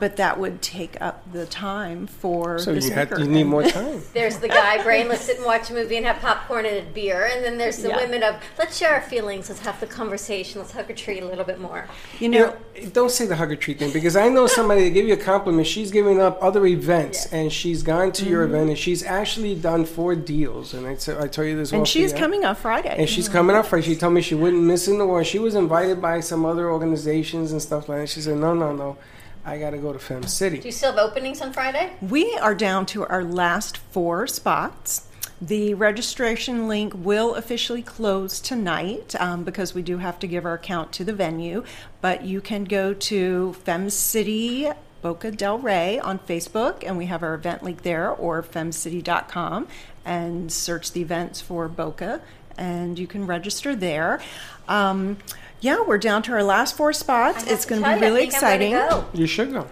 But 0.00 0.16
that 0.16 0.40
would 0.40 0.62
take 0.62 1.00
up 1.00 1.22
the 1.32 1.46
time 1.46 2.08
for 2.08 2.58
So 2.58 2.74
the 2.74 2.80
you 2.80 2.90
had- 2.90 3.08
speaker. 3.08 3.22
you 3.22 3.28
need 3.30 3.44
more 3.44 3.62
time. 3.62 4.02
There's 4.14 4.38
the 4.38 4.48
guy, 4.48 4.82
brainless, 4.82 5.20
sit 5.20 5.36
and 5.36 5.46
watch 5.46 5.70
a 5.70 5.74
movie 5.74 5.96
and 5.96 6.04
have 6.06 6.18
popcorn 6.20 6.66
and 6.66 6.78
a 6.78 6.90
beer. 6.90 7.26
And 7.32 7.44
then 7.44 7.56
there's 7.56 7.76
the 7.78 7.90
Yeah. 7.90 7.96
women 7.98 8.22
of, 8.24 8.34
let's 8.58 8.76
share 8.78 8.94
our 8.94 9.00
feelings, 9.02 9.48
let's 9.48 9.60
have 9.60 9.78
the 9.78 9.86
conversation, 9.86 10.60
let's 10.60 10.72
hug 10.72 10.90
a 10.90 10.94
tree 10.94 11.20
a 11.20 11.24
little 11.24 11.44
bit 11.44 11.60
more. 11.60 11.86
You 12.18 12.30
know, 12.30 12.56
don't 12.92 13.12
say 13.12 13.26
the 13.26 13.36
hug 13.36 13.52
or 13.52 13.56
treat 13.56 13.78
thing 13.78 13.92
because 13.92 14.16
I 14.16 14.28
know 14.28 14.46
somebody 14.48 14.82
to 14.84 14.90
give 14.90 15.06
you 15.06 15.14
a 15.14 15.16
compliment. 15.18 15.68
She's 15.68 15.92
giving 15.92 16.20
up 16.20 16.36
other 16.42 16.66
events 16.66 17.26
and 17.26 17.52
she's 17.52 17.84
gone 17.84 18.10
to 18.12 18.24
your 18.24 18.44
Mhm. 18.44 18.48
event 18.50 18.68
and 18.70 18.78
she's 18.78 19.04
actually 19.04 19.54
done 19.54 19.84
four 19.84 20.16
deals. 20.16 20.74
And 20.74 20.84
I, 20.86 20.94
t- 20.96 21.12
I 21.12 21.28
told 21.28 21.46
you 21.48 21.56
this. 21.56 21.70
and 21.70 21.82
off 21.82 21.86
she's 21.88 22.12
the 22.12 22.18
coming 22.18 22.44
up 22.44 22.56
Friday. 22.56 22.96
And 22.98 23.08
she's 23.08 23.28
coming 23.28 23.54
up 23.54 23.66
Friday. 23.66 23.86
She 23.86 23.94
told 23.96 24.14
me 24.14 24.20
she 24.22 24.34
wouldn't 24.34 24.62
miss 24.62 24.88
in 24.88 24.98
the 24.98 25.06
war. 25.06 25.22
She 25.22 25.38
was 25.38 25.54
invited 25.54 26.00
by 26.02 26.18
some 26.20 26.44
other 26.44 26.68
organizations 26.70 27.52
and 27.52 27.62
stuff 27.62 27.88
like 27.88 27.98
that. 28.00 28.08
She 28.08 28.20
said, 28.20 28.38
no, 28.38 28.52
no, 28.54 28.72
no. 28.74 28.96
I 29.44 29.58
got 29.58 29.70
to 29.70 29.78
go 29.78 29.92
to 29.92 29.98
Fem 29.98 30.22
City. 30.24 30.58
Do 30.58 30.68
you 30.68 30.72
still 30.72 30.92
have 30.92 31.00
openings 31.00 31.40
on 31.40 31.52
Friday? 31.52 31.92
We 32.00 32.36
are 32.38 32.54
down 32.54 32.86
to 32.86 33.04
our 33.06 33.24
last 33.24 33.76
four 33.76 34.26
spots. 34.26 35.08
The 35.40 35.74
registration 35.74 36.68
link 36.68 36.92
will 36.94 37.34
officially 37.34 37.82
close 37.82 38.38
tonight 38.38 39.16
um, 39.18 39.42
because 39.42 39.74
we 39.74 39.82
do 39.82 39.98
have 39.98 40.20
to 40.20 40.28
give 40.28 40.44
our 40.44 40.54
account 40.54 40.92
to 40.92 41.04
the 41.04 41.12
venue. 41.12 41.64
But 42.00 42.24
you 42.24 42.40
can 42.40 42.62
go 42.62 42.94
to 42.94 43.52
Fem 43.54 43.90
City 43.90 44.70
Boca 45.02 45.32
Delray 45.32 46.02
on 46.02 46.20
Facebook, 46.20 46.84
and 46.86 46.96
we 46.96 47.06
have 47.06 47.24
our 47.24 47.34
event 47.34 47.64
link 47.64 47.82
there, 47.82 48.08
or 48.08 48.40
femcity.com, 48.40 49.66
and 50.04 50.52
search 50.52 50.92
the 50.92 51.02
events 51.02 51.40
for 51.40 51.66
Boca, 51.66 52.20
and 52.58 52.98
you 52.98 53.06
can 53.06 53.26
register 53.26 53.74
there. 53.74 54.20
Um, 54.68 55.18
yeah, 55.60 55.80
we're 55.86 55.98
down 55.98 56.22
to 56.24 56.32
our 56.32 56.42
last 56.42 56.76
four 56.76 56.92
spots. 56.92 57.44
It's 57.46 57.64
going 57.64 57.82
to 57.82 57.86
be 57.88 57.90
you, 57.92 57.96
I 57.96 58.00
really 58.00 58.20
think 58.22 58.32
I'm 58.34 58.36
exciting. 58.36 58.72
go. 58.72 59.04
You 59.14 59.26
should 59.26 59.52
go. 59.52 59.66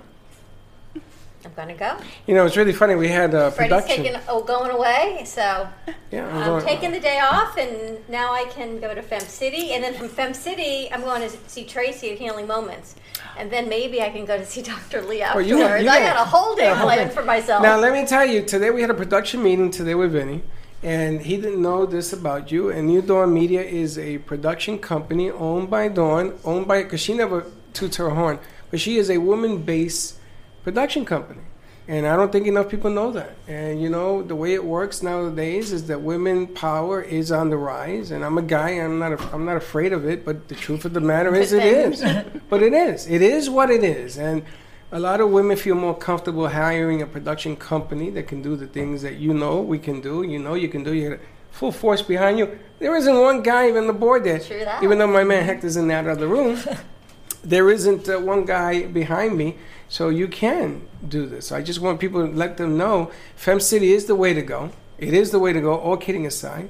I'm 1.43 1.55
going 1.57 1.69
to 1.69 1.74
go. 1.74 1.97
You 2.27 2.35
know, 2.35 2.44
it's 2.44 2.57
really 2.57 2.73
funny. 2.74 2.94
We 2.94 3.09
had 3.09 3.32
a 3.32 3.51
Freddie's 3.51 3.73
production. 3.82 4.05
taking, 4.05 4.20
oh, 4.28 4.43
going 4.44 4.70
away, 4.70 5.23
so 5.24 5.66
Yeah, 6.12 6.28
I'm 6.28 6.36
I'm 6.36 6.44
going- 6.44 6.66
taking 6.66 6.93
the 6.93 7.01
day 7.01 7.19
off, 7.19 7.57
and 7.57 7.98
now 8.11 8.32
I 8.32 8.44
can 8.44 8.78
go 8.78 8.94
to 8.94 9.01
Fem 9.02 9.20
City, 9.20 9.73
and 9.73 9.82
then 9.82 9.94
from 9.94 10.09
Fem 10.09 10.35
City, 10.35 10.89
I'm 10.93 11.01
going 11.01 11.23
to 11.28 11.35
see 11.48 11.65
Tracy 11.65 12.12
at 12.12 12.19
Healing 12.19 12.47
Moments, 12.47 12.94
and 13.39 13.51
then 13.51 13.70
maybe 13.70 14.02
I 14.02 14.11
can 14.11 14.27
go 14.27 14.36
to 14.36 14.44
see 14.44 14.61
Dr. 14.74 15.01
Lee 15.02 15.20
Well, 15.20 15.40
you 15.40 15.59
got- 15.59 15.82
you 15.82 15.89
I 15.89 16.01
got- 16.01 16.15
got 16.16 16.27
a 16.27 16.28
whole 16.28 16.55
day 16.55 16.65
yeah, 16.65 16.74
whole 16.74 16.85
planned 16.86 17.12
for 17.12 17.24
myself. 17.24 17.62
Now, 17.62 17.78
let 17.78 17.94
me 17.94 18.07
tell 18.07 18.24
you, 18.27 18.43
today 18.44 18.70
we 18.70 18.82
had 18.82 18.90
a 18.90 18.94
production 18.94 19.43
meeting 19.43 19.70
today 19.70 19.94
with 19.94 20.12
Vinny, 20.12 20.43
and 20.82 21.20
he 21.20 21.36
didn't 21.36 21.61
know 21.61 21.85
this 21.85 22.12
about 22.12 22.51
you. 22.51 22.70
And 22.70 22.89
New 22.89 23.02
Dawn 23.02 23.35
Media 23.35 23.62
is 23.62 23.98
a 23.98 24.19
production 24.19 24.78
company 24.78 25.31
owned 25.31 25.69
by 25.70 25.89
Dawn, 25.89 26.39
owned 26.44 26.66
by, 26.66 26.82
because 26.82 27.01
she 27.01 27.15
never 27.15 27.47
toots 27.73 27.97
her 27.97 28.11
horn, 28.11 28.39
but 28.70 28.81
she 28.81 28.97
is 28.97 29.11
a 29.11 29.19
woman 29.19 29.59
based 29.59 30.19
production 30.65 31.05
company. 31.05 31.43
And 31.89 32.07
I 32.07 32.15
don't 32.15 32.31
think 32.31 32.47
enough 32.47 32.69
people 32.69 32.90
know 32.90 33.11
that. 33.12 33.35
And 33.48 33.82
you 33.82 33.89
know, 33.89 34.23
the 34.23 34.36
way 34.36 34.55
it 34.55 34.65
works 34.65 35.02
nowadays 35.02 35.73
is 35.73 35.89
that 35.89 36.01
women 36.01 36.47
power 36.47 37.02
is 37.02 37.32
on 37.32 37.51
the 37.51 37.57
rise. 37.57 38.12
And 38.12 38.24
I'm 38.24 38.39
a 38.39 38.43
guy, 38.43 38.70
I'm 38.70 39.01
not, 39.01 39.12
a, 39.12 39.35
I'm 39.35 39.44
not 39.44 39.57
afraid 39.57 39.93
of 39.93 40.07
it. 40.07 40.24
But 40.24 40.47
the 40.47 40.55
truth 40.55 40.85
of 40.85 40.93
the 40.93 41.01
matter 41.01 41.35
is, 41.35 41.52
it 41.52 41.65
is. 41.65 42.01
but 42.48 42.62
it 42.62 42.73
is. 42.73 43.09
It 43.09 43.23
is 43.23 43.51
what 43.51 43.70
it 43.70 43.82
is. 43.82 44.19
And 44.19 44.44
a 44.92 44.98
lot 44.98 45.20
of 45.20 45.30
women 45.30 45.56
feel 45.56 45.76
more 45.76 45.96
comfortable 45.96 46.48
hiring 46.48 47.00
a 47.00 47.06
production 47.06 47.56
company 47.56 48.10
that 48.10 48.26
can 48.26 48.42
do 48.42 48.56
the 48.56 48.66
things 48.66 49.02
that 49.02 49.16
you 49.16 49.32
know 49.32 49.60
we 49.60 49.78
can 49.78 50.00
do. 50.00 50.22
You 50.22 50.38
know 50.38 50.54
you 50.54 50.68
can 50.68 50.82
do. 50.82 50.92
You 50.92 51.18
full 51.50 51.72
force 51.72 52.02
behind 52.02 52.38
you. 52.38 52.58
There 52.78 52.96
isn't 52.96 53.18
one 53.18 53.42
guy 53.42 53.68
even 53.68 53.82
on 53.82 53.86
the 53.86 53.92
board 53.92 54.24
there. 54.24 54.38
True 54.40 54.60
that. 54.60 54.82
Even 54.82 54.98
though 54.98 55.06
my 55.06 55.24
man 55.24 55.44
Hector's 55.44 55.76
in 55.76 55.88
that 55.88 56.06
other 56.06 56.26
room, 56.26 56.58
there 57.44 57.70
isn't 57.70 58.08
uh, 58.08 58.18
one 58.18 58.44
guy 58.44 58.86
behind 58.86 59.36
me. 59.36 59.56
So 59.88 60.08
you 60.08 60.28
can 60.28 60.86
do 61.06 61.26
this. 61.26 61.50
I 61.50 61.62
just 61.62 61.80
want 61.80 62.00
people 62.00 62.26
to 62.26 62.32
let 62.32 62.56
them 62.56 62.76
know 62.78 63.10
Fem 63.34 63.60
City 63.60 63.92
is 63.92 64.06
the 64.06 64.14
way 64.14 64.32
to 64.34 64.42
go. 64.42 64.70
It 64.98 65.14
is 65.14 65.30
the 65.30 65.38
way 65.38 65.52
to 65.52 65.60
go, 65.60 65.74
all 65.74 65.96
kidding 65.96 66.26
aside. 66.26 66.68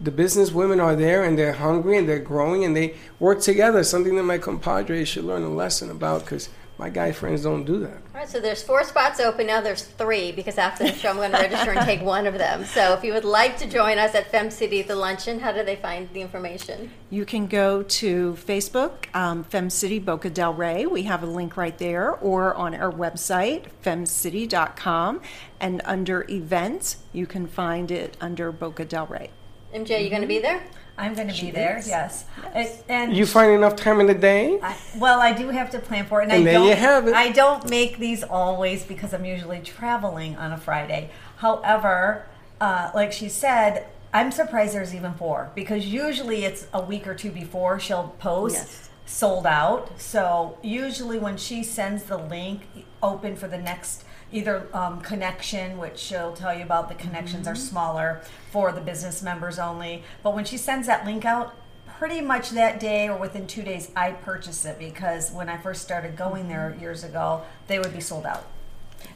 The 0.00 0.10
business 0.10 0.52
women 0.52 0.80
are 0.80 0.96
there 0.96 1.22
and 1.22 1.38
they're 1.38 1.52
hungry 1.52 1.98
and 1.98 2.08
they're 2.08 2.18
growing 2.18 2.64
and 2.64 2.76
they 2.76 2.94
work 3.18 3.40
together, 3.40 3.84
something 3.84 4.16
that 4.16 4.22
my 4.22 4.38
compadres 4.38 5.08
should 5.08 5.24
learn 5.24 5.42
a 5.42 5.48
lesson 5.48 5.90
about 5.90 6.22
because 6.22 6.48
my 6.82 6.90
guy 6.90 7.12
friends 7.12 7.44
don't 7.44 7.64
do 7.64 7.78
that. 7.78 7.92
All 7.92 8.14
right, 8.14 8.28
so 8.28 8.40
there's 8.40 8.60
four 8.60 8.82
spots 8.82 9.20
open 9.20 9.46
now. 9.46 9.60
There's 9.60 9.84
three 9.84 10.32
because 10.32 10.58
after 10.58 10.82
the 10.82 10.92
show, 10.92 11.10
I'm 11.10 11.16
going 11.16 11.30
to 11.30 11.38
register 11.38 11.70
and 11.70 11.86
take 11.86 12.02
one 12.02 12.26
of 12.26 12.38
them. 12.38 12.64
So 12.64 12.92
if 12.94 13.04
you 13.04 13.12
would 13.12 13.24
like 13.24 13.56
to 13.58 13.68
join 13.68 13.98
us 13.98 14.16
at 14.16 14.32
Fem 14.32 14.50
City 14.50 14.82
the 14.82 14.96
luncheon, 14.96 15.38
how 15.38 15.52
do 15.52 15.62
they 15.62 15.76
find 15.76 16.08
the 16.12 16.20
information? 16.20 16.90
You 17.08 17.24
can 17.24 17.46
go 17.46 17.84
to 17.84 18.32
Facebook, 18.32 19.14
um, 19.14 19.44
Fem 19.44 19.70
City 19.70 20.00
Boca 20.00 20.28
Delray. 20.28 20.90
We 20.90 21.04
have 21.04 21.22
a 21.22 21.26
link 21.26 21.56
right 21.56 21.78
there, 21.78 22.10
or 22.16 22.52
on 22.56 22.74
our 22.74 22.90
website, 22.90 23.66
femcity.com. 23.84 25.20
And 25.60 25.82
under 25.84 26.26
events, 26.28 26.96
you 27.12 27.26
can 27.28 27.46
find 27.46 27.92
it 27.92 28.16
under 28.20 28.50
Boca 28.50 28.84
Delray. 28.84 29.28
MJ, 29.72 30.02
you 30.02 30.10
going 30.10 30.22
to 30.22 30.26
be 30.26 30.40
there? 30.40 30.64
I'm 30.98 31.14
going 31.14 31.28
to 31.28 31.34
She 31.34 31.46
be 31.46 31.52
there. 31.52 31.78
is. 31.78 31.88
Yes. 31.88 32.24
It- 32.54 32.84
and 32.88 33.16
You 33.16 33.24
find 33.26 33.52
enough 33.52 33.76
time 33.76 33.98
in 34.00 34.06
the 34.06 34.14
day? 34.14 34.58
I, 34.62 34.76
well, 34.98 35.20
I 35.20 35.32
do 35.32 35.48
have 35.48 35.70
to 35.70 35.78
plan 35.78 36.06
for 36.06 36.20
it, 36.20 36.24
and, 36.24 36.32
And 36.32 36.40
I 36.42 36.44
there 36.44 36.54
don't. 36.54 36.66
you 36.68 36.74
have 36.76 37.08
it. 37.08 37.14
I 37.14 37.30
don't 37.30 37.68
make 37.70 37.98
these 37.98 38.22
always 38.22 38.84
because 38.84 39.12
I'm 39.14 39.24
usually 39.24 39.60
traveling 39.60 40.36
on 40.36 40.52
a 40.52 40.58
Friday. 40.58 41.10
However, 41.36 42.24
uh, 42.60 42.90
like 42.94 43.12
she 43.12 43.28
said, 43.28 43.86
I'm 44.14 44.30
surprised 44.30 44.74
there's 44.74 44.94
even 44.94 45.14
four 45.14 45.50
because 45.54 45.86
usually 45.86 46.44
it's 46.44 46.66
a 46.72 46.82
week 46.82 47.06
or 47.06 47.14
two 47.14 47.30
before 47.30 47.80
she'll 47.80 48.14
post 48.18 48.54
Yes. 48.56 48.88
sold 49.06 49.46
out. 49.46 49.98
So 50.00 50.58
usually 50.62 51.18
when 51.18 51.36
she 51.38 51.64
sends 51.64 52.04
the 52.04 52.18
link 52.18 52.60
open 53.02 53.36
for 53.36 53.48
the 53.48 53.58
next 53.58 54.04
either 54.32 54.66
um, 54.72 55.00
connection, 55.00 55.78
which 55.78 55.98
she'll 55.98 56.32
tell 56.32 56.54
you 56.56 56.62
about, 56.62 56.88
the 56.88 56.94
connections 56.94 57.46
are 57.46 57.54
smaller 57.54 58.20
for 58.50 58.72
the 58.72 58.80
business 58.80 59.22
members 59.22 59.58
only. 59.58 60.02
But 60.22 60.34
when 60.34 60.44
she 60.44 60.56
sends 60.56 60.86
that 60.86 61.04
link 61.04 61.24
out, 61.24 61.54
pretty 61.98 62.20
much 62.20 62.50
that 62.50 62.80
day 62.80 63.08
or 63.08 63.16
within 63.18 63.46
two 63.46 63.62
days, 63.62 63.90
I 63.94 64.12
purchase 64.12 64.64
it 64.64 64.78
because 64.78 65.30
when 65.30 65.48
I 65.48 65.56
first 65.58 65.82
started 65.82 66.16
going 66.16 66.48
there 66.48 66.76
years 66.80 67.04
ago, 67.04 67.42
they 67.68 67.78
would 67.78 67.92
be 67.92 68.00
sold 68.00 68.26
out. 68.26 68.46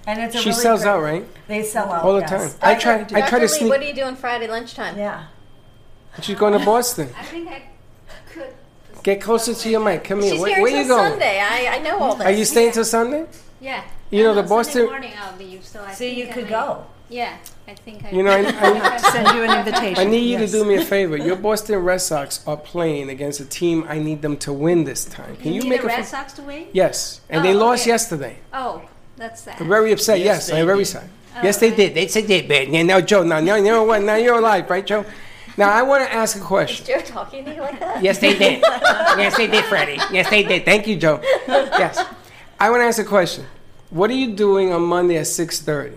And 0.07 0.21
it's 0.21 0.35
a 0.35 0.39
She 0.39 0.51
really 0.51 0.61
sells 0.63 0.83
great- 0.83 0.91
out, 0.91 1.03
right? 1.03 1.29
They 1.49 1.63
sell 1.63 1.91
out 1.91 2.05
All 2.05 2.15
the 2.15 2.21
yes. 2.21 2.31
time. 2.31 2.59
I 2.63 2.75
try- 2.75 3.01
I 3.01 3.05
try 3.05 3.21
Dr. 3.21 3.31
to 3.37 3.43
Lee, 3.43 3.49
sneak- 3.49 3.71
what 3.71 3.81
are 3.81 3.85
you 3.85 3.95
doing 3.95 4.17
Friday 4.17 4.47
lunchtime? 4.49 4.99
Yeah. 4.99 5.27
She's 6.23 6.37
going 6.37 6.59
to 6.59 6.65
Boston. 6.65 7.09
I 7.19 7.25
think 7.25 7.49
I 7.49 7.63
could. 8.33 8.53
Get 9.03 9.21
closer 9.21 9.55
to 9.55 9.69
your 9.71 9.81
mic. 9.81 10.03
Come 10.05 10.21
here. 10.23 10.33
She's 10.33 10.41
Where, 10.41 10.55
here 10.55 10.63
where 10.63 10.71
until 10.77 10.83
you 10.83 10.89
going? 10.89 11.11
Sunday. 11.11 11.41
I, 11.41 11.77
I 11.77 11.79
know 11.79 11.99
all 11.99 12.17
this. 12.17 12.27
Are 12.27 12.31
you 12.33 12.45
staying 12.45 12.73
till 12.73 12.85
Sunday? 12.85 13.27
Yeah. 13.61 13.85
You 14.11 14.23
know, 14.23 14.35
No, 14.35 14.43
the 14.43 14.49
Sunday 14.49 14.49
Boston- 14.65 14.85
morning 14.87 15.13
I'll 15.21 15.37
leave, 15.39 15.65
so 15.65 15.83
I 15.83 15.93
See, 15.93 16.07
think 16.15 16.19
you 16.19 16.25
I 16.31 16.33
could 16.33 16.45
might- 16.45 16.51
go. 16.51 16.87
Yeah, 17.09 17.37
I 17.69 17.75
think 17.75 18.05
I. 18.05 18.11
You 18.11 18.23
know, 18.25 18.31
I, 18.33 18.39
I 18.39 18.97
Send 19.13 19.29
you 19.37 19.45
an 19.45 19.59
invitation. 19.61 19.99
I 19.99 20.05
need 20.11 20.25
you 20.29 20.39
Yes. 20.39 20.51
to 20.51 20.59
do 20.59 20.65
me 20.65 20.75
a 20.75 20.85
favor. 20.85 21.17
Your 21.17 21.37
Boston 21.37 21.79
Red 21.79 22.01
Sox 22.01 22.45
are 22.49 22.57
playing 22.57 23.11
against 23.11 23.39
a 23.39 23.45
team 23.45 23.85
I 23.89 23.99
need 24.01 24.23
them 24.23 24.37
to 24.39 24.53
win 24.53 24.83
this 24.83 25.05
time. 25.05 25.37
Can 25.37 25.53
you, 25.53 25.63
need 25.63 25.69
make 25.69 25.81
the 25.83 25.87
a 25.87 25.91
Red 25.91 26.01
fa- 26.05 26.11
Sox 26.11 26.33
to 26.35 26.43
win? 26.43 26.67
Yes, 26.73 27.21
and 27.31 27.41
Oh, 27.41 27.43
they 27.45 27.55
lost 27.55 27.83
okay. 27.83 27.91
yesterday. 27.91 28.37
Oh, 28.53 28.83
that's 29.17 29.43
sad. 29.43 29.61
I'm 29.61 29.69
very 29.69 29.93
upset. 29.93 30.19
Yes, 30.19 30.51
I'm 30.51 30.67
very 30.67 30.85
sad. 30.85 31.09
Oh, 31.37 31.41
yes, 31.45 31.59
they 31.59 31.71
did. 31.75 31.95
They 31.95 32.09
said 32.09 32.25
they 32.27 32.43
did. 32.43 32.71
Yeah, 32.71 32.83
now, 32.83 33.01
Joe, 33.01 33.23
now, 33.23 33.39
now, 33.41 33.55
you 33.55 33.65
know 33.65 33.85
what? 33.85 34.03
Now 34.03 34.17
you're 34.17 34.39
alive, 34.39 34.69
right, 34.69 34.85
Joe? 34.85 35.05
Now 35.57 35.71
I 35.71 35.83
want 35.83 36.03
to 36.05 36.13
ask 36.13 36.35
a 36.37 36.41
Is 36.41 36.45
question. 36.45 36.87
Joe 36.87 37.01
talking 37.03 37.45
to 37.45 37.55
you 37.55 37.61
like 37.61 37.79
that? 37.79 38.03
Yes, 38.03 38.19
they 38.19 38.37
did. 38.37 38.61
yes, 38.63 39.37
they 39.37 39.47
did, 39.47 39.65
Freddie. 39.67 39.99
Yes, 40.13 40.29
they 40.29 40.43
did. 40.43 40.65
Thank 40.65 40.87
you, 40.89 40.97
Joe. 40.97 41.21
Yes, 41.47 42.05
I 42.59 42.69
want 42.71 42.81
to 42.81 42.85
ask 42.87 42.99
a 42.99 43.05
question. 43.05 43.45
What 43.91 44.11
are 44.11 44.15
you 44.15 44.35
doing 44.35 44.73
on 44.73 44.83
Monday 44.83 45.17
at 45.19 45.27
six 45.27 45.61
thirty? 45.61 45.97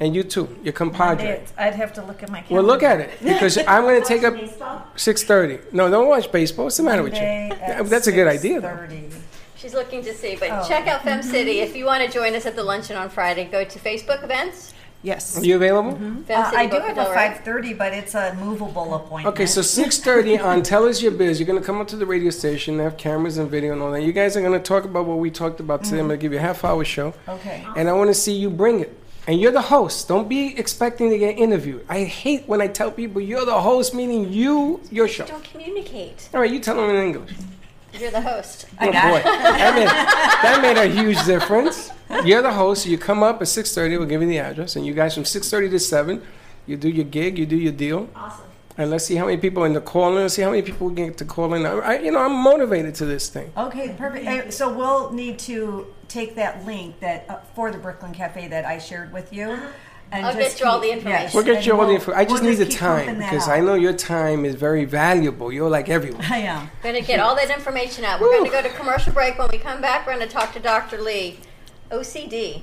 And 0.00 0.14
you 0.14 0.22
too, 0.22 0.56
your 0.62 0.72
compadre. 0.72 1.24
Monday, 1.24 1.44
I'd 1.56 1.74
have 1.74 1.92
to 1.94 2.04
look 2.04 2.22
at 2.22 2.30
my 2.30 2.42
calendar. 2.42 2.54
Well, 2.54 2.62
look 2.62 2.82
at 2.84 3.00
it 3.00 3.10
because 3.20 3.58
I'm 3.66 3.82
going 3.82 4.00
to 4.00 4.06
take 4.06 4.22
up 4.22 4.36
six 4.98 5.24
thirty. 5.24 5.58
No, 5.72 5.90
don't 5.90 6.08
watch 6.08 6.30
baseball. 6.30 6.66
What's 6.66 6.76
the 6.76 6.84
matter 6.84 7.02
with 7.02 7.14
you? 7.14 7.20
Monday 7.20 7.48
Yeah, 7.58 7.80
at 7.80 7.86
That's 7.86 8.06
a 8.06 8.12
good 8.12 8.28
idea. 8.28 8.60
though. 8.60 8.88
She's 9.56 9.74
looking 9.74 10.04
to 10.04 10.14
see, 10.14 10.36
but 10.36 10.50
Oh. 10.52 10.64
check 10.68 10.86
out 10.86 11.02
Fem 11.02 11.20
City. 11.20 11.58
If 11.60 11.74
you 11.74 11.84
want 11.84 12.04
to 12.06 12.10
join 12.16 12.36
us 12.36 12.46
at 12.46 12.54
the 12.54 12.62
luncheon 12.62 12.96
on 12.96 13.08
Friday, 13.08 13.44
go 13.46 13.64
to 13.64 13.78
Facebook 13.80 14.22
events. 14.22 14.72
Yes. 15.02 15.38
Are 15.38 15.44
you 15.44 15.56
available? 15.56 15.92
Fem 15.92 16.24
Uh, 16.28 16.50
I 16.56 16.66
do 16.66 16.72
Boca 16.80 16.86
have 16.94 16.98
a 16.98 17.04
5:30, 17.14 17.72
but 17.78 17.92
it's 17.92 18.14
a 18.14 18.34
movable 18.34 18.94
appointment. 18.94 19.32
Okay, 19.34 19.46
so 19.46 19.62
six 19.62 19.98
thirty 19.98 20.38
on 20.50 20.62
Tell 20.62 20.86
Us 20.88 21.00
Your 21.00 21.12
Biz. 21.12 21.38
You're 21.38 21.46
going 21.46 21.60
to 21.60 21.64
come 21.64 21.80
up 21.80 21.86
to 21.88 21.96
the 21.96 22.06
radio 22.06 22.30
station. 22.30 22.78
They 22.78 22.84
have 22.84 22.96
cameras 22.96 23.38
and 23.38 23.48
video 23.48 23.72
and 23.72 23.80
all 23.82 23.92
that. 23.92 24.02
You 24.02 24.12
guys 24.12 24.36
are 24.36 24.40
going 24.40 24.52
to 24.60 24.64
talk 24.74 24.84
about 24.84 25.06
what 25.06 25.18
we 25.18 25.30
talked 25.30 25.60
about 25.60 25.84
today. 25.84 26.00
I'm 26.00 26.08
going 26.08 26.18
to 26.18 26.22
give 26.22 26.32
you 26.32 26.38
a 26.38 26.42
half 26.42 26.64
hour 26.64 26.84
show, 26.84 27.14
Okay. 27.28 27.64
and 27.76 27.88
I 27.88 27.92
want 27.92 28.08
to 28.10 28.14
see 28.14 28.32
you 28.32 28.50
bring 28.50 28.80
it. 28.80 28.92
And 29.28 29.38
you're 29.40 29.52
the 29.52 29.60
host. 29.62 30.08
Don't 30.08 30.26
be 30.28 30.58
expecting 30.58 31.10
to 31.10 31.18
get 31.18 31.38
interviewed. 31.38 31.84
I 31.88 32.04
hate 32.04 32.48
when 32.48 32.62
I 32.62 32.66
tell 32.66 32.90
people 32.90 33.20
you're 33.20 33.44
the 33.44 33.60
host, 33.60 33.94
meaning 33.94 34.32
you, 34.32 34.80
your 34.90 35.06
show. 35.06 35.26
Don't 35.26 35.44
communicate. 35.44 36.28
All 36.32 36.40
right, 36.40 36.50
you 36.50 36.58
tell 36.60 36.76
them 36.76 36.88
in 36.88 36.96
English. 36.96 37.32
You're 37.92 38.10
the 38.10 38.20
host. 38.20 38.66
oh 38.80 38.86
boy, 38.86 38.92
that 38.92 39.74
made, 39.74 39.88
that 40.42 40.60
made 40.62 40.76
a 40.76 40.86
huge 40.86 41.24
difference. 41.24 41.90
You're 42.24 42.42
the 42.42 42.52
host. 42.52 42.86
You 42.86 42.98
come 42.98 43.22
up 43.22 43.40
at 43.40 43.48
six 43.48 43.74
thirty. 43.74 43.96
We'll 43.96 44.06
give 44.06 44.22
you 44.22 44.28
the 44.28 44.38
address, 44.38 44.76
and 44.76 44.86
you 44.86 44.94
guys 44.94 45.14
from 45.14 45.24
six 45.24 45.50
thirty 45.50 45.68
to 45.70 45.78
seven, 45.78 46.22
you 46.66 46.76
do 46.76 46.88
your 46.88 47.04
gig, 47.04 47.38
you 47.38 47.46
do 47.46 47.56
your 47.56 47.72
deal. 47.72 48.08
Awesome. 48.14 48.44
And 48.76 48.90
let's 48.90 49.04
see 49.04 49.16
how 49.16 49.26
many 49.26 49.38
people 49.38 49.64
in 49.64 49.72
the 49.72 49.80
call 49.80 50.16
in. 50.16 50.22
Let's 50.22 50.34
see 50.34 50.42
how 50.42 50.50
many 50.50 50.62
people 50.62 50.88
get 50.90 51.18
to 51.18 51.24
call 51.24 51.52
in. 51.54 51.66
I, 51.66 51.98
you 51.98 52.12
know, 52.12 52.20
I'm 52.20 52.32
motivated 52.32 52.94
to 52.96 53.06
this 53.06 53.28
thing. 53.28 53.52
Okay, 53.56 53.96
perfect. 53.98 54.52
So 54.52 54.72
we'll 54.72 55.12
need 55.12 55.40
to 55.40 55.92
take 56.06 56.36
that 56.36 56.64
link 56.64 57.00
that 57.00 57.26
uh, 57.28 57.38
for 57.54 57.72
the 57.72 57.78
Brooklyn 57.78 58.14
Cafe 58.14 58.46
that 58.48 58.64
I 58.64 58.78
shared 58.78 59.12
with 59.12 59.32
you. 59.32 59.58
And 60.10 60.24
I'll 60.24 60.34
just 60.34 60.56
get 60.56 60.60
you 60.60 60.66
all 60.70 60.80
the 60.80 60.90
information. 60.90 61.22
yes, 61.24 61.34
We'll 61.34 61.44
get 61.44 61.66
you 61.66 61.72
all 61.72 61.80
the 61.80 61.86
we'll- 61.86 61.94
info. 61.96 62.12
I 62.14 62.24
just 62.24 62.42
we'll 62.42 62.50
need 62.50 62.56
the 62.58 62.66
time 62.66 63.18
because 63.18 63.46
out. 63.46 63.54
I 63.56 63.60
know 63.60 63.74
your 63.74 63.92
time 63.92 64.44
is 64.46 64.54
very 64.54 64.84
valuable. 64.86 65.52
You're 65.52 65.68
like 65.68 65.88
everyone. 65.90 66.24
I 66.30 66.38
am. 66.38 66.70
We're 66.82 66.92
going 66.92 67.02
to 67.02 67.06
get 67.06 67.20
all 67.20 67.34
that 67.36 67.50
information 67.50 68.04
out. 68.04 68.20
We're 68.20 68.30
going 68.30 68.44
to 68.46 68.50
go 68.50 68.62
to 68.62 68.70
commercial 68.70 69.12
break. 69.12 69.38
When 69.38 69.48
we 69.52 69.58
come 69.58 69.80
back, 69.82 70.06
we're 70.06 70.14
going 70.16 70.26
to 70.26 70.32
talk 70.32 70.52
to 70.54 70.60
Dr. 70.60 71.00
Lee. 71.00 71.38
OCD, 71.90 72.62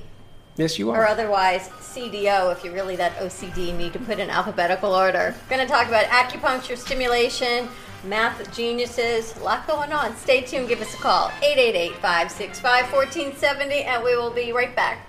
Yes, 0.56 0.78
you 0.78 0.90
are. 0.90 1.02
or 1.02 1.06
otherwise 1.06 1.68
CDO, 1.80 2.52
if 2.52 2.62
you're 2.64 2.72
really 2.74 2.94
that 2.96 3.16
OCD, 3.16 3.76
need 3.76 3.92
to 3.92 3.98
put 3.98 4.18
in 4.20 4.30
alphabetical 4.30 4.94
order. 4.94 5.34
We're 5.50 5.56
going 5.56 5.66
to 5.66 5.72
talk 5.72 5.88
about 5.88 6.04
acupuncture 6.06 6.76
stimulation, 6.76 7.68
math 8.04 8.54
geniuses, 8.54 9.36
a 9.36 9.42
lot 9.42 9.66
going 9.66 9.92
on. 9.92 10.16
Stay 10.16 10.42
tuned. 10.42 10.68
Give 10.68 10.80
us 10.80 10.94
a 10.94 10.98
call, 10.98 11.28
888 11.42 11.92
565 11.94 12.92
1470, 12.92 13.82
and 13.82 14.04
we 14.04 14.16
will 14.16 14.30
be 14.30 14.52
right 14.52 14.74
back. 14.76 15.08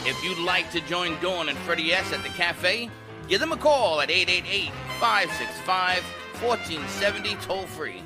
If 0.05 0.23
you'd 0.23 0.39
like 0.39 0.71
to 0.71 0.81
join 0.83 1.21
Dawn 1.21 1.49
and 1.49 1.59
Freddie 1.59 1.93
S. 1.93 2.13
at 2.13 2.23
the 2.23 2.29
cafe, 2.29 2.89
give 3.27 3.41
them 3.41 3.51
a 3.51 3.57
call 3.57 4.01
at 4.01 4.09
888 4.09 4.71
565 5.01 6.05
1470 6.41 7.35
toll 7.45 7.67
free. 7.67 8.05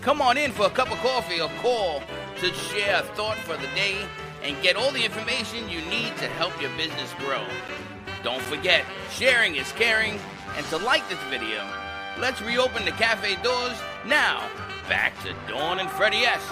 Come 0.00 0.20
on 0.20 0.36
in 0.36 0.50
for 0.50 0.66
a 0.66 0.70
cup 0.70 0.90
of 0.90 0.98
coffee 0.98 1.40
or 1.40 1.48
call 1.60 2.02
to 2.40 2.52
share 2.52 2.98
a 2.98 3.02
thought 3.14 3.38
for 3.38 3.56
the 3.56 3.68
day 3.76 4.04
and 4.42 4.60
get 4.60 4.74
all 4.74 4.90
the 4.90 5.04
information 5.04 5.68
you 5.68 5.82
need 5.82 6.16
to 6.16 6.26
help 6.30 6.60
your 6.60 6.76
business 6.76 7.14
grow. 7.20 7.44
Don't 8.24 8.42
forget, 8.42 8.84
sharing 9.12 9.54
is 9.54 9.70
caring, 9.70 10.18
and 10.56 10.66
to 10.66 10.78
like 10.78 11.08
this 11.08 11.22
video, 11.30 11.64
let's 12.18 12.42
reopen 12.42 12.84
the 12.84 12.90
cafe 12.90 13.40
doors 13.44 13.78
now. 14.06 14.48
Back 14.88 15.12
to 15.22 15.34
Dawn 15.48 15.78
and 15.78 15.90
Freddie 15.90 16.18
S. 16.24 16.42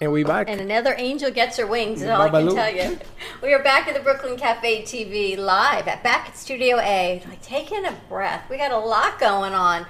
And 0.00 0.10
we 0.10 0.24
back. 0.24 0.48
And 0.48 0.60
another 0.60 0.94
angel 0.98 1.30
gets 1.30 1.56
her 1.58 1.66
wings, 1.66 2.02
is 2.02 2.08
all 2.08 2.22
I 2.22 2.30
can 2.30 2.54
tell 2.54 2.74
you. 2.74 2.98
We 3.40 3.54
are 3.54 3.62
back 3.62 3.86
at 3.86 3.94
the 3.94 4.00
Brooklyn 4.00 4.36
Cafe 4.36 4.82
TV 4.82 5.36
live 5.38 5.86
at 5.86 6.02
back 6.02 6.28
at 6.28 6.36
Studio 6.36 6.78
A. 6.80 7.22
Like 7.28 7.40
taking 7.42 7.84
a 7.84 7.92
breath. 8.08 8.48
We 8.50 8.56
got 8.56 8.72
a 8.72 8.78
lot 8.78 9.20
going 9.20 9.52
on. 9.52 9.86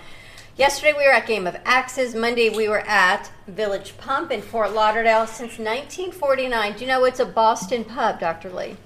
Yesterday 0.57 0.93
we 0.93 1.07
were 1.07 1.13
at 1.15 1.27
Game 1.27 1.47
of 1.47 1.57
Axes. 1.65 2.15
Monday 2.15 2.51
we 2.51 2.69
were 2.69 2.81
at 2.81 3.31
Village 3.49 3.97
Pump 3.97 4.31
in 4.31 4.43
Fort 4.43 4.73
Lauderdale 4.75 5.27
since 5.27 5.59
1949. 5.59 6.75
Do 6.75 6.81
you 6.81 6.87
know 6.87 7.05
it's 7.05 7.21
a 7.21 7.25
Boston 7.25 7.83
pub, 7.85 8.21
Dr. 8.21 8.51
Lee? 8.51 8.77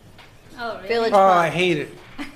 Oh, 0.59 0.77
really? 0.77 0.89
Village 0.89 1.13
Oh, 1.13 1.17
Pump. 1.17 1.41
I 1.41 1.51
hate 1.51 1.79
it. 1.79 1.89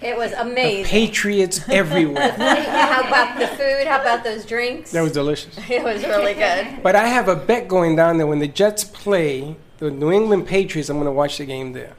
It 0.03 0.17
was 0.17 0.31
The 0.33 0.41
amazing. 0.43 0.85
Patriots 0.87 1.61
everywhere. 1.69 2.33
How 2.33 3.07
about 3.07 3.39
the 3.39 3.47
food? 3.49 3.87
How 3.87 4.01
about 4.01 4.25
those 4.25 4.45
drinks? 4.45 4.93
That 4.93 5.03
was 5.03 5.13
delicious. 5.13 5.57
It 5.71 5.83
was 5.83 6.03
really 6.05 6.35
good. 6.35 6.83
But 6.83 6.97
I 6.97 7.07
have 7.09 7.29
a 7.29 7.37
bet 7.37 7.69
going 7.69 7.97
down 7.97 8.19
there 8.19 8.27
when 8.27 8.39
the 8.41 8.49
Jets 8.49 8.85
play 8.85 9.57
the 9.79 9.91
New 9.91 10.11
England 10.13 10.47
Patriots. 10.47 10.89
I'm 10.91 10.97
going 10.97 11.07
to 11.07 11.13
watch 11.13 11.39
the 11.39 11.45
game 11.47 11.73
there. 11.73 11.95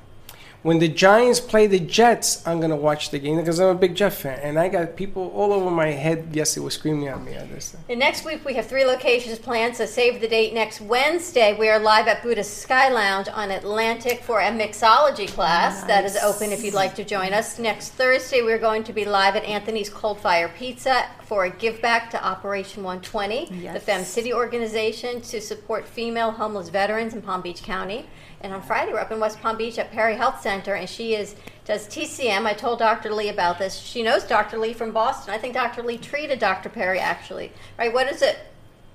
When 0.63 0.77
the 0.77 0.88
Giants 0.88 1.39
play 1.39 1.65
the 1.65 1.79
Jets, 1.79 2.45
I'm 2.45 2.59
going 2.59 2.69
to 2.69 2.75
watch 2.75 3.09
the 3.09 3.17
game 3.17 3.38
because 3.38 3.59
I'm 3.59 3.69
a 3.69 3.73
big 3.73 3.95
Jet 3.95 4.13
fan. 4.13 4.39
And 4.43 4.59
I 4.59 4.67
got 4.69 4.95
people 4.95 5.29
all 5.29 5.53
over 5.53 5.71
my 5.71 5.88
head 5.88 6.35
yesterday 6.35 6.63
were 6.65 6.69
screaming 6.69 7.07
at 7.07 7.19
me 7.23 7.33
at 7.33 7.49
this. 7.49 7.75
And 7.89 7.99
next 7.99 8.25
week 8.25 8.45
we 8.45 8.53
have 8.53 8.67
three 8.67 8.85
locations 8.85 9.39
planned, 9.39 9.75
so 9.75 9.88
save 9.88 10.21
the 10.21 10.27
date. 10.27 10.53
Next 10.53 10.79
Wednesday 10.79 11.57
we 11.57 11.67
are 11.67 11.79
live 11.79 12.07
at 12.07 12.21
Buddha 12.21 12.43
Sky 12.43 12.89
Lounge 12.89 13.27
on 13.33 13.49
Atlantic 13.49 14.21
for 14.21 14.39
a 14.39 14.51
mixology 14.51 15.27
class 15.27 15.83
that 15.85 16.05
is 16.05 16.15
open 16.17 16.51
if 16.51 16.63
you'd 16.63 16.75
like 16.75 16.93
to 16.93 17.03
join 17.03 17.33
us. 17.33 17.57
Next 17.57 17.93
Thursday 17.93 18.43
we're 18.43 18.59
going 18.59 18.83
to 18.83 18.93
be 18.93 19.03
live 19.03 19.35
at 19.35 19.43
Anthony's 19.45 19.89
Coal 19.89 20.13
Fired 20.13 20.53
Pizza 20.53 21.07
for 21.23 21.45
a 21.45 21.49
give 21.49 21.81
back 21.81 22.11
to 22.11 22.23
Operation 22.23 22.83
120, 22.83 23.45
the 23.45 23.55
Yes. 23.55 23.83
Fem 23.83 24.03
City 24.03 24.31
organization 24.31 25.21
to 25.21 25.41
support 25.41 25.88
female 25.88 26.29
homeless 26.29 26.69
veterans 26.69 27.15
in 27.15 27.23
Palm 27.23 27.41
Beach 27.41 27.63
County. 27.63 28.05
And 28.43 28.53
on 28.53 28.61
Friday 28.61 28.91
we're 28.91 28.99
up 28.99 29.11
in 29.11 29.19
West 29.19 29.39
Palm 29.39 29.57
Beach 29.57 29.77
at 29.77 29.91
Perry 29.91 30.15
Health 30.15 30.41
Center, 30.41 30.73
and 30.73 30.89
she 30.89 31.13
is 31.13 31.35
does 31.65 31.88
TCM. 31.88 32.45
I 32.45 32.53
told 32.53 32.80
Dr. 32.80 33.13
Lee 33.13 33.30
about 33.30 33.59
this. 33.59 33.77
She 33.77 34.01
knows 34.01 34.23
Dr. 34.23 34.57
Lee 34.57 34.73
from 34.73 34.91
Boston. 34.91 35.34
I 35.34 35.38
think 35.38 35.53
Dr. 35.53 35.84
Lee 35.84 35.97
treated 35.97 36.39
Dr. 36.39 36.69
Perry 36.69 36.99
actually. 36.99 37.51
Right? 37.77 37.93
What 37.93 38.07
does 38.09 38.22
it 38.22 38.39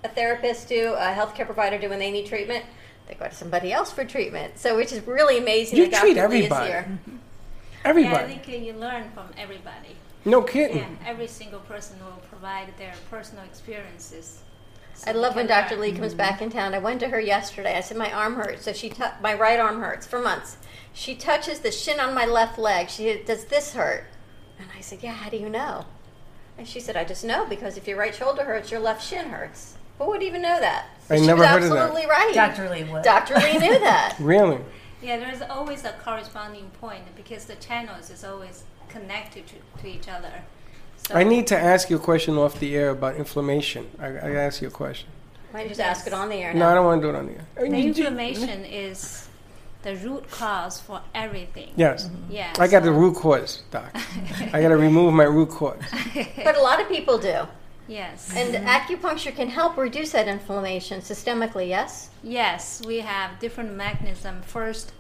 a 0.03 0.09
therapist 0.09 0.69
do, 0.69 0.95
a 0.95 1.15
healthcare 1.15 1.47
provider 1.47 1.79
do 1.79 1.89
when 1.89 1.99
they 1.99 2.11
need 2.11 2.27
treatment? 2.27 2.65
They 3.07 3.15
go 3.15 3.29
to 3.29 3.35
somebody 3.35 3.73
else 3.73 3.93
for 3.93 4.05
treatment. 4.05 4.59
So, 4.59 4.77
which 4.77 4.91
is 4.93 5.07
really 5.07 5.39
amazing. 5.39 5.79
You 5.79 5.91
that 5.91 6.01
treat 6.01 6.15
Dr. 6.15 6.29
Lee 6.29 6.39
is 6.41 6.45
everybody. 6.47 6.67
here. 6.67 6.99
Everybody. 7.85 8.33
Yeah, 8.33 8.39
I 8.39 8.39
think 8.39 8.65
you 8.67 8.73
learn 8.73 9.11
from 9.13 9.29
everybody. 9.39 9.95
No 10.25 10.43
kidding. 10.43 10.79
Yeah, 10.79 10.89
every 11.07 11.29
single 11.29 11.61
person 11.61 11.97
will 12.01 12.21
provide 12.29 12.77
their 12.79 12.95
personal 13.11 13.45
experiences. 13.45 14.41
So 14.97 15.11
I 15.11 15.15
love 15.15 15.37
when 15.37 15.47
Dr. 15.47 15.77
learn. 15.77 15.83
Lee 15.83 15.93
comes 15.93 16.13
mm-hmm. 16.13 16.19
back 16.19 16.41
in 16.41 16.51
town. 16.51 16.75
I 16.75 16.79
went 16.79 17.01
to 17.01 17.09
her 17.09 17.21
yesterday. 17.21 17.77
I 17.77 17.81
said 17.81 17.97
my 17.97 18.11
arm 18.13 18.35
hurts, 18.37 18.65
so 18.65 18.73
she 18.73 18.89
tou 18.89 19.05
my 19.21 19.35
right 19.35 19.61
arm 19.61 19.81
hurts 19.81 20.07
for 20.07 20.21
months. 20.21 20.57
She 20.93 21.15
touches 21.15 21.61
the 21.61 21.71
shin 21.71 22.01
on 22.01 22.15
my 22.15 22.25
left 22.25 22.59
leg. 22.59 22.89
She 22.89 23.05
said, 23.05 23.27
does 23.27 23.45
this 23.45 23.75
hurt? 23.75 24.07
And 24.59 24.69
I 24.77 24.81
said, 24.81 25.03
yeah. 25.03 25.13
How 25.13 25.29
do 25.29 25.37
you 25.37 25.51
know? 25.51 25.85
And 26.57 26.67
she 26.67 26.81
said, 26.81 26.97
I 26.97 27.05
just 27.05 27.25
know 27.25 27.45
because 27.45 27.77
if 27.77 27.87
your 27.87 27.99
right 27.99 28.15
shoulder 28.15 28.45
hurts, 28.45 28.71
your 28.71 28.81
left 28.81 29.07
shin 29.07 29.29
hurts. 29.29 29.77
Who 29.99 30.07
would 30.07 30.23
even 30.23 30.43
know 30.43 30.59
that? 30.61 30.87
I 31.11 31.19
she 31.19 31.27
never 31.27 31.41
was 31.41 31.49
heard 31.49 31.63
of 31.63 31.71
that. 31.71 31.79
absolutely 31.79 32.09
right. 32.09 32.33
Dr. 32.35 32.71
Lee 32.71 32.85
would. 32.85 33.03
Dr. 33.03 33.35
Lee 33.35 33.59
knew 33.59 33.79
that. 33.81 34.17
Really? 34.19 34.59
Yeah, 35.03 35.19
there's 35.19 35.43
always 35.43 35.85
a 35.85 35.93
corresponding 36.05 36.71
point 36.81 37.05
because 37.15 37.45
the 37.45 37.57
channels 37.57 38.11
is 38.11 38.25
always 38.25 38.65
connected 38.89 39.45
to, 39.49 39.83
to 39.83 39.89
each 39.89 40.09
other. 40.09 40.43
So 40.99 41.15
I 41.15 41.23
need 41.25 41.47
to 41.49 41.59
ask 41.59 41.89
you 41.91 41.97
a 41.97 42.01
question 42.01 42.37
off 42.37 42.59
the 42.59 42.75
air 42.77 42.91
about 42.91 43.17
inflammation. 43.17 43.87
I, 43.99 44.07
I 44.07 44.31
ask 44.47 44.61
you 44.61 44.69
a 44.69 44.71
question. 44.71 45.09
Why 45.51 45.61
don't 45.61 45.71
you 45.71 45.77
just 45.77 45.81
ask 45.81 46.07
it 46.07 46.13
on 46.13 46.29
the 46.29 46.37
air 46.37 46.53
No, 46.53 46.61
now? 46.61 46.71
I 46.71 46.75
don't 46.75 46.85
want 46.85 47.01
to 47.03 47.07
do 47.07 47.15
it 47.15 47.19
on 47.19 47.27
the 47.27 47.33
air. 47.33 47.47
the 47.71 47.87
inflammation 47.87 48.65
is 48.65 49.29
the 49.83 49.95
root 49.97 50.29
cause 50.31 50.81
for 50.81 51.01
everything. 51.15 51.71
Yes. 51.77 52.11
Yeah. 52.29 52.53
I 52.59 52.67
got 52.67 52.83
the 52.83 52.91
root 52.93 53.17
cause, 53.17 53.63
doc. 53.71 53.91
I 54.53 54.61
got 54.61 54.69
to 54.71 54.77
remove 54.77 55.15
my 55.15 55.25
root 55.25 55.51
cause. 55.51 55.81
But 56.45 56.57
a 56.57 56.61
lot 56.61 56.81
of 56.81 56.89
people 56.89 57.19
do. 57.19 57.47
Yes. 57.89 58.33
And 58.35 58.67
acupuncture 58.67 59.35
can 59.35 59.49
help 59.49 59.77
reduce 59.77 60.11
that 60.11 60.27
inflammation 60.27 61.01
systemically, 61.01 61.69
yes? 61.69 62.11
Yes, 62.25 62.83
we 62.85 62.99
have 62.99 63.39
different 63.39 63.75
mechanism. 63.75 64.43
First, 64.43 64.93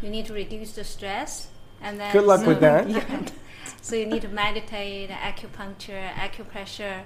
you 0.00 0.08
need 0.08 0.26
to 0.26 0.32
reduce 0.32 0.72
the 0.72 0.84
stress, 0.84 1.48
and 1.82 1.98
then 1.98 2.12
Good 2.12 2.24
luck 2.24 2.46
with 2.46 2.60
that. 2.60 2.86
So 3.80 3.96
you 3.96 4.06
need 4.06 4.22
to 4.22 4.28
meditate, 4.28 5.10
acupuncture, 5.10 6.12
acupressure, 6.12 7.02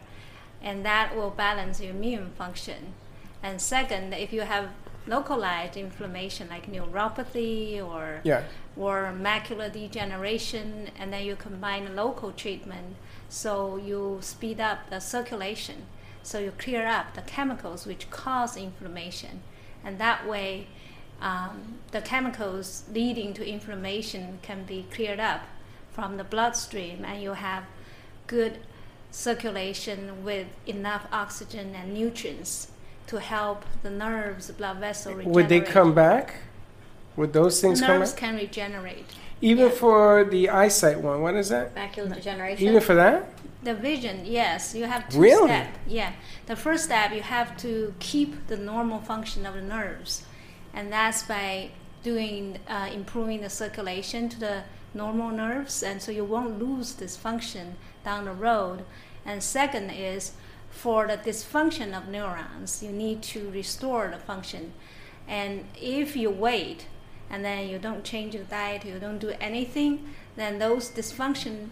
and 0.62 0.84
that 0.84 1.14
will 1.14 1.30
balance 1.30 1.80
your 1.80 1.90
immune 1.90 2.30
function. 2.36 2.94
And 3.42 3.60
second, 3.60 4.14
if 4.14 4.32
you 4.32 4.42
have 4.42 4.70
localized 5.06 5.76
inflammation 5.76 6.48
like 6.48 6.70
neuropathy 6.70 7.84
or 7.84 8.20
Yeah. 8.24 8.42
or 8.76 9.12
macular 9.12 9.70
degeneration, 9.70 10.90
and 10.98 11.12
then 11.12 11.24
you 11.24 11.36
combine 11.36 11.94
local 11.96 12.32
treatment, 12.32 12.96
so 13.28 13.76
you 13.76 14.18
speed 14.22 14.60
up 14.60 14.88
the 14.90 15.00
circulation, 15.00 15.86
so 16.22 16.38
you 16.38 16.52
clear 16.52 16.86
up 16.86 17.14
the 17.14 17.22
chemicals 17.22 17.84
which 17.86 18.08
cause 18.10 18.56
inflammation, 18.56 19.42
and 19.84 19.98
that 19.98 20.26
way, 20.26 20.68
um, 21.20 21.78
the 21.90 22.00
chemicals 22.00 22.84
leading 22.92 23.34
to 23.34 23.46
inflammation 23.46 24.38
can 24.42 24.64
be 24.64 24.86
cleared 24.90 25.20
up 25.20 25.42
from 25.92 26.16
the 26.16 26.24
bloodstream, 26.24 27.04
and 27.04 27.22
you 27.22 27.32
have 27.34 27.64
good 28.26 28.58
circulation 29.10 30.24
with 30.24 30.46
enough 30.66 31.06
oxygen 31.12 31.74
and 31.74 31.92
nutrients 31.94 32.68
to 33.06 33.20
help 33.20 33.64
the 33.82 33.90
nerves, 33.90 34.50
blood 34.52 34.78
vessel 34.78 35.12
regenerate. 35.12 35.34
Would 35.34 35.48
they 35.48 35.60
come 35.60 35.94
back? 35.94 36.34
Would 37.16 37.32
those 37.34 37.60
things 37.60 37.80
come 37.80 37.98
Nerves 37.98 38.12
back? 38.12 38.20
can 38.20 38.36
regenerate. 38.36 39.04
Even 39.42 39.70
for 39.70 40.24
the 40.24 40.48
eyesight 40.48 40.98
one, 41.00 41.20
what 41.20 41.34
is 41.34 41.50
that? 41.50 41.74
Macular 41.74 42.14
degeneration. 42.14 42.66
Even 42.66 42.80
for 42.80 42.94
that? 42.94 43.26
The 43.62 43.74
vision, 43.74 44.24
yes, 44.24 44.74
you 44.74 44.84
have 44.86 45.08
two 45.08 45.20
Really? 45.20 45.48
steps. 45.48 45.78
Yeah, 45.86 46.12
the 46.46 46.56
first 46.56 46.84
step 46.84 47.12
you 47.12 47.20
have 47.22 47.56
to 47.58 47.94
keep 47.98 48.46
the 48.46 48.56
normal 48.56 49.00
function 49.00 49.44
of 49.44 49.54
the 49.54 49.62
nerves, 49.62 50.24
and 50.72 50.90
that's 50.92 51.22
by 51.24 51.70
doing 52.02 52.58
uh, 52.68 52.88
improving 52.92 53.40
the 53.42 53.50
circulation 53.50 54.28
to 54.30 54.40
the 54.40 54.62
normal 54.94 55.30
nerves, 55.30 55.82
and 55.82 56.00
so 56.02 56.12
you 56.12 56.24
won't 56.24 56.58
lose 56.58 56.94
this 56.94 57.16
function 57.16 57.76
down 58.04 58.24
the 58.26 58.32
road. 58.32 58.84
And 59.24 59.42
second 59.42 59.90
is 59.90 60.32
for 60.70 61.06
the 61.06 61.16
dysfunction 61.18 61.96
of 61.96 62.08
neurons, 62.08 62.82
you 62.82 62.90
need 62.90 63.22
to 63.24 63.50
restore 63.50 64.08
the 64.08 64.18
function. 64.18 64.72
And 65.28 65.66
if 65.80 66.16
you 66.16 66.30
wait 66.30 66.86
and 67.30 67.44
then 67.44 67.68
you 67.68 67.78
don't 67.78 68.04
change 68.04 68.34
your 68.34 68.44
diet, 68.44 68.84
you 68.84 68.98
don't 68.98 69.18
do 69.18 69.32
anything, 69.40 70.08
then 70.36 70.58
those 70.58 70.90
dysfunction 70.90 71.68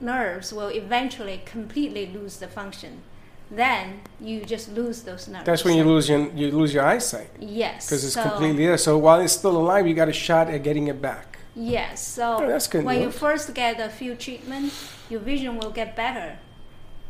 nerves 0.00 0.52
will 0.52 0.68
eventually 0.68 1.42
completely 1.44 2.06
lose 2.06 2.38
the 2.38 2.48
function. 2.48 3.02
Then 3.50 4.00
you 4.20 4.44
just 4.44 4.72
lose 4.72 5.02
those 5.02 5.28
nerves. 5.28 5.44
That's 5.44 5.64
when 5.64 5.76
you 5.76 5.84
lose 5.84 6.08
your 6.08 6.30
you 6.30 6.52
lose 6.52 6.72
your 6.72 6.84
eyesight 6.84 7.30
Yes. 7.40 7.86
because 7.86 8.04
it's 8.04 8.14
so- 8.14 8.22
completely 8.22 8.64
there. 8.66 8.78
So 8.78 8.96
while 8.96 9.20
it's 9.20 9.32
still 9.32 9.56
alive, 9.56 9.86
you 9.86 9.94
got 9.94 10.08
a 10.08 10.12
shot 10.12 10.48
at 10.48 10.62
getting 10.62 10.86
it 10.88 11.02
back. 11.02 11.38
Yes. 11.60 12.06
So 12.06 12.38
Oh, 12.40 12.48
that's 12.48 12.66
good 12.66 12.84
when 12.84 13.02
you 13.02 13.10
first 13.10 13.52
get 13.54 13.78
a 13.78 13.90
few 13.90 14.14
treatments, 14.14 14.90
your 15.10 15.20
vision 15.20 15.58
will 15.58 15.70
get 15.70 15.94
better 15.94 16.38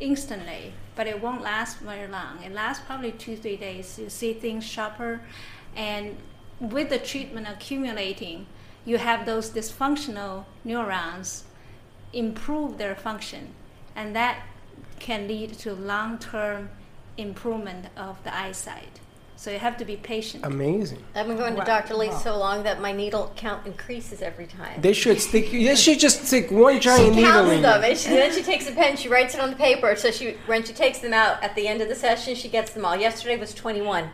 instantly, 0.01 0.73
but 0.95 1.07
it 1.07 1.21
won't 1.21 1.41
last 1.41 1.79
very 1.79 2.07
long. 2.07 2.43
It 2.43 2.51
lasts 2.51 2.83
probably 2.85 3.13
two 3.13 3.37
three 3.37 3.55
days. 3.55 3.97
You 3.97 4.09
see 4.09 4.33
things 4.33 4.65
sharper, 4.65 5.21
and 5.73 6.17
with 6.59 6.89
the 6.89 6.99
treatment 6.99 7.47
accumulating, 7.47 8.45
you 8.83 8.97
have 8.97 9.25
those 9.25 9.51
dysfunctional 9.51 10.45
neurons 10.65 11.45
improve 12.11 12.77
their 12.77 12.95
function, 12.95 13.53
and 13.95 14.13
that 14.15 14.43
can 14.99 15.27
lead 15.29 15.53
to 15.59 15.73
long-term 15.73 16.69
improvement 17.17 17.85
of 17.95 18.21
the 18.23 18.35
eyesight. 18.35 18.99
So 19.41 19.49
you 19.49 19.57
have 19.57 19.75
to 19.77 19.85
be 19.85 19.95
patient. 19.95 20.45
Amazing. 20.45 21.03
I've 21.15 21.25
been 21.25 21.35
going 21.35 21.53
to 21.53 21.59
Wow. 21.61 21.65
Dr. 21.65 21.95
Lee 21.95 22.11
so 22.11 22.37
long 22.37 22.61
that 22.61 22.79
my 22.79 22.91
needle 22.91 23.33
count 23.35 23.65
increases 23.65 24.21
every 24.21 24.45
time. 24.45 24.79
They 24.79 24.93
should 24.93 25.19
stick. 25.19 25.49
They 25.49 25.75
should 25.75 25.99
just 25.99 26.27
stick 26.27 26.51
one 26.51 26.79
giant 26.79 27.15
she 27.15 27.21
needle 27.21 27.31
counts 27.31 27.51
in 27.53 27.61
them, 27.63 27.83
and 27.83 27.97
she, 27.97 28.09
then 28.09 28.31
she 28.31 28.43
takes 28.43 28.69
a 28.69 28.71
pen, 28.71 28.97
she 28.97 29.09
writes 29.09 29.33
it 29.33 29.41
on 29.41 29.49
the 29.49 29.55
paper. 29.55 29.95
So 29.95 30.11
she, 30.11 30.37
when 30.45 30.63
she 30.63 30.73
takes 30.73 30.99
them 30.99 31.11
out 31.11 31.41
at 31.41 31.55
the 31.55 31.67
end 31.67 31.81
of 31.81 31.89
the 31.89 31.95
session, 31.95 32.35
she 32.35 32.49
gets 32.49 32.73
them 32.73 32.85
all. 32.85 32.95
Yesterday 32.95 33.35
was 33.35 33.55
21. 33.55 34.11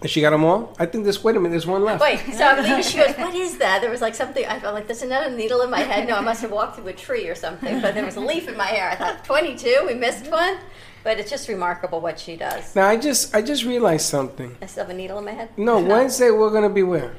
And 0.00 0.08
she 0.08 0.20
got 0.20 0.30
them 0.30 0.44
all. 0.44 0.76
I 0.78 0.86
think 0.86 1.06
this. 1.06 1.24
Wait 1.24 1.34
a 1.34 1.40
minute. 1.40 1.50
There's 1.50 1.66
one 1.66 1.82
left. 1.82 2.00
Wait, 2.00 2.20
so 2.32 2.44
I'm 2.44 2.62
leaving. 2.62 2.84
She 2.84 2.98
goes, 2.98 3.16
"What 3.16 3.34
is 3.34 3.58
that?" 3.58 3.80
There 3.80 3.90
was 3.90 4.00
like 4.00 4.14
something. 4.14 4.46
I 4.46 4.60
felt 4.60 4.74
like 4.74 4.86
there's 4.86 5.02
another 5.02 5.36
needle 5.36 5.62
in 5.62 5.70
my 5.70 5.80
head. 5.80 6.08
No, 6.08 6.14
I 6.14 6.20
must 6.20 6.40
have 6.40 6.52
walked 6.52 6.76
through 6.76 6.86
a 6.86 6.92
tree 6.92 7.28
or 7.28 7.34
something. 7.34 7.80
But 7.80 7.94
there 7.94 8.04
was 8.04 8.14
a 8.14 8.20
leaf 8.20 8.46
in 8.48 8.56
my 8.56 8.66
hair. 8.66 8.90
I 8.90 8.94
thought, 8.94 9.24
"22, 9.24 9.84
we 9.88 9.94
missed 9.94 10.30
one." 10.30 10.58
But 11.04 11.18
it's 11.18 11.30
just 11.30 11.48
remarkable 11.48 12.00
what 12.00 12.18
she 12.18 12.36
does. 12.36 12.76
Now 12.76 12.88
I 12.88 12.96
just 12.96 13.34
I 13.34 13.42
just 13.42 13.64
realized 13.64 14.06
something. 14.06 14.56
I 14.62 14.66
still 14.66 14.84
have 14.84 14.90
a 14.90 14.96
needle 14.96 15.18
in 15.18 15.24
my 15.24 15.32
head. 15.32 15.50
No, 15.56 15.80
Wednesday 15.80 16.30
we're 16.30 16.50
gonna 16.50 16.70
be 16.70 16.82
where? 16.82 17.12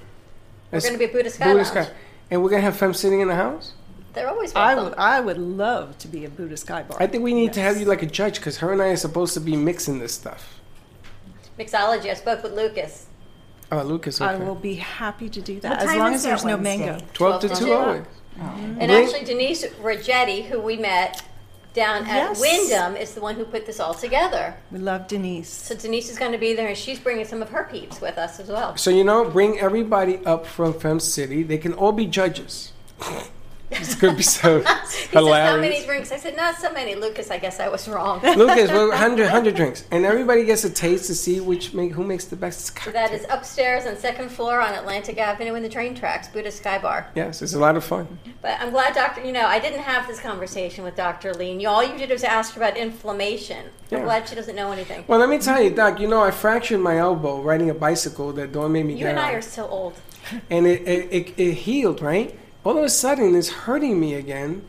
We're 0.72 0.78
It's 0.78 0.86
gonna 0.86 0.98
be 0.98 1.06
at 1.06 1.12
Buddha 1.12 1.30
Sky 1.30 1.46
Buddha 1.46 1.66
Sky. 1.66 1.90
And 2.32 2.42
we're 2.42 2.50
gonna 2.50 2.62
have 2.62 2.78
Fem 2.78 2.94
sitting 2.94 3.20
in 3.22 3.28
the 3.28 3.36
house. 3.36 3.74
They're 4.14 4.30
always 4.30 4.56
I 4.56 4.76
would, 4.76 4.94
I 4.94 5.20
would 5.20 5.38
love 5.40 5.98
to 6.00 6.08
be 6.08 6.24
a 6.24 6.30
Buddha 6.30 6.56
Sky 6.56 6.84
Bar. 6.84 6.98
I 7.02 7.08
think 7.08 7.24
we 7.24 7.34
need 7.34 7.54
to 7.54 7.62
have 7.62 7.80
you 7.80 7.86
like 7.86 8.04
a 8.04 8.06
judge 8.06 8.36
because 8.36 8.58
her 8.58 8.72
and 8.72 8.82
I 8.82 8.90
are 8.90 8.96
supposed 8.96 9.34
to 9.34 9.40
be 9.40 9.56
mixing 9.56 10.00
this 10.00 10.14
stuff. 10.14 10.60
Mixology. 11.58 12.10
I 12.10 12.14
spoke 12.14 12.44
with 12.44 12.54
Lucas. 12.54 13.08
Oh, 13.72 13.82
Lucas. 13.82 14.22
I 14.22 14.36
will 14.36 14.56
be 14.56 14.76
happy 14.76 15.30
to 15.30 15.42
do 15.42 15.56
What 15.56 15.64
that 15.64 15.82
as 15.84 15.96
long 15.96 16.14
as 16.14 16.24
there's 16.24 16.44
that 16.44 16.48
no 16.48 16.58
mango. 16.58 17.00
12 17.14 17.42
to 17.42 17.48
12 17.48 17.60
2 17.60 17.66
to 17.66 17.74
always. 17.74 18.06
And 18.38 18.78
Bring- 18.78 18.92
actually, 18.92 19.26
Denise 19.26 19.66
Ragetti, 19.82 20.46
who 20.46 20.60
we 20.60 20.78
met 20.78 21.24
down 21.74 22.06
at 22.06 22.38
Yes. 22.38 22.40
Wyndham, 22.40 22.96
is 22.96 23.14
the 23.14 23.22
one 23.22 23.36
who 23.36 23.46
put 23.46 23.66
this 23.66 23.80
all 23.80 23.94
together. 23.94 24.56
We 24.72 24.80
love 24.80 25.08
Denise. 25.08 25.50
So 25.50 25.76
Denise 25.76 26.10
is 26.10 26.18
going 26.18 26.32
to 26.32 26.38
be 26.38 26.54
there, 26.54 26.68
and 26.68 26.78
she's 26.78 27.00
bringing 27.00 27.26
some 27.26 27.42
of 27.42 27.50
her 27.50 27.68
peeps 27.72 28.00
with 28.00 28.18
us 28.18 28.40
as 28.40 28.50
well. 28.50 28.78
So 28.78 28.90
you 28.90 29.04
know, 29.04 29.30
bring 29.30 29.60
everybody 29.60 30.18
up 30.26 30.46
from 30.46 30.74
Fem 30.74 31.00
City. 31.00 31.44
They 31.44 31.58
can 31.58 31.74
all 31.74 31.92
be 31.92 32.06
judges. 32.06 32.72
it's 33.82 33.96
gonna 33.96 34.16
be 34.16 34.24
so 34.24 34.60
He 34.64 34.66
says, 34.66 35.10
hilarious. 35.12 35.50
"How 35.50 35.58
many 35.58 35.86
drinks?" 35.86 36.12
I 36.12 36.18
said, 36.18 36.36
"Not 36.36 36.56
so 36.56 36.72
many." 36.72 36.96
Lucas, 36.96 37.32
I 37.32 37.38
guess 37.38 37.60
I 37.60 37.68
was 37.68 37.88
wrong. 37.88 38.22
Lucas, 38.24 38.70
well, 38.72 38.90
100, 38.90 39.24
100 39.24 39.56
drinks, 39.56 39.86
and 39.92 40.06
everybody 40.06 40.44
gets 40.46 40.64
a 40.64 40.70
taste 40.70 41.06
to 41.08 41.16
see 41.16 41.40
which 41.40 41.74
make 41.74 41.92
who 41.94 42.04
makes 42.04 42.26
the 42.26 42.36
best. 42.36 42.78
So 42.84 42.92
that 42.92 43.12
is 43.12 43.26
upstairs 43.30 43.86
on 43.86 43.98
second 43.98 44.30
floor 44.30 44.60
on 44.62 44.74
Atlantic 44.74 45.18
Avenue 45.18 45.56
in 45.56 45.64
the 45.64 45.70
train 45.70 45.96
tracks, 45.96 46.28
Buddha 46.28 46.52
Sky 46.52 46.78
Bar. 46.80 47.08
Yes, 47.16 47.42
it's 47.42 47.54
a 47.54 47.60
lot 47.60 47.76
of 47.76 47.84
fun. 47.84 48.08
But 48.42 48.60
I'm 48.60 48.72
glad, 48.72 48.94
Doctor. 48.96 49.24
You 49.24 49.32
know, 49.32 49.46
I 49.46 49.60
didn't 49.60 49.82
have 49.82 50.08
this 50.08 50.20
conversation 50.20 50.84
with 50.84 50.96
Doctor 50.96 51.34
Lean. 51.34 51.60
You, 51.60 51.70
all 51.70 51.84
you 51.84 51.98
did 51.98 52.10
was 52.10 52.24
ask 52.24 52.54
her 52.56 52.62
about 52.62 52.78
inflammation. 52.78 53.66
I'm 53.92 54.04
glad 54.04 54.28
she 54.28 54.34
doesn't 54.36 54.56
know 54.56 54.72
anything. 54.72 55.04
Well, 55.08 55.20
let 55.20 55.30
me 55.30 55.38
tell 55.38 55.62
you, 55.62 55.70
Doc. 55.70 56.00
You 56.00 56.08
know, 56.08 56.22
I 56.24 56.32
fractured 56.32 56.80
my 56.80 56.98
elbow 56.98 57.42
riding 57.42 57.70
a 57.70 57.76
bicycle 57.76 58.34
that 58.34 58.52
Dawn 58.52 58.72
made 58.72 58.86
me 58.88 58.94
You 58.94 59.00
get 59.00 59.10
and 59.12 59.20
I 59.20 59.34
are 59.34 59.42
so 59.42 59.68
old. 59.68 59.94
and 60.50 60.66
it, 60.66 60.82
it, 60.88 61.10
it, 61.12 61.34
it 61.40 61.54
healed, 61.54 62.02
right? 62.02 62.36
All 62.64 62.78
of 62.78 62.84
a 62.84 62.90
sudden, 62.90 63.36
it's 63.36 63.50
hurting 63.50 64.00
me 64.00 64.14
again 64.14 64.66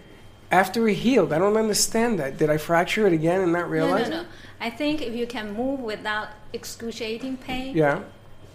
after 0.51 0.89
it 0.89 0.95
healed. 0.97 1.33
I 1.33 1.39
don't 1.39 1.57
understand 1.57 2.19
that. 2.19 2.37
Did 2.39 2.51
I 2.51 2.57
fracture 2.57 3.07
it 3.07 3.13
again 3.13 3.41
and 3.41 3.53
not 3.53 3.67
No, 3.67 3.67
realize 3.69 4.09
no, 4.09 4.17
no. 4.17 4.23
no. 4.23 4.29
I 4.61 4.71
think 4.71 5.03
if 5.03 5.15
you 5.15 5.27
can 5.27 5.53
move 5.55 5.81
without 5.81 6.29
excruciating 6.53 7.37
pain. 7.39 7.77
Yeah. 7.77 8.01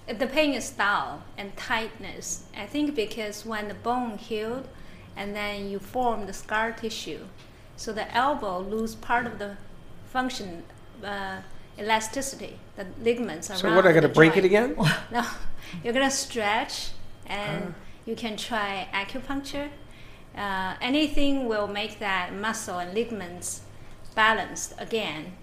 the 0.08 0.26
pain 0.28 0.54
is 0.54 0.70
dull 0.72 1.22
and 1.38 1.56
tightness. 1.56 2.44
I 2.58 2.66
think 2.66 2.96
because 2.96 3.46
when 3.46 3.68
the 3.68 3.76
bone 3.76 4.18
healed 4.18 4.68
and 5.16 5.36
then 5.36 5.70
you 5.70 5.80
form 5.80 6.26
the 6.26 6.34
scar 6.34 6.72
tissue, 6.72 7.20
so 7.78 7.94
the 7.94 8.14
elbow 8.16 8.60
lose 8.60 8.96
part 8.96 9.26
of 9.28 9.38
the 9.40 9.56
function, 10.12 10.64
uh, 11.04 11.38
elasticity, 11.78 12.58
the 12.76 12.86
ligaments 13.04 13.50
around. 13.50 13.60
So 13.60 13.76
what? 13.76 13.86
I 13.86 13.94
got 13.94 14.02
to 14.02 14.10
break 14.10 14.36
it 14.36 14.44
again? 14.46 14.76
No, 15.12 15.24
you're 15.84 15.94
gonna 15.94 16.10
stretch, 16.12 16.90
and 17.28 17.74
Ah. 17.76 17.89
You 18.10 18.16
can 18.16 18.36
try 18.36 18.88
acupuncture. 18.92 19.70
Uh, 20.36 20.74
anything 20.82 21.48
will 21.48 21.68
make 21.68 22.00
that 22.00 22.34
muscle 22.34 22.80
and 22.80 22.94
ligaments 22.94 23.62
balanced 24.16 24.74
again. 24.80 25.34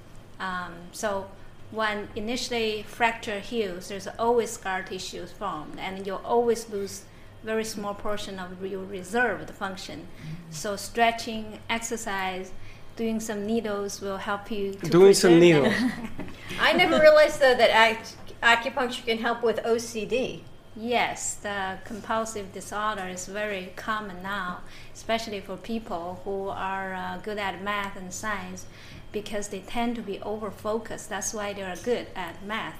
Um, 0.40 0.72
so 0.90 1.30
when 1.70 2.08
initially 2.16 2.82
fracture 2.82 3.38
heals, 3.38 3.88
there's 3.88 4.08
always 4.18 4.50
scar 4.50 4.82
tissue 4.82 5.26
formed, 5.26 5.78
and 5.78 6.04
you'll 6.06 6.26
always 6.34 6.68
lose 6.68 7.04
very 7.44 7.64
small 7.64 7.94
portion 7.94 8.40
of 8.40 8.48
your 8.64 8.84
reserved 8.84 9.48
function. 9.50 10.08
So 10.50 10.74
stretching, 10.74 11.60
exercise, 11.70 12.50
doing 12.96 13.20
some 13.20 13.46
needles 13.46 14.00
will 14.00 14.16
help 14.16 14.50
you. 14.50 14.74
To 14.74 14.90
Doing 14.90 15.14
some 15.14 15.38
needles. 15.38 15.74
I 16.60 16.72
never 16.72 16.98
realized 16.98 17.40
though 17.40 17.54
that 17.54 17.70
ac- 17.70 18.16
acupuncture 18.42 19.04
can 19.04 19.18
help 19.18 19.44
with 19.44 19.58
OCD. 19.62 20.42
Yes, 20.76 21.34
the 21.34 21.78
compulsive 21.84 22.52
disorder 22.52 23.08
is 23.08 23.26
very 23.26 23.72
common 23.76 24.22
now, 24.22 24.60
especially 24.92 25.40
for 25.40 25.56
people 25.56 26.20
who 26.24 26.48
are 26.48 26.92
uh, 26.92 27.18
good 27.22 27.38
at 27.38 27.62
math 27.62 27.96
and 27.96 28.12
science 28.12 28.66
because 29.10 29.48
they 29.48 29.60
tend 29.60 29.96
to 29.96 30.02
be 30.02 30.20
over 30.20 30.50
focused. 30.50 31.08
That's 31.08 31.32
why 31.32 31.54
they 31.54 31.62
are 31.62 31.76
good 31.76 32.08
at 32.14 32.44
math. 32.44 32.76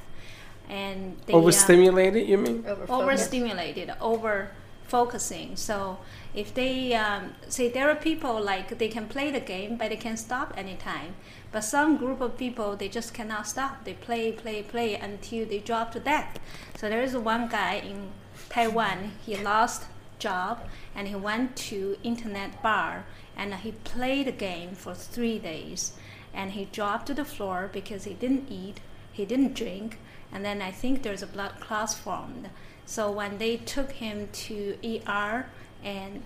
And 0.69 1.17
they, 1.25 1.33
uh, 1.33 1.39
Overstimulated, 1.39 2.29
you 2.29 2.37
mean? 2.37 2.67
overstimulated, 2.89 3.91
over 4.01 4.51
focusing. 4.87 5.57
So 5.57 5.99
if 6.35 6.53
they 6.53 6.95
um, 6.95 7.35
say 7.49 7.71
there 7.71 7.89
are 7.89 7.95
people 7.97 8.41
like 8.43 8.77
they 8.79 8.89
can 8.89 9.09
play 9.09 9.31
the 9.31 9.41
game, 9.41 9.77
but 9.77 9.89
they 9.89 9.97
can 9.97 10.17
stop 10.17 10.53
anytime. 10.57 11.15
But 11.57 11.65
some 11.65 11.97
group 11.97 12.21
of 12.21 12.37
people 12.37 12.77
they 12.77 12.91
just 12.91 13.15
cannot 13.15 13.47
stop. 13.47 13.85
They 13.85 13.95
play, 13.95 14.31
play, 14.31 14.63
play 14.63 14.95
until 14.95 15.47
they 15.47 15.59
drop 15.59 15.91
to 15.93 16.01
death. 16.01 16.39
So 16.77 16.91
there 16.91 17.01
is 17.01 17.17
one 17.17 17.49
guy 17.49 17.77
in 17.77 18.11
Taiwan. 18.51 19.13
He 19.25 19.39
lost 19.39 19.85
job 20.19 20.69
and 20.95 21.09
he 21.09 21.15
went 21.15 21.57
to 21.69 21.97
internet 22.03 22.63
bar 22.63 23.07
and 23.39 23.55
he 23.55 23.73
played 23.73 24.27
the 24.27 24.33
game 24.33 24.75
for 24.75 24.93
three 24.93 25.39
days 25.39 25.95
and 26.35 26.53
he 26.53 26.67
dropped 26.67 27.07
to 27.07 27.15
the 27.15 27.25
floor 27.25 27.71
because 27.73 28.05
he 28.05 28.13
didn't 28.13 28.51
eat, 28.51 28.81
he 29.11 29.25
didn't 29.25 29.55
drink, 29.55 29.99
and 30.31 30.45
then 30.45 30.61
I 30.61 30.71
think 30.71 31.03
there's 31.03 31.23
a 31.23 31.27
blood 31.27 31.53
clot 31.59 31.95
formed. 31.95 32.51
So 32.85 33.11
when 33.11 33.39
they 33.39 33.57
took 33.57 33.93
him 33.93 34.29
to 34.45 34.77
ER, 34.85 35.47
and 35.83 36.23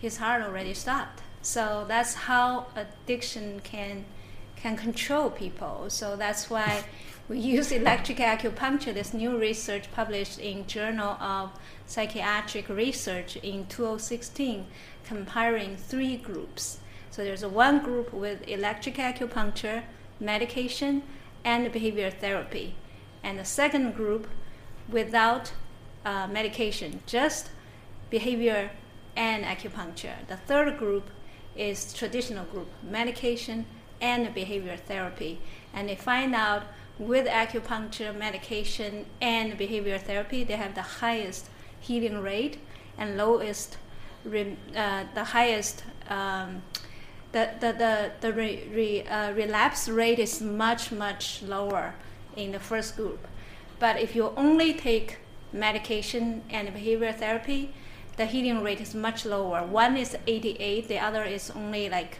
his 0.00 0.18
heart 0.18 0.40
already 0.40 0.72
stopped. 0.72 1.20
So 1.42 1.84
that's 1.88 2.14
how 2.14 2.66
addiction 2.76 3.58
can 3.64 4.04
can 4.62 4.76
control 4.76 5.28
people. 5.28 5.86
So 5.88 6.14
that's 6.14 6.48
why 6.48 6.84
we 7.28 7.38
use 7.56 7.72
electric 7.72 8.18
acupuncture. 8.18 8.94
This 8.94 9.12
new 9.12 9.36
research 9.36 9.90
published 9.92 10.38
in 10.38 10.66
Journal 10.68 11.16
of 11.20 11.50
Psychiatric 11.86 12.68
Research 12.68 13.36
in 13.36 13.66
2016, 13.66 14.66
comparing 15.04 15.76
three 15.76 16.16
groups. 16.16 16.78
So 17.10 17.24
there's 17.24 17.44
one 17.44 17.80
group 17.80 18.12
with 18.12 18.48
electric 18.48 18.94
acupuncture, 18.94 19.82
medication, 20.20 21.02
and 21.44 21.72
behavior 21.72 22.10
therapy, 22.10 22.76
and 23.24 23.40
the 23.40 23.44
second 23.44 23.96
group 23.96 24.28
without 24.88 25.52
uh, 26.04 26.28
medication, 26.28 27.02
just 27.06 27.50
behavior 28.10 28.70
and 29.16 29.44
acupuncture. 29.44 30.14
The 30.28 30.36
third 30.36 30.78
group 30.78 31.10
is 31.56 31.92
traditional 31.92 32.44
group, 32.44 32.68
medication 32.82 33.66
and 34.02 34.34
behavior 34.34 34.76
therapy. 34.76 35.40
And 35.72 35.88
they 35.88 35.94
find 35.94 36.34
out 36.34 36.64
with 36.98 37.26
acupuncture, 37.26 38.14
medication, 38.14 39.06
and 39.22 39.56
behavior 39.56 39.96
therapy, 39.96 40.44
they 40.44 40.56
have 40.56 40.74
the 40.74 40.82
highest 40.82 41.48
healing 41.80 42.20
rate 42.20 42.58
and 42.98 43.16
lowest 43.16 43.78
uh, 44.26 45.04
the 45.14 45.24
highest. 45.24 45.84
Um, 46.08 46.62
the 47.32 47.50
the 47.60 47.72
the, 47.72 48.10
the 48.20 48.32
re, 48.32 48.68
re, 48.72 49.02
uh, 49.04 49.32
relapse 49.32 49.88
rate 49.88 50.18
is 50.18 50.42
much 50.42 50.92
much 50.92 51.42
lower 51.42 51.94
in 52.36 52.52
the 52.52 52.60
first 52.60 52.94
group, 52.96 53.26
but 53.78 53.98
if 53.98 54.14
you 54.14 54.32
only 54.36 54.74
take 54.74 55.18
medication 55.52 56.42
and 56.50 56.72
behavior 56.72 57.12
therapy, 57.12 57.72
the 58.16 58.26
healing 58.26 58.62
rate 58.62 58.80
is 58.80 58.94
much 58.94 59.24
lower. 59.24 59.64
One 59.64 59.96
is 59.96 60.16
88, 60.26 60.88
the 60.88 60.98
other 60.98 61.24
is 61.24 61.50
only 61.50 61.88
like 61.88 62.18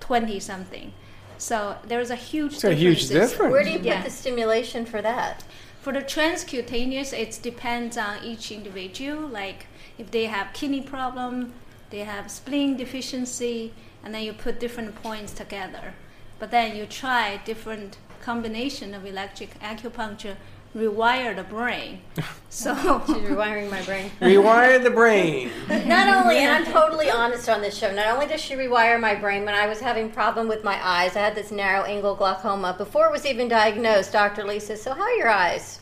20 0.00 0.40
something. 0.40 0.92
So 1.38 1.76
there 1.86 2.00
is 2.00 2.10
a 2.10 2.16
huge 2.16 2.54
It's 2.54 2.64
a 2.64 2.74
huge 2.74 3.08
difference. 3.08 3.30
difference. 3.32 3.52
Where 3.52 3.64
do 3.64 3.70
you 3.70 3.78
put 3.78 3.86
Yeah. 3.86 4.02
the 4.02 4.10
stimulation 4.10 4.86
for 4.86 5.02
that? 5.02 5.42
For 5.82 5.92
the 5.92 6.00
transcutaneous, 6.02 7.12
it 7.12 7.38
depends 7.42 7.96
on 7.98 8.24
each 8.24 8.50
individual. 8.50 9.28
Like 9.28 9.66
if 9.98 10.10
they 10.10 10.26
have 10.26 10.52
kidney 10.54 10.80
problem, 10.80 11.52
they 11.90 12.00
have 12.00 12.30
spleen 12.30 12.76
deficiency, 12.76 13.72
and 14.02 14.14
then 14.14 14.22
you 14.22 14.32
put 14.32 14.58
different 14.60 15.00
points 15.02 15.32
together. 15.32 15.94
But 16.38 16.50
then 16.50 16.76
you 16.76 16.86
try 16.86 17.40
different 17.44 17.98
combination 18.22 18.94
of 18.94 19.04
electric 19.04 19.58
acupuncture, 19.60 20.36
rewire 20.74 21.34
the 21.34 21.44
brain. 21.44 22.00
So 22.54 22.72
She's 23.04 23.16
rewiring 23.16 23.68
my 23.68 23.82
brain. 23.82 24.12
Rewire 24.20 24.80
the 24.80 24.88
brain. 24.88 25.50
Not 25.68 26.06
only, 26.06 26.38
and 26.38 26.52
I'm 26.52 26.72
totally 26.72 27.10
honest 27.10 27.48
on 27.48 27.60
this 27.60 27.76
show, 27.76 27.92
not 27.92 28.06
only 28.14 28.28
does 28.28 28.40
she 28.40 28.54
rewire 28.54 29.00
my 29.00 29.16
brain, 29.16 29.44
when 29.44 29.56
I 29.56 29.66
was 29.66 29.80
having 29.80 30.08
problem 30.08 30.46
with 30.46 30.62
my 30.62 30.78
eyes, 30.80 31.16
I 31.16 31.18
had 31.18 31.34
this 31.34 31.50
narrow 31.50 31.82
angle 31.82 32.14
glaucoma. 32.14 32.76
Before 32.78 33.06
it 33.06 33.10
was 33.10 33.26
even 33.26 33.48
diagnosed, 33.48 34.12
Dr. 34.12 34.44
Lee 34.44 34.60
says, 34.60 34.80
so 34.80 34.94
how 34.94 35.02
are 35.02 35.16
your 35.16 35.30
eyes? 35.30 35.80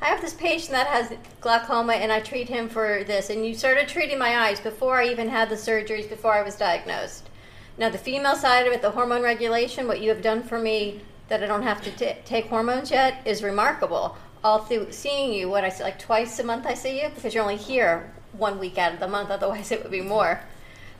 I 0.00 0.06
have 0.06 0.22
this 0.22 0.32
patient 0.32 0.70
that 0.70 0.86
has 0.86 1.12
glaucoma 1.42 1.92
and 1.92 2.10
I 2.10 2.20
treat 2.20 2.48
him 2.48 2.70
for 2.70 3.04
this. 3.04 3.28
And 3.28 3.44
you 3.44 3.54
started 3.54 3.86
treating 3.86 4.18
my 4.18 4.46
eyes 4.46 4.60
before 4.60 5.02
I 5.02 5.08
even 5.08 5.28
had 5.28 5.50
the 5.50 5.56
surgeries, 5.56 6.08
before 6.08 6.32
I 6.32 6.42
was 6.42 6.56
diagnosed. 6.56 7.28
Now, 7.76 7.90
the 7.90 7.98
female 7.98 8.34
side 8.34 8.66
of 8.66 8.72
it, 8.72 8.80
the 8.80 8.92
hormone 8.92 9.22
regulation, 9.22 9.86
what 9.86 10.00
you 10.00 10.08
have 10.08 10.22
done 10.22 10.42
for 10.42 10.58
me 10.58 11.02
that 11.28 11.42
I 11.42 11.46
don't 11.46 11.62
have 11.64 11.82
to 11.82 11.90
t- 11.90 12.16
take 12.24 12.46
hormones 12.46 12.90
yet 12.90 13.20
is 13.26 13.42
remarkable. 13.42 14.16
All 14.44 14.58
through 14.58 14.92
seeing 14.92 15.32
you, 15.32 15.48
what 15.48 15.64
I 15.64 15.70
say, 15.70 15.84
like 15.84 15.98
twice 15.98 16.38
a 16.38 16.44
month 16.44 16.66
I 16.66 16.74
see 16.74 17.00
you 17.02 17.08
because 17.08 17.32
you're 17.34 17.42
only 17.42 17.56
here 17.56 18.12
one 18.32 18.58
week 18.58 18.76
out 18.76 18.92
of 18.92 19.00
the 19.00 19.08
month, 19.08 19.30
otherwise 19.30 19.72
it 19.72 19.82
would 19.82 19.90
be 19.90 20.02
more. 20.02 20.40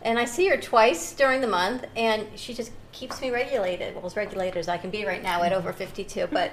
And 0.01 0.19
I 0.19 0.25
see 0.25 0.49
her 0.49 0.57
twice 0.57 1.13
during 1.15 1.41
the 1.43 1.47
month, 1.47 1.85
and 1.97 2.27
she 2.37 2.53
just 2.55 2.73
keeps 2.93 3.21
me 3.21 3.31
regulated. 3.31 3.95
Well, 3.95 4.05
as 4.07 4.17
regulated 4.17 4.57
as 4.59 4.69
I 4.69 4.77
can 4.79 4.91
be 4.91 5.05
right 5.07 5.23
now 5.23 5.43
at 5.43 5.53
over 5.53 5.73
52, 5.73 6.29
but 6.31 6.53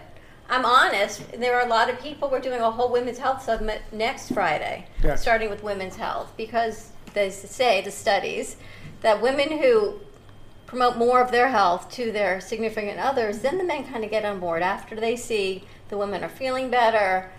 I'm 0.50 0.66
honest. 0.66 1.32
There 1.32 1.56
are 1.58 1.66
a 1.66 1.70
lot 1.70 1.90
of 1.90 2.00
people. 2.00 2.30
We're 2.30 2.40
doing 2.42 2.60
a 2.62 2.72
whole 2.72 2.92
women's 2.92 3.18
health 3.18 3.44
summit 3.44 3.82
next 3.92 4.34
Friday, 4.34 4.88
Yeah. 5.04 5.16
starting 5.16 5.50
with 5.50 5.64
women's 5.64 5.96
health, 5.96 6.32
because 6.38 6.92
they 7.14 7.30
say 7.30 7.82
the 7.82 7.92
studies 7.92 8.56
that 9.02 9.22
women 9.22 9.60
who 9.60 9.96
promote 10.66 10.96
more 10.96 11.22
of 11.22 11.32
their 11.32 11.50
health 11.50 11.90
to 11.92 12.12
their 12.14 12.40
significant 12.40 13.00
others, 13.00 13.40
then 13.40 13.58
the 13.58 13.64
men 13.64 13.86
kind 13.86 14.06
of 14.06 14.10
get 14.12 14.24
on 14.24 14.40
board 14.40 14.62
after 14.62 14.96
they 14.96 15.18
see 15.18 15.66
the 15.92 15.98
women 15.98 16.24
are 16.24 16.30
feeling 16.30 16.72
better, 16.72 17.30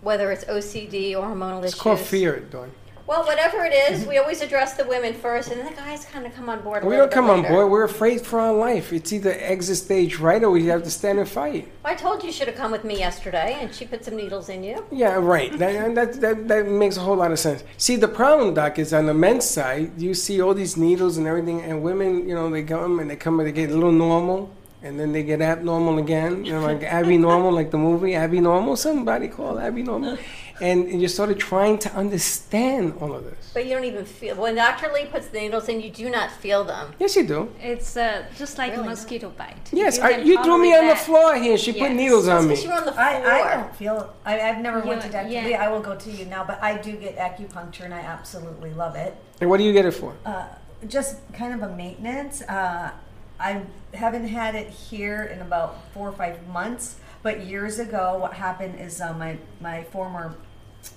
whether 0.00 0.30
it's 0.32 0.44
OCD 0.44 1.14
or 1.14 1.26
hormonal 1.26 1.58
It's 1.58 1.72
issues. 1.72 1.82
called 1.82 1.98
fear, 1.98 2.40
Dawn. 2.40 2.70
Well, 3.08 3.24
whatever 3.24 3.64
it 3.64 3.72
is, 3.72 4.00
mm-hmm. 4.00 4.10
we 4.10 4.18
always 4.18 4.42
address 4.42 4.74
the 4.74 4.84
women 4.84 5.14
first, 5.14 5.52
and 5.52 5.64
the 5.64 5.72
guys 5.72 6.04
kind 6.06 6.26
of 6.26 6.34
come 6.34 6.48
on 6.48 6.60
board. 6.62 6.84
We 6.84 6.96
don't 6.96 7.10
come 7.10 7.26
bit 7.26 7.34
on 7.34 7.42
board. 7.42 7.70
We're 7.70 7.84
afraid 7.84 8.20
for 8.22 8.40
our 8.40 8.52
life. 8.52 8.92
It's 8.92 9.12
either 9.12 9.32
exit 9.32 9.76
stage 9.76 10.18
right 10.18 10.42
or 10.42 10.50
we 10.50 10.66
have 10.66 10.82
to 10.82 10.90
stand 10.90 11.20
and 11.20 11.28
fight. 11.28 11.68
I 11.84 11.94
told 11.94 12.22
you 12.22 12.28
you 12.28 12.32
should 12.32 12.48
have 12.48 12.56
come 12.56 12.72
with 12.72 12.84
me 12.84 12.98
yesterday, 12.98 13.58
and 13.60 13.72
she 13.72 13.84
put 13.84 14.04
some 14.04 14.16
needles 14.16 14.48
in 14.48 14.64
you. 14.64 14.84
Yeah, 14.90 15.14
right. 15.14 15.56
That, 15.56 15.94
that, 15.94 16.20
that, 16.20 16.48
that 16.48 16.66
makes 16.68 16.96
a 16.96 17.00
whole 17.00 17.16
lot 17.16 17.30
of 17.30 17.38
sense. 17.38 17.62
See, 17.76 17.94
the 17.94 18.08
problem, 18.08 18.54
Doc, 18.54 18.78
is 18.80 18.92
on 18.92 19.06
the 19.06 19.14
men's 19.14 19.44
side, 19.44 20.00
you 20.00 20.14
see 20.14 20.40
all 20.40 20.54
these 20.54 20.76
needles 20.76 21.16
and 21.16 21.28
everything, 21.28 21.60
and 21.62 21.82
women, 21.84 22.28
you 22.28 22.34
know, 22.34 22.50
they 22.50 22.64
come 22.64 22.98
and 22.98 23.08
they 23.08 23.16
come 23.16 23.38
and 23.38 23.48
they 23.48 23.52
get 23.52 23.70
a 23.70 23.74
little 23.74 23.92
normal, 23.92 24.50
and 24.86 24.98
then 25.00 25.12
they 25.12 25.22
get 25.22 25.40
abnormal 25.42 25.98
again. 25.98 26.44
You 26.44 26.52
know, 26.52 26.60
like 26.62 26.82
Abby 26.82 27.18
Normal, 27.18 27.50
like 27.52 27.70
the 27.70 27.78
movie 27.78 28.14
Abby 28.14 28.40
Normal. 28.40 28.76
Somebody 28.76 29.28
called 29.28 29.58
Abby 29.58 29.82
Normal. 29.82 30.16
And 30.60 31.00
you're 31.00 31.10
sort 31.10 31.30
of 31.30 31.36
trying 31.36 31.76
to 31.80 31.92
understand 31.94 32.94
all 33.00 33.12
of 33.14 33.24
this. 33.24 33.50
But 33.52 33.66
you 33.66 33.74
don't 33.74 33.84
even 33.84 34.06
feel 34.06 34.36
when 34.36 34.54
Dr. 34.54 34.90
Lee 34.94 35.04
puts 35.04 35.26
the 35.26 35.38
needles 35.40 35.68
in, 35.68 35.82
you 35.82 35.90
do 35.90 36.08
not 36.08 36.30
feel 36.30 36.64
them. 36.64 36.94
Yes, 36.98 37.14
you 37.16 37.26
do. 37.26 37.52
it's 37.62 37.94
uh, 37.96 38.24
just 38.38 38.56
like 38.56 38.74
a 38.74 38.82
mosquito 38.82 39.28
bite. 39.36 39.68
Yes, 39.72 39.98
If 39.98 40.04
I, 40.04 40.10
you 40.18 40.42
threw 40.42 40.56
me 40.58 40.70
tolerate 40.70 40.82
on 40.82 40.88
the 40.88 40.96
floor 40.96 41.34
here. 41.36 41.58
She 41.58 41.72
put 41.74 41.92
needles 41.92 42.26
on 42.28 42.48
me. 42.48 42.54
on 42.68 42.86
the 42.86 42.92
floor. 42.92 42.98
I, 42.98 43.50
I 43.52 43.54
don't 43.56 43.76
feel. 43.76 44.14
I, 44.24 44.40
I've 44.40 44.62
never 44.62 44.80
went 44.80 45.02
to 45.02 45.08
You- 45.08 45.12
Dr. 45.12 45.28
yeah. 45.28 45.44
Lee. 45.44 45.54
I 45.54 45.68
will 45.68 45.80
go 45.82 45.94
to 45.94 46.10
you 46.10 46.24
now, 46.24 46.42
but 46.44 46.62
I 46.62 46.78
do 46.78 46.92
get 46.96 47.18
acupuncture, 47.18 47.82
and 47.84 47.92
I 47.92 48.00
absolutely 48.00 48.72
love 48.72 48.96
it. 48.96 49.14
And 49.42 49.50
what 49.50 49.58
do 49.58 49.64
you 49.64 49.74
get 49.74 49.84
it 49.84 49.92
for? 49.92 50.14
Uh, 50.24 50.46
just 50.88 51.16
kind 51.34 51.52
of 51.52 51.70
a 51.70 51.74
maintenance. 51.76 52.40
Uh, 52.42 52.92
I 53.38 53.62
haven't 53.94 54.28
had 54.28 54.54
it 54.54 54.68
here 54.70 55.24
in 55.24 55.40
about 55.40 55.92
four 55.92 56.08
or 56.08 56.12
five 56.12 56.46
months, 56.48 56.96
but 57.22 57.44
years 57.44 57.78
ago, 57.78 58.18
what 58.18 58.34
happened 58.34 58.80
is 58.80 59.00
uh, 59.00 59.12
my 59.14 59.38
my 59.60 59.84
former 59.84 60.36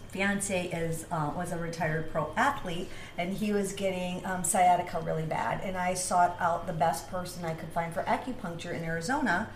fiance 0.10 0.68
is 0.68 1.06
uh, 1.12 1.32
was 1.36 1.52
a 1.52 1.58
retired 1.58 2.12
pro 2.12 2.32
athlete, 2.36 2.90
and 3.18 3.34
he 3.34 3.52
was 3.52 3.74
getting 3.74 4.26
um, 4.26 4.44
sciatica 4.44 5.00
really 5.02 5.26
bad, 5.26 5.62
and 5.64 5.78
I 5.78 5.94
sought 5.94 6.36
out 6.40 6.68
the 6.68 6.74
best 6.74 7.10
person 7.10 7.46
I 7.46 7.54
could 7.54 7.70
find 7.70 7.94
for 7.94 8.04
acupuncture 8.04 8.74
in 8.74 8.84
Arizona, 8.84 9.50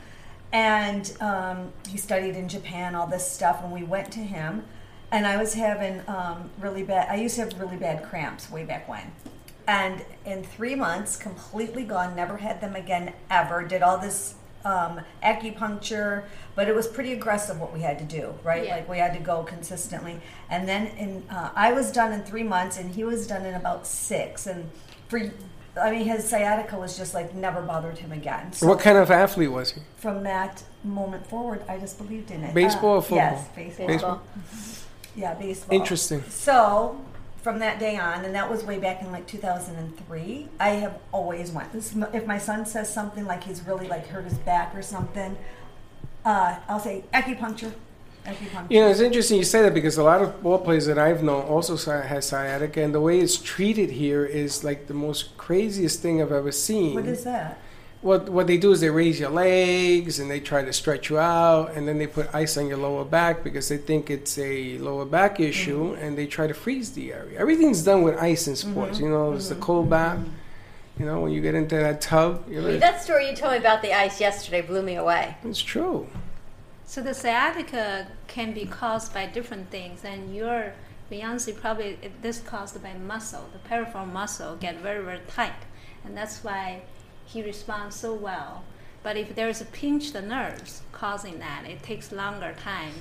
and 0.52 1.16
um, 1.22 1.72
he 1.88 1.98
studied 1.98 2.36
in 2.36 2.48
Japan, 2.48 2.96
all 2.96 3.08
this 3.08 3.30
stuff, 3.30 3.64
and 3.64 3.72
we 3.72 3.84
went 3.84 4.12
to 4.14 4.20
him, 4.20 4.66
and 5.12 5.26
I 5.26 5.38
was 5.38 5.54
having 5.54 6.02
um, 6.08 6.50
really 6.60 6.84
bad. 6.84 7.10
I 7.10 7.16
used 7.16 7.36
to 7.36 7.42
have 7.42 7.60
really 7.60 7.78
bad 7.78 8.04
cramps 8.04 8.52
way 8.52 8.64
back 8.64 8.88
when, 8.88 9.12
and 9.68 10.04
in 10.26 10.44
three 10.44 10.76
months, 10.76 11.16
completely 11.18 11.84
gone. 11.84 12.16
Never 12.16 12.38
had 12.38 12.62
them 12.62 12.76
again 12.76 13.14
ever. 13.30 13.64
Did 13.64 13.82
all 13.82 13.98
this 13.98 14.36
um, 14.66 15.02
acupuncture, 15.24 16.24
but 16.56 16.68
it 16.68 16.76
was 16.76 16.88
pretty 16.88 17.14
aggressive 17.14 17.60
what 17.60 17.74
we 17.74 17.82
had 17.82 18.00
to 18.00 18.06
do, 18.06 18.34
right? 18.44 18.66
Yeah. 18.66 18.76
Like 18.78 18.90
we 18.90 18.98
had 18.98 19.14
to 19.14 19.20
go 19.20 19.44
consistently, 19.44 20.22
and 20.50 20.68
then 20.68 20.88
in 20.98 21.24
uh, 21.30 21.52
I 21.56 21.74
was 21.74 21.92
done 21.92 22.14
in 22.14 22.24
three 22.24 22.44
months, 22.44 22.78
and 22.78 22.94
he 22.94 23.04
was 23.04 23.28
done 23.28 23.46
in 23.46 23.56
about 23.56 23.88
six, 23.88 24.48
and 24.48 24.70
for. 25.08 25.32
I 25.76 25.90
mean, 25.90 26.06
his 26.06 26.30
sciatica 26.30 26.78
was 26.78 26.96
just 26.96 27.16
like 27.16 27.34
never 27.34 27.60
bothered 27.60 27.98
him 27.98 28.12
again. 28.12 28.54
So 28.54 28.68
what 28.68 28.80
kind 28.80 28.96
of 28.96 29.10
athlete 29.10 29.52
was 29.52 29.72
he? 29.72 29.82
from 29.98 30.22
that 30.22 30.62
moment 30.84 31.26
forward, 31.26 31.64
I 31.68 31.80
just 31.80 31.98
believed 31.98 32.30
in 32.30 32.44
it. 32.44 32.54
Baseball 32.54 32.94
Uh, 32.94 32.98
or 32.98 33.02
football? 33.02 33.18
Yes, 33.18 33.48
baseball. 33.56 33.88
Baseball. 33.88 34.22
Yeah, 35.16 35.34
baseball. 35.34 35.76
Interesting. 35.80 36.22
So 36.30 37.04
from 37.44 37.60
that 37.60 37.78
day 37.78 37.98
on, 37.98 38.24
and 38.24 38.34
that 38.34 38.50
was 38.50 38.64
way 38.64 38.80
back 38.80 39.02
in 39.02 39.12
like 39.12 39.28
2003, 39.28 40.48
I 40.60 40.70
have 40.70 40.98
always 41.12 41.52
went. 41.52 41.74
This, 41.74 41.94
if 42.14 42.26
my 42.26 42.38
son 42.38 42.66
says 42.66 42.92
something 42.92 43.26
like 43.26 43.44
he's 43.44 43.62
really 43.68 43.88
like 43.88 44.08
hurt 44.08 44.24
his 44.24 44.38
back 44.40 44.74
or 44.74 44.82
something, 44.82 45.38
uh, 46.24 46.56
I'll 46.70 46.80
say 46.80 47.04
acupuncture. 47.14 47.74
Acupuncture. 48.26 48.72
You 48.72 48.80
know, 48.80 48.88
it's 48.88 49.02
interesting 49.02 49.38
you 49.38 49.44
say 49.44 49.62
that 49.62 49.74
because 49.74 49.98
a 49.98 50.04
lot 50.04 50.22
of 50.22 50.42
ball 50.42 50.58
players 50.58 50.86
that 50.86 50.98
I've 50.98 51.22
known 51.22 51.44
also 51.44 51.76
has 52.02 52.26
sciatica, 52.26 52.82
and 52.82 52.96
the 52.96 53.02
way 53.02 53.20
it's 53.20 53.36
treated 53.36 53.92
here 53.92 54.26
is 54.26 54.64
like 54.64 54.88
the 54.88 54.94
most 54.94 55.38
craziest 55.38 56.02
thing 56.02 56.22
I've 56.22 56.32
ever 56.32 56.54
seen. 56.54 56.96
What 56.96 57.06
is 57.06 57.26
that? 57.26 57.60
What 58.04 58.28
what 58.30 58.48
they 58.48 58.58
do 58.58 58.72
is 58.74 58.82
they 58.82 58.90
raise 58.90 59.18
your 59.20 59.30
legs 59.30 60.20
and 60.20 60.30
they 60.30 60.42
try 60.42 60.62
to 60.64 60.74
stretch 60.74 61.10
you 61.10 61.18
out, 61.20 61.72
and 61.74 61.88
then 61.88 61.98
they 62.00 62.08
put 62.08 62.28
ice 62.36 62.58
on 62.58 62.68
your 62.68 62.78
lower 62.78 63.06
back 63.06 63.44
because 63.46 63.70
they 63.70 63.78
think 63.78 64.10
it's 64.10 64.38
a 64.38 64.78
lower 64.80 65.06
back 65.06 65.40
issue, 65.40 65.84
Mm-hmm. 65.94 66.04
and 66.04 66.18
they 66.18 66.28
try 66.28 66.46
to 66.48 66.54
freeze 66.54 66.92
the 66.92 67.14
area. 67.14 67.40
Everything's 67.40 67.82
done 67.84 68.02
with 68.02 68.18
ice 68.18 68.46
in 68.48 68.56
sports. 68.58 68.98
Mhm. 68.98 69.02
You 69.04 69.10
know, 69.10 69.34
it's 69.34 69.48
the 69.50 69.56
cold 69.56 69.90
bath. 69.90 70.20
You 71.00 71.06
know, 71.08 71.22
when 71.22 71.32
you 71.32 71.42
get 71.42 71.56
into 71.56 71.76
that 71.78 72.02
tub, 72.02 72.44
you're 72.50 72.62
like, 72.62 72.80
That 72.82 73.02
story 73.02 73.30
you 73.30 73.36
told 73.36 73.54
me 73.54 73.58
about 73.58 73.82
the 73.82 73.94
ice 74.06 74.20
yesterday 74.20 74.62
blew 74.62 74.84
me 74.84 74.96
away. 74.96 75.38
it's 75.44 75.62
true. 75.62 76.08
So 76.86 77.02
the 77.02 77.14
sciatica 77.14 78.08
can 78.28 78.54
be 78.54 78.66
caused 78.66 79.14
by 79.14 79.26
different 79.28 79.72
things, 79.72 80.04
and 80.04 80.36
your 80.36 80.74
fiance 81.10 81.52
probably 81.54 81.98
this 82.22 82.40
caused 82.42 82.84
by 82.84 82.94
muscle. 83.14 83.46
The 83.54 83.60
peripheral 83.70 84.06
muscle 84.06 84.58
get 84.66 84.76
very 84.88 85.02
very 85.04 85.22
tight, 85.38 85.62
and 86.06 86.18
that's 86.18 86.44
why 86.44 86.82
he 87.26 87.42
responds 87.42 87.96
so 87.96 88.14
well. 88.14 88.64
But 89.02 89.18
if 89.18 89.36
there's 89.36 89.60
a 89.62 89.66
pinch 89.66 90.14
the 90.14 90.22
nerves 90.22 90.82
causing 90.92 91.40
that, 91.40 91.66
it 91.68 91.84
takes 91.84 92.12
longer 92.12 92.54
time. 92.58 92.94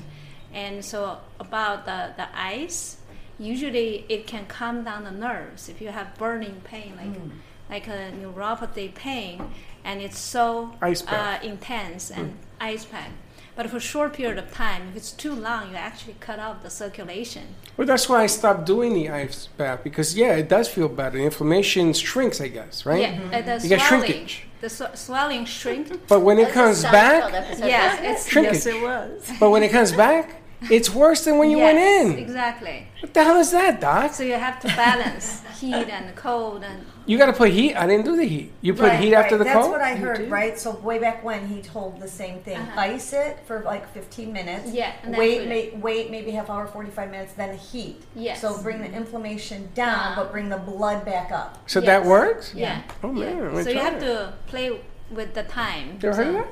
And 0.52 0.84
so 0.84 1.18
about 1.38 1.84
the, 1.86 2.12
the 2.16 2.28
ice, 2.36 2.98
usually 3.38 4.04
it 4.08 4.26
can 4.26 4.46
calm 4.46 4.84
down 4.84 5.04
the 5.04 5.10
nerves. 5.12 5.68
If 5.68 5.80
you 5.80 5.88
have 5.88 6.16
burning 6.18 6.60
pain, 6.64 6.94
like 6.96 7.12
Mm. 7.16 7.30
like 7.70 7.86
a 7.88 8.12
neuropathy 8.12 8.92
pain, 8.94 9.40
and 9.84 10.02
it's 10.02 10.18
so 10.18 10.74
Ice 10.82 11.06
uh, 11.06 11.38
intense 11.42 12.10
and 12.10 12.36
ice 12.60 12.84
pack. 12.84 13.10
But 13.54 13.68
for 13.68 13.76
a 13.76 13.80
short 13.80 14.14
period 14.14 14.38
of 14.38 14.50
time, 14.50 14.88
if 14.88 14.96
it's 14.96 15.12
too 15.12 15.34
long, 15.34 15.70
you 15.70 15.76
actually 15.76 16.16
cut 16.20 16.38
off 16.38 16.62
the 16.62 16.70
circulation. 16.70 17.48
Well, 17.76 17.86
that's 17.86 18.08
why 18.08 18.22
I 18.22 18.26
stopped 18.26 18.64
doing 18.64 18.94
the 18.94 19.10
ice 19.10 19.46
bath 19.58 19.80
because 19.84 20.16
yeah, 20.16 20.36
it 20.36 20.48
does 20.48 20.68
feel 20.68 20.88
better. 20.88 21.18
The 21.18 21.24
inflammation 21.24 21.92
shrinks, 21.92 22.40
I 22.40 22.48
guess, 22.48 22.86
right? 22.86 23.02
Yeah, 23.02 23.20
uh, 23.32 23.42
the 23.42 23.62
You 23.62 23.68
get 23.68 23.80
shrinkage. 23.82 24.44
the 24.62 24.70
sw- 24.70 24.94
swelling 24.94 25.44
shrinks. 25.44 25.90
But 26.08 26.20
when 26.20 26.38
it 26.38 26.50
comes 26.52 26.82
back, 26.82 27.30
yeah, 27.58 28.00
it's 28.02 28.26
shrinkage. 28.26 28.64
Yes, 28.64 28.66
it 28.66 28.80
was. 28.82 29.30
But 29.38 29.50
when 29.50 29.62
it 29.62 29.70
comes 29.70 29.92
back, 29.92 30.36
It's 30.70 30.90
worse 30.94 31.24
than 31.24 31.38
when 31.38 31.50
you 31.50 31.58
went 31.58 31.78
in. 31.78 32.18
Exactly. 32.18 32.86
What 33.00 33.12
the 33.12 33.24
hell 33.24 33.36
is 33.38 33.50
that, 33.50 33.80
Doc? 33.80 34.14
So 34.14 34.22
you 34.22 34.34
have 34.34 34.60
to 34.60 34.68
balance 34.68 35.42
heat 35.60 35.88
and 35.88 36.14
cold 36.14 36.62
and 36.62 36.84
You 37.06 37.18
got 37.18 37.26
to 37.26 37.32
put 37.32 37.50
heat. 37.50 37.74
I 37.74 37.86
didn't 37.86 38.04
do 38.04 38.16
the 38.16 38.24
heat. 38.24 38.52
You 38.60 38.74
put 38.74 38.84
Right, 38.90 39.00
heat 39.00 39.14
after 39.14 39.34
right. 39.34 39.38
the 39.38 39.44
That's 39.44 39.58
cold. 39.58 39.70
what 39.72 39.80
I 39.80 39.94
heard, 39.96 40.30
right? 40.30 40.58
So 40.58 40.70
way 40.76 40.98
back 40.98 41.24
when 41.24 41.46
he 41.48 41.60
told 41.62 42.00
the 42.00 42.08
same 42.08 42.40
thing: 42.40 42.56
Uh-huh. 42.58 42.80
ice 42.80 43.12
it 43.12 43.38
for 43.46 43.60
like 43.60 43.92
15 43.92 44.32
minutes. 44.32 44.72
Yeah, 44.72 44.92
and 45.02 45.16
Wait, 45.16 45.48
put 45.48 45.74
ma- 45.74 45.80
wait, 45.80 46.10
maybe 46.10 46.30
half 46.30 46.48
hour, 46.48 46.66
45 46.66 47.10
minutes, 47.10 47.32
then 47.34 47.56
heat. 47.56 48.02
Yes. 48.14 48.40
So 48.40 48.56
bring 48.62 48.80
the 48.80 48.90
inflammation 48.92 49.68
down, 49.74 50.14
but 50.16 50.30
bring 50.30 50.48
the 50.48 50.58
blood 50.58 51.04
back 51.04 51.32
up. 51.32 51.68
So 51.68 51.80
that 51.80 52.04
works. 52.04 52.54
yeah. 52.54 52.82
Oh 53.02 53.12
man, 53.12 53.36
yeah. 53.54 53.62
So 53.62 53.70
you 53.70 53.78
have 53.80 53.94
it. 53.94 54.00
to 54.00 54.34
play 54.46 54.80
with 55.10 55.34
the 55.34 55.42
time. 55.42 55.98
You 56.02 56.08
ever 56.10 56.16
heard 56.24 56.26
So- 56.26 56.32
that? 56.32 56.48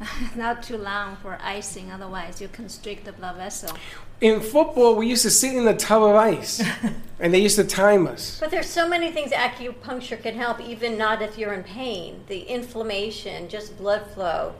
Not 0.36 0.62
too 0.62 0.76
long 0.78 1.16
for 1.16 1.38
icing, 1.42 1.90
otherwise 1.90 2.40
you 2.40 2.46
constrict 2.48 3.04
the 3.04 3.12
blood 3.12 3.36
vessel. 3.36 3.76
In 4.20 4.40
football, 4.40 4.96
we 4.96 5.06
used 5.06 5.22
to 5.22 5.30
sit 5.30 5.54
in 5.54 5.66
a 5.68 5.76
tub 5.76 6.02
of 6.02 6.16
ice, 6.16 6.60
and 7.20 7.32
they 7.32 7.38
used 7.38 7.54
to 7.56 7.64
time 7.64 8.06
us. 8.08 8.38
But 8.40 8.50
there's 8.50 8.66
so 8.68 8.88
many 8.88 9.12
things 9.12 9.30
acupuncture 9.30 10.20
can 10.20 10.34
help, 10.34 10.60
even 10.60 10.98
not 10.98 11.22
if 11.22 11.38
you're 11.38 11.52
in 11.52 11.62
pain. 11.62 12.24
The 12.26 12.40
inflammation, 12.40 13.48
just 13.48 13.78
blood 13.78 14.04
flow, 14.14 14.54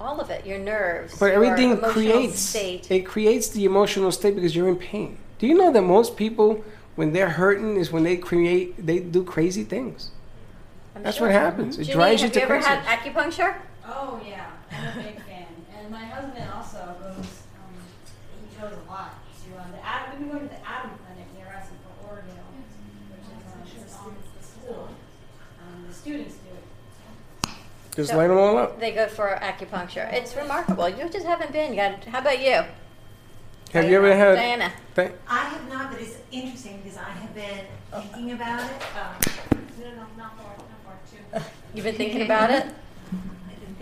all 0.00 0.20
of 0.20 0.30
it, 0.30 0.46
your 0.46 0.58
nerves, 0.58 1.18
But 1.18 1.32
everything 1.32 1.72
emotional 1.72 1.90
creates 1.92 2.38
state. 2.40 2.90
it 2.90 3.00
creates 3.00 3.48
the 3.50 3.66
emotional 3.66 4.10
state 4.10 4.36
because 4.36 4.56
you're 4.56 4.68
in 4.68 4.76
pain. 4.76 5.18
Do 5.38 5.46
you 5.46 5.54
know 5.54 5.70
that 5.70 5.82
most 5.82 6.16
people, 6.16 6.64
when 6.96 7.12
they're 7.12 7.28
hurting, 7.28 7.76
is 7.76 7.92
when 7.92 8.04
they 8.04 8.16
create 8.16 8.86
they 8.86 9.00
do 9.00 9.22
crazy 9.22 9.64
things. 9.64 10.10
I'm 10.96 11.02
That's 11.02 11.18
sure. 11.18 11.26
what 11.26 11.34
happens. 11.34 11.76
It 11.78 11.84
Ginny, 11.84 11.94
drives 11.94 12.22
you 12.22 12.28
have 12.28 12.32
to 12.34 12.38
you 12.38 12.44
ever 12.46 12.54
crazy. 12.54 12.68
had 12.68 12.98
acupuncture? 12.98 13.56
Oh 13.86 14.18
yeah, 14.26 14.46
I'm 14.72 14.98
a 14.98 15.02
big 15.02 15.20
fan, 15.24 15.46
and 15.76 15.90
my 15.90 16.04
husband 16.06 16.48
also 16.54 16.96
goes. 17.02 17.33
Um, 18.64 18.70
he 18.70 18.76
goes 18.76 18.86
a 18.86 18.90
lot 18.90 19.14
to 19.44 19.60
um, 19.62 19.72
the 19.72 19.86
Adam. 19.86 20.10
We've 20.10 20.30
been 20.30 20.38
going 20.38 20.48
to 20.48 20.54
the 20.54 20.66
Adam 20.68 20.90
Clinic 21.04 21.26
near 21.36 21.48
us 21.54 21.66
in 21.68 21.76
Fort 21.84 22.12
Oregon, 22.12 22.40
which 23.62 23.72
is 23.74 23.80
um, 23.80 23.82
it's 23.84 23.96
on 23.96 24.16
the 24.38 24.46
school. 24.46 24.88
Um, 25.60 25.84
the 25.88 25.94
students 25.94 26.34
do 26.36 26.50
it. 26.50 27.54
Just 27.96 28.10
So 28.10 28.16
light 28.16 28.28
them 28.28 28.38
all 28.38 28.56
up. 28.58 28.80
They 28.80 28.92
go 28.92 29.06
for 29.08 29.38
acupuncture. 29.40 30.12
It's 30.12 30.34
remarkable. 30.36 30.88
You 30.88 31.08
just 31.08 31.26
haven't 31.26 31.52
been. 31.52 31.70
You 31.70 31.76
got. 31.76 32.04
How 32.04 32.20
about 32.20 32.40
you? 32.40 32.62
Have 33.72 33.90
you 33.90 33.96
ever 33.96 34.14
had? 34.14 34.36
Diana? 34.36 34.72
Th- 34.94 35.12
I 35.28 35.38
have 35.40 35.68
not, 35.68 35.90
but 35.90 36.00
it's 36.00 36.18
interesting 36.30 36.80
because 36.82 36.96
I 36.96 37.10
have 37.10 37.34
been 37.34 37.64
thinking 37.90 38.32
about 38.32 38.60
it. 38.70 38.70
No, 39.80 39.90
no, 39.90 39.96
not 40.16 40.38
far, 40.38 40.56
not 40.56 40.80
far 40.84 40.96
too. 41.10 41.46
You've 41.74 41.84
been 41.84 41.96
thinking 41.96 42.22
about 42.22 42.50
it. 42.50 42.66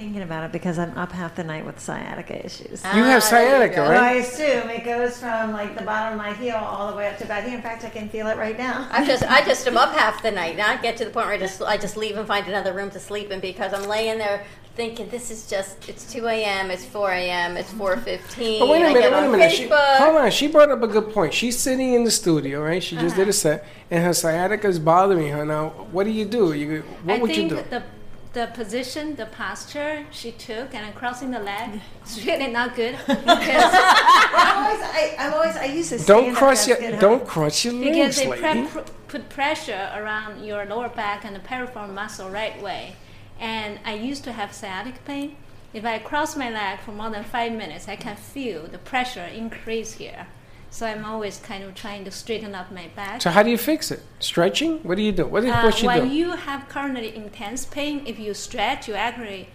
I've 0.02 0.06
been 0.08 0.14
thinking 0.14 0.22
about 0.22 0.44
it 0.44 0.52
because 0.52 0.78
I'm 0.78 0.96
up 0.98 1.12
half 1.12 1.36
the 1.36 1.44
night 1.44 1.64
with 1.64 1.78
sciatica 1.78 2.44
issues. 2.44 2.82
You 2.82 3.04
have 3.04 3.06
Ah, 3.06 3.14
you 3.14 3.20
sciatica, 3.20 3.76
go. 3.76 3.86
So 3.86 3.92
I 3.92 4.12
assume 4.14 4.70
it 4.70 4.84
goes 4.84 5.18
from 5.18 5.52
like 5.52 5.76
the 5.78 5.84
bottom 5.84 6.18
of 6.18 6.24
my 6.26 6.32
heel 6.34 6.56
all 6.56 6.90
the 6.90 6.96
way 6.96 7.06
up 7.08 7.18
to 7.18 7.26
back 7.26 7.44
here. 7.44 7.54
In 7.54 7.62
fact, 7.62 7.84
I 7.84 7.88
can 7.88 8.08
feel 8.08 8.26
it 8.26 8.36
right 8.36 8.58
now. 8.58 8.88
I 8.90 9.06
just 9.06 9.22
I 9.22 9.44
just 9.44 9.66
am 9.68 9.76
up 9.76 9.92
half 9.96 10.20
the 10.22 10.30
night. 10.32 10.56
Now 10.56 10.70
I 10.70 10.76
get 10.76 10.96
to 10.96 11.04
the 11.04 11.10
point 11.10 11.26
where 11.26 11.34
I 11.36 11.38
just 11.38 11.62
I 11.62 11.76
just 11.76 11.96
leave 11.96 12.16
and 12.16 12.26
find 12.26 12.46
another 12.48 12.72
room 12.72 12.90
to 12.90 13.00
sleep 13.00 13.30
in 13.30 13.38
because 13.40 13.72
I'm 13.72 13.88
laying 13.88 14.18
there 14.18 14.44
thinking 14.74 15.06
this 15.10 15.30
is 15.30 15.48
just 15.50 15.86
it's 15.88 16.10
2 16.10 16.26
a.m. 16.26 16.70
it's 16.70 16.84
4 16.84 17.12
a.m. 17.12 17.56
it's 17.56 17.70
4:15. 17.72 18.58
But 18.58 18.68
wait 18.68 18.82
a 18.82 18.86
I 18.86 18.88
minute, 18.88 19.00
get 19.02 19.12
wait 19.12 19.18
a 19.18 19.26
on 19.26 19.32
minute. 19.32 19.52
She, 19.52 19.68
hold 19.68 20.16
on. 20.16 20.30
She 20.30 20.48
brought 20.48 20.70
up 20.70 20.82
a 20.82 20.88
good 20.88 21.12
point. 21.12 21.32
She's 21.32 21.58
sitting 21.58 21.92
in 21.94 22.02
the 22.04 22.10
studio, 22.10 22.60
right? 22.62 22.82
She 22.82 22.96
just 22.96 23.14
did 23.14 23.22
Uh-huh. 23.22 23.30
a 23.30 23.32
set, 23.34 23.64
and 23.90 24.02
her 24.04 24.14
sciatica 24.14 24.66
is 24.66 24.78
bothering 24.78 25.30
her. 25.32 25.44
Now, 25.44 25.68
what 25.92 26.04
do 26.04 26.10
you 26.10 26.24
do? 26.24 26.54
You 26.54 26.82
what 27.04 27.18
I 27.18 27.22
would 27.22 27.36
you 27.36 27.48
do? 27.50 27.56
the 27.70 27.82
the 28.32 28.46
position, 28.54 29.16
the 29.16 29.26
posture 29.26 30.06
she 30.10 30.32
took, 30.32 30.74
and 30.74 30.84
then 30.86 30.92
crossing 30.94 31.30
the 31.30 31.38
leg, 31.40 31.80
it's 32.02 32.24
really 32.24 32.48
not 32.50 32.74
good 32.74 32.96
because 33.06 33.18
I'm 33.28 34.64
always, 34.64 34.82
I, 34.82 35.14
I'm 35.18 35.34
always, 35.34 35.56
I 35.56 35.64
used 35.66 35.90
to 35.90 35.98
Don't 35.98 36.34
cross 36.34 36.66
your 36.66 36.78
desk 36.78 37.00
don't 37.00 37.18
home. 37.18 37.26
cross 37.26 37.64
your 37.64 37.74
because 37.74 37.96
legs, 37.96 38.16
they 38.16 38.28
lady. 38.28 38.68
pre- 38.68 38.82
pr- 38.82 38.90
put 39.08 39.28
pressure 39.28 39.90
around 39.94 40.44
your 40.44 40.64
lower 40.64 40.88
back 40.88 41.24
and 41.24 41.36
the 41.36 41.40
piriform 41.40 41.92
muscle 41.94 42.30
right 42.30 42.60
way. 42.62 42.96
And 43.38 43.78
I 43.84 43.94
used 43.94 44.24
to 44.24 44.32
have 44.32 44.52
sciatic 44.54 45.04
pain. 45.04 45.36
If 45.74 45.84
I 45.84 45.98
cross 45.98 46.36
my 46.36 46.50
leg 46.50 46.80
for 46.80 46.92
more 46.92 47.10
than 47.10 47.24
five 47.24 47.52
minutes, 47.52 47.88
I 47.88 47.96
can 47.96 48.16
feel 48.16 48.66
the 48.66 48.78
pressure 48.78 49.24
increase 49.24 49.94
here. 49.94 50.26
So 50.72 50.86
I'm 50.86 51.04
always 51.04 51.36
kind 51.38 51.62
of 51.64 51.74
trying 51.74 52.02
to 52.06 52.10
straighten 52.10 52.54
up 52.54 52.72
my 52.72 52.86
back. 52.96 53.20
So 53.20 53.28
how 53.28 53.42
do 53.42 53.50
you 53.50 53.58
fix 53.58 53.90
it? 53.90 54.00
Stretching? 54.20 54.78
What 54.84 54.96
do 54.96 55.02
you 55.02 55.12
do? 55.12 55.26
What, 55.26 55.42
do- 55.42 55.50
Uh, 55.52 55.62
what 55.64 55.82
you 55.82 55.86
when 55.86 56.08
do? 56.08 56.14
you 56.14 56.30
have 56.48 56.66
currently 56.70 57.14
intense 57.14 57.66
pain, 57.66 58.02
if 58.06 58.18
you 58.18 58.32
stretch, 58.32 58.88
you 58.88 58.94
aggravate, 58.94 59.48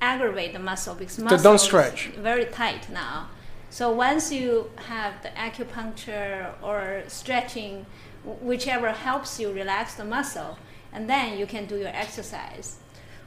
aggravate 0.00 0.52
the 0.52 0.58
muscle 0.58 0.96
because 0.96 1.14
So 1.14 1.22
muscle 1.22 1.38
don't 1.38 1.54
is 1.54 1.62
stretch. 1.62 2.08
very 2.30 2.46
tight 2.46 2.90
now. 2.90 3.28
So 3.70 3.92
once 3.92 4.32
you 4.32 4.70
have 4.88 5.12
the 5.22 5.28
acupuncture 5.46 6.52
or 6.60 7.04
stretching, 7.06 7.86
whichever 8.24 8.90
helps 8.90 9.38
you 9.38 9.52
relax 9.52 9.94
the 9.94 10.04
muscle, 10.04 10.58
and 10.92 11.08
then 11.08 11.38
you 11.38 11.46
can 11.46 11.66
do 11.66 11.76
your 11.78 11.94
exercise. 12.04 12.78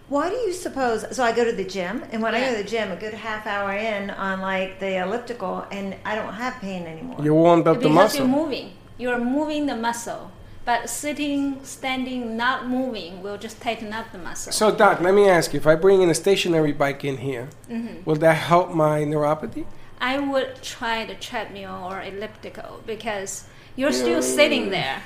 Why 0.10 0.30
do 0.30 0.36
you 0.36 0.54
suppose? 0.54 1.06
So 1.16 1.24
I 1.24 1.32
go 1.32 1.46
to 1.46 1.52
the 1.52 1.64
gym, 1.64 2.04
and 2.12 2.22
when 2.24 2.34
I 2.34 2.40
go 2.42 2.50
to 2.58 2.64
the 2.64 2.70
gym, 2.70 2.92
a 2.92 2.96
good 2.96 3.14
half 3.14 3.46
hour 3.46 3.72
in 3.74 4.10
on 4.10 4.42
like 4.42 4.80
the 4.80 4.98
elliptical, 5.04 5.66
and 5.72 5.96
I 6.04 6.16
don't 6.16 6.34
have 6.34 6.56
pain 6.60 6.88
anymore. 6.88 7.18
You 7.22 7.34
warmed 7.36 7.68
up 7.68 7.76
the 7.76 7.82
because 7.90 7.96
muscle. 7.96 8.20
you're 8.22 8.28
moving, 8.28 8.72
you're 8.98 9.20
moving 9.20 9.68
the 9.68 9.76
muscle. 9.76 10.32
But 10.66 10.90
sitting, 10.90 11.64
standing, 11.64 12.36
not 12.38 12.68
moving 12.68 13.24
will 13.24 13.38
just 13.38 13.62
tighten 13.62 13.92
up 13.94 14.12
the 14.12 14.18
muscle. 14.18 14.52
So, 14.52 14.72
Doc, 14.72 15.00
let 15.02 15.14
me 15.14 15.28
ask 15.30 15.54
you: 15.54 15.60
If 15.60 15.68
I 15.68 15.76
bring 15.76 16.02
in 16.02 16.10
a 16.10 16.16
stationary 16.16 16.74
bike 16.74 17.04
in 17.06 17.18
here, 17.18 17.50
Mhm. 17.70 18.06
will 18.06 18.16
that 18.26 18.38
help 18.52 18.72
my 18.74 19.04
neuropathy? 19.04 19.66
I 20.02 20.18
would 20.18 20.62
try 20.62 21.06
the 21.06 21.16
treadmill 21.16 21.78
or 21.90 22.02
elliptical 22.02 22.82
because 22.86 23.46
you're 23.76 23.92
still 23.92 24.22
sitting 24.22 24.70
there. 24.70 25.02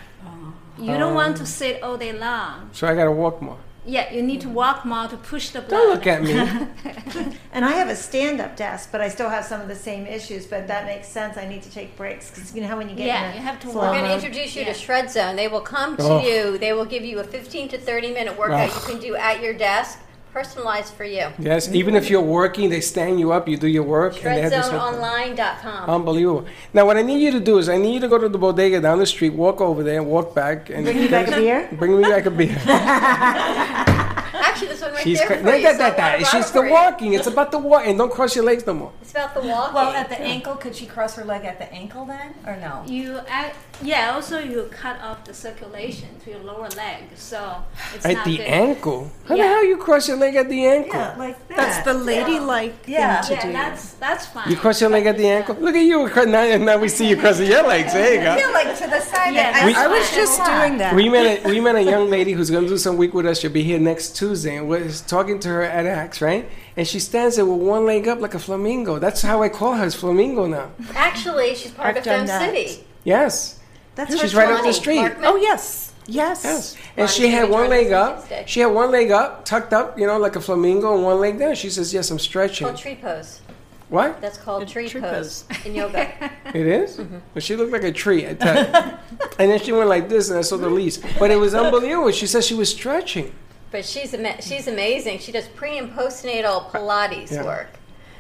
You 0.78 0.98
don't 0.98 1.16
want 1.16 1.38
to 1.38 1.46
sit 1.46 1.84
all 1.84 1.98
day 1.98 2.14
long. 2.14 2.70
So 2.74 2.88
I 2.88 2.96
got 2.96 3.06
to 3.06 3.12
walk 3.12 3.42
more. 3.42 3.58
Yeah, 3.86 4.14
you 4.14 4.22
need 4.22 4.42
to 4.42 4.48
mm-hmm. 4.48 4.56
walk 4.56 4.86
more 4.86 5.08
to 5.08 5.18
push 5.18 5.50
the 5.50 5.62
blood. 5.62 5.70
Don't 5.70 5.90
look 5.90 6.08
at 6.08 6.24
me. 6.24 6.34
And 7.54 7.64
I 7.64 7.74
have 7.74 7.90
a 7.90 7.96
stand-up 7.96 8.56
desk, 8.56 8.90
but 8.92 9.00
I 9.00 9.10
still 9.10 9.30
have 9.30 9.46
some 9.46 9.62
of 9.62 9.68
the 9.68 9.76
same 9.76 10.08
issues. 10.08 10.48
But 10.48 10.68
that 10.68 10.88
makes 10.88 11.08
sense. 11.08 11.38
I 11.38 11.48
need 11.48 11.62
to 11.62 11.70
take 11.70 11.96
breaks 11.96 12.32
because 12.32 12.56
you 12.56 12.62
know 12.62 12.68
how 12.68 12.78
when 12.78 12.90
you 12.90 12.96
get 12.96 13.06
Yeah, 13.06 13.30
in 13.30 13.36
you 13.36 13.42
have 13.44 13.60
to 13.60 13.70
slow 13.70 13.82
We're 13.82 14.00
going 14.00 14.06
to 14.06 14.16
introduce 14.16 14.56
you 14.56 14.66
to 14.66 14.74
Shred 14.74 15.12
Zone. 15.12 15.36
They 15.36 15.48
will 15.48 15.62
come 15.62 15.96
to 15.98 16.04
Oh. 16.04 16.26
you. 16.26 16.58
They 16.58 16.74
will 16.74 16.86
give 16.86 17.06
you 17.06 17.20
a 17.20 17.24
15 17.24 17.70
to 17.70 17.78
30 17.78 18.12
minute 18.12 18.36
workout 18.38 18.72
Oh. 18.72 18.76
you 18.76 18.94
can 18.94 19.00
do 19.00 19.16
at 19.16 19.40
your 19.44 19.54
desk, 19.54 20.00
personalized 20.34 20.94
for 20.96 21.06
you. 21.06 21.28
Yes, 21.38 21.70
even 21.72 21.96
if 21.96 22.10
you're 22.10 22.22
working, 22.22 22.70
they 22.70 22.82
stand 22.82 23.20
you 23.20 23.32
up. 23.32 23.48
You 23.48 23.56
do 23.56 23.68
your 23.68 23.84
work, 23.84 24.16
and 24.16 24.36
they 24.36 24.42
have 24.42 24.52
this. 24.52 24.68
whole- 24.68 24.94
ShredZoneOnline.com. 24.94 25.90
Unbelievable. 25.90 26.46
Now, 26.74 26.86
what 26.88 26.98
I 26.98 27.04
need 27.04 27.22
you 27.22 27.32
to 27.32 27.40
do 27.40 27.58
is, 27.60 27.70
I 27.70 27.78
need 27.78 27.94
you 27.96 28.00
to 28.02 28.08
go 28.08 28.18
to 28.18 28.28
the 28.28 28.38
bodega 28.38 28.82
down 28.82 28.98
the 29.00 29.06
street, 29.06 29.34
walk 29.34 29.62
over 29.62 29.84
there, 29.84 30.00
and 30.02 30.08
walk 30.10 30.34
back, 30.34 30.70
and 30.70 30.84
Bring 30.86 30.98
me 30.98 31.08
back 31.08 31.28
a 31.28 31.32
beer? 31.42 31.70
Bring 31.74 31.96
me 32.02 32.04
back 32.10 32.26
a 32.26 32.32
beer. 32.32 32.58
Actually, 34.64 34.74
this 34.76 34.82
one 34.82 34.94
right 34.94 35.04
She's 35.04 35.20
there 35.20 35.28
cra- 35.28 35.42
no, 35.44 35.52
that, 35.52 35.62
that, 35.62 35.74
I 35.74 35.78
that. 35.78 35.96
brought 35.98 36.22
It's 36.22 36.32
just 36.32 36.54
the 36.54 36.62
walking. 36.64 37.14
It's 37.14 37.28
about 37.28 37.52
the 37.52 37.60
walk, 37.60 37.84
and 37.86 37.98
don't 37.98 38.12
cross 38.12 38.36
your 38.36 38.46
legs 38.46 38.66
no 38.66 38.74
more. 38.74 38.92
It's 39.02 39.12
about 39.12 39.34
the 39.34 39.42
walking. 39.42 39.76
Well, 39.76 39.90
at 39.94 40.10
the 40.10 40.20
ankle, 40.20 40.56
could 40.56 40.76
she 40.76 40.86
cross 40.86 41.16
her 41.16 41.24
leg 41.26 41.46
at 41.46 41.60
the 41.60 41.72
ankle 41.74 42.06
then, 42.06 42.34
or 42.48 42.56
no? 42.58 42.84
You 42.88 43.20
act, 43.28 43.58
yeah. 43.82 44.14
Also, 44.14 44.40
you 44.40 44.70
cut 44.72 45.00
off 45.02 45.24
the 45.26 45.34
circulation 45.34 46.10
to 46.24 46.30
your 46.32 46.40
lower 46.40 46.70
leg, 46.70 47.04
so 47.16 47.64
it's 47.94 48.06
At 48.06 48.14
not 48.16 48.26
the 48.26 48.38
good. 48.38 48.46
ankle? 48.48 49.12
How 49.28 49.36
Yeah. 49.36 49.44
the 49.44 49.50
hell 49.50 49.66
you 49.66 49.78
cross 49.78 50.08
your 50.08 50.18
leg 50.18 50.36
at 50.36 50.50
the 50.50 50.66
ankle? 50.66 51.00
Yeah, 51.00 51.16
like 51.18 51.48
that. 51.50 51.58
That's 51.58 51.86
the 51.86 51.94
ladylike 51.94 52.76
Yeah. 52.86 53.22
thing 53.22 53.32
Yeah, 53.38 53.42
to 53.42 53.48
do. 53.48 53.54
that's 53.54 53.94
that's 53.94 54.26
fine. 54.28 54.50
You 54.50 54.58
cross 54.58 54.80
your 54.82 54.90
leg 54.90 55.06
at 55.06 55.18
the 55.18 55.28
ankle? 55.28 55.56
Look 55.60 55.76
at 55.76 55.84
you. 55.84 56.08
cro- 56.10 56.24
Now, 56.26 56.58
now 56.58 56.78
we 56.78 56.90
see 56.90 57.08
you 57.10 57.18
crossing 57.18 57.48
your 57.48 57.64
legs. 57.64 57.94
There 57.94 58.14
you 58.16 58.20
go. 58.22 58.36
Yeah, 58.36 58.48
like 58.48 58.78
to 58.78 58.88
the 58.88 59.00
side. 59.02 59.34
Yeah, 59.34 59.52
I, 59.56 59.66
We- 59.66 59.74
was 59.74 59.78
I 59.78 59.88
was 59.88 60.12
just 60.12 60.38
doing 60.46 60.78
that. 60.78 60.96
We 60.96 61.10
met, 61.10 61.46
a, 61.46 61.50
we 61.50 61.60
met 61.60 61.76
a 61.76 61.84
young 61.84 62.10
lady 62.10 62.32
who's 62.34 62.50
going 62.50 62.64
to 62.64 62.70
do 62.70 62.78
some 62.78 62.98
week 62.98 63.14
with 63.14 63.26
us. 63.26 63.40
She'll 63.40 63.52
be 63.52 63.64
here 63.64 63.80
next 63.80 64.16
Tuesday. 64.16 64.53
And 64.58 64.70
we're 64.70 64.90
talking 65.08 65.40
to 65.40 65.50
her 65.50 65.64
at 65.64 65.86
Axe, 65.86 66.22
right? 66.22 66.50
And 66.78 66.88
she 66.88 67.00
stands 67.00 67.36
there 67.36 67.46
with 67.46 67.62
one 67.62 67.86
leg 67.86 68.08
up 68.08 68.20
like 68.20 68.34
a 68.34 68.40
flamingo. 68.40 69.00
That's 69.00 69.22
how 69.22 69.42
I 69.42 69.50
call 69.50 69.74
her, 69.74 69.86
is 69.86 69.96
flamingo 69.96 70.48
now. 70.48 70.72
Actually, 70.96 71.56
she's 71.56 71.72
part 71.72 71.90
I've 71.90 71.98
of 71.98 72.04
Fem 72.04 72.28
that. 72.28 72.54
City. 72.54 72.86
Yes. 73.04 73.60
That's 73.96 74.20
She's 74.20 74.34
right 74.34 74.50
up 74.50 74.64
the 74.64 74.74
street. 74.74 74.98
Markman? 74.98 75.22
Oh 75.24 75.36
yes, 75.36 75.94
yes. 76.08 76.44
Yes. 76.44 76.78
And 76.98 77.10
she 77.10 77.28
had 77.28 77.50
one 77.50 77.70
leg 77.70 77.92
up. 77.92 78.22
Tuesday? 78.22 78.44
She 78.48 78.60
had 78.62 78.68
one 78.68 78.92
leg 78.92 79.12
up, 79.12 79.46
tucked 79.46 79.72
up, 79.72 80.00
you 80.00 80.08
know, 80.08 80.18
like 80.18 80.36
a 80.36 80.42
flamingo, 80.42 80.96
and 80.96 81.04
one 81.04 81.20
leg 81.20 81.38
down. 81.38 81.54
She 81.56 81.70
says, 81.70 81.94
"Yes, 81.94 82.10
I'm 82.10 82.18
stretching." 82.18 82.66
called 82.66 82.80
tree 82.80 82.96
pose. 82.96 83.42
What? 83.90 84.20
That's 84.22 84.40
called 84.40 84.68
tree, 84.68 84.90
tree 84.90 85.02
pose 85.02 85.46
in 85.66 85.76
yoga. 85.76 86.12
It 86.54 86.68
is? 86.68 86.98
Mm-hmm. 86.98 87.18
But 87.34 87.44
she 87.44 87.56
looked 87.56 87.72
like 87.72 87.84
a 87.84 87.92
tree, 87.92 88.28
I 88.28 88.34
tell 88.34 88.56
you. 88.56 88.98
and 89.40 89.52
then 89.52 89.60
she 89.60 89.72
went 89.72 89.90
like 89.90 90.08
this, 90.10 90.30
and 90.30 90.38
I 90.38 90.42
saw 90.42 90.58
the 90.58 90.70
leaves. 90.70 91.00
But 91.20 91.32
it 91.32 91.36
was 91.36 91.54
unbelievable. 91.56 92.12
She 92.12 92.28
said 92.28 92.44
she 92.44 92.54
was 92.54 92.70
stretching. 92.70 93.34
But 93.74 93.84
she's 93.86 94.14
ama- 94.14 94.40
she's 94.40 94.68
amazing. 94.68 95.18
She 95.18 95.32
does 95.32 95.48
pre 95.48 95.80
and 95.80 95.92
postnatal 95.92 96.70
Pilates 96.70 97.32
Yeah. 97.32 97.44
work. 97.44 97.70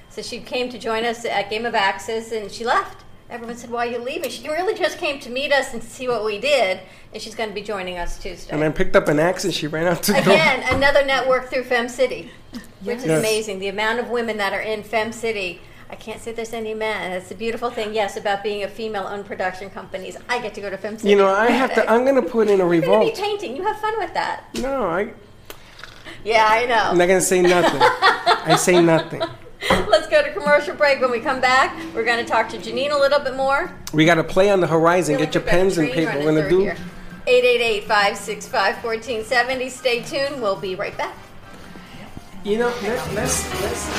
So 0.09 0.23
she 0.23 0.39
came 0.39 0.67
to 0.69 0.79
join 0.79 1.05
us 1.05 1.23
at 1.25 1.49
Game 1.51 1.65
of 1.67 1.75
Axes, 1.75 2.31
and 2.31 2.51
she 2.51 2.65
left. 2.65 3.03
Everyone 3.29 3.55
said, 3.55 3.69
"Why 3.69 3.85
are 3.87 3.91
you 3.91 3.99
leaving?" 3.99 4.31
She 4.31 4.47
really 4.49 4.73
just 4.73 4.97
came 4.97 5.19
to 5.19 5.29
meet 5.29 5.53
us 5.53 5.71
and 5.73 5.83
see 5.83 6.07
what 6.07 6.25
we 6.25 6.39
did, 6.39 6.79
and 7.13 7.21
she's 7.21 7.35
going 7.35 7.49
to 7.49 7.55
be 7.55 7.61
joining 7.61 7.99
us 7.99 8.17
Tuesday. 8.17 8.51
And 8.51 8.61
then 8.63 8.73
picked 8.73 8.95
up 8.95 9.07
an 9.07 9.19
axe 9.19 9.43
and 9.43 9.53
she 9.53 9.67
ran 9.67 9.85
out 9.85 10.01
to. 10.03 10.17
Again, 10.19 10.63
another 10.71 11.05
network 11.05 11.51
through 11.51 11.65
Fem 11.65 11.87
City, 11.87 12.31
which 12.81 12.97
is 12.97 13.05
Yes. 13.05 13.19
amazing. 13.19 13.59
The 13.59 13.67
amount 13.69 13.99
of 13.99 14.09
women 14.09 14.37
that 14.37 14.53
are 14.53 14.59
in 14.61 14.81
Fem 14.81 15.11
City. 15.11 15.61
I 15.87 15.95
can't 15.95 16.19
say 16.19 16.31
there's 16.31 16.53
any 16.53 16.73
men. 16.73 17.11
It's 17.11 17.29
a 17.29 17.35
beautiful 17.35 17.69
thing, 17.69 17.93
yes, 17.93 18.17
about 18.17 18.41
being 18.41 18.63
a 18.63 18.67
female-owned 18.67 19.27
production 19.27 19.69
companies. 19.69 20.17
I 20.27 20.39
get 20.39 20.55
to 20.55 20.61
go 20.61 20.71
to 20.71 20.77
Film 20.77 20.97
City. 20.97 21.11
You 21.11 21.15
know, 21.17 21.27
I 21.29 21.51
have 21.51 21.75
to. 21.75 21.87
I'm 21.87 22.03
gonna 22.05 22.23
put 22.23 22.47
in 22.49 22.59
a 22.59 22.63
You're 22.73 22.81
gonna 22.81 22.81
be 22.81 22.87
revolt. 23.03 23.15
painting. 23.15 23.55
You 23.55 23.63
have 23.63 23.79
fun 23.79 23.93
with 23.99 24.11
that. 24.15 24.45
No, 24.55 24.85
I, 24.89 25.09
Yeah, 26.23 26.45
I 26.47 26.65
know. 26.65 26.75
I'm 26.75 26.97
not 26.97 27.07
gonna 27.07 27.21
say 27.21 27.41
nothing. 27.41 27.81
I 28.45 28.55
say 28.55 28.81
nothing. 28.81 29.21
Let's 29.69 30.07
go 30.07 30.21
to 30.23 30.31
commercial 30.33 30.75
break. 30.75 30.99
When 30.99 31.11
we 31.11 31.19
come 31.19 31.39
back, 31.39 31.75
we're 31.93 32.03
going 32.03 32.23
to 32.23 32.29
talk 32.29 32.49
to 32.49 32.57
Janine 32.57 32.91
a 32.91 32.97
little 32.97 33.19
bit 33.19 33.37
more. 33.37 33.73
We 33.93 34.03
got 34.05 34.15
to 34.15 34.23
play 34.23 34.49
on 34.49 34.59
the 34.59 34.67
horizon. 34.67 35.17
Get 35.17 35.33
your 35.33 35.43
pens 35.43 35.77
and 35.77 35.89
paper. 35.89 36.17
We're 36.17 36.25
gonna 36.25 36.49
through 36.49 36.49
do. 36.49 36.63
here. 36.63 36.75
888-565-1470. 37.87 39.69
Stay 39.69 40.01
tuned. 40.03 40.41
We'll 40.41 40.57
be 40.57 40.75
right 40.75 40.97
back. 40.97 41.15
You 42.43 42.57
know, 42.57 42.73
let, 42.83 43.13
let's 43.13 43.61
let's. 43.61 43.89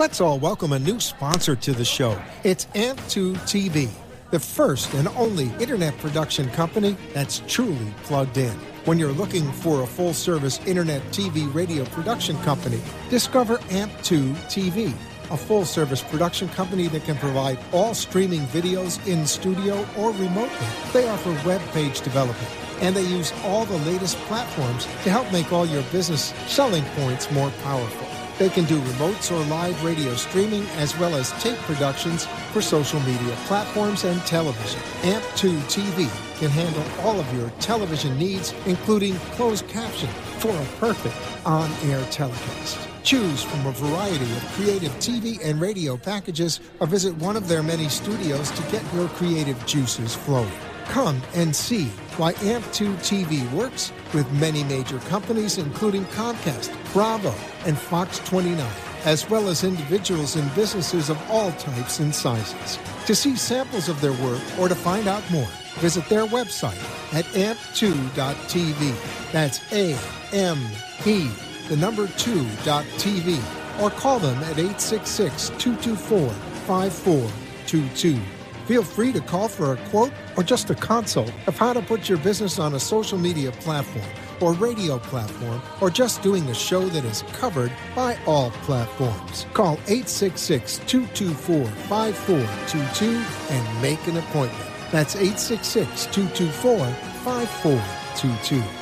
Let's 0.00 0.20
all 0.20 0.38
welcome 0.38 0.72
a 0.72 0.78
new 0.78 0.98
sponsor 1.00 1.54
to 1.56 1.72
the 1.72 1.84
show. 1.84 2.20
It's 2.44 2.66
Amp2 2.66 3.34
TV, 3.46 3.88
the 4.30 4.40
first 4.40 4.92
and 4.94 5.08
only 5.08 5.50
internet 5.60 5.96
production 5.98 6.50
company 6.50 6.96
that's 7.14 7.42
truly 7.46 7.94
plugged 8.02 8.36
in. 8.36 8.52
When 8.84 8.98
you're 8.98 9.12
looking 9.12 9.50
for 9.52 9.82
a 9.82 9.86
full 9.86 10.14
service 10.14 10.60
internet 10.66 11.02
TV 11.10 11.52
radio 11.52 11.84
production 11.86 12.36
company, 12.38 12.80
discover 13.10 13.58
Amp2 13.68 14.34
TV, 14.46 14.92
a 15.30 15.36
full 15.36 15.64
service 15.64 16.02
production 16.02 16.48
company 16.50 16.88
that 16.88 17.04
can 17.04 17.16
provide 17.16 17.58
all 17.72 17.94
streaming 17.94 18.42
videos 18.46 19.04
in 19.06 19.26
studio 19.26 19.86
or 19.96 20.12
remotely. 20.12 20.66
They 20.92 21.08
offer 21.08 21.30
web 21.46 21.60
page 21.72 22.00
development 22.00 22.48
and 22.80 22.94
they 22.94 23.02
use 23.02 23.32
all 23.44 23.64
the 23.64 23.78
latest 23.78 24.16
platforms 24.28 24.84
to 24.84 25.10
help 25.10 25.30
make 25.32 25.52
all 25.52 25.66
your 25.66 25.82
business 25.84 26.32
selling 26.46 26.84
points 26.96 27.30
more 27.30 27.50
powerful. 27.62 28.07
They 28.38 28.48
can 28.48 28.66
do 28.66 28.80
remotes 28.80 29.32
or 29.32 29.44
live 29.46 29.82
radio 29.84 30.14
streaming 30.14 30.62
as 30.76 30.96
well 30.96 31.16
as 31.16 31.32
tape 31.42 31.58
productions 31.58 32.26
for 32.52 32.62
social 32.62 33.00
media 33.00 33.34
platforms 33.46 34.04
and 34.04 34.20
television. 34.22 34.80
AMP2 35.02 35.58
TV 35.62 36.38
can 36.38 36.48
handle 36.48 36.84
all 37.04 37.18
of 37.18 37.34
your 37.34 37.50
television 37.58 38.16
needs, 38.16 38.54
including 38.66 39.16
closed 39.34 39.66
caption 39.66 40.08
for 40.38 40.50
a 40.50 40.64
perfect 40.78 41.16
on 41.44 41.68
air 41.90 42.04
telecast. 42.12 42.78
Choose 43.02 43.42
from 43.42 43.66
a 43.66 43.72
variety 43.72 44.30
of 44.36 44.44
creative 44.52 44.92
TV 44.96 45.44
and 45.44 45.60
radio 45.60 45.96
packages 45.96 46.60
or 46.78 46.86
visit 46.86 47.16
one 47.16 47.36
of 47.36 47.48
their 47.48 47.64
many 47.64 47.88
studios 47.88 48.52
to 48.52 48.62
get 48.70 48.84
your 48.94 49.08
creative 49.08 49.64
juices 49.66 50.14
flowing. 50.14 50.52
Come 50.84 51.20
and 51.34 51.54
see 51.54 51.86
why 52.16 52.34
AMP2 52.34 52.94
TV 52.96 53.52
works 53.52 53.92
with 54.14 54.30
many 54.32 54.64
major 54.64 54.98
companies, 55.00 55.58
including 55.58 56.04
Comcast, 56.06 56.72
Bravo, 56.92 57.34
and 57.66 57.78
Fox 57.78 58.18
29, 58.20 58.66
as 59.04 59.28
well 59.28 59.48
as 59.48 59.64
individuals 59.64 60.36
and 60.36 60.54
businesses 60.54 61.10
of 61.10 61.30
all 61.30 61.52
types 61.52 62.00
and 62.00 62.14
sizes. 62.14 62.78
To 63.06 63.14
see 63.14 63.36
samples 63.36 63.88
of 63.88 64.00
their 64.00 64.12
work 64.24 64.40
or 64.58 64.68
to 64.68 64.74
find 64.74 65.08
out 65.08 65.28
more, 65.30 65.48
visit 65.76 66.08
their 66.08 66.26
website 66.26 66.78
at 67.14 67.24
amp2.tv. 67.26 69.32
That's 69.32 69.60
A 69.72 69.96
M 70.32 70.58
E, 71.06 71.30
the 71.68 71.76
number 71.76 72.06
2.tv, 72.06 73.80
or 73.80 73.90
call 73.90 74.18
them 74.18 74.38
at 74.44 74.58
866 74.58 75.50
224 75.58 76.30
5422. 76.30 78.37
Feel 78.68 78.82
free 78.82 79.12
to 79.12 79.20
call 79.22 79.48
for 79.48 79.72
a 79.72 79.78
quote 79.88 80.12
or 80.36 80.42
just 80.42 80.68
a 80.68 80.74
consult 80.74 81.32
of 81.46 81.56
how 81.56 81.72
to 81.72 81.80
put 81.80 82.06
your 82.06 82.18
business 82.18 82.58
on 82.58 82.74
a 82.74 82.78
social 82.78 83.16
media 83.16 83.50
platform 83.50 84.04
or 84.42 84.52
radio 84.52 84.98
platform 84.98 85.62
or 85.80 85.88
just 85.88 86.20
doing 86.20 86.46
a 86.50 86.54
show 86.54 86.82
that 86.90 87.02
is 87.02 87.22
covered 87.32 87.72
by 87.96 88.18
all 88.26 88.50
platforms. 88.66 89.46
Call 89.54 89.78
866 89.86 90.80
224 90.86 91.64
5422 91.64 93.54
and 93.54 93.80
make 93.82 94.06
an 94.06 94.18
appointment. 94.18 94.70
That's 94.92 95.16
866 95.16 96.04
224 96.12 96.86
5422. 97.24 98.77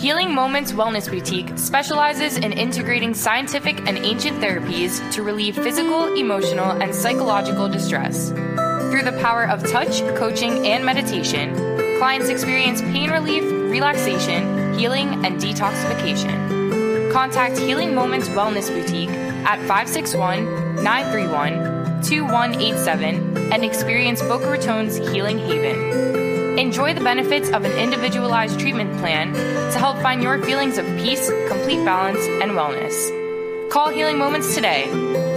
Healing 0.00 0.34
Moments 0.34 0.72
Wellness 0.72 1.10
Boutique 1.10 1.58
specializes 1.58 2.38
in 2.38 2.54
integrating 2.54 3.12
scientific 3.12 3.86
and 3.86 3.98
ancient 3.98 4.40
therapies 4.40 4.98
to 5.12 5.22
relieve 5.22 5.56
physical, 5.56 6.14
emotional, 6.14 6.70
and 6.70 6.94
psychological 6.94 7.68
distress. 7.68 8.30
Through 8.30 9.02
the 9.02 9.18
power 9.20 9.46
of 9.46 9.62
touch, 9.70 10.00
coaching, 10.16 10.66
and 10.66 10.86
meditation, 10.86 11.54
clients 11.98 12.30
experience 12.30 12.80
pain 12.80 13.10
relief, 13.10 13.42
relaxation, 13.70 14.72
healing, 14.78 15.22
and 15.26 15.38
detoxification. 15.38 17.12
Contact 17.12 17.58
Healing 17.58 17.94
Moments 17.94 18.28
Wellness 18.30 18.70
Boutique 18.70 19.10
at 19.44 19.58
561 19.68 20.82
931 20.82 22.02
2187 22.02 23.52
and 23.52 23.62
experience 23.62 24.22
Boca 24.22 24.50
Raton's 24.50 24.96
Healing 24.96 25.38
Haven. 25.38 26.29
Enjoy 26.58 26.92
the 26.94 27.00
benefits 27.00 27.48
of 27.50 27.64
an 27.64 27.72
individualized 27.72 28.58
treatment 28.58 28.92
plan 28.98 29.32
to 29.32 29.78
help 29.78 29.98
find 29.98 30.22
your 30.22 30.42
feelings 30.42 30.78
of 30.78 30.86
peace, 30.98 31.30
complete 31.48 31.84
balance, 31.84 32.20
and 32.42 32.52
wellness. 32.52 33.70
Call 33.70 33.90
Healing 33.90 34.18
Moments 34.18 34.54
today, 34.54 34.86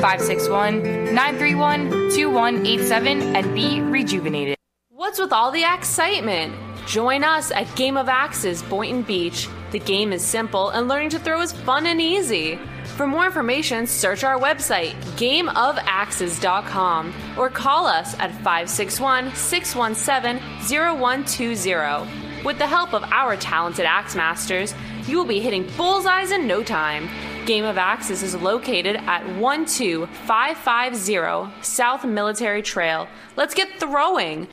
561 0.02 0.82
931 1.14 1.90
2187, 2.16 3.36
and 3.36 3.54
be 3.54 3.80
rejuvenated. 3.82 4.58
What's 4.90 5.20
with 5.20 5.32
all 5.32 5.52
the 5.52 5.64
excitement? 5.64 6.56
Join 6.88 7.24
us 7.24 7.52
at 7.52 7.74
Game 7.76 7.96
of 7.96 8.10
Axes 8.10 8.64
Boynton 8.64 9.04
Beach. 9.04 9.48
The 9.72 9.80
game 9.80 10.12
is 10.12 10.24
simple 10.24 10.70
and 10.70 10.88
learning 10.88 11.10
to 11.12 11.20
throw 11.20 11.42
is 11.42 11.52
fun 11.52 11.86
and 11.86 12.02
easy. 12.02 12.60
For 12.96 13.08
more 13.08 13.26
information, 13.26 13.88
search 13.88 14.24
our 14.24 14.40
website, 14.40 14.94
gameofaxes.com, 15.18 17.14
or 17.38 17.50
call 17.50 17.88
us 17.88 18.14
at 18.20 18.32
561 18.44 19.34
617 19.34 20.40
0120. 20.70 22.44
With 22.44 22.60
the 22.60 22.68
help 22.68 22.94
of 22.94 23.04
our 23.06 23.36
talented 23.36 23.86
axe 23.86 24.16
masters, 24.16 24.76
you 25.08 25.18
will 25.18 25.26
be 25.26 25.40
hitting 25.40 25.68
bullseyes 25.76 26.30
in 26.32 26.46
no 26.46 26.62
time. 26.62 27.10
Game 27.48 27.66
of 27.66 27.80
Axes 27.80 28.22
is 28.22 28.36
located 28.36 28.98
at 28.98 29.24
12550 29.40 31.64
South 31.64 32.06
Military 32.06 32.62
Trail. 32.62 33.08
Let's 33.36 33.56
get 33.56 33.80
throwing! 33.80 34.50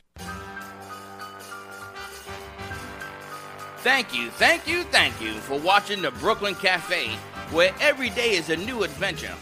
Thank 3.77 4.15
you, 4.15 4.31
thank 4.31 4.67
you, 4.67 4.81
thank 4.83 5.21
you 5.21 5.33
for 5.33 5.59
watching 5.59 6.01
the 6.01 6.09
Brooklyn 6.11 6.55
Cafe, 6.55 7.11
where 7.51 7.73
every 7.81 8.09
day 8.09 8.31
is 8.31 8.49
a 8.49 8.55
new 8.55 8.83
adventure. 8.83 9.33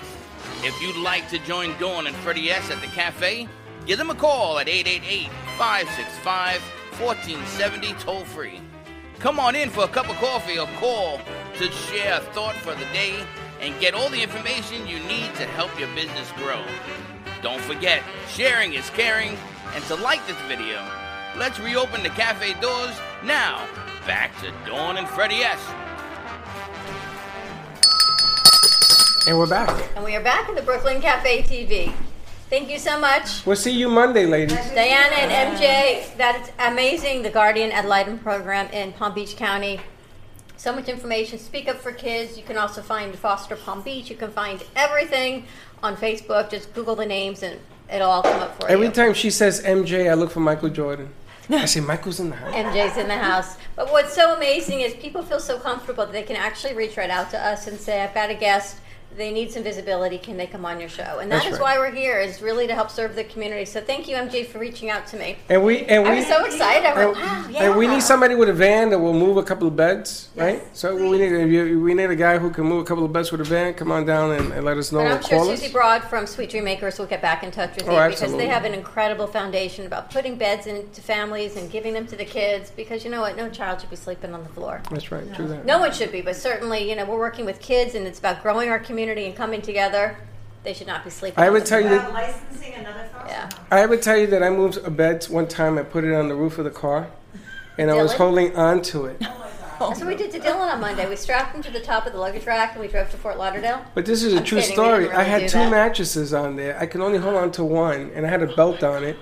If 0.63 0.81
you'd 0.81 1.03
like 1.03 1.29
to 1.29 1.39
join 1.39 1.77
Dawn 1.79 2.07
and 2.07 2.15
Freddie 2.17 2.49
S 2.51 2.71
at 2.71 2.81
the 2.81 2.87
cafe, 2.87 3.47
give 3.85 3.97
them 3.97 4.09
a 4.09 4.15
call 4.15 4.57
at 4.59 4.67
888 4.67 5.29
565 5.57 6.61
1470 6.99 7.93
toll 7.93 8.25
free. 8.25 8.59
Come 9.19 9.39
on 9.39 9.55
in 9.55 9.69
for 9.69 9.83
a 9.83 9.87
cup 9.87 10.09
of 10.09 10.15
coffee 10.15 10.57
or 10.57 10.67
call 10.79 11.21
to 11.57 11.71
share 11.71 12.17
a 12.17 12.21
thought 12.33 12.55
for 12.55 12.73
the 12.73 12.85
day 12.93 13.23
and 13.61 13.79
get 13.79 13.93
all 13.93 14.09
the 14.09 14.23
information 14.23 14.87
you 14.87 14.99
need 15.01 15.33
to 15.35 15.45
help 15.45 15.77
your 15.79 15.93
business 15.93 16.31
grow. 16.37 16.63
Don't 17.41 17.61
forget, 17.61 18.01
sharing 18.27 18.73
is 18.73 18.89
caring, 18.91 19.37
and 19.75 19.83
to 19.85 19.95
like 19.95 20.25
this 20.25 20.39
video. 20.47 20.83
Let's 21.37 21.59
reopen 21.59 22.01
the 22.01 22.09
cafe 22.09 22.59
doors 22.59 22.95
now. 23.23 23.65
Back 24.07 24.31
to 24.41 24.51
Dawn 24.65 24.97
and 24.97 25.07
Freddie 25.07 25.43
S. 25.43 25.59
And 29.29 29.37
we're 29.37 29.45
back. 29.45 29.95
And 29.95 30.03
we 30.03 30.15
are 30.15 30.23
back 30.23 30.49
in 30.49 30.55
the 30.55 30.63
Brooklyn 30.63 30.99
Cafe 30.99 31.43
TV. 31.43 31.93
Thank 32.49 32.67
you 32.67 32.79
so 32.79 32.99
much. 32.99 33.45
We'll 33.45 33.55
see 33.55 33.69
you 33.69 33.87
Monday, 33.87 34.25
ladies. 34.25 34.57
Diana 34.71 35.17
and 35.17 35.55
MJ, 35.55 36.17
that 36.17 36.41
is 36.41 36.51
amazing. 36.57 37.21
The 37.21 37.29
Guardian 37.29 37.71
Ad 37.71 37.85
Litem 37.85 38.17
program 38.17 38.71
in 38.71 38.91
Palm 38.91 39.13
Beach 39.13 39.35
County. 39.35 39.81
So 40.57 40.73
much 40.73 40.89
information. 40.89 41.37
Speak 41.37 41.67
Up 41.67 41.77
for 41.77 41.91
Kids. 41.91 42.39
You 42.39 42.43
can 42.43 42.57
also 42.57 42.81
find 42.81 43.15
Foster 43.15 43.55
Palm 43.55 43.83
Beach. 43.83 44.09
You 44.09 44.15
can 44.15 44.31
find 44.31 44.63
everything 44.75 45.45
on 45.83 45.95
Facebook. 45.95 46.49
Just 46.49 46.73
Google 46.73 46.95
the 46.95 47.05
names 47.05 47.43
and 47.43 47.59
it'll 47.93 48.09
all 48.09 48.23
come 48.23 48.41
up 48.41 48.59
for 48.59 48.67
Every 48.67 48.85
you. 48.85 48.91
Every 48.91 48.95
time 48.95 49.13
she 49.13 49.29
says 49.29 49.61
MJ, 49.61 50.09
I 50.09 50.15
look 50.15 50.31
for 50.31 50.39
Michael 50.39 50.69
Jordan. 50.69 51.13
Yeah, 51.47 51.59
I 51.59 51.65
say 51.65 51.81
Michael's 51.81 52.19
in 52.19 52.31
the 52.31 52.35
house. 52.35 52.55
MJ's 52.55 52.97
in 52.97 53.07
the 53.07 53.17
house. 53.17 53.57
But 53.75 53.91
what's 53.91 54.11
so 54.11 54.35
amazing 54.35 54.81
is 54.81 54.95
people 54.95 55.21
feel 55.21 55.39
so 55.39 55.59
comfortable 55.59 56.07
that 56.07 56.13
they 56.13 56.23
can 56.23 56.35
actually 56.35 56.73
reach 56.73 56.97
right 56.97 57.11
out 57.11 57.29
to 57.29 57.39
us 57.39 57.67
and 57.67 57.79
say, 57.79 58.01
I've 58.01 58.15
got 58.15 58.31
a 58.31 58.35
guest 58.35 58.77
they 59.15 59.31
need 59.31 59.51
some 59.51 59.63
visibility. 59.63 60.17
Can 60.17 60.37
they 60.37 60.47
come 60.47 60.65
on 60.65 60.79
your 60.79 60.89
show? 60.89 61.19
And 61.19 61.31
that 61.31 61.43
is 61.43 61.51
That's 61.51 61.61
right. 61.61 61.77
why 61.77 61.79
we're 61.79 61.95
here, 61.95 62.19
is 62.19 62.41
really 62.41 62.67
to 62.67 62.75
help 62.75 62.89
serve 62.89 63.15
the 63.15 63.23
community. 63.23 63.65
So 63.65 63.81
thank 63.81 64.07
you, 64.07 64.15
MJ, 64.15 64.45
for 64.45 64.59
reaching 64.59 64.89
out 64.89 65.07
to 65.07 65.17
me. 65.17 65.37
And 65.49 65.63
we 65.63 65.83
and 65.85 66.03
we 66.03 66.23
so 66.23 66.45
excited. 66.45 66.85
And, 66.85 67.15
wow, 67.15 67.47
yeah. 67.49 67.63
and 67.63 67.77
we 67.77 67.87
need 67.87 68.01
somebody 68.01 68.35
with 68.35 68.49
a 68.49 68.53
van 68.53 68.89
that 68.89 68.99
will 68.99 69.13
move 69.13 69.37
a 69.37 69.43
couple 69.43 69.67
of 69.67 69.75
beds, 69.75 70.29
right? 70.35 70.61
So 70.75 70.95
we 70.95 71.17
need 71.17 71.31
if 71.31 71.81
we 71.81 71.93
need 71.93 72.09
a 72.09 72.15
guy 72.15 72.37
who 72.37 72.49
can 72.51 72.65
move 72.65 72.81
a 72.81 72.85
couple 72.85 73.03
of 73.03 73.11
beds 73.11 73.31
with 73.31 73.41
a 73.41 73.43
van. 73.43 73.73
Come 73.73 73.91
on 73.91 74.05
down 74.05 74.31
and, 74.31 74.53
and 74.53 74.65
let 74.65 74.77
us 74.77 74.91
know. 74.91 74.99
Or 74.99 75.07
I'm 75.07 75.23
sure 75.23 75.39
us. 75.39 75.59
Susie 75.59 75.71
Broad 75.71 76.03
from 76.03 76.25
Sweet 76.25 76.51
Dream 76.51 76.63
Makers 76.63 76.99
will 76.99 77.05
get 77.05 77.21
back 77.21 77.43
in 77.43 77.51
touch 77.51 77.75
with 77.75 77.89
Oh, 77.89 78.03
you 78.03 78.11
because 78.11 78.35
they 78.37 78.47
have 78.47 78.63
an 78.63 78.73
incredible 78.73 79.27
foundation 79.27 79.85
about 79.85 80.11
putting 80.11 80.35
beds 80.35 80.67
into 80.67 81.01
families 81.01 81.57
and 81.57 81.71
giving 81.71 81.93
them 81.93 82.05
to 82.07 82.15
the 82.15 82.25
kids. 82.25 82.71
Because 82.75 83.03
you 83.03 83.11
know 83.11 83.21
what, 83.21 83.35
no 83.35 83.49
child 83.49 83.81
should 83.81 83.89
be 83.89 83.95
sleeping 83.95 84.33
on 84.33 84.43
the 84.43 84.49
floor. 84.49 84.81
That's 84.91 85.11
right. 85.11 85.33
True 85.33 85.47
that. 85.47 85.65
No 85.65 85.79
one 85.79 85.91
should 85.91 86.11
be, 86.11 86.21
but 86.21 86.35
certainly, 86.35 86.89
you 86.89 86.95
know, 86.95 87.05
we're 87.05 87.17
working 87.17 87.45
with 87.45 87.59
kids 87.59 87.95
and 87.95 88.05
it's 88.05 88.19
about 88.19 88.41
growing 88.41 88.69
our 88.69 88.79
community 88.79 88.98
and 89.07 89.35
coming 89.35 89.61
together. 89.61 90.17
They 90.63 90.73
should 90.73 90.87
not 90.87 91.05
be 91.05 91.09
sleeping. 91.09 91.41
I 91.41 91.49
would 91.49 91.65
tell 91.65 91.79
you 91.79 91.87
that- 91.89 92.11
licensing 92.11 92.73
another 92.73 93.05
thought. 93.13 93.27
Yeah. 93.29 93.49
I 93.71 93.85
would 93.85 94.01
tell 94.01 94.17
you 94.17 94.27
that 94.27 94.43
I 94.43 94.49
moved 94.49 94.77
a 94.85 94.89
bed 94.91 95.23
one 95.25 95.47
time. 95.47 95.77
I 95.77 95.83
put 95.83 96.03
it 96.03 96.13
on 96.13 96.27
the 96.27 96.35
roof 96.35 96.57
of 96.57 96.65
the 96.65 96.69
car, 96.71 97.07
and 97.77 97.89
I 97.89 98.01
was 98.01 98.13
Dylan? 98.13 98.17
holding 98.17 98.55
on 98.57 98.81
to 98.83 99.05
it. 99.05 99.21
Oh 99.81 99.87
That's 99.87 100.01
what 100.01 100.09
we 100.09 100.15
did 100.17 100.31
to 100.31 100.39
Dylan 100.39 100.73
on 100.73 100.81
Monday. 100.81 101.07
We 101.07 101.15
strapped 101.15 101.55
him 101.55 101.61
to 101.63 101.71
the 101.71 101.79
top 101.79 102.05
of 102.05 102.11
the 102.11 102.19
luggage 102.19 102.45
rack 102.45 102.73
and 102.73 102.81
we 102.81 102.89
drove 102.89 103.09
to 103.11 103.17
Fort 103.17 103.37
Lauderdale. 103.37 103.81
But 103.95 104.05
this 104.05 104.23
is 104.23 104.33
a 104.33 104.39
I'm 104.39 104.43
true 104.43 104.59
kidding, 104.59 104.71
we 104.71 104.75
story. 104.75 105.03
didn't 105.05 105.15
I 105.15 105.19
really 105.19 105.29
had 105.29 105.39
do 105.43 105.47
two 105.47 105.57
that. 105.59 105.71
mattresses 105.71 106.33
on 106.33 106.57
there. 106.57 106.77
I 106.77 106.85
could 106.85 106.99
only 106.99 107.17
hold 107.17 107.35
on 107.37 107.49
to 107.53 107.63
one, 107.63 108.11
and 108.13 108.25
I 108.25 108.29
had 108.29 108.43
a 108.43 108.53
belt 108.53 108.83
on 108.83 109.05
it. 109.05 109.15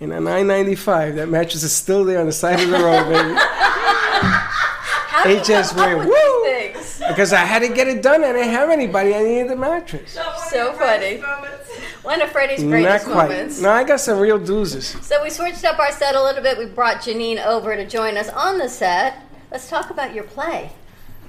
And 0.00 0.12
a 0.12 0.16
995, 0.16 1.14
that 1.14 1.28
mattress 1.28 1.62
is 1.62 1.70
still 1.72 2.04
there 2.04 2.18
on 2.18 2.26
the 2.26 2.32
side 2.32 2.58
of 2.60 2.68
the 2.68 2.78
road, 2.78 3.04
baby. 3.08 3.34
How 3.38 5.22
do 5.22 5.30
you 5.30 5.36
It 5.36 5.44
just 5.44 5.74
come 5.76 5.80
up 5.82 5.86
went 5.86 5.98
with 6.00 6.08
woo 6.08 6.14
these 6.42 6.52
things? 6.52 6.65
Because 7.08 7.32
I 7.32 7.38
had 7.40 7.60
to 7.60 7.68
get 7.68 7.88
it 7.88 8.02
done. 8.02 8.24
I 8.24 8.32
didn't 8.32 8.50
have 8.50 8.70
anybody. 8.70 9.14
I 9.14 9.22
needed 9.22 9.50
the 9.50 9.56
mattress. 9.56 10.12
So 10.50 10.72
funny. 10.74 11.22
One 12.02 12.22
of 12.22 12.30
Freddie's 12.30 12.62
greatest 12.62 13.06
Not 13.06 13.12
quite. 13.12 13.28
moments. 13.30 13.60
No, 13.60 13.70
I 13.70 13.84
got 13.84 14.00
some 14.00 14.18
real 14.18 14.38
doozies. 14.38 15.02
So 15.02 15.22
we 15.22 15.30
switched 15.30 15.64
up 15.64 15.78
our 15.78 15.90
set 15.90 16.14
a 16.14 16.22
little 16.22 16.42
bit. 16.42 16.56
We 16.56 16.66
brought 16.66 16.98
Janine 16.98 17.44
over 17.44 17.74
to 17.74 17.86
join 17.86 18.16
us 18.16 18.28
on 18.28 18.58
the 18.58 18.68
set. 18.68 19.22
Let's 19.50 19.68
talk 19.68 19.90
about 19.90 20.14
your 20.14 20.24
play. 20.24 20.70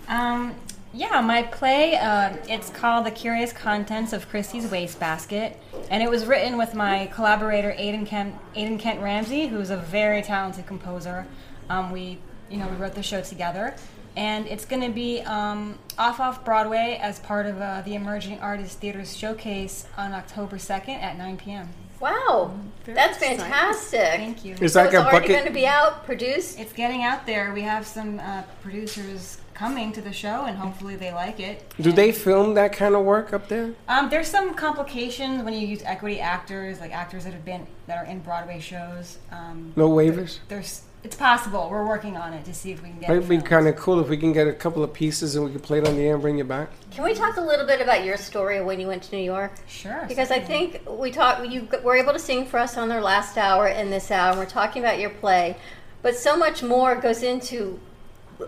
Um, 0.07 0.55
yeah, 0.93 1.21
my 1.21 1.43
play, 1.43 1.95
uh, 1.97 2.37
it's 2.47 2.69
called 2.69 3.05
The 3.05 3.11
Curious 3.11 3.51
Contents 3.53 4.13
of 4.13 4.29
Christie's 4.29 4.65
Wastebasket, 4.71 5.57
and 5.91 6.01
it 6.01 6.09
was 6.09 6.25
written 6.25 6.57
with 6.57 6.73
my 6.73 7.07
collaborator 7.13 7.71
Aiden 7.77 8.05
Kent, 8.07 8.35
Aiden 8.55 8.79
Kent 8.79 9.01
Ramsey, 9.01 9.47
who's 9.47 9.69
a 9.69 9.77
very 9.77 10.21
talented 10.21 10.65
composer. 10.65 11.27
Um, 11.69 11.91
we, 11.91 12.19
you 12.49 12.57
know, 12.57 12.67
we 12.67 12.77
wrote 12.77 12.95
the 12.95 13.03
show 13.03 13.21
together, 13.21 13.75
and 14.17 14.47
it's 14.47 14.65
going 14.65 14.81
to 14.81 14.89
be 14.89 15.21
um, 15.21 15.77
off 15.97 16.19
off 16.19 16.43
Broadway 16.43 16.99
as 17.01 17.19
part 17.19 17.45
of 17.45 17.61
uh, 17.61 17.83
the 17.83 17.93
Emerging 17.93 18.39
Artists 18.39 18.75
Theater's 18.75 19.15
showcase 19.15 19.85
on 19.95 20.11
October 20.11 20.57
2nd 20.57 20.89
at 21.01 21.17
9 21.17 21.37
p.m. 21.37 21.69
Wow, 21.99 22.53
that's 22.85 23.17
fantastic. 23.17 23.99
Thank 23.99 24.43
you. 24.45 24.55
It's 24.59 24.73
so 24.73 24.81
like 24.81 24.89
it's 24.89 24.97
already 24.97 25.17
bucket- 25.19 25.29
going 25.29 25.45
to 25.47 25.53
be 25.53 25.65
out, 25.65 26.05
produced. 26.05 26.59
It's 26.59 26.73
getting 26.73 27.03
out 27.03 27.25
there. 27.25 27.53
We 27.53 27.61
have 27.61 27.87
some 27.87 28.19
uh, 28.19 28.43
producers 28.61 29.39
coming 29.55 29.91
to 29.93 30.01
the 30.01 30.13
show, 30.13 30.45
and 30.45 30.55
hopefully 30.57 30.95
they 30.95 31.11
like 31.11 31.39
it. 31.39 31.73
Do 31.81 31.91
they 31.91 32.11
film 32.11 32.53
that 32.53 32.73
kind 32.73 32.93
of 32.95 33.03
work 33.03 33.33
up 33.33 33.47
there? 33.47 33.73
Um, 33.87 34.09
there's 34.09 34.27
some 34.27 34.53
complications 34.53 35.43
when 35.43 35.53
you 35.55 35.65
use 35.65 35.81
equity 35.83 36.19
actors, 36.19 36.79
like 36.79 36.91
actors 36.91 37.23
that 37.23 37.33
have 37.33 37.45
been 37.45 37.65
that 37.87 37.97
are 37.97 38.05
in 38.05 38.19
Broadway 38.19 38.59
shows. 38.59 39.17
Um, 39.31 39.73
No 39.75 39.89
waivers? 39.89 40.37
There's, 40.49 40.81
it's 41.03 41.15
possible. 41.15 41.69
We're 41.69 41.87
working 41.87 42.17
on 42.17 42.33
it 42.33 42.43
to 42.45 42.53
see 42.53 42.71
if 42.71 42.81
we 42.81 42.89
can 42.89 42.99
get. 42.99 43.09
It'd 43.09 43.29
be 43.29 43.37
kind 43.39 43.67
of 43.67 43.75
cool 43.75 43.99
if 43.99 44.09
we 44.09 44.17
can 44.17 44.33
get 44.33 44.47
a 44.47 44.53
couple 44.53 44.83
of 44.83 44.93
pieces 44.93 45.35
and 45.35 45.45
we 45.45 45.51
can 45.51 45.59
play 45.59 45.77
it 45.77 45.87
on 45.87 45.95
the 45.95 46.01
air 46.01 46.13
and 46.13 46.21
bring 46.21 46.37
you 46.37 46.43
back. 46.43 46.69
Can 46.91 47.03
we 47.03 47.13
talk 47.13 47.37
a 47.37 47.41
little 47.41 47.65
bit 47.65 47.81
about 47.81 48.03
your 48.03 48.17
story 48.17 48.57
of 48.57 48.65
when 48.65 48.79
you 48.79 48.87
went 48.87 49.03
to 49.03 49.15
New 49.15 49.23
York? 49.23 49.53
Sure. 49.67 50.05
Because 50.07 50.31
I 50.31 50.39
think 50.39 50.81
we 50.89 51.11
talked. 51.11 51.45
You 51.47 51.67
were 51.83 51.95
able 51.95 52.13
to 52.13 52.19
sing 52.19 52.45
for 52.45 52.59
us 52.59 52.77
on 52.77 52.91
our 52.91 53.01
last 53.01 53.37
hour 53.37 53.67
and 53.67 53.91
this 53.91 54.11
hour. 54.11 54.31
and 54.31 54.39
We're 54.39 54.45
talking 54.45 54.83
about 54.83 54.99
your 54.99 55.11
play, 55.11 55.57
but 56.01 56.15
so 56.15 56.35
much 56.35 56.63
more 56.63 56.95
goes 56.95 57.23
into 57.23 57.79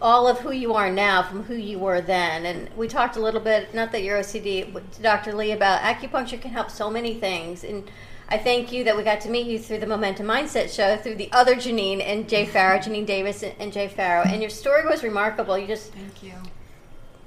all 0.01 0.27
of 0.27 0.39
who 0.39 0.51
you 0.51 0.73
are 0.73 0.91
now 0.91 1.23
from 1.23 1.43
who 1.43 1.55
you 1.55 1.79
were 1.79 2.01
then. 2.01 2.45
And 2.45 2.69
we 2.75 2.87
talked 2.87 3.15
a 3.15 3.19
little 3.19 3.41
bit, 3.41 3.73
not 3.73 3.91
that 3.91 4.03
you're 4.03 4.19
OCD, 4.19 4.71
but 4.71 4.91
to 4.93 5.01
Dr. 5.01 5.33
Lee 5.33 5.51
about 5.51 5.81
acupuncture 5.81 6.39
can 6.39 6.51
help 6.51 6.69
so 6.69 6.89
many 6.89 7.15
things. 7.15 7.63
And 7.63 7.89
I 8.31 8.37
thank 8.37 8.71
you 8.71 8.83
that 8.83 8.95
we 8.95 9.01
got 9.01 9.21
to 9.21 9.29
meet 9.29 9.47
you 9.47 9.57
through 9.57 9.79
the 9.79 9.87
Momentum 9.87 10.27
Mindset 10.27 10.73
show, 10.73 10.97
through 10.97 11.15
the 11.15 11.31
other 11.31 11.55
Janine 11.55 11.99
and 11.99 12.29
Jay 12.29 12.45
Farrow, 12.45 12.77
Janine 12.77 13.05
Davis 13.05 13.43
and 13.43 13.73
Jay 13.73 13.87
Farrow. 13.87 14.23
And 14.23 14.39
your 14.39 14.51
story 14.51 14.85
was 14.85 15.03
remarkable. 15.03 15.57
You 15.57 15.65
just 15.65 15.91
Thank 15.93 16.21
you. 16.21 16.33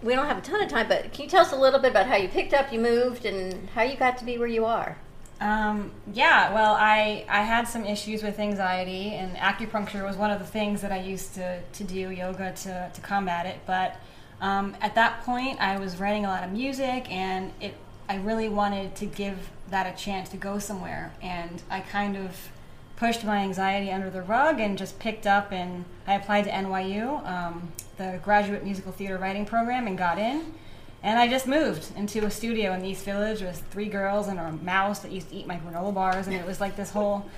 we 0.01 0.15
don't 0.15 0.27
have 0.27 0.39
a 0.39 0.43
ton 0.43 0.63
of 0.63 0.69
time, 0.69 0.87
but 0.87 1.13
can 1.13 1.25
you 1.25 1.31
tell 1.31 1.41
us 1.41 1.53
a 1.53 1.57
little 1.57 1.81
bit 1.81 1.91
about 1.91 2.07
how 2.07 2.15
you 2.15 2.29
picked 2.29 2.55
up, 2.55 2.73
you 2.73 2.79
moved, 2.79 3.25
and 3.25 3.69
how 3.71 3.83
you 3.83 3.97
got 3.97 4.17
to 4.19 4.25
be 4.25 4.39
where 4.39 4.47
you 4.47 4.65
are? 4.65 4.97
Um, 5.41 5.91
yeah, 6.13 6.55
well, 6.55 6.75
I, 6.79 7.25
I 7.29 7.43
had 7.43 7.67
some 7.67 7.85
issues 7.85 8.23
with 8.23 8.39
anxiety, 8.39 9.15
and 9.15 9.37
acupuncture 9.37 10.07
was 10.07 10.17
one 10.17 10.31
of 10.31 10.39
the 10.39 10.47
things 10.47 10.83
that 10.83 10.93
I 10.93 11.01
used 11.01 11.35
to, 11.35 11.61
to 11.61 11.83
do, 11.83 12.11
yoga 12.13 12.53
to, 12.53 12.91
to 12.95 13.01
combat 13.01 13.47
it. 13.47 13.59
But 13.67 13.97
um, 14.41 14.77
at 14.81 14.95
that 14.95 15.25
point, 15.25 15.61
I 15.61 15.81
was 15.81 15.97
writing 15.97 16.27
a 16.27 16.29
lot 16.29 16.45
of 16.45 16.53
music, 16.53 17.11
and 17.11 17.53
it 17.61 17.75
I 18.09 18.17
really 18.17 18.49
wanted 18.49 18.95
to 18.97 19.07
give 19.07 19.51
that 19.73 19.93
a 19.93 19.97
chance 19.97 20.29
to 20.29 20.37
go 20.37 20.59
somewhere. 20.59 21.13
And 21.21 21.63
I 21.69 21.81
kind 21.81 22.17
of 22.17 22.51
pushed 22.97 23.25
my 23.25 23.39
anxiety 23.39 23.91
under 23.91 24.11
the 24.11 24.23
rug 24.23 24.61
and 24.61 24.79
just 24.79 24.99
picked 25.01 25.27
up, 25.27 25.51
and 25.51 25.85
I 26.07 26.15
applied 26.15 26.45
to 26.45 26.51
NYU, 26.51 27.27
um, 27.27 27.73
the 27.97 28.21
Graduate 28.23 28.63
Musical 28.63 28.93
Theater 28.93 29.19
Writing 29.19 29.45
Program, 29.45 29.89
and 29.89 29.99
got 29.99 30.19
in. 30.19 30.55
And 31.03 31.19
I 31.19 31.27
just 31.27 31.49
moved 31.49 31.89
into 31.97 32.25
a 32.25 32.31
studio 32.31 32.73
in 32.75 32.81
the 32.81 32.89
East 32.89 33.05
Village 33.05 33.41
with 33.41 33.61
three 33.71 33.89
girls 33.89 34.29
and 34.29 34.39
a 34.39 34.53
mouse 34.53 35.01
that 35.01 35.11
used 35.11 35.31
to 35.31 35.37
eat 35.37 35.49
my 35.49 35.57
granola 35.57 35.93
bars, 35.93 36.29
and 36.29 36.37
it 36.37 36.47
was 36.47 36.61
like 36.61 36.77
this 36.77 36.91
whole, 36.91 37.29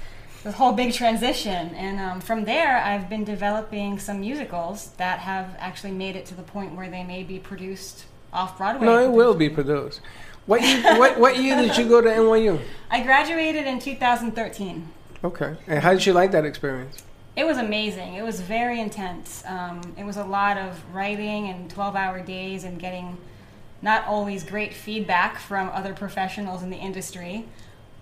this 0.43 0.55
whole 0.55 0.73
big 0.73 0.93
transition. 0.93 1.75
And 1.75 1.99
um, 1.99 2.21
from 2.21 2.45
there, 2.45 2.77
I've 2.77 3.09
been 3.09 3.25
developing 3.25 3.99
some 3.99 4.21
musicals 4.21 4.91
that 4.99 5.21
have 5.21 5.57
actually 5.59 5.93
made 5.93 6.15
it 6.15 6.27
to 6.27 6.35
the 6.35 6.43
point 6.43 6.75
where 6.75 6.91
they 6.91 7.05
may 7.05 7.23
be 7.23 7.39
produced 7.39 8.05
off 8.35 8.59
Broadway. 8.59 8.87
No, 8.87 8.99
it 8.99 9.13
will 9.13 9.35
be 9.35 9.49
produced. 9.49 10.01
What 10.47 10.63
year, 10.63 10.99
what, 10.99 11.19
what 11.19 11.39
year 11.39 11.57
did 11.57 11.77
you 11.77 11.89
go 11.89 12.01
to 12.03 12.09
NYU? 12.09 12.61
I 12.91 13.03
graduated 13.03 13.67
in 13.67 13.79
2013. 13.79 14.89
Okay. 15.23 15.57
And 15.67 15.83
how 15.83 15.93
did 15.93 16.05
you 16.05 16.13
like 16.13 16.33
that 16.33 16.45
experience? 16.45 17.03
It 17.35 17.45
was 17.45 17.57
amazing. 17.57 18.15
It 18.15 18.23
was 18.23 18.41
very 18.41 18.79
intense. 18.79 19.43
Um, 19.47 19.95
it 19.97 20.05
was 20.05 20.19
a 20.19 20.25
lot 20.25 20.59
of 20.59 20.83
writing 20.95 21.49
and 21.49 21.71
12 21.71 21.97
hour 21.97 22.21
days 22.21 22.65
and 22.65 22.79
getting 22.79 23.17
not 23.81 24.07
always 24.07 24.45
great 24.45 24.75
feedback 24.75 25.39
from 25.39 25.71
other 25.71 25.95
professionals 25.95 26.63
in 26.63 26.71
the 26.71 26.77
industry. 26.77 27.47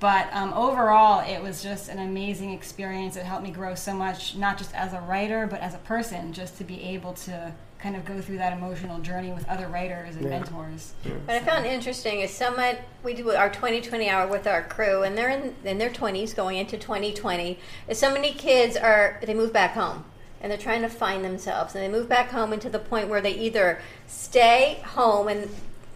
But 0.00 0.28
um, 0.32 0.52
overall, 0.52 1.20
it 1.20 1.40
was 1.40 1.62
just 1.62 1.88
an 1.88 2.00
amazing 2.00 2.52
experience. 2.52 3.16
It 3.16 3.24
helped 3.24 3.44
me 3.44 3.52
grow 3.52 3.76
so 3.76 3.94
much, 3.94 4.34
not 4.34 4.58
just 4.58 4.74
as 4.74 4.92
a 4.92 5.00
writer, 5.00 5.46
but 5.46 5.60
as 5.60 5.74
a 5.74 5.78
person, 5.78 6.32
just 6.32 6.58
to 6.58 6.64
be 6.64 6.82
able 6.82 7.12
to 7.14 7.54
kind 7.82 7.96
of 7.96 8.04
go 8.04 8.20
through 8.20 8.38
that 8.38 8.52
emotional 8.52 9.00
journey 9.00 9.32
with 9.32 9.46
other 9.48 9.66
writers 9.66 10.14
and 10.14 10.24
Yeah. 10.24 10.30
mentors. 10.30 10.92
What 11.24 11.36
I 11.36 11.40
found 11.40 11.66
interesting 11.66 12.20
is 12.20 12.32
someone 12.32 12.76
we 13.02 13.12
do 13.12 13.32
our 13.32 13.50
2020 13.50 14.08
hour 14.08 14.26
with 14.28 14.46
our 14.46 14.62
crew, 14.62 15.02
and 15.02 15.18
they're 15.18 15.28
in, 15.30 15.56
in 15.64 15.78
their 15.78 15.90
20s 15.90 16.32
going 16.34 16.58
into 16.58 16.78
2020. 16.78 17.58
Is 17.88 17.98
so 17.98 18.12
many 18.12 18.32
kids 18.32 18.76
are 18.76 19.18
they 19.24 19.34
move 19.34 19.52
back 19.52 19.74
home 19.74 20.04
and 20.40 20.50
they're 20.50 20.58
trying 20.58 20.82
to 20.82 20.88
find 20.88 21.24
themselves, 21.24 21.74
and 21.74 21.84
they 21.84 21.88
move 21.88 22.08
back 22.08 22.30
home 22.30 22.52
into 22.52 22.68
the 22.68 22.78
point 22.80 23.08
where 23.08 23.20
they 23.20 23.30
either 23.32 23.80
stay 24.08 24.80
home 24.84 25.28
and 25.28 25.48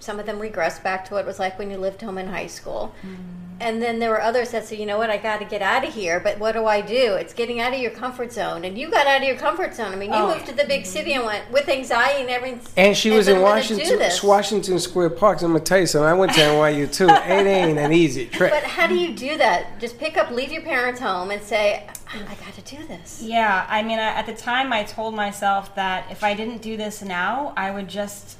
some 0.06 0.20
of 0.20 0.24
them 0.24 0.38
regress 0.38 0.78
back 0.78 1.04
to 1.04 1.14
what 1.14 1.20
it 1.24 1.26
was 1.26 1.40
like 1.40 1.58
when 1.58 1.68
you 1.68 1.76
lived 1.76 2.00
home 2.00 2.16
in 2.16 2.28
high 2.28 2.46
school. 2.46 2.94
Mm. 3.02 3.16
And 3.58 3.82
then 3.82 3.98
there 3.98 4.10
were 4.10 4.20
others 4.20 4.50
that 4.50 4.66
said, 4.66 4.78
you 4.78 4.84
know 4.84 4.98
what, 4.98 5.08
I 5.08 5.16
got 5.16 5.38
to 5.38 5.46
get 5.46 5.62
out 5.62 5.82
of 5.86 5.92
here. 5.94 6.20
But 6.20 6.38
what 6.38 6.52
do 6.52 6.66
I 6.66 6.82
do? 6.82 7.14
It's 7.14 7.32
getting 7.32 7.58
out 7.58 7.72
of 7.72 7.80
your 7.80 7.90
comfort 7.90 8.30
zone. 8.30 8.66
And 8.66 8.76
you 8.78 8.90
got 8.90 9.06
out 9.06 9.22
of 9.22 9.26
your 9.26 9.36
comfort 9.36 9.74
zone. 9.74 9.92
I 9.92 9.96
mean, 9.96 10.12
you 10.12 10.18
Oh. 10.18 10.28
moved 10.28 10.44
to 10.46 10.52
the 10.52 10.66
big 10.66 10.84
city 10.84 11.14
and 11.14 11.24
went 11.24 11.50
with 11.50 11.66
anxiety 11.68 12.20
and 12.20 12.30
everything. 12.30 12.60
And 12.76 12.94
she 12.94 13.10
was 13.10 13.28
in 13.28 13.36
"I'm 13.38 13.42
gonna 13.42 13.62
do 13.62 13.74
Washington. 13.98 14.28
Washington 14.28 14.78
Square 14.78 15.10
Park. 15.10 15.40
So 15.40 15.46
I'm 15.46 15.52
gonna 15.52 15.64
tell 15.64 15.78
you 15.80 15.86
something. 15.86 16.06
I 16.06 16.12
went 16.12 16.34
to 16.34 16.40
NYU 16.42 16.86
too. 16.86 17.08
It 17.36 17.46
ain't 17.46 17.78
an 17.78 17.92
easy 17.92 18.26
trip. 18.26 18.50
But 18.52 18.62
how 18.62 18.86
do 18.86 18.94
you 18.94 19.12
do 19.14 19.38
that? 19.38 19.80
Just 19.80 19.98
pick 19.98 20.18
up, 20.18 20.30
leave 20.30 20.52
your 20.52 20.62
parents 20.62 21.00
home, 21.00 21.30
and 21.30 21.42
say, 21.42 21.86
"I 22.14 22.34
got 22.44 22.52
to 22.62 22.76
do 22.76 22.86
this." 22.86 23.22
Yeah, 23.22 23.66
I 23.70 23.82
mean, 23.82 23.98
at 23.98 24.26
the 24.26 24.34
time, 24.34 24.70
I 24.70 24.84
told 24.84 25.14
myself 25.14 25.74
that 25.76 26.04
if 26.10 26.22
I 26.22 26.34
didn't 26.34 26.60
do 26.60 26.76
this 26.76 27.00
now, 27.02 27.54
I 27.56 27.70
would 27.70 27.88
just 27.88 28.36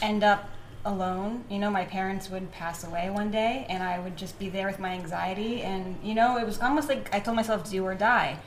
end 0.00 0.22
up 0.22 0.48
alone. 0.84 1.44
You 1.48 1.58
know, 1.58 1.70
my 1.70 1.84
parents 1.84 2.30
would 2.30 2.50
pass 2.52 2.84
away 2.84 3.10
one 3.10 3.30
day, 3.30 3.66
and 3.68 3.82
I 3.82 3.98
would 3.98 4.16
just 4.16 4.38
be 4.38 4.48
there 4.48 4.66
with 4.66 4.78
my 4.78 4.90
anxiety. 4.90 5.62
And 5.62 5.98
you 6.02 6.14
know, 6.14 6.38
it 6.38 6.46
was 6.46 6.60
almost 6.60 6.88
like 6.88 7.12
I 7.14 7.20
told 7.20 7.36
myself, 7.36 7.70
"Do 7.70 7.84
or 7.84 7.94
die." 7.94 8.38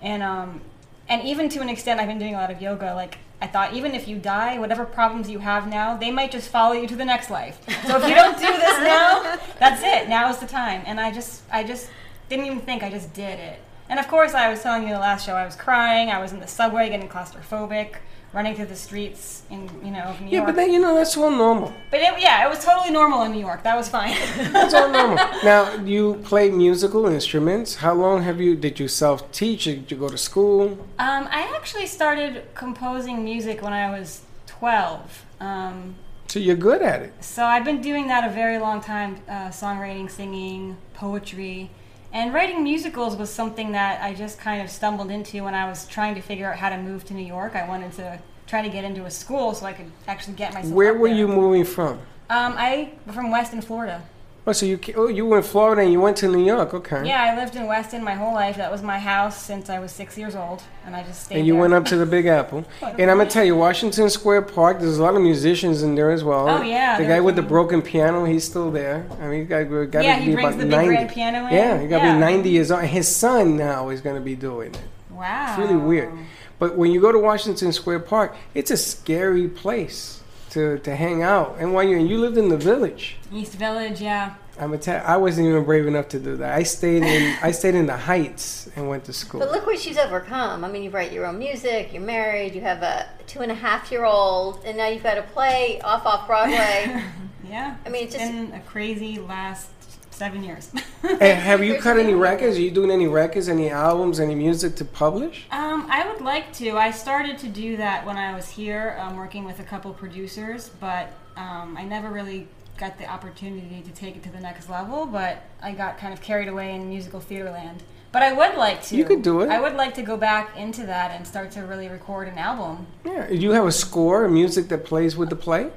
And 0.00 0.22
um, 0.22 0.60
and 1.08 1.22
even 1.22 1.48
to 1.50 1.60
an 1.60 1.68
extent, 1.68 2.00
I've 2.00 2.08
been 2.08 2.18
doing 2.18 2.34
a 2.34 2.38
lot 2.38 2.50
of 2.50 2.62
yoga. 2.62 2.94
Like 2.94 3.18
I 3.42 3.48
thought, 3.48 3.74
even 3.74 3.94
if 3.94 4.06
you 4.06 4.18
die, 4.18 4.58
whatever 4.60 4.84
problems 4.84 5.28
you 5.28 5.40
have 5.40 5.68
now, 5.68 5.96
they 5.96 6.12
might 6.12 6.30
just 6.30 6.48
follow 6.48 6.74
you 6.74 6.86
to 6.86 6.94
the 6.94 7.04
next 7.04 7.28
life. 7.28 7.58
So 7.86 7.96
if 7.96 8.08
you 8.08 8.14
don't 8.14 8.38
do 8.38 8.46
this 8.46 8.78
now, 8.78 9.36
that's 9.58 9.82
it. 9.82 10.08
Now 10.08 10.30
is 10.30 10.38
the 10.38 10.46
time. 10.46 10.82
And 10.86 11.00
I 11.00 11.10
just, 11.10 11.42
I 11.50 11.64
just 11.64 11.90
didn't 12.28 12.46
even 12.46 12.60
think. 12.60 12.84
I 12.84 12.90
just 12.90 13.12
did 13.12 13.40
it. 13.40 13.60
And 13.88 13.98
of 13.98 14.06
course, 14.06 14.32
I 14.32 14.48
was 14.48 14.62
telling 14.62 14.84
you 14.84 14.94
the 14.94 15.00
last 15.00 15.26
show, 15.26 15.34
I 15.34 15.44
was 15.44 15.56
crying. 15.56 16.08
I 16.08 16.20
was 16.20 16.32
in 16.32 16.38
the 16.38 16.46
subway 16.46 16.88
getting 16.88 17.08
claustrophobic, 17.08 17.96
running 18.32 18.54
through 18.54 18.66
the 18.66 18.76
streets 18.76 19.42
in 19.50 19.68
you 19.84 19.90
know 19.90 20.04
of 20.04 20.20
New 20.20 20.28
Yeah, 20.28 20.36
York. 20.38 20.46
but 20.46 20.56
then 20.56 20.72
you 20.72 20.80
know 20.80 20.94
that's 20.94 21.16
all 21.16 21.30
normal. 21.30 21.72
But 21.90 22.00
it, 22.00 22.18
yeah, 22.18 22.44
it 22.46 22.48
was 22.48 22.64
totally 22.64 22.90
normal 22.90 23.22
in 23.22 23.32
New 23.32 23.40
York. 23.40 23.62
That 23.62 23.76
was 23.76 23.88
fine. 23.88 24.16
That's 24.52 24.74
all 24.74 24.88
normal. 24.90 25.18
now 25.44 25.74
you 25.84 26.14
play 26.24 26.50
musical 26.50 27.06
instruments. 27.06 27.76
How 27.76 27.92
long 27.94 28.22
have 28.22 28.40
you? 28.40 28.56
Did 28.56 28.80
you 28.80 28.88
self 28.88 29.30
teach? 29.32 29.64
Did 29.64 29.90
you 29.90 29.96
go 29.98 30.08
to 30.08 30.18
school? 30.18 30.62
Um, 30.98 31.28
I 31.30 31.42
actually 31.56 31.86
started 31.86 32.32
composing 32.54 33.22
music 33.24 33.60
when 33.62 33.72
I 33.72 33.90
was 33.98 34.22
12. 34.46 35.24
Um, 35.40 35.94
So 36.28 36.38
you're 36.38 36.56
good 36.70 36.80
at 36.92 37.02
it. 37.02 37.12
so 37.20 37.44
I've 37.44 37.64
been 37.70 37.82
doing 37.82 38.06
that 38.08 38.22
a 38.30 38.32
very 38.32 38.58
long 38.58 38.80
time 38.80 39.16
uh, 39.28 39.50
songwriting, 39.50 40.08
singing, 40.10 40.76
poetry. 40.94 41.68
And 42.12 42.34
writing 42.34 42.62
musicals 42.62 43.16
was 43.16 43.30
something 43.30 43.72
that 43.72 44.02
I 44.02 44.12
just 44.12 44.38
kind 44.38 44.60
of 44.60 44.68
stumbled 44.68 45.10
into 45.10 45.44
when 45.44 45.54
I 45.54 45.66
was 45.66 45.86
trying 45.86 46.14
to 46.14 46.20
figure 46.20 46.50
out 46.50 46.58
how 46.58 46.68
to 46.68 46.76
move 46.76 47.04
to 47.06 47.14
New 47.14 47.24
York. 47.24 47.56
I 47.56 47.66
wanted 47.66 47.92
to 47.94 48.20
try 48.46 48.60
to 48.60 48.68
get 48.68 48.84
into 48.84 49.06
a 49.06 49.10
school 49.10 49.54
so 49.54 49.64
I 49.64 49.72
could 49.72 49.90
actually 50.06 50.34
get 50.34 50.52
myself. 50.52 50.74
Where 50.74 50.92
were 50.92 51.08
there. 51.08 51.16
you 51.16 51.28
moving 51.28 51.64
from? 51.64 51.98
Um, 52.28 52.54
I 52.56 52.92
from 53.12 53.30
Weston, 53.30 53.62
Florida. 53.62 54.02
Oh, 54.44 54.50
so 54.50 54.66
you 54.66 54.80
oh 54.96 55.06
you 55.06 55.24
were 55.24 55.36
in 55.38 55.44
Florida 55.44 55.82
and 55.82 55.92
you 55.92 56.00
went 56.00 56.16
to 56.16 56.26
New 56.28 56.44
York. 56.44 56.74
Okay. 56.74 57.06
Yeah, 57.06 57.22
I 57.32 57.36
lived 57.36 57.54
in 57.54 57.66
Weston 57.68 58.02
my 58.02 58.14
whole 58.14 58.34
life. 58.34 58.56
That 58.56 58.72
was 58.72 58.82
my 58.82 58.98
house 58.98 59.40
since 59.40 59.70
I 59.70 59.78
was 59.78 59.92
six 59.92 60.18
years 60.18 60.34
old, 60.34 60.64
and 60.84 60.96
I 60.96 61.04
just 61.04 61.26
stayed. 61.26 61.38
And 61.38 61.46
you 61.46 61.52
there. 61.52 61.60
went 61.62 61.74
up 61.74 61.84
to 61.86 61.96
the 61.96 62.06
Big 62.06 62.26
Apple. 62.26 62.64
And 62.82 63.08
I'm 63.08 63.18
gonna 63.18 63.30
tell 63.30 63.44
you, 63.44 63.54
Washington 63.54 64.10
Square 64.10 64.42
Park. 64.42 64.80
There's 64.80 64.98
a 64.98 65.02
lot 65.02 65.14
of 65.14 65.22
musicians 65.22 65.84
in 65.84 65.94
there 65.94 66.10
as 66.10 66.24
well. 66.24 66.48
Oh, 66.48 66.62
yeah, 66.62 66.98
The 66.98 67.04
guy 67.04 67.20
with 67.20 67.36
the 67.36 67.42
broken 67.42 67.82
piano, 67.82 68.24
he's 68.24 68.42
still 68.42 68.72
there. 68.72 69.06
I 69.20 69.28
mean, 69.28 69.46
got 69.46 69.60
to 69.68 69.88
Yeah, 70.02 70.16
he 70.16 70.26
be 70.26 70.32
brings 70.34 70.48
about 70.56 70.58
the 70.58 70.64
big 70.64 70.70
90. 70.72 70.88
grand 70.88 71.10
piano 71.10 71.46
in? 71.46 71.52
Yeah, 71.54 71.80
you 71.80 71.88
got 71.88 72.00
to 72.00 72.06
Yeah. 72.06 72.14
be 72.14 72.18
90 72.20 72.50
years 72.50 72.70
old. 72.72 72.82
His 72.82 73.06
son 73.14 73.56
now 73.56 73.90
is 73.90 74.00
gonna 74.00 74.20
be 74.20 74.34
doing 74.34 74.74
it. 74.74 74.80
Wow. 75.10 75.46
It's 75.50 75.58
really 75.58 75.76
weird. 75.80 76.12
But 76.58 76.76
when 76.76 76.90
you 76.90 77.00
go 77.00 77.12
to 77.12 77.18
Washington 77.18 77.72
Square 77.72 78.00
Park, 78.00 78.34
it's 78.54 78.70
a 78.72 78.76
scary 78.76 79.46
place 79.46 80.20
to, 80.52 80.78
to 80.78 80.94
hang 80.94 81.22
out. 81.22 81.56
And 81.58 81.74
while 81.74 81.84
you 81.84 81.98
and 81.98 82.08
you 82.08 82.18
lived 82.18 82.36
in 82.36 82.48
the 82.48 82.56
village, 82.56 83.16
East 83.32 83.54
Village, 83.54 84.00
yeah. 84.00 84.34
I'm 84.60 84.74
a 84.74 84.78
ta- 84.78 85.02
I 85.04 85.16
wasn't 85.16 85.48
even 85.48 85.64
brave 85.64 85.86
enough 85.86 86.08
to 86.10 86.18
do 86.18 86.36
that. 86.36 86.54
I 86.54 86.62
stayed 86.62 87.02
in 87.02 87.36
I 87.42 87.52
stayed 87.52 87.74
in 87.74 87.86
the 87.86 87.96
Heights 87.96 88.68
and 88.76 88.86
went 88.86 89.04
to 89.04 89.12
school. 89.12 89.40
But 89.40 89.50
look 89.50 89.66
what 89.66 89.78
she's 89.78 89.96
overcome. 89.96 90.62
I 90.62 90.70
mean, 90.70 90.82
you 90.82 90.90
write 90.90 91.10
your 91.10 91.24
own 91.26 91.38
music, 91.38 91.92
you're 91.94 92.02
married, 92.02 92.54
you 92.54 92.60
have 92.60 92.82
a 92.82 93.08
two 93.26 93.40
and 93.40 93.50
a 93.50 93.54
half 93.54 93.90
year 93.90 94.04
old, 94.04 94.62
and 94.64 94.76
now 94.76 94.88
you've 94.88 95.02
got 95.02 95.14
to 95.14 95.22
play 95.22 95.80
off 95.82 96.04
off 96.06 96.26
Broadway. 96.26 97.02
Yeah. 97.52 97.76
I 97.84 97.90
mean, 97.90 98.04
it's 98.04 98.14
just 98.14 98.32
been 98.32 98.52
a 98.54 98.60
crazy 98.60 99.18
last 99.18 99.68
seven 100.12 100.42
years. 100.44 100.70
Hey, 101.18 101.34
have 101.34 101.64
you 101.64 101.78
cut 101.78 101.98
any 101.98 102.14
records? 102.28 102.56
Are 102.56 102.60
you 102.60 102.70
doing 102.70 102.90
any 102.90 103.08
records, 103.08 103.48
any 103.48 103.70
albums, 103.70 104.20
any 104.20 104.36
music 104.36 104.76
to 104.76 104.84
publish? 104.84 105.46
Um, 105.50 105.86
I 105.90 106.06
would 106.08 106.20
like 106.20 106.52
to. 106.54 106.78
I 106.78 106.92
started 106.92 107.38
to 107.38 107.48
do 107.48 107.76
that 107.76 108.06
when 108.06 108.16
I 108.16 108.32
was 108.34 108.48
here, 108.48 108.96
um, 109.00 109.16
working 109.16 109.44
with 109.44 109.58
a 109.58 109.64
couple 109.64 109.92
producers, 109.92 110.70
but 110.80 111.12
um, 111.36 111.76
I 111.76 111.84
never 111.84 112.08
really 112.08 112.46
got 112.78 112.98
the 112.98 113.06
opportunity 113.06 113.82
to 113.82 113.90
take 113.90 114.16
it 114.16 114.22
to 114.22 114.30
the 114.30 114.40
next 114.40 114.70
level. 114.70 115.06
But 115.06 115.42
I 115.60 115.72
got 115.72 115.98
kind 115.98 116.12
of 116.12 116.20
carried 116.22 116.48
away 116.48 116.74
in 116.74 116.88
musical 116.88 117.18
theater 117.18 117.50
land. 117.50 117.82
But 118.12 118.22
I 118.22 118.32
would 118.32 118.56
like 118.56 118.82
to. 118.84 118.96
You 118.96 119.04
could 119.04 119.22
do 119.22 119.40
it. 119.40 119.50
I 119.50 119.60
would 119.60 119.74
like 119.74 119.94
to 119.94 120.02
go 120.02 120.16
back 120.16 120.56
into 120.56 120.86
that 120.86 121.10
and 121.10 121.26
start 121.26 121.50
to 121.52 121.62
really 121.62 121.88
record 121.88 122.28
an 122.28 122.38
album. 122.38 122.86
Yeah. 123.04 123.26
Do 123.26 123.36
you 123.36 123.50
have 123.52 123.66
a 123.66 123.72
score, 123.72 124.28
music 124.28 124.68
that 124.68 124.84
plays 124.84 125.16
with 125.16 125.30
the 125.30 125.36
play? 125.36 125.70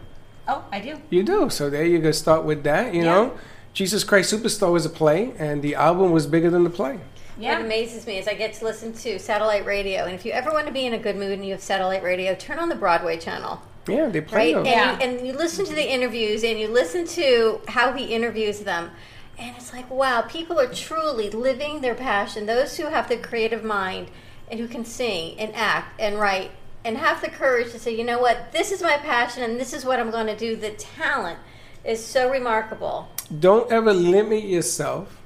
Oh, 0.47 0.63
I 0.71 0.79
do. 0.81 1.01
You 1.09 1.23
do. 1.23 1.49
So 1.49 1.69
there 1.69 1.85
you 1.85 1.97
go. 1.99 2.11
Start 2.11 2.43
with 2.43 2.63
that. 2.63 2.93
You 2.93 3.03
know, 3.03 3.37
Jesus 3.75 4.05
Christ 4.05 4.33
Superstar 4.33 4.71
was 4.71 4.85
a 4.85 4.89
play, 4.89 5.33
and 5.37 5.61
the 5.61 5.75
album 5.75 6.13
was 6.13 6.25
bigger 6.27 6.49
than 6.49 6.63
the 6.63 6.69
play. 6.69 6.97
Yeah. 7.37 7.57
What 7.57 7.65
amazes 7.65 8.07
me 8.07 8.17
is 8.17 8.25
I 8.25 8.33
get 8.33 8.53
to 8.53 8.63
listen 8.63 8.93
to 8.93 9.19
satellite 9.19 9.65
radio, 9.65 10.05
and 10.05 10.15
if 10.15 10.25
you 10.25 10.31
ever 10.31 10.49
want 10.49 10.65
to 10.67 10.71
be 10.71 10.85
in 10.85 10.93
a 10.93 10.97
good 10.97 11.17
mood 11.17 11.33
and 11.33 11.45
you 11.45 11.51
have 11.51 11.61
satellite 11.61 12.01
radio, 12.01 12.33
turn 12.35 12.57
on 12.57 12.69
the 12.69 12.75
Broadway 12.75 13.17
channel. 13.17 13.61
Yeah, 13.85 14.07
they 14.07 14.21
play 14.21 14.53
Right, 14.53 14.63
those. 14.63 14.67
and, 14.73 15.01
you, 15.01 15.07
and 15.19 15.27
you 15.27 15.33
listen 15.33 15.65
to 15.65 15.75
the 15.75 15.91
interviews, 15.91 16.45
and 16.45 16.57
you 16.57 16.69
listen 16.69 17.05
to 17.07 17.59
how 17.67 17.91
he 17.91 18.05
interviews 18.15 18.61
them, 18.61 18.91
and 19.37 19.53
it's 19.57 19.73
like, 19.73 19.91
wow, 19.91 20.21
people 20.21 20.57
are 20.57 20.73
truly 20.73 21.29
living 21.29 21.81
their 21.81 21.95
passion. 21.95 22.45
Those 22.45 22.77
who 22.77 22.85
have 22.85 23.09
the 23.09 23.17
creative 23.17 23.65
mind 23.65 24.07
and 24.49 24.57
who 24.57 24.69
can 24.69 24.85
sing 24.85 25.37
and 25.37 25.53
act 25.53 25.99
and 25.99 26.17
write 26.17 26.51
and 26.85 26.97
have 26.97 27.19
the 27.19 27.29
courage 27.29 27.73
to 27.73 27.79
say, 27.79 27.93
you 27.93 28.05
know 28.05 28.19
what, 28.19 28.53
this 28.53 28.71
is 28.71 28.81
my 28.81 28.95
passion, 28.95 29.43
and 29.43 29.59
this 29.59 29.73
is 29.73 29.83
what 29.83 29.99
I'm 29.99 30.11
going 30.11 30.27
to 30.27 30.37
do. 30.37 30.55
The 30.55 30.69
talent 30.71 31.39
is 31.83 32.01
so 32.03 32.31
remarkable. 32.31 33.09
Don't 33.39 33.71
ever 33.71 33.93
limit 33.93 34.43
yourself. 34.43 35.21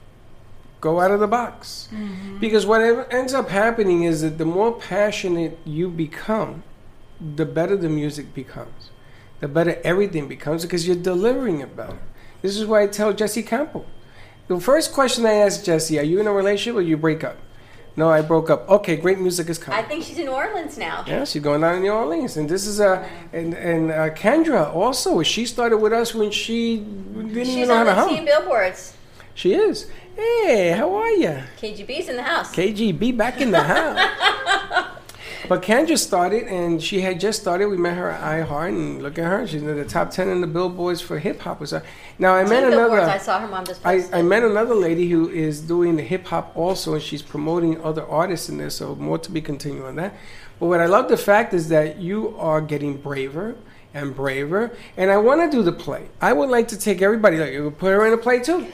Go 0.81 1.01
out 1.01 1.11
of 1.11 1.19
the 1.19 1.27
box. 1.27 1.89
Mm-hmm. 1.91 2.39
Because 2.39 2.65
whatever 2.65 3.05
ends 3.11 3.33
up 3.33 3.49
happening 3.49 4.03
is 4.03 4.21
that 4.21 4.37
the 4.37 4.45
more 4.45 4.71
passionate 4.71 5.57
you 5.65 5.89
become, 5.89 6.63
the 7.35 7.45
better 7.45 7.75
the 7.75 7.89
music 7.89 8.33
becomes. 8.33 8.89
The 9.41 9.47
better 9.47 9.79
everything 9.83 10.27
becomes 10.27 10.63
because 10.63 10.87
you're 10.87 10.95
delivering 10.95 11.59
it 11.59 11.75
better. 11.75 11.99
This 12.41 12.57
is 12.57 12.65
why 12.65 12.83
I 12.83 12.87
tell 12.87 13.13
Jesse 13.13 13.43
Campbell. 13.43 13.85
The 14.47 14.59
first 14.59 14.93
question 14.93 15.25
I 15.25 15.33
ask 15.33 15.63
Jesse, 15.63 15.99
are 15.99 16.03
you 16.03 16.19
in 16.19 16.27
a 16.27 16.33
relationship 16.33 16.77
or 16.77 16.81
you 16.81 16.97
break 16.97 17.23
up? 17.23 17.37
No, 17.99 18.09
I 18.09 18.21
broke 18.21 18.49
up. 18.49 18.69
Okay, 18.69 18.95
great 18.95 19.19
music 19.19 19.49
is 19.49 19.57
coming. 19.57 19.77
I 19.77 19.83
think 19.83 20.05
she's 20.05 20.17
in 20.17 20.27
New 20.27 20.31
Orleans 20.31 20.77
now. 20.77 21.03
Yeah, 21.05 21.25
she's 21.25 21.41
going 21.41 21.59
down 21.59 21.75
in 21.75 21.81
New 21.81 21.91
Orleans, 21.91 22.37
and 22.37 22.47
this 22.47 22.65
is 22.65 22.79
a 22.79 23.05
and 23.33 23.53
and 23.53 23.91
uh, 23.91 24.09
Kendra 24.11 24.73
also. 24.73 25.21
She 25.21 25.45
started 25.45 25.79
with 25.79 25.91
us 25.91 26.15
when 26.15 26.31
she 26.31 26.77
didn't 26.77 27.35
even 27.35 27.67
know 27.67 27.75
how 27.75 27.81
on 27.81 27.85
to 27.87 27.91
the 27.91 27.95
hum. 27.95 28.09
team 28.09 28.23
billboards. 28.23 28.95
She 29.33 29.53
is. 29.53 29.91
Hey, 30.15 30.71
how 30.77 30.95
are 30.95 31.11
you? 31.11 31.43
KGB's 31.61 32.07
in 32.07 32.15
the 32.15 32.23
house. 32.23 32.55
KGB 32.55 33.17
back 33.17 33.41
in 33.41 33.51
the 33.51 33.63
house. 33.63 34.95
but 35.47 35.61
Kendra 35.61 35.97
started, 35.97 36.47
and 36.47 36.81
she 36.81 37.01
had 37.01 37.19
just 37.19 37.41
started. 37.41 37.67
We 37.67 37.77
met 37.77 37.97
her 37.97 38.09
at 38.09 38.47
iHeart, 38.47 38.69
and 38.69 39.01
look 39.01 39.17
at 39.17 39.25
her. 39.25 39.47
She's 39.47 39.61
in 39.61 39.75
the 39.75 39.85
top 39.85 40.11
ten 40.11 40.27
in 40.29 40.41
the 40.41 40.47
billboards 40.47 41.01
for 41.01 41.19
hip 41.19 41.39
hop. 41.41 41.59
Was 41.59 41.73
now 42.17 42.35
I 42.35 42.43
Two 42.43 42.49
met 42.49 42.63
another. 42.63 43.01
I 43.01 43.17
saw 43.17 43.39
her 43.39 43.47
mom 43.47 43.65
just 43.65 43.85
I. 43.85 44.03
I 44.11 44.21
met 44.21 44.43
another 44.43 44.75
lady 44.75 45.09
who 45.09 45.29
is 45.29 45.61
doing 45.61 45.95
the 45.95 46.03
hip 46.03 46.25
hop 46.27 46.51
also, 46.55 46.93
and 46.95 47.03
she's 47.03 47.21
promoting 47.21 47.81
other 47.83 48.05
artists 48.05 48.49
in 48.49 48.57
there. 48.57 48.69
So 48.69 48.95
more 48.95 49.17
to 49.19 49.31
be 49.31 49.41
continued 49.41 49.85
on 49.85 49.95
that. 49.95 50.13
But 50.59 50.65
what 50.67 50.81
I 50.81 50.87
love 50.87 51.07
the 51.07 51.17
fact 51.17 51.53
is 51.53 51.69
that 51.69 51.99
you 51.99 52.35
are 52.37 52.59
getting 52.59 52.97
braver 52.97 53.55
and 53.93 54.15
braver, 54.15 54.71
and 54.97 55.09
I 55.09 55.17
want 55.17 55.49
to 55.49 55.57
do 55.57 55.63
the 55.63 55.71
play. 55.71 56.09
I 56.21 56.33
would 56.33 56.49
like 56.49 56.67
to 56.69 56.77
take 56.77 57.01
everybody. 57.01 57.37
Like, 57.37 57.53
you 57.53 57.71
put 57.71 57.87
her 57.87 58.05
in 58.05 58.13
a 58.13 58.17
play 58.17 58.39
too. 58.39 58.67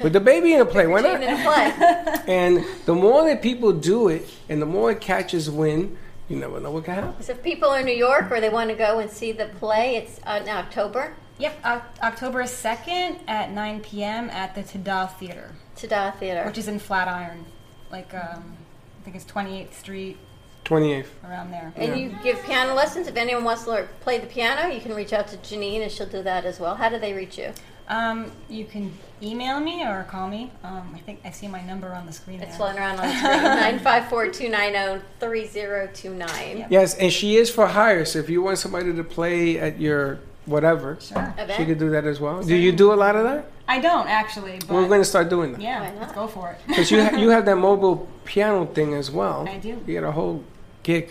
Put 0.00 0.12
the 0.12 0.20
baby 0.20 0.54
in 0.54 0.60
a 0.60 0.66
play. 0.66 0.86
Why 0.86 1.00
not? 1.02 1.22
in 1.22 1.28
a 1.28 1.42
play. 1.42 2.16
And 2.26 2.64
the 2.86 2.94
more 2.94 3.24
that 3.28 3.42
people 3.42 3.72
do 3.72 4.08
it, 4.08 4.28
and 4.48 4.60
the 4.60 4.66
more 4.66 4.90
it 4.90 5.00
catches 5.00 5.48
wind, 5.48 5.96
you 6.28 6.36
never 6.36 6.60
know 6.60 6.70
what 6.70 6.84
can 6.84 6.94
happen. 6.94 7.22
So 7.22 7.32
if 7.32 7.42
people 7.42 7.68
are 7.68 7.80
in 7.80 7.86
New 7.86 7.94
York 7.94 8.30
or 8.30 8.40
they 8.40 8.48
want 8.48 8.70
to 8.70 8.76
go 8.76 8.98
and 8.98 9.10
see 9.10 9.32
the 9.32 9.46
play, 9.46 9.96
it's 9.96 10.20
uh, 10.26 10.40
in 10.42 10.48
October. 10.48 11.14
Yep, 11.38 11.58
Oc- 11.64 11.82
October 12.02 12.42
2nd 12.44 13.18
at 13.28 13.50
9 13.52 13.80
p.m. 13.80 14.30
at 14.30 14.54
the 14.54 14.62
Tada 14.62 15.12
Theater. 15.18 15.50
Tada 15.76 16.14
Theater. 16.18 16.44
Which 16.46 16.58
is 16.58 16.66
in 16.68 16.78
Flatiron. 16.78 17.44
Like, 17.90 18.12
um, 18.14 18.56
I 19.00 19.04
think 19.04 19.16
it's 19.16 19.24
28th 19.26 19.74
Street, 19.74 20.16
28th. 20.64 21.06
around 21.24 21.50
there. 21.52 21.72
And 21.76 22.00
you 22.00 22.16
give 22.24 22.42
piano 22.44 22.74
lessons. 22.74 23.06
If 23.06 23.16
anyone 23.16 23.44
wants 23.44 23.64
to 23.64 23.70
learn, 23.70 23.88
play 24.00 24.18
the 24.18 24.26
piano, 24.26 24.68
you 24.72 24.80
can 24.80 24.94
reach 24.94 25.12
out 25.12 25.28
to 25.28 25.36
Janine 25.36 25.82
and 25.82 25.92
she'll 25.92 26.06
do 26.08 26.22
that 26.22 26.44
as 26.44 26.58
well. 26.58 26.74
How 26.74 26.88
do 26.88 26.98
they 26.98 27.12
reach 27.12 27.38
you? 27.38 27.52
Um, 27.88 28.32
you 28.48 28.64
can 28.64 28.92
email 29.22 29.60
me 29.60 29.84
or 29.84 30.04
call 30.10 30.28
me. 30.28 30.50
Um, 30.64 30.92
I 30.94 30.98
think 30.98 31.20
I 31.24 31.30
see 31.30 31.46
my 31.48 31.62
number 31.62 31.92
on 31.94 32.04
the 32.06 32.12
screen. 32.12 32.40
It's 32.40 32.48
there. 32.50 32.56
floating 32.56 32.78
around 32.78 32.98
on 32.98 33.06
the 33.06 33.14
screen. 33.14 33.42
954 33.42 34.28
290 34.32 35.04
3029. 35.20 36.66
Yes, 36.70 36.94
and 36.96 37.12
she 37.12 37.36
is 37.36 37.50
for 37.50 37.66
hire. 37.66 38.04
So 38.04 38.18
if 38.18 38.28
you 38.28 38.42
want 38.42 38.58
somebody 38.58 38.92
to 38.94 39.04
play 39.04 39.58
at 39.58 39.80
your 39.80 40.18
whatever, 40.46 40.96
Sure. 41.00 41.34
she 41.56 41.64
could 41.64 41.78
do 41.78 41.90
that 41.90 42.04
as 42.04 42.20
well. 42.20 42.42
Do 42.42 42.54
you 42.54 42.72
do 42.72 42.92
a 42.92 42.94
lot 42.94 43.16
of 43.16 43.24
that? 43.24 43.46
I 43.68 43.80
don't 43.80 44.06
actually, 44.08 44.58
but 44.60 44.70
We're 44.70 44.86
going 44.86 45.00
to 45.00 45.04
start 45.04 45.28
doing 45.28 45.52
that. 45.52 45.60
yeah, 45.60 45.92
let's 45.98 46.12
go 46.12 46.28
for 46.28 46.50
it. 46.52 46.60
Because 46.68 46.90
you 46.90 47.02
ha- 47.02 47.16
you 47.22 47.30
have 47.30 47.44
that 47.46 47.56
mobile 47.56 48.08
piano 48.24 48.64
thing 48.66 48.94
as 48.94 49.10
well. 49.10 49.48
I 49.48 49.58
do. 49.58 49.80
You 49.86 50.00
got 50.00 50.06
a 50.08 50.12
whole 50.12 50.44
gig. 50.84 51.10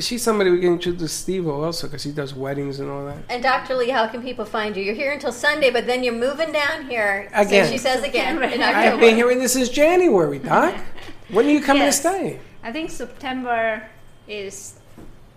She's 0.00 0.22
somebody 0.22 0.50
we 0.50 0.60
can 0.60 0.72
introduce 0.74 1.12
Steve 1.12 1.46
also 1.46 1.86
because 1.88 2.02
he 2.02 2.10
does 2.12 2.34
weddings 2.34 2.80
and 2.80 2.90
all 2.90 3.04
that. 3.06 3.18
And 3.28 3.42
Dr. 3.42 3.74
Lee, 3.74 3.90
how 3.90 4.06
can 4.08 4.22
people 4.22 4.44
find 4.46 4.74
you? 4.76 4.82
You're 4.82 4.94
here 4.94 5.12
until 5.12 5.30
Sunday, 5.32 5.70
but 5.70 5.86
then 5.86 6.02
you're 6.02 6.14
moving 6.14 6.52
down 6.52 6.88
here. 6.88 7.28
Again. 7.34 7.66
So 7.66 7.72
she 7.72 7.76
says 7.78 8.02
again 8.02 8.42
in 8.42 8.62
I've 8.62 8.76
October. 8.76 9.00
been 9.02 9.16
hearing 9.16 9.38
this 9.40 9.56
is 9.56 9.68
January, 9.68 10.38
Doc. 10.38 10.74
when 11.30 11.46
are 11.46 11.50
you 11.50 11.60
coming 11.60 11.82
Yes. 11.82 12.00
to 12.00 12.08
stay? 12.08 12.40
I 12.62 12.72
think 12.72 12.90
September 12.90 13.86
is 14.26 14.76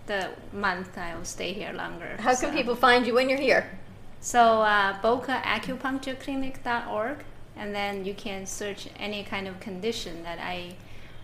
the 0.05 0.29
month 0.53 0.97
I 0.97 1.13
will 1.15 1.25
stay 1.25 1.51
here 1.51 1.73
longer. 1.73 2.15
How 2.19 2.33
can 2.35 2.53
people 2.53 2.75
find 2.75 3.05
you 3.05 3.13
when 3.15 3.27
you're 3.27 3.37
here? 3.39 3.69
So 4.21 4.61
uh, 4.61 4.97
bocaacupunctureclinic.org, 5.01 7.17
and 7.57 7.75
then 7.75 8.05
you 8.05 8.13
can 8.13 8.45
search 8.45 8.87
any 8.97 9.23
kind 9.23 9.45
of 9.47 9.59
condition 9.59 10.23
that 10.23 10.39
I 10.39 10.75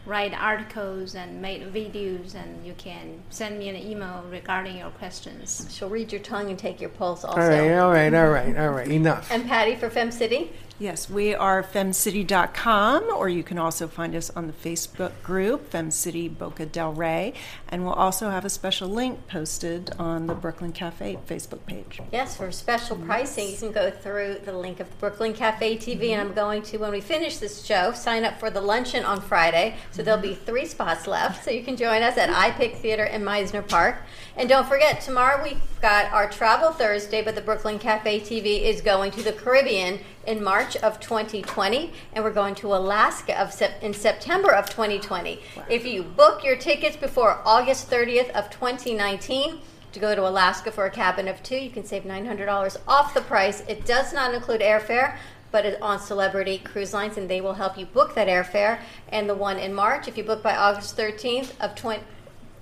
write 0.05 0.33
articles 0.33 1.15
and 1.15 1.41
make 1.41 1.63
videos, 1.73 2.35
and 2.35 2.65
you 2.65 2.73
can 2.77 3.21
send 3.29 3.57
me 3.57 3.69
an 3.69 3.75
email 3.75 4.23
regarding 4.29 4.77
your 4.77 4.89
questions. 4.91 5.67
She'll 5.71 5.89
read 5.89 6.11
your 6.11 6.21
tongue 6.21 6.49
and 6.49 6.59
take 6.59 6.81
your 6.81 6.89
pulse 6.89 7.23
also. 7.23 7.41
All 7.41 7.47
right, 7.47 7.77
all 7.77 7.91
right, 7.91 8.13
all 8.13 8.29
right, 8.29 8.57
all 8.57 8.69
right. 8.69 8.87
Enough. 8.87 9.31
And 9.31 9.47
Patty 9.47 9.75
for 9.75 9.89
Fem 9.89 10.11
City? 10.11 10.51
Yes, 10.83 11.09
we 11.09 11.33
are 11.33 11.63
femcity.com, 11.63 13.03
or 13.15 13.29
you 13.29 13.41
can 13.41 13.57
also 13.57 13.87
find 13.87 14.13
us 14.13 14.29
on 14.31 14.47
the 14.47 14.51
Facebook 14.51 15.13
group, 15.23 15.71
FemCity 15.71 16.37
Boca 16.37 16.65
Delray. 16.65 17.35
And 17.69 17.85
we'll 17.85 17.93
also 17.93 18.29
have 18.29 18.43
a 18.43 18.49
special 18.49 18.89
link 18.89 19.25
posted 19.29 19.91
on 19.97 20.27
the 20.27 20.35
Brooklyn 20.35 20.73
Cafe 20.73 21.19
Facebook 21.25 21.65
page. 21.67 22.01
Yes, 22.11 22.35
for 22.35 22.51
special 22.51 22.97
pricing, 22.97 23.47
you 23.47 23.55
can 23.55 23.71
go 23.71 23.91
through 23.91 24.39
the 24.43 24.51
link 24.51 24.81
of 24.81 24.89
the 24.89 24.95
Brooklyn 24.97 25.33
Cafe 25.33 25.77
TV, 25.77 26.09
and 26.09 26.19
I'm 26.19 26.33
going 26.33 26.61
to, 26.63 26.77
when 26.79 26.91
we 26.91 26.99
finish 26.99 27.37
this 27.37 27.63
show, 27.63 27.93
sign 27.93 28.25
up 28.25 28.37
for 28.37 28.49
the 28.49 28.59
luncheon 28.59 29.05
on 29.05 29.21
Friday. 29.21 29.77
So 29.91 30.03
there'll 30.03 30.19
be 30.19 30.35
three 30.35 30.65
spots 30.65 31.07
left, 31.07 31.45
so 31.45 31.51
you 31.51 31.63
can 31.63 31.77
join 31.77 32.03
us 32.03 32.17
at 32.17 32.27
iPic 32.27 32.79
Theater 32.79 33.05
in 33.05 33.21
Mizner 33.21 33.65
Park. 33.65 34.01
And 34.35 34.49
don't 34.49 34.67
forget, 34.67 34.99
tomorrow 34.99 35.41
we've 35.41 35.61
got 35.81 36.11
our 36.11 36.29
Travel 36.29 36.71
Thursday, 36.71 37.21
but 37.21 37.35
the 37.35 37.41
Brooklyn 37.41 37.79
Cafe 37.79 38.19
TV 38.19 38.63
is 38.63 38.81
going 38.81 39.11
to 39.11 39.23
the 39.23 39.31
Caribbean 39.31 39.99
in 40.25 40.43
March 40.43 40.72
of 40.77 40.99
2020, 40.99 41.91
and 42.13 42.23
we're 42.23 42.31
going 42.31 42.55
to 42.55 42.67
Alaska 42.73 43.39
of 43.39 43.51
sep- 43.53 43.81
in 43.83 43.93
September 43.93 44.51
of 44.51 44.69
2020. 44.69 45.39
If 45.69 45.85
you 45.85 46.03
book 46.03 46.43
your 46.43 46.55
tickets 46.55 46.95
before 46.95 47.41
August 47.45 47.89
30th 47.89 48.29
of 48.31 48.49
2019 48.49 49.59
to 49.91 49.99
go 49.99 50.15
to 50.15 50.27
Alaska 50.27 50.71
for 50.71 50.85
a 50.85 50.89
cabin 50.89 51.27
of 51.27 51.41
two, 51.43 51.57
you 51.57 51.69
can 51.69 51.85
save 51.85 52.03
$900 52.03 52.77
off 52.87 53.13
the 53.13 53.21
price. 53.21 53.61
It 53.67 53.85
does 53.85 54.13
not 54.13 54.33
include 54.33 54.61
airfare. 54.61 55.17
But 55.51 55.67
it's 55.67 55.79
on 55.83 55.99
Celebrity 55.99 56.57
Cruise 56.57 56.95
Lines, 56.95 57.15
and 57.15 57.29
they 57.29 57.39
will 57.39 57.53
help 57.53 57.77
you 57.77 57.85
book 57.85 58.15
that 58.15 58.27
airfare. 58.27 58.79
And 59.09 59.29
the 59.29 59.35
one 59.35 59.59
in 59.59 59.71
March, 59.71 60.07
if 60.07 60.17
you 60.17 60.23
book 60.23 60.41
by 60.41 60.55
August 60.55 60.97
13th 60.97 61.51
of 61.59 61.75
20, 61.75 62.01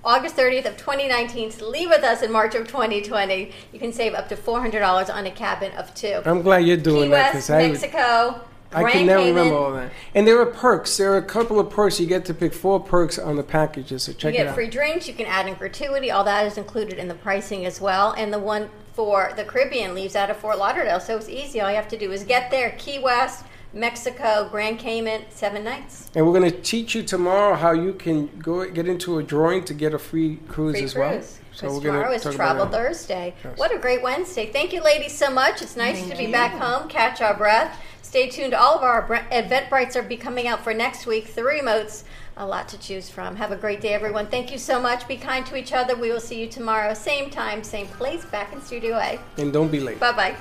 August 0.04 0.36
30th 0.36 0.66
of 0.66 0.76
2019 0.76 1.50
to 1.52 1.66
leave 1.68 1.88
with 1.88 2.02
us 2.02 2.22
in 2.22 2.32
March 2.32 2.54
of 2.54 2.66
2020, 2.66 3.52
you 3.72 3.78
can 3.78 3.92
save 3.92 4.14
up 4.14 4.28
to 4.28 4.36
$400 4.36 5.14
on 5.14 5.26
a 5.26 5.30
cabin 5.30 5.72
of 5.72 5.94
two. 5.94 6.20
I'm 6.24 6.42
glad 6.42 6.58
you're 6.58 6.76
doing 6.76 7.04
Key 7.04 7.08
that 7.10 7.34
West, 7.34 7.50
I, 7.50 7.68
Mexico, 7.68 8.40
I 8.72 8.80
Grand 8.82 8.92
can 8.92 9.06
never 9.06 9.22
Cayman. 9.22 9.34
remember 9.36 9.56
all 9.58 9.72
that. 9.74 9.92
And 10.14 10.26
there 10.26 10.40
are 10.40 10.46
perks. 10.46 10.96
There 10.96 11.12
are 11.12 11.18
a 11.18 11.22
couple 11.24 11.60
of 11.60 11.70
perks. 11.70 12.00
You 12.00 12.06
get 12.06 12.24
to 12.24 12.34
pick 12.34 12.52
four 12.52 12.80
perks 12.80 13.18
on 13.18 13.36
the 13.36 13.42
packages. 13.44 14.02
So 14.04 14.12
check 14.12 14.34
you 14.34 14.40
it 14.40 14.44
get 14.44 14.46
out. 14.48 14.54
free 14.56 14.68
drinks. 14.68 15.06
You 15.06 15.14
can 15.14 15.26
add 15.26 15.46
in 15.46 15.54
gratuity. 15.54 16.10
All 16.10 16.24
that 16.24 16.46
is 16.46 16.58
included 16.58 16.98
in 16.98 17.06
the 17.06 17.14
pricing 17.14 17.64
as 17.64 17.80
well. 17.80 18.12
And 18.16 18.32
the 18.32 18.38
one 18.40 18.70
for 18.94 19.32
the 19.36 19.44
Caribbean 19.44 19.94
leaves 19.94 20.16
out 20.16 20.30
of 20.30 20.36
Fort 20.36 20.58
Lauderdale, 20.58 21.00
so 21.00 21.16
it's 21.16 21.28
easy. 21.28 21.60
All 21.60 21.70
you 21.70 21.76
have 21.76 21.88
to 21.88 21.96
do 21.98 22.12
is 22.12 22.24
get 22.24 22.50
there. 22.50 22.74
Key 22.78 22.98
West, 22.98 23.44
Mexico, 23.74 24.48
Grand 24.50 24.78
Cayman, 24.78 25.24
seven 25.30 25.64
nights. 25.64 26.10
And 26.14 26.26
we're 26.26 26.38
going 26.38 26.50
to 26.50 26.60
teach 26.60 26.94
you 26.94 27.02
tomorrow 27.02 27.54
how 27.54 27.72
you 27.72 27.94
can 27.94 28.26
go 28.38 28.68
get 28.70 28.86
into 28.86 29.18
a 29.18 29.22
drawing 29.22 29.64
to 29.64 29.74
get 29.74 29.94
a 29.94 29.98
free 29.98 30.36
cruise 30.48 30.76
Free 30.76 30.84
as 30.84 30.94
well. 30.94 31.22
So 31.52 31.68
we're 31.68 31.80
gonna 31.80 31.98
tomorrow 31.98 32.12
is 32.12 32.22
Travel. 32.22 32.66
Thursday. 32.66 33.34
Yes. 33.44 33.58
What 33.58 33.74
a 33.74 33.78
great 33.78 34.02
Wednesday. 34.02 34.50
Thank 34.50 34.72
you, 34.72 34.82
ladies, 34.82 35.16
so 35.16 35.30
much. 35.30 35.60
It's 35.60 35.76
nice 35.76 35.98
Thank 35.98 36.12
to 36.12 36.16
be 36.16 36.24
you. 36.24 36.32
back 36.32 36.52
home, 36.52 36.88
catch 36.88 37.20
our 37.20 37.36
breath. 37.36 37.78
Stay 38.00 38.28
tuned. 38.28 38.54
All 38.54 38.76
of 38.76 38.82
our 38.82 39.04
event 39.30 39.70
Eventbrites 39.70 39.96
are 39.96 40.02
be 40.02 40.16
coming 40.16 40.46
out 40.46 40.64
for 40.64 40.74
next 40.74 41.06
week. 41.06 41.26
Three 41.26 41.60
remotes, 41.60 42.04
a 42.36 42.46
lot 42.46 42.68
to 42.68 42.78
choose 42.78 43.10
from. 43.10 43.36
Have 43.36 43.52
a 43.52 43.56
great 43.56 43.80
day, 43.80 43.92
everyone. 43.92 44.26
Thank 44.26 44.50
you 44.50 44.58
so 44.58 44.80
much. 44.80 45.06
Be 45.06 45.16
kind 45.16 45.44
to 45.46 45.56
each 45.56 45.72
other. 45.72 45.94
We 45.94 46.10
will 46.10 46.20
see 46.20 46.40
you 46.40 46.46
tomorrow, 46.46 46.94
same 46.94 47.30
time, 47.30 47.62
same 47.62 47.86
place, 47.86 48.24
back 48.24 48.52
in 48.52 48.60
Studio 48.62 48.96
A. 48.96 49.20
And 49.38 49.52
don't 49.52 49.70
be 49.70 49.80
late. 49.80 50.00
Bye 50.00 50.34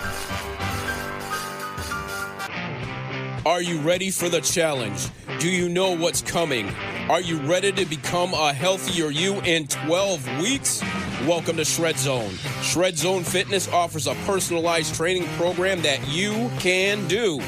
bye. 0.00 0.88
Are 3.44 3.60
you 3.60 3.80
ready 3.80 4.12
for 4.12 4.28
the 4.28 4.40
challenge? 4.40 5.08
Do 5.40 5.50
you 5.50 5.68
know 5.68 5.96
what's 5.96 6.22
coming? 6.22 6.72
Are 7.10 7.20
you 7.20 7.40
ready 7.40 7.72
to 7.72 7.84
become 7.84 8.34
a 8.34 8.52
healthier 8.52 9.10
you 9.10 9.40
in 9.40 9.66
12 9.66 10.40
weeks? 10.40 10.80
Welcome 11.26 11.56
to 11.56 11.64
Shred 11.64 11.98
Zone. 11.98 12.30
Shred 12.62 12.96
Zone 12.96 13.24
Fitness 13.24 13.66
offers 13.72 14.06
a 14.06 14.14
personalized 14.26 14.94
training 14.94 15.26
program 15.36 15.82
that 15.82 16.06
you 16.06 16.52
can 16.60 17.08
do. 17.08 17.40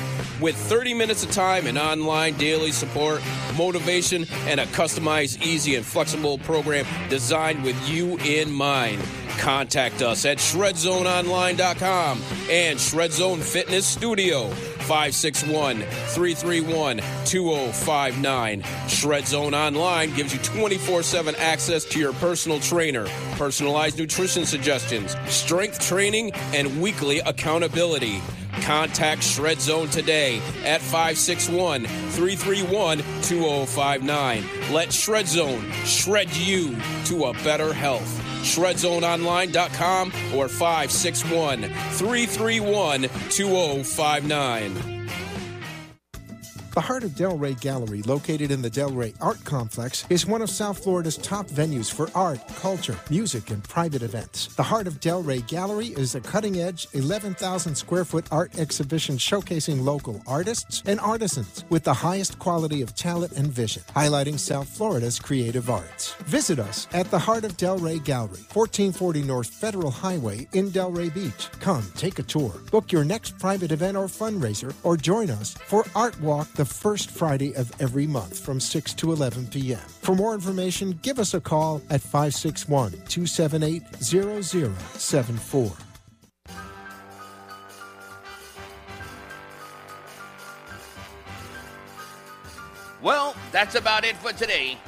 With 0.45 0.57
30 0.57 0.93
minutes 0.93 1.25
of 1.25 1.31
time 1.31 1.67
and 1.67 1.79
online 1.79 2.37
daily 2.37 2.71
support, 2.71 3.23
motivation, 3.57 4.27
and 4.47 4.61
a 4.61 4.67
customized, 4.67 5.41
easy, 5.43 5.75
and 5.75 5.87
flexible 5.87 6.37
program 6.37 6.85
designed 7.09 7.65
with 7.65 7.89
you 7.89 8.19
in 8.19 8.53
mind. 8.53 9.01
Contact 9.39 10.03
us 10.03 10.27
at 10.27 10.37
shredzoneonline.com 10.37 12.21
and 12.51 12.79
Shred 12.79 13.13
Zone 13.13 13.41
Fitness 13.41 13.87
Studio. 13.87 14.51
561 14.51 15.81
331 15.81 16.99
2059. 17.25 18.65
Shred 18.87 19.27
Zone 19.27 19.55
Online 19.55 20.15
gives 20.15 20.35
you 20.35 20.41
24 20.41 21.03
7 21.03 21.35
access 21.37 21.87
to 21.87 21.99
your 21.99 22.13
personal 22.13 22.61
trainer, 22.61 23.07
personalized 23.39 23.99
nutrition 23.99 24.45
suggestions, 24.45 25.17
strength 25.27 25.81
training, 25.81 26.33
and 26.53 26.83
weekly 26.83 27.21
accountability. 27.21 28.21
Contact 28.63 29.23
Shred 29.23 29.61
Zone 29.61 29.89
today 29.89 30.39
at 30.65 30.81
561 30.81 31.85
331 31.85 32.99
2059. 33.23 34.45
Let 34.73 34.93
Shred 34.93 35.27
Zone 35.27 35.71
shred 35.85 36.35
you 36.37 36.77
to 37.07 37.25
a 37.27 37.33
better 37.45 37.73
health. 37.73 38.21
ShredZoneOnline.com 38.43 40.09
or 40.35 40.49
561 40.49 41.63
331 41.63 43.03
2059. 43.31 44.94
The 46.75 46.81
Heart 46.81 47.05
of 47.05 47.11
Delray 47.13 47.61
Gallery, 47.61 48.03
located 48.03 48.51
in 48.51 48.61
the 48.61 48.69
Delray 48.69 49.15
Art 49.21 49.45
Complex, 49.45 50.05
is 50.11 50.27
one 50.27 50.43
of 50.43 50.51
South 50.51 50.83
Florida's 50.83 51.17
top 51.17 51.47
venues 51.47 51.89
for 51.89 52.11
art, 52.17 52.41
culture, 52.57 52.99
music, 53.09 53.51
and 53.51 53.63
private 53.63 54.03
events. 54.03 54.49
The 54.57 54.65
Heart 54.65 54.89
of 54.89 54.99
Delray 54.99 55.47
Gallery 55.47 55.87
is 55.87 56.17
a 56.17 56.21
cutting 56.21 56.59
edge, 56.59 56.89
11,000 56.93 57.77
square 57.77 58.05
foot 58.05 58.27
art 58.33 58.59
exhibition 58.59 59.19
showcasing 59.19 59.85
local 59.85 60.21
artists 60.27 60.83
and 60.85 60.99
artisans 60.99 61.65
with 61.71 61.85
the 61.85 61.95
highest 61.95 62.41
quality 62.41 62.83
of 62.83 62.97
talent 62.97 63.35
and 63.35 63.53
vision, 63.53 63.85
highlighting 63.95 64.37
South 64.37 64.69
Florida's 64.69 65.21
creative 65.21 65.71
arts. 65.71 66.15
Visit 66.25 66.59
us 66.59 66.89
at 66.93 67.09
the 67.09 67.21
Heart 67.21 67.45
of 67.45 67.57
Delray 67.57 68.03
Gallery, 68.03 68.43
1440 68.53 69.23
North 69.23 69.47
Federal 69.49 69.93
Highway 69.93 70.49
in 70.55 70.73
Delray 70.73 71.15
Beach. 71.15 71.51
Come, 71.61 71.85
take 71.95 72.19
a 72.19 72.25
tour, 72.25 72.53
book 72.73 72.91
your 72.91 73.05
next 73.05 73.39
private 73.39 73.71
event 73.71 73.97
or 73.97 74.07
fundraiser, 74.07 74.75
or 74.83 74.97
join 74.97 75.31
us 75.31 75.55
for 75.69 75.85
Art 75.95 76.21
Walk 76.21 76.49
the 76.55 76.64
first 76.65 77.11
Friday 77.11 77.55
of 77.55 77.73
every 77.81 78.07
month 78.07 78.39
from 78.39 78.61
6 78.61 78.95
to 78.95 79.13
11 79.13 79.49
p.m. 79.49 79.79
For 79.79 80.15
more 80.15 80.35
information, 80.35 80.99
give 81.03 81.19
us 81.19 81.35
a 81.35 81.41
call 81.41 81.83
at 81.91 82.01
561 82.01 82.93
278 83.09 83.83
0074. 84.01 85.73
Well, 93.05 93.37
that's 93.53 93.75
about 93.75 94.07
it 94.07 94.17
for 94.17 94.33
today. 94.33 94.79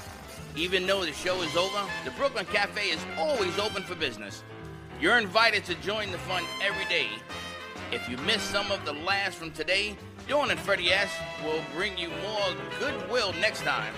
Even 0.56 0.86
though 0.86 1.04
the 1.04 1.12
show 1.12 1.42
is 1.42 1.54
over, 1.54 1.84
the 2.06 2.10
Brooklyn 2.12 2.46
Cafe 2.46 2.88
is 2.88 3.04
always 3.18 3.58
open 3.58 3.82
for 3.82 3.94
business. 3.94 4.42
You're 4.98 5.18
invited 5.18 5.66
to 5.66 5.74
join 5.76 6.10
the 6.10 6.18
fun 6.18 6.42
every 6.62 6.86
day. 6.86 7.08
If 7.92 8.08
you 8.08 8.16
missed 8.18 8.50
some 8.50 8.72
of 8.72 8.82
the 8.86 8.94
last 8.94 9.36
from 9.36 9.50
today, 9.50 9.98
Dawn 10.28 10.50
and 10.50 10.58
Freddie 10.58 10.90
S 10.90 11.10
will 11.44 11.62
bring 11.74 11.96
you 11.96 12.08
more 12.08 12.48
goodwill 12.80 13.32
next 13.34 13.62
time. 13.62 13.94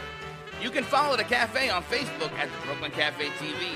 You 0.62 0.70
can 0.70 0.84
follow 0.84 1.16
the 1.16 1.24
cafe 1.24 1.70
on 1.70 1.82
Facebook 1.84 2.32
at 2.32 2.50
the 2.50 2.66
Brooklyn 2.66 2.90
Cafe 2.90 3.28
TV 3.38 3.70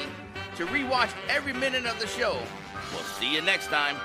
to 0.57 0.67
rewatch 0.67 1.11
every 1.29 1.55
minute 1.55 1.87
of 1.87 1.99
the 1.99 2.07
show. 2.07 2.37
We'll 2.93 3.05
see 3.05 3.33
you 3.33 3.41
next 3.41 3.69
time. 3.69 3.97